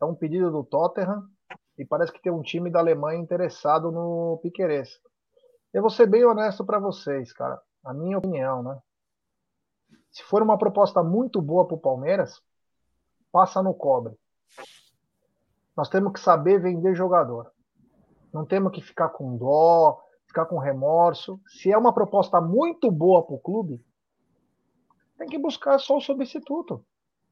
é 0.00 0.04
um 0.04 0.14
pedido 0.14 0.50
do 0.50 0.64
Tottenham, 0.64 1.24
e 1.76 1.84
parece 1.84 2.10
que 2.10 2.22
tem 2.22 2.32
um 2.32 2.40
time 2.40 2.70
da 2.70 2.78
Alemanha 2.78 3.20
interessado 3.20 3.92
no 3.92 4.40
Piqueires. 4.42 4.98
Eu 5.72 5.82
vou 5.82 5.90
ser 5.90 6.06
bem 6.06 6.24
honesto 6.24 6.64
para 6.64 6.78
vocês, 6.78 7.32
cara. 7.32 7.60
A 7.84 7.94
minha 7.94 8.18
opinião, 8.18 8.62
né? 8.62 8.78
Se 10.10 10.22
for 10.24 10.42
uma 10.42 10.58
proposta 10.58 11.02
muito 11.02 11.40
boa 11.40 11.66
para 11.66 11.76
o 11.76 11.80
Palmeiras, 11.80 12.42
passa 13.30 13.62
no 13.62 13.72
cobre. 13.72 14.14
Nós 15.76 15.88
temos 15.88 16.12
que 16.12 16.20
saber 16.20 16.60
vender 16.60 16.94
jogador. 16.96 17.52
Não 18.32 18.44
temos 18.44 18.72
que 18.72 18.82
ficar 18.82 19.10
com 19.10 19.36
dó, 19.36 20.02
ficar 20.26 20.46
com 20.46 20.58
remorso. 20.58 21.40
Se 21.46 21.70
é 21.70 21.78
uma 21.78 21.92
proposta 21.92 22.40
muito 22.40 22.90
boa 22.90 23.24
para 23.24 23.34
o 23.34 23.40
clube, 23.40 23.80
tem 25.16 25.28
que 25.28 25.38
buscar 25.38 25.78
só 25.78 25.98
o 25.98 26.00
substituto. 26.00 26.84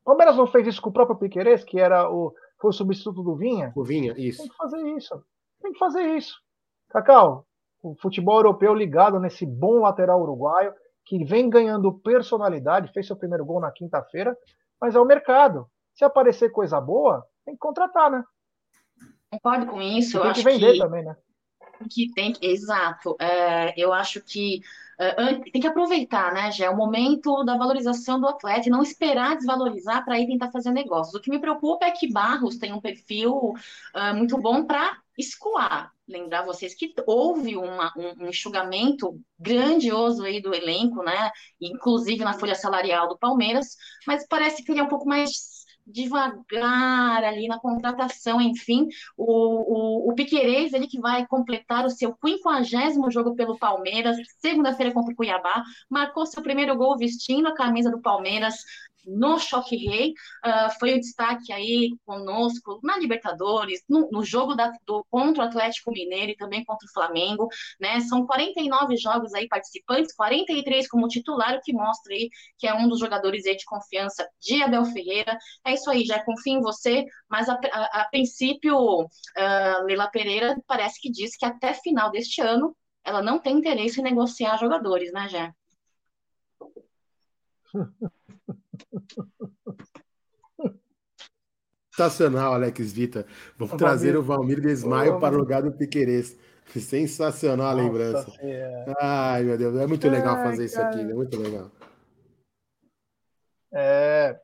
O 0.03 0.05
Palmeiras 0.05 0.36
não 0.36 0.47
fez 0.47 0.66
isso 0.66 0.80
com 0.80 0.91
o 0.91 0.93
próprio 0.93 1.18
Piqueires, 1.18 1.64
que 1.64 1.80
era 1.80 2.09
o, 2.11 2.32
foi 2.61 2.70
o 2.70 2.72
substituto 2.72 3.22
do 3.22 3.34
Vinha? 3.34 3.72
O 3.74 3.82
Vinha, 3.82 4.14
isso. 4.16 4.43
Tem 4.43 4.49
que 4.49 4.57
fazer 4.57 4.82
isso. 4.97 5.24
Tem 5.61 5.72
que 5.72 5.78
fazer 5.78 6.03
isso. 6.16 6.41
Cacau, 6.89 7.47
o 7.83 7.95
futebol 7.97 8.37
europeu 8.37 8.74
ligado 8.74 9.20
nesse 9.20 9.47
bom 9.47 9.81
lateral 9.81 10.20
uruguaio, 10.20 10.72
que 11.05 11.24
vem 11.24 11.49
ganhando 11.49 11.93
personalidade, 11.93 12.93
fez 12.93 13.07
seu 13.07 13.16
primeiro 13.16 13.45
gol 13.45 13.61
na 13.61 13.70
quinta-feira, 13.70 14.37
mas 14.81 14.95
é 14.95 15.01
o 15.01 15.05
mercado. 15.05 15.66
Se 15.95 16.05
aparecer 16.05 16.51
coisa 16.51 16.81
boa, 16.81 17.26
tem 17.45 17.55
que 17.55 17.61
contratar, 17.61 18.11
né? 18.11 18.22
Concordo 19.31 19.66
com 19.66 19.81
isso. 19.81 20.20
tem 20.20 20.33
que 20.33 20.43
vender 20.43 20.72
que, 20.72 20.79
também, 20.79 21.05
né? 21.05 21.16
Que 21.91 22.11
tem, 22.12 22.35
exato. 22.43 23.16
É, 23.20 23.72
eu 23.81 23.93
acho 23.93 24.20
que 24.20 24.61
uh, 25.01 25.51
tem 25.53 25.61
que 25.61 25.66
aproveitar, 25.66 26.33
né, 26.33 26.51
já 26.51 26.66
é 26.66 26.70
o 26.70 26.76
momento 26.76 27.45
da 27.45 27.57
valorização 27.57 28.20
do 28.20 28.26
atleta 28.26 28.68
e 28.68 28.72
não 28.72 28.83
esperar 28.83 29.37
desvalorizar 29.37 30.05
para 30.05 30.18
ir 30.18 30.26
tentar 30.26 30.51
fazer 30.51 30.72
negócios. 30.72 31.14
O 31.14 31.20
que 31.20 31.31
me 31.31 31.39
preocupa 31.41 31.87
é 31.87 31.91
que 31.91 32.12
Barros 32.12 32.57
tem 32.59 32.72
um 32.72 32.81
perfil 32.81 33.33
uh, 33.95 34.14
muito 34.14 34.37
bom 34.39 34.64
para 34.64 34.99
escoar. 35.16 35.93
Lembrar 36.07 36.43
vocês 36.43 36.74
que 36.74 36.93
houve 37.07 37.57
uma, 37.57 37.93
um, 37.97 38.24
um 38.24 38.29
enxugamento 38.29 39.20
grandioso 39.39 40.24
aí 40.24 40.41
do 40.41 40.55
elenco, 40.55 41.03
né? 41.03 41.31
Inclusive 41.61 42.24
na 42.24 42.33
folha 42.33 42.55
salarial 42.55 43.09
do 43.09 43.18
Palmeiras, 43.18 43.76
mas 44.07 44.26
parece 44.26 44.64
que 44.64 44.72
ele 44.72 44.80
é 44.80 44.83
um 44.83 44.88
pouco 44.88 45.07
mais 45.07 45.58
devagar 45.89 47.25
ali 47.25 47.49
na 47.49 47.59
contratação, 47.59 48.41
enfim, 48.41 48.87
o, 49.17 50.07
o, 50.07 50.11
o 50.11 50.15
Piquerez, 50.15 50.73
ele 50.73 50.87
que 50.87 51.01
vai 51.01 51.27
completar 51.27 51.85
o 51.85 51.91
seu 51.91 52.17
50 52.25 53.11
jogo 53.11 53.35
pelo 53.35 53.59
Palmeiras, 53.59 54.17
segunda-feira 54.39 54.93
contra 54.93 55.13
o 55.13 55.17
Cuiabá, 55.17 55.63
marcou 55.89 56.27
seu 56.27 56.43
primeiro 56.43 56.77
gol 56.77 56.97
vestindo 56.97 57.49
a 57.49 57.55
camisa 57.55 57.91
do 57.91 58.01
Palmeiras, 58.01 58.55
no 59.09 59.39
Choque 59.39 59.76
Rei, 59.76 60.13
uh, 60.45 60.79
foi 60.79 60.95
o 60.95 61.01
destaque 61.01 61.53
aí 61.53 61.91
conosco 62.05 62.79
na 62.83 62.99
Libertadores, 62.99 63.83
no, 63.89 64.09
no 64.11 64.22
jogo 64.22 64.55
da, 64.55 64.71
do, 64.87 65.05
contra 65.11 65.45
o 65.45 65.47
Atlético 65.47 65.91
Mineiro 65.91 66.33
e 66.33 66.37
também 66.37 66.64
contra 66.64 66.87
o 66.87 66.93
Flamengo, 66.93 67.49
né? 67.80 68.01
São 68.01 68.26
49 68.26 68.97
jogos 68.97 69.33
aí 69.35 69.49
participantes, 69.49 70.14
43 70.14 70.89
como 70.89 71.09
titular, 71.09 71.57
o 71.57 71.61
que 71.63 71.72
mostra 71.72 72.14
aí 72.14 72.29
que 72.59 72.67
é 72.67 72.75
um 72.75 72.89
dos 72.89 73.01
jogadores 73.01 73.47
aí 73.47 73.57
de 73.57 73.64
confiança 73.64 74.29
de 74.41 74.63
Abel 74.63 74.85
Ferreira. 74.85 75.39
É 75.64 75.75
isso 75.75 75.91
aí, 75.91 76.05
já 76.05 76.22
confio 76.25 76.59
em 76.59 76.61
você, 76.61 77.05
mas 77.29 77.49
a, 77.49 77.59
a, 77.72 78.03
a 78.03 78.09
princípio, 78.11 78.76
uh, 78.76 79.85
Leila 79.85 80.11
Pereira 80.11 80.57
parece 80.67 81.01
que 81.01 81.11
diz 81.11 81.37
que 81.37 81.47
até 81.47 81.72
final 81.75 82.11
deste 82.11 82.41
ano 82.41 82.76
ela 83.05 83.22
não 83.22 83.39
tem 83.39 83.57
interesse 83.57 84.01
em 84.01 84.05
negociar 84.05 84.59
jogadores, 84.59 85.13
né, 85.13 85.29
Jé? 85.29 85.53
Sensacional, 91.99 92.55
Alex 92.55 92.92
Vita. 92.92 93.26
Vamos 93.57 93.75
o 93.75 93.76
trazer 93.76 94.13
Valmir. 94.13 94.21
o 94.21 94.22
Valmir 94.22 94.61
Desmaio 94.61 95.18
para 95.18 95.34
o 95.34 95.38
lugar 95.38 95.63
do 95.63 95.72
Piqueires. 95.72 96.38
Sensacional 96.68 97.68
a 97.68 97.72
lembrança. 97.72 98.30
É. 98.41 98.95
Ai, 99.00 99.42
meu 99.42 99.59
Deus, 99.59 99.75
é 99.76 99.87
muito 99.87 100.09
legal 100.09 100.37
fazer 100.37 100.67
isso 100.67 100.80
aqui, 100.80 101.00
é 101.00 101.14
muito 101.14 101.37
legal. 101.41 101.71
É, 103.72 104.38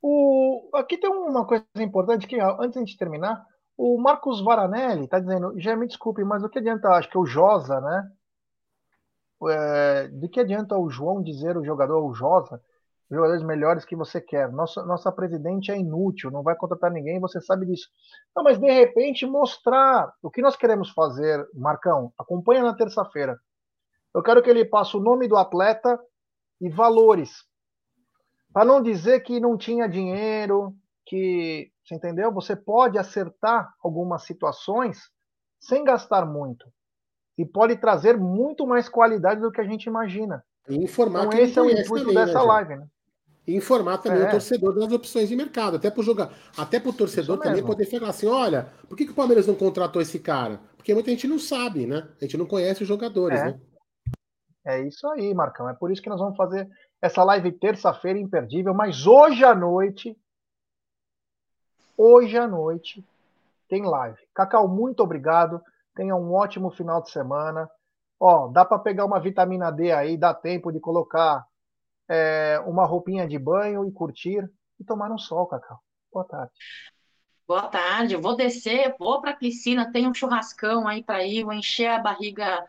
o, 0.00 0.70
aqui 0.74 0.96
tem 0.96 1.10
uma 1.10 1.46
coisa 1.46 1.64
importante 1.78 2.26
que, 2.26 2.38
antes 2.40 2.84
de 2.86 2.96
terminar, 2.96 3.44
o 3.76 3.98
Marcos 3.98 4.42
Varanelli 4.42 5.04
está 5.04 5.18
dizendo, 5.18 5.58
já 5.58 5.76
me 5.76 5.86
desculpe, 5.86 6.22
mas 6.24 6.42
o 6.42 6.48
que 6.48 6.58
adianta, 6.58 6.88
acho 6.90 7.10
que 7.10 7.16
é 7.16 7.20
o 7.20 7.26
Josa, 7.26 7.80
né? 7.80 8.10
É, 9.46 10.08
de 10.08 10.28
que 10.28 10.40
adianta 10.40 10.78
o 10.78 10.88
João 10.88 11.22
dizer 11.22 11.56
o 11.56 11.64
jogador 11.64 12.02
o 12.02 12.14
Josa 12.14 12.62
jogadores 13.10 13.42
melhores 13.42 13.84
que 13.84 13.96
você 13.96 14.20
quer. 14.20 14.50
Nossa, 14.50 14.84
nossa 14.84 15.12
presidente 15.12 15.70
é 15.70 15.78
inútil, 15.78 16.30
não 16.30 16.42
vai 16.42 16.56
contratar 16.56 16.90
ninguém, 16.90 17.20
você 17.20 17.40
sabe 17.40 17.66
disso. 17.66 17.88
Não, 18.34 18.42
mas 18.42 18.58
de 18.58 18.70
repente 18.70 19.26
mostrar 19.26 20.12
o 20.22 20.30
que 20.30 20.42
nós 20.42 20.56
queremos 20.56 20.90
fazer, 20.90 21.46
Marcão, 21.54 22.12
acompanha 22.18 22.62
na 22.62 22.74
terça-feira. 22.74 23.38
Eu 24.14 24.22
quero 24.22 24.42
que 24.42 24.50
ele 24.50 24.64
passe 24.64 24.96
o 24.96 25.00
nome 25.00 25.28
do 25.28 25.36
atleta 25.36 25.98
e 26.60 26.68
valores. 26.68 27.44
Para 28.52 28.64
não 28.64 28.80
dizer 28.80 29.20
que 29.20 29.40
não 29.40 29.56
tinha 29.56 29.88
dinheiro, 29.88 30.74
que. 31.04 31.70
Você 31.84 31.96
entendeu? 31.96 32.32
Você 32.32 32.56
pode 32.56 32.96
acertar 32.96 33.74
algumas 33.82 34.22
situações 34.24 35.10
sem 35.60 35.84
gastar 35.84 36.24
muito. 36.24 36.66
e 37.36 37.44
pode 37.44 37.76
trazer 37.76 38.16
muito 38.16 38.66
mais 38.66 38.88
qualidade 38.88 39.40
do 39.40 39.50
que 39.50 39.60
a 39.60 39.64
gente 39.64 39.86
imagina. 39.86 40.44
E 40.68 40.76
informar 40.76 41.26
então, 41.26 41.38
esse 41.38 41.58
é 41.58 41.62
o 41.62 41.68
intuito 41.68 42.06
também, 42.06 42.14
dessa 42.14 42.38
né, 42.38 42.44
live, 42.44 42.76
né? 42.76 42.86
E 43.46 43.54
informar 43.54 43.98
também 43.98 44.22
é. 44.22 44.26
o 44.26 44.30
torcedor 44.30 44.74
das 44.74 44.90
opções 44.90 45.28
de 45.28 45.36
mercado, 45.36 45.76
até 45.76 45.90
para 45.90 46.02
jogar, 46.02 46.32
até 46.56 46.80
para 46.80 46.90
o 46.90 46.94
torcedor 46.94 47.38
também 47.38 47.62
poder 47.62 47.84
falar 47.84 48.08
assim, 48.08 48.26
olha, 48.26 48.68
por 48.88 48.96
que, 48.96 49.04
que 49.04 49.12
o 49.12 49.14
Palmeiras 49.14 49.46
não 49.46 49.54
contratou 49.54 50.00
esse 50.00 50.18
cara? 50.18 50.60
Porque 50.76 50.94
muita 50.94 51.10
gente 51.10 51.28
não 51.28 51.38
sabe, 51.38 51.86
né? 51.86 52.08
A 52.20 52.24
gente 52.24 52.38
não 52.38 52.46
conhece 52.46 52.82
os 52.82 52.88
jogadores, 52.88 53.40
é. 53.40 53.44
né? 53.44 53.60
É 54.66 54.80
isso 54.80 55.06
aí, 55.08 55.34
Marcão. 55.34 55.68
É 55.68 55.74
por 55.74 55.92
isso 55.92 56.00
que 56.00 56.08
nós 56.08 56.18
vamos 56.18 56.36
fazer 56.36 56.68
essa 57.02 57.22
live 57.22 57.52
terça-feira 57.52 58.18
imperdível, 58.18 58.72
mas 58.72 59.06
hoje 59.06 59.44
à 59.44 59.54
noite, 59.54 60.16
hoje 61.98 62.38
à 62.38 62.48
noite, 62.48 63.04
tem 63.68 63.82
live. 63.82 64.18
Cacau, 64.34 64.66
muito 64.66 65.02
obrigado. 65.02 65.60
Tenha 65.94 66.16
um 66.16 66.32
ótimo 66.32 66.70
final 66.70 67.02
de 67.02 67.10
semana. 67.10 67.68
Ó, 68.18 68.48
dá 68.48 68.64
para 68.64 68.78
pegar 68.78 69.04
uma 69.04 69.20
vitamina 69.20 69.70
D 69.70 69.92
aí, 69.92 70.16
dá 70.16 70.32
tempo 70.32 70.72
de 70.72 70.80
colocar 70.80 71.46
é, 72.08 72.62
uma 72.66 72.84
roupinha 72.84 73.26
de 73.26 73.38
banho 73.38 73.86
e 73.86 73.92
curtir 73.92 74.48
e 74.78 74.84
tomar 74.84 75.10
um 75.10 75.18
sol, 75.18 75.46
Cacau. 75.46 75.78
Boa 76.12 76.24
tarde. 76.24 76.52
Boa 77.46 77.68
tarde. 77.68 78.14
Eu 78.14 78.20
vou 78.20 78.36
descer, 78.36 78.94
vou 78.98 79.20
para 79.20 79.32
a 79.32 79.36
piscina, 79.36 79.92
tem 79.92 80.08
um 80.08 80.14
churrascão 80.14 80.88
aí 80.88 81.02
para 81.02 81.24
ir, 81.24 81.44
vou 81.44 81.52
encher 81.52 81.88
a 81.88 81.98
barriga 81.98 82.66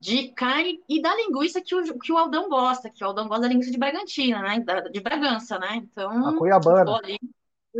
de 0.00 0.28
carne 0.28 0.80
e 0.88 1.02
da 1.02 1.14
linguiça 1.14 1.60
que 1.60 1.74
o, 1.74 1.98
que 1.98 2.12
o 2.12 2.18
Aldão 2.18 2.48
gosta, 2.48 2.88
que 2.90 3.02
o 3.02 3.06
Aldão 3.06 3.26
gosta 3.26 3.42
da 3.42 3.48
linguiça 3.48 3.70
de 3.70 3.78
Bragantina, 3.78 4.40
né? 4.42 4.60
Da, 4.60 4.80
de 4.80 5.00
Bragança, 5.00 5.58
né? 5.58 5.76
Então, 5.76 6.26
a 6.26 6.36
Cuiabana. 6.36 6.96
Ali, 6.96 7.18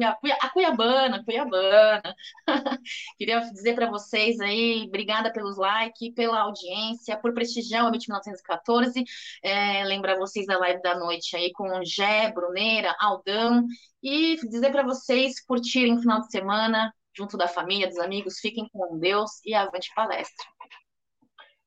a 0.05 0.51
Cuiabana, 0.51 1.25
Cuiabana. 1.25 2.15
Queria 3.19 3.41
dizer 3.41 3.75
para 3.75 3.91
vocês 3.91 4.39
aí, 4.41 4.85
obrigada 4.87 5.33
pelos 5.33 5.57
likes, 5.57 6.15
pela 6.15 6.41
audiência, 6.41 7.17
por 7.17 7.35
prestigiar 7.35 7.85
o 7.85 7.89
MIT 7.89 8.09
1914. 8.09 9.05
É, 9.43 9.85
lembrar 9.85 10.17
vocês 10.17 10.47
da 10.47 10.59
live 10.59 10.81
da 10.83 10.99
noite 10.99 11.37
aí 11.37 11.53
com 11.53 11.83
Gé, 11.85 12.31
Bruneira, 12.33 12.95
Aldão. 12.99 13.67
E 14.03 14.37
dizer 14.49 14.71
para 14.71 14.85
vocês 14.85 15.45
curtirem 15.45 15.97
o 15.97 16.01
final 16.01 16.21
de 16.21 16.31
semana, 16.31 16.93
junto 17.17 17.37
da 17.37 17.49
família, 17.49 17.89
dos 17.89 17.99
amigos. 17.99 18.39
Fiquem 18.39 18.69
com 18.73 18.99
Deus 18.99 19.45
e 19.45 19.55
avante 19.55 19.93
palestra. 19.95 20.47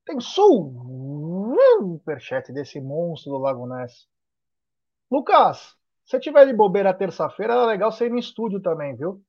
Tem 0.05 0.19
superchat 0.19 2.51
desse 2.51 2.81
monstro 2.81 3.31
do 3.31 3.37
Lago 3.37 3.65
Ness. 3.67 4.09
Lucas, 5.09 5.77
se 6.11 6.19
tiver 6.19 6.45
de 6.45 6.53
bobeira 6.53 6.93
terça-feira, 6.93 7.53
é 7.53 7.65
legal 7.65 7.89
você 7.89 8.07
ir 8.07 8.09
no 8.09 8.19
estúdio 8.19 8.61
também, 8.61 8.93
viu? 8.97 9.23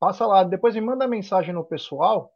Passa 0.00 0.26
lá, 0.26 0.42
depois 0.42 0.74
me 0.74 0.80
manda 0.80 1.06
mensagem 1.06 1.52
no 1.52 1.62
pessoal, 1.62 2.32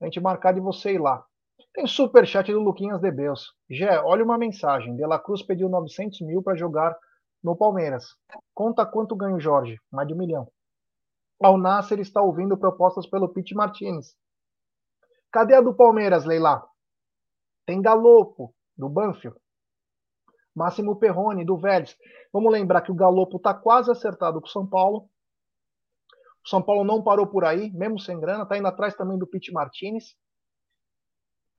a 0.00 0.04
gente 0.04 0.20
marcar 0.20 0.54
de 0.54 0.60
você 0.60 0.92
ir 0.92 1.00
lá. 1.00 1.26
Tem 1.74 1.84
superchat 1.84 2.52
do 2.52 2.60
Luquinhas 2.60 3.00
de 3.00 3.10
Beus. 3.10 3.52
Gé, 3.68 3.98
olha 4.00 4.22
uma 4.22 4.38
mensagem. 4.38 4.94
De 4.94 5.04
La 5.04 5.18
Cruz 5.18 5.42
pediu 5.42 5.68
900 5.68 6.20
mil 6.20 6.40
para 6.44 6.56
jogar 6.56 6.96
no 7.42 7.56
Palmeiras. 7.56 8.14
Conta 8.54 8.86
quanto 8.86 9.16
ganha 9.16 9.34
o 9.34 9.40
Jorge? 9.40 9.80
Mais 9.90 10.06
de 10.06 10.14
um 10.14 10.18
milhão. 10.18 10.46
Al 11.42 11.58
Nasser 11.58 11.98
está 11.98 12.22
ouvindo 12.22 12.56
propostas 12.56 13.04
pelo 13.04 13.28
Pete 13.28 13.52
Martinez. 13.52 14.14
Cadê 15.32 15.54
a 15.54 15.60
do 15.60 15.74
Palmeiras, 15.74 16.24
Leila? 16.24 16.64
Tem 17.66 17.82
Galopo, 17.82 18.54
do 18.76 18.88
Banfield. 18.88 19.36
Máximo 20.56 20.96
Perrone, 20.96 21.44
do 21.44 21.58
Vélez. 21.58 21.94
Vamos 22.32 22.50
lembrar 22.50 22.80
que 22.80 22.90
o 22.90 22.94
Galopo 22.94 23.36
está 23.36 23.52
quase 23.52 23.90
acertado 23.90 24.40
com 24.40 24.46
o 24.46 24.50
São 24.50 24.66
Paulo. 24.66 25.08
O 26.42 26.48
São 26.48 26.62
Paulo 26.62 26.82
não 26.82 27.02
parou 27.02 27.26
por 27.26 27.44
aí, 27.44 27.70
mesmo 27.72 27.98
sem 27.98 28.18
grana. 28.18 28.44
Está 28.44 28.56
indo 28.56 28.66
atrás 28.66 28.94
também 28.96 29.18
do 29.18 29.26
Pete 29.26 29.52
Martinez. 29.52 30.16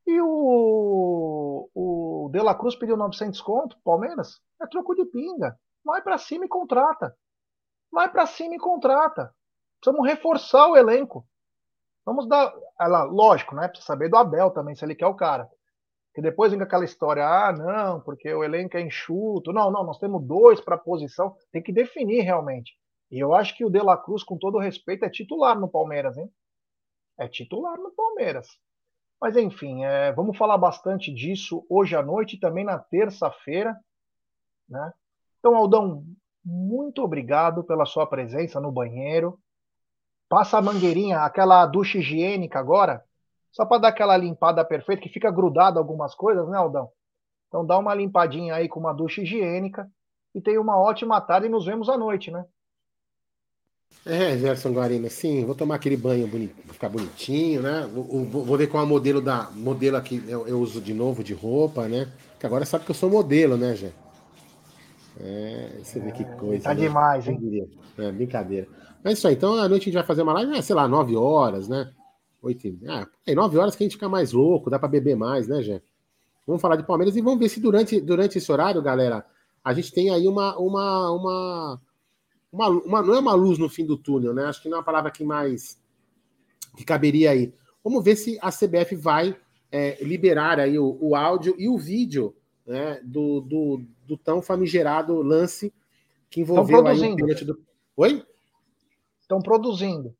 E 0.08 0.20
o, 0.20 1.70
o 1.76 2.30
De 2.32 2.42
La 2.42 2.56
Cruz 2.56 2.76
pediu 2.76 2.98
900 2.98 3.40
conto, 3.42 3.78
Palmeiras. 3.84 4.42
É 4.60 4.66
troco 4.66 4.96
de 4.96 5.06
pinga. 5.06 5.60
Vai 5.86 6.02
para 6.02 6.18
cima 6.18 6.46
e 6.46 6.50
contrata. 6.50 7.16
Vai 7.92 8.12
para 8.12 8.26
cima 8.26 8.56
e 8.56 8.60
contrata. 8.60 9.32
Precisamos 9.80 10.10
reforçar 10.10 10.68
o 10.70 10.76
elenco. 10.76 11.28
Vamos 12.04 12.28
dar. 12.28 12.52
Lógico, 13.12 13.54
né? 13.54 13.68
Precisa 13.68 13.86
saber 13.86 14.10
do 14.10 14.18
Abel 14.18 14.50
também, 14.50 14.74
se 14.74 14.84
ele 14.84 14.96
quer 14.96 15.08
o 15.08 15.16
cara. 15.16 15.48
Que 16.18 16.22
depois 16.24 16.52
vem 16.52 16.60
aquela 16.60 16.84
história, 16.84 17.24
ah, 17.24 17.54
não, 17.54 18.02
porque 18.02 18.34
o 18.34 18.44
elenco 18.44 18.76
é 18.76 18.82
enxuto. 18.82 19.54
Não, 19.54 19.70
não, 19.70 19.84
nós 19.84 20.00
temos 20.00 20.26
dois 20.26 20.60
para 20.60 20.76
posição. 20.76 21.38
Tem 21.52 21.62
que 21.62 21.72
definir 21.72 22.22
realmente. 22.22 22.74
E 23.12 23.20
eu 23.20 23.36
acho 23.36 23.56
que 23.56 23.64
o 23.64 23.70
De 23.70 23.78
La 23.78 23.96
Cruz, 23.96 24.24
com 24.24 24.36
todo 24.36 24.58
respeito, 24.58 25.06
é 25.06 25.12
titular 25.12 25.60
no 25.60 25.70
Palmeiras, 25.70 26.18
hein? 26.18 26.28
É 27.20 27.28
titular 27.28 27.78
no 27.78 27.92
Palmeiras. 27.92 28.48
Mas 29.22 29.38
enfim, 29.38 29.86
é, 29.86 30.12
vamos 30.12 30.36
falar 30.36 30.58
bastante 30.58 31.14
disso 31.14 31.64
hoje 31.70 31.96
à 31.96 32.02
noite 32.02 32.36
e 32.36 32.40
também 32.40 32.66
na 32.66 32.80
terça-feira. 32.80 33.80
Né? 34.68 34.92
Então, 35.38 35.56
Aldão, 35.56 36.04
muito 36.44 37.04
obrigado 37.04 37.64
pela 37.64 37.86
sua 37.86 38.08
presença 38.08 38.60
no 38.60 38.72
banheiro. 38.72 39.40
Passa 40.28 40.58
a 40.58 40.64
mangueirinha, 40.64 41.20
aquela 41.20 41.64
ducha 41.68 42.00
higiênica 42.00 42.58
agora, 42.58 43.06
só 43.52 43.66
para 43.66 43.82
dar 43.82 43.88
aquela 43.90 44.16
limpada 44.18 44.64
perfeita, 44.64 45.02
que 45.02 45.10
fica 45.10 45.32
grudado 45.32 45.80
algumas 45.80 46.14
coisas, 46.14 46.48
né, 46.48 46.58
Aldão? 46.58 46.90
Então 47.48 47.66
dá 47.66 47.78
uma 47.78 47.96
limpadinha 47.96 48.56
aí 48.56 48.68
com 48.68 48.80
uma 48.80 48.94
ducha 48.94 49.22
higiênica 49.22 49.90
e 50.36 50.42
tenha 50.42 50.62
uma 50.62 50.78
ótima 50.78 51.20
tarde 51.22 51.48
e 51.48 51.50
nos 51.50 51.66
vemos 51.66 51.90
à 51.90 51.98
noite, 51.98 52.30
né? 52.30 52.46
É, 54.06 54.38
Gerson 54.38 54.72
Guarino, 54.72 55.10
sim, 55.10 55.46
vou 55.46 55.56
tomar 55.56 55.76
aquele 55.76 55.98
banho 55.98 56.28
bonito, 56.28 56.56
ficar 56.72 56.88
bonitinho, 56.90 57.62
né? 57.62 57.90
Vou, 57.94 58.04
vou, 58.04 58.46
vou, 58.46 58.58
ver 58.58 58.68
qual 58.68 58.84
é 58.84 58.86
o 58.86 58.90
modelo 58.90 59.22
da 59.22 59.50
modelo 59.52 59.98
aqui 59.98 60.24
eu, 60.28 60.48
eu, 60.48 60.60
uso 60.60 60.80
de 60.80 60.94
novo 60.94 61.24
de 61.24 61.34
roupa, 61.34 61.88
né? 61.88 62.08
Que 62.40 62.46
agora 62.46 62.66
sabe 62.66 62.86
que 62.86 62.92
eu 62.92 62.96
sou 62.96 63.10
modelo, 63.10 63.58
né, 63.58 63.76
Gé? 63.76 63.92
É, 65.20 65.80
você 65.84 66.00
vê 66.00 66.12
que 66.12 66.24
é, 66.24 66.26
coisa. 66.26 66.64
Tá 66.64 66.74
né? 66.74 66.82
demais, 66.82 67.28
hein? 67.28 67.70
É, 67.98 68.12
brincadeira. 68.12 68.68
É 69.04 69.12
isso 69.12 69.28
aí. 69.28 69.34
Então, 69.34 69.56
à 69.56 69.68
noite 69.68 69.84
a 69.84 69.86
gente 69.86 69.96
vai 69.96 70.04
fazer 70.04 70.22
uma 70.22 70.34
live, 70.34 70.62
sei 70.62 70.76
lá, 70.76 70.88
9 70.88 71.16
horas, 71.16 71.68
né? 71.68 71.92
8 72.42 72.80
ah, 72.88 73.08
é 73.26 73.34
9 73.34 73.58
horas 73.58 73.76
que 73.76 73.84
a 73.84 73.86
gente 73.86 73.96
fica 73.96 74.10
mais 74.10 74.32
louco, 74.32 74.70
dá 74.70 74.78
para 74.78 74.88
beber 74.88 75.16
mais, 75.16 75.48
né, 75.48 75.62
Jé? 75.62 75.82
Vamos 76.46 76.62
falar 76.62 76.78
de 76.78 76.86
Palmeiras 76.86 77.16
e 77.16 77.22
vamos 77.22 77.40
ver 77.40 77.50
se 77.50 77.60
durante, 77.60 78.00
durante 78.00 78.38
esse 78.38 78.52
horário, 78.52 78.82
galera, 78.82 79.26
a 79.64 79.74
gente 79.74 79.92
tem 79.92 80.10
aí 80.10 80.28
uma, 80.28 80.58
uma, 80.58 81.12
uma, 81.12 81.82
uma, 82.52 82.70
uma 82.70 83.02
Não 83.02 83.16
é 83.16 83.20
uma 83.20 83.34
luz 83.34 83.58
no 83.58 83.68
fim 83.68 83.86
do 83.86 83.98
túnel, 83.98 84.34
né? 84.34 84.46
Acho 84.46 84.62
que 84.62 84.70
não 84.70 84.78
é 84.78 84.80
uma 84.80 84.86
palavra 84.86 85.12
que 85.12 85.26
mais. 85.26 85.78
que 86.78 86.86
caberia 86.86 87.32
aí. 87.32 87.54
Vamos 87.84 88.04
ver 88.04 88.16
se 88.16 88.38
a 88.42 88.50
CBF 88.50 88.96
vai 88.96 89.38
é, 89.70 90.02
liberar 90.02 90.60
aí 90.60 90.80
o, 90.80 90.98
o 91.02 91.16
áudio 91.16 91.54
e 91.58 91.68
o 91.68 91.78
vídeo 91.78 92.34
né, 92.66 93.02
do, 93.04 93.42
do, 93.42 93.82
do 94.06 94.18
tão 94.18 94.42
famigerado 94.42 95.22
lance 95.22 95.74
que 96.30 96.42
envolveu 96.42 96.88
aí 96.88 97.14
o 97.14 97.46
do. 97.46 97.60
Oi? 97.98 98.24
Estão 99.20 99.42
produzindo. 99.42 100.16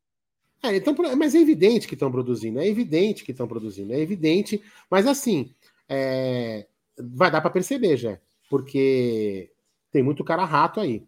É, 0.62 0.74
então, 0.76 0.94
mas 1.16 1.34
é 1.34 1.38
evidente 1.38 1.86
que 1.86 1.94
estão 1.94 2.10
produzindo, 2.10 2.58
é 2.58 2.66
evidente 2.66 3.24
que 3.24 3.30
estão 3.30 3.46
produzindo, 3.46 3.92
é 3.92 4.00
evidente, 4.00 4.60
mas 4.90 5.06
assim, 5.06 5.54
é, 5.88 6.66
vai 6.98 7.30
dar 7.30 7.40
para 7.40 7.50
perceber 7.50 7.96
já, 7.96 8.18
porque 8.50 9.52
tem 9.92 10.02
muito 10.02 10.24
cara 10.24 10.44
rato 10.44 10.80
aí. 10.80 11.06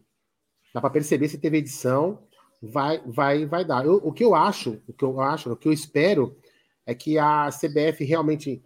Dá 0.73 0.79
para 0.79 0.89
perceber 0.89 1.27
se 1.27 1.37
teve 1.37 1.57
edição, 1.57 2.19
vai, 2.61 3.01
vai, 3.05 3.45
vai 3.45 3.65
dar. 3.65 3.85
Eu, 3.85 3.95
o 3.95 4.13
que 4.13 4.23
eu 4.23 4.33
acho, 4.33 4.81
o 4.87 4.93
que 4.93 5.03
eu 5.03 5.19
acho, 5.19 5.51
o 5.51 5.57
que 5.57 5.67
eu 5.67 5.73
espero 5.73 6.37
é 6.85 6.95
que 6.95 7.17
a 7.17 7.49
CBF 7.49 8.03
realmente 8.05 8.63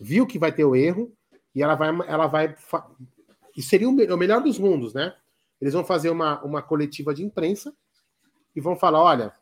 viu 0.00 0.26
que 0.26 0.38
vai 0.38 0.50
ter 0.50 0.64
o 0.64 0.74
erro 0.74 1.12
e 1.54 1.62
ela 1.62 1.74
vai, 1.74 1.88
ela 2.08 2.26
vai, 2.26 2.54
isso 3.56 3.68
seria 3.68 3.88
o 3.88 4.16
melhor 4.16 4.42
dos 4.42 4.58
mundos, 4.58 4.94
né? 4.94 5.14
Eles 5.60 5.74
vão 5.74 5.84
fazer 5.84 6.10
uma, 6.10 6.42
uma 6.42 6.62
coletiva 6.62 7.14
de 7.14 7.22
imprensa 7.22 7.74
e 8.56 8.60
vão 8.60 8.74
falar: 8.74 9.00
olha, 9.00 9.32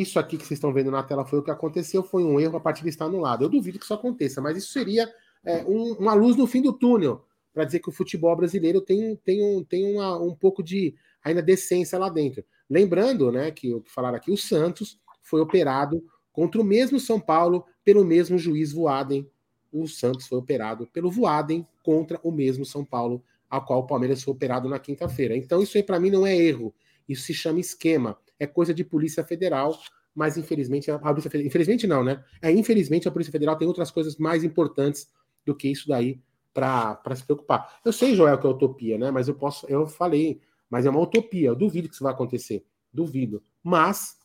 isso 0.00 0.18
aqui 0.18 0.36
que 0.36 0.46
vocês 0.46 0.58
estão 0.58 0.72
vendo 0.72 0.90
na 0.90 1.02
tela 1.02 1.24
foi 1.24 1.38
o 1.38 1.42
que 1.42 1.50
aconteceu, 1.50 2.02
foi 2.02 2.24
um 2.24 2.40
erro, 2.40 2.56
a 2.56 2.60
partida 2.60 2.88
está 2.88 3.04
anulada. 3.04 3.44
Eu 3.44 3.48
duvido 3.48 3.78
que 3.78 3.84
isso 3.84 3.94
aconteça, 3.94 4.40
mas 4.40 4.56
isso 4.56 4.72
seria 4.72 5.12
é, 5.44 5.64
um, 5.64 5.92
uma 5.94 6.14
luz 6.14 6.36
no 6.36 6.46
fim 6.46 6.62
do 6.62 6.72
túnel 6.72 7.24
para 7.52 7.64
dizer 7.64 7.78
que 7.78 7.88
o 7.88 7.92
futebol 7.92 8.34
brasileiro 8.34 8.80
tem, 8.80 9.14
tem, 9.16 9.42
um, 9.42 9.62
tem 9.62 9.94
uma, 9.94 10.18
um 10.20 10.34
pouco 10.34 10.62
de 10.62 10.94
ainda 11.22 11.40
decência 11.40 11.98
lá 11.98 12.08
dentro. 12.08 12.44
Lembrando, 12.68 13.30
né, 13.30 13.50
que 13.50 13.72
o 13.72 13.80
que 13.80 13.90
falaram 13.90 14.16
aqui, 14.16 14.32
o 14.32 14.36
Santos 14.36 14.98
foi 15.22 15.40
operado 15.40 16.04
contra 16.32 16.60
o 16.60 16.64
mesmo 16.64 16.98
São 16.98 17.20
Paulo 17.20 17.64
pelo 17.84 18.04
mesmo 18.04 18.36
juiz 18.36 18.72
Voaden. 18.72 19.28
O 19.72 19.86
Santos 19.86 20.26
foi 20.26 20.38
operado 20.38 20.86
pelo 20.88 21.10
Voaden 21.10 21.66
contra 21.82 22.18
o 22.22 22.32
mesmo 22.32 22.64
São 22.64 22.84
Paulo, 22.84 23.22
ao 23.48 23.64
qual 23.64 23.80
o 23.80 23.86
Palmeiras 23.86 24.22
foi 24.22 24.32
operado 24.32 24.68
na 24.68 24.78
quinta-feira. 24.78 25.36
Então 25.36 25.62
isso 25.62 25.76
aí 25.76 25.82
para 25.82 26.00
mim 26.00 26.10
não 26.10 26.26
é 26.26 26.36
erro, 26.36 26.74
isso 27.08 27.24
se 27.24 27.34
chama 27.34 27.60
esquema 27.60 28.18
é 28.38 28.46
coisa 28.46 28.74
de 28.74 28.84
Polícia 28.84 29.24
Federal, 29.24 29.78
mas 30.14 30.36
infelizmente 30.36 30.90
a 30.90 30.98
Polícia 30.98 31.30
Federal, 31.30 31.48
infelizmente 31.48 31.86
não, 31.86 32.04
né? 32.04 32.24
É 32.40 32.50
infelizmente 32.50 33.08
a 33.08 33.10
Polícia 33.10 33.32
Federal 33.32 33.56
tem 33.56 33.66
outras 33.66 33.90
coisas 33.90 34.16
mais 34.16 34.44
importantes 34.44 35.08
do 35.44 35.54
que 35.54 35.68
isso 35.68 35.88
daí 35.88 36.20
para 36.52 37.16
se 37.16 37.24
preocupar. 37.24 37.80
Eu 37.84 37.92
sei, 37.92 38.14
Joel, 38.14 38.38
que 38.38 38.46
é 38.46 38.50
utopia, 38.50 38.96
né? 38.96 39.10
Mas 39.10 39.26
eu 39.26 39.34
posso, 39.34 39.66
eu 39.68 39.86
falei, 39.86 40.40
mas 40.70 40.86
é 40.86 40.90
uma 40.90 41.00
utopia. 41.00 41.48
Eu 41.48 41.56
duvido 41.56 41.88
que 41.88 41.94
isso 41.94 42.04
vai 42.04 42.12
acontecer, 42.12 42.64
duvido. 42.92 43.42
Mas 43.62 44.16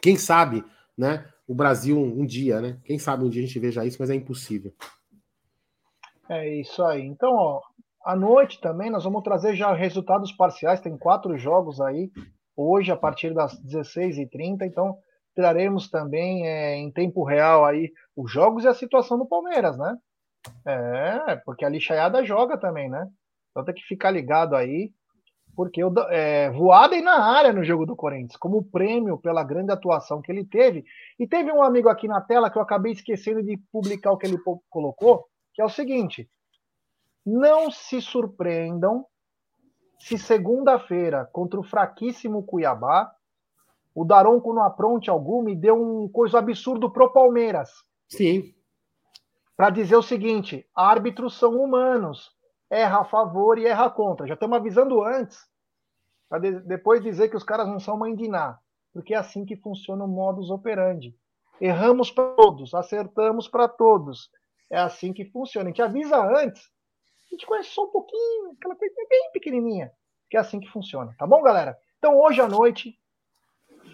quem 0.00 0.16
sabe 0.16 0.64
né, 0.96 1.28
o 1.46 1.54
Brasil 1.54 1.98
um, 1.98 2.20
um 2.20 2.26
dia, 2.26 2.60
né? 2.60 2.78
Quem 2.84 2.98
sabe 2.98 3.24
um 3.24 3.28
dia 3.28 3.42
a 3.42 3.46
gente 3.46 3.58
veja 3.58 3.84
isso, 3.84 3.98
mas 4.00 4.10
é 4.10 4.14
impossível. 4.14 4.72
É 6.28 6.60
isso 6.60 6.82
aí. 6.82 7.02
Então, 7.02 7.30
ó, 7.30 7.60
à 8.04 8.16
noite 8.16 8.60
também 8.60 8.90
nós 8.90 9.04
vamos 9.04 9.22
trazer 9.22 9.54
já 9.54 9.74
resultados 9.74 10.32
parciais. 10.32 10.80
Tem 10.80 10.96
quatro 10.96 11.36
jogos 11.36 11.80
aí 11.80 12.10
hoje 12.56 12.90
a 12.90 12.96
partir 12.96 13.32
das 13.34 13.54
16h30. 13.62 14.62
Então, 14.62 14.98
traremos 15.34 15.90
também 15.90 16.46
é, 16.46 16.76
em 16.76 16.90
tempo 16.90 17.24
real 17.24 17.64
aí 17.64 17.92
os 18.16 18.30
jogos 18.30 18.64
e 18.64 18.68
a 18.68 18.74
situação 18.74 19.18
do 19.18 19.26
Palmeiras, 19.26 19.76
né? 19.76 19.96
É, 20.66 21.36
porque 21.36 21.64
a 21.64 21.68
lixaiada 21.68 22.24
joga 22.24 22.56
também, 22.56 22.88
né? 22.88 23.08
Então 23.50 23.64
tem 23.64 23.74
que 23.74 23.82
ficar 23.82 24.10
ligado 24.10 24.54
aí, 24.54 24.92
porque 25.56 25.82
o 25.82 25.92
é, 26.10 26.50
voada 26.50 27.00
na 27.00 27.22
área 27.24 27.52
no 27.52 27.64
jogo 27.64 27.86
do 27.86 27.96
Corinthians, 27.96 28.36
como 28.36 28.64
prêmio 28.64 29.18
pela 29.18 29.44
grande 29.44 29.72
atuação 29.72 30.20
que 30.20 30.30
ele 30.30 30.44
teve. 30.44 30.84
E 31.18 31.26
teve 31.26 31.50
um 31.52 31.62
amigo 31.62 31.88
aqui 31.88 32.06
na 32.06 32.20
tela 32.20 32.50
que 32.50 32.58
eu 32.58 32.62
acabei 32.62 32.92
esquecendo 32.92 33.42
de 33.42 33.56
publicar 33.72 34.12
o 34.12 34.18
que 34.18 34.26
ele 34.26 34.38
colocou, 34.68 35.24
que 35.54 35.62
é 35.62 35.64
o 35.64 35.70
seguinte: 35.70 36.28
não 37.24 37.70
se 37.70 38.00
surpreendam 38.00 39.06
se 39.98 40.18
segunda-feira, 40.18 41.28
contra 41.32 41.58
o 41.58 41.64
fraquíssimo 41.64 42.42
Cuiabá, 42.42 43.14
o 43.94 44.04
Daronco 44.04 44.52
não 44.52 44.62
apronte 44.62 45.08
alguma 45.08 45.50
e 45.50 45.56
deu 45.56 45.80
um 45.80 46.08
coisa 46.08 46.38
absurdo 46.38 46.90
pro 46.90 47.12
Palmeiras. 47.12 47.70
Sim. 48.08 48.54
Para 49.56 49.70
dizer 49.70 49.96
o 49.96 50.02
seguinte: 50.02 50.68
árbitros 50.74 51.38
são 51.38 51.62
humanos, 51.62 52.32
erra 52.68 53.02
a 53.02 53.04
favor 53.04 53.56
e 53.58 53.66
erra 53.66 53.88
contra. 53.88 54.26
Já 54.26 54.34
estamos 54.34 54.56
avisando 54.56 55.02
antes, 55.02 55.38
para 56.28 56.40
de, 56.40 56.60
depois 56.60 57.02
dizer 57.02 57.28
que 57.28 57.36
os 57.36 57.44
caras 57.44 57.68
não 57.68 57.78
são 57.78 57.98
nada, 57.98 58.58
porque 58.92 59.14
é 59.14 59.16
assim 59.16 59.44
que 59.44 59.56
funciona 59.56 60.04
o 60.04 60.08
modus 60.08 60.50
operandi. 60.50 61.16
Erramos 61.60 62.10
para 62.10 62.34
todos, 62.34 62.74
acertamos 62.74 63.46
para 63.46 63.68
todos. 63.68 64.28
É 64.70 64.78
assim 64.78 65.12
que 65.12 65.24
funciona. 65.26 65.68
A 65.68 65.70
gente 65.70 65.82
avisa 65.82 66.20
antes. 66.20 66.68
A 67.34 67.36
gente 67.36 67.46
conhece 67.46 67.70
só 67.70 67.84
um 67.84 67.90
pouquinho, 67.90 68.52
aquela 68.56 68.76
coisa 68.76 68.94
bem 69.10 69.30
pequenininha. 69.32 69.90
Que 70.30 70.36
é 70.36 70.40
assim 70.40 70.60
que 70.60 70.70
funciona. 70.70 71.12
Tá 71.18 71.26
bom, 71.26 71.42
galera? 71.42 71.76
Então, 71.98 72.16
hoje 72.16 72.40
à 72.40 72.46
noite, 72.46 72.96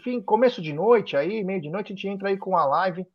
fim, 0.05 0.21
começo 0.21 0.61
de 0.61 0.75
noite, 0.75 1.17
aí, 1.17 1.43
meio 1.43 1.59
de 1.59 1.71
noite, 1.71 1.87
a 1.87 1.97
gente 1.97 2.07
entra 2.07 2.29
aí 2.29 2.37
com 2.37 2.55
a 2.55 2.67
live 2.67 3.07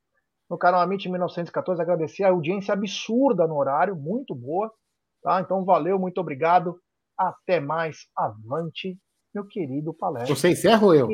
no 0.50 0.58
canal 0.58 0.82
Amit 0.82 1.08
1914. 1.08 1.80
Agradecer 1.80 2.24
a 2.24 2.30
audiência 2.30 2.74
absurda 2.74 3.46
no 3.46 3.56
horário, 3.56 3.96
muito 3.96 4.34
boa. 4.34 4.74
Tá? 5.22 5.42
Então, 5.42 5.64
valeu, 5.64 6.00
muito 6.00 6.20
obrigado. 6.20 6.80
Até 7.16 7.60
mais. 7.60 8.08
Avante, 8.18 8.98
meu 9.32 9.46
querido 9.46 9.94
palestra. 9.94 10.36
Você 10.36 10.50
encerra 10.50 10.84
ou 10.84 10.96
eu? 10.96 11.08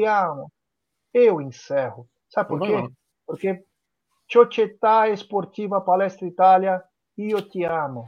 Eu 1.14 1.42
encerro. 1.42 2.08
Sabe 2.30 2.48
por 2.48 2.62
quê? 2.62 2.88
Porque 3.28 3.62
Società 4.32 5.10
Esportiva 5.10 5.82
Palestra 5.82 6.26
Itália, 6.26 6.82
io 7.18 7.42
ti 7.42 7.66
amo. 7.66 8.08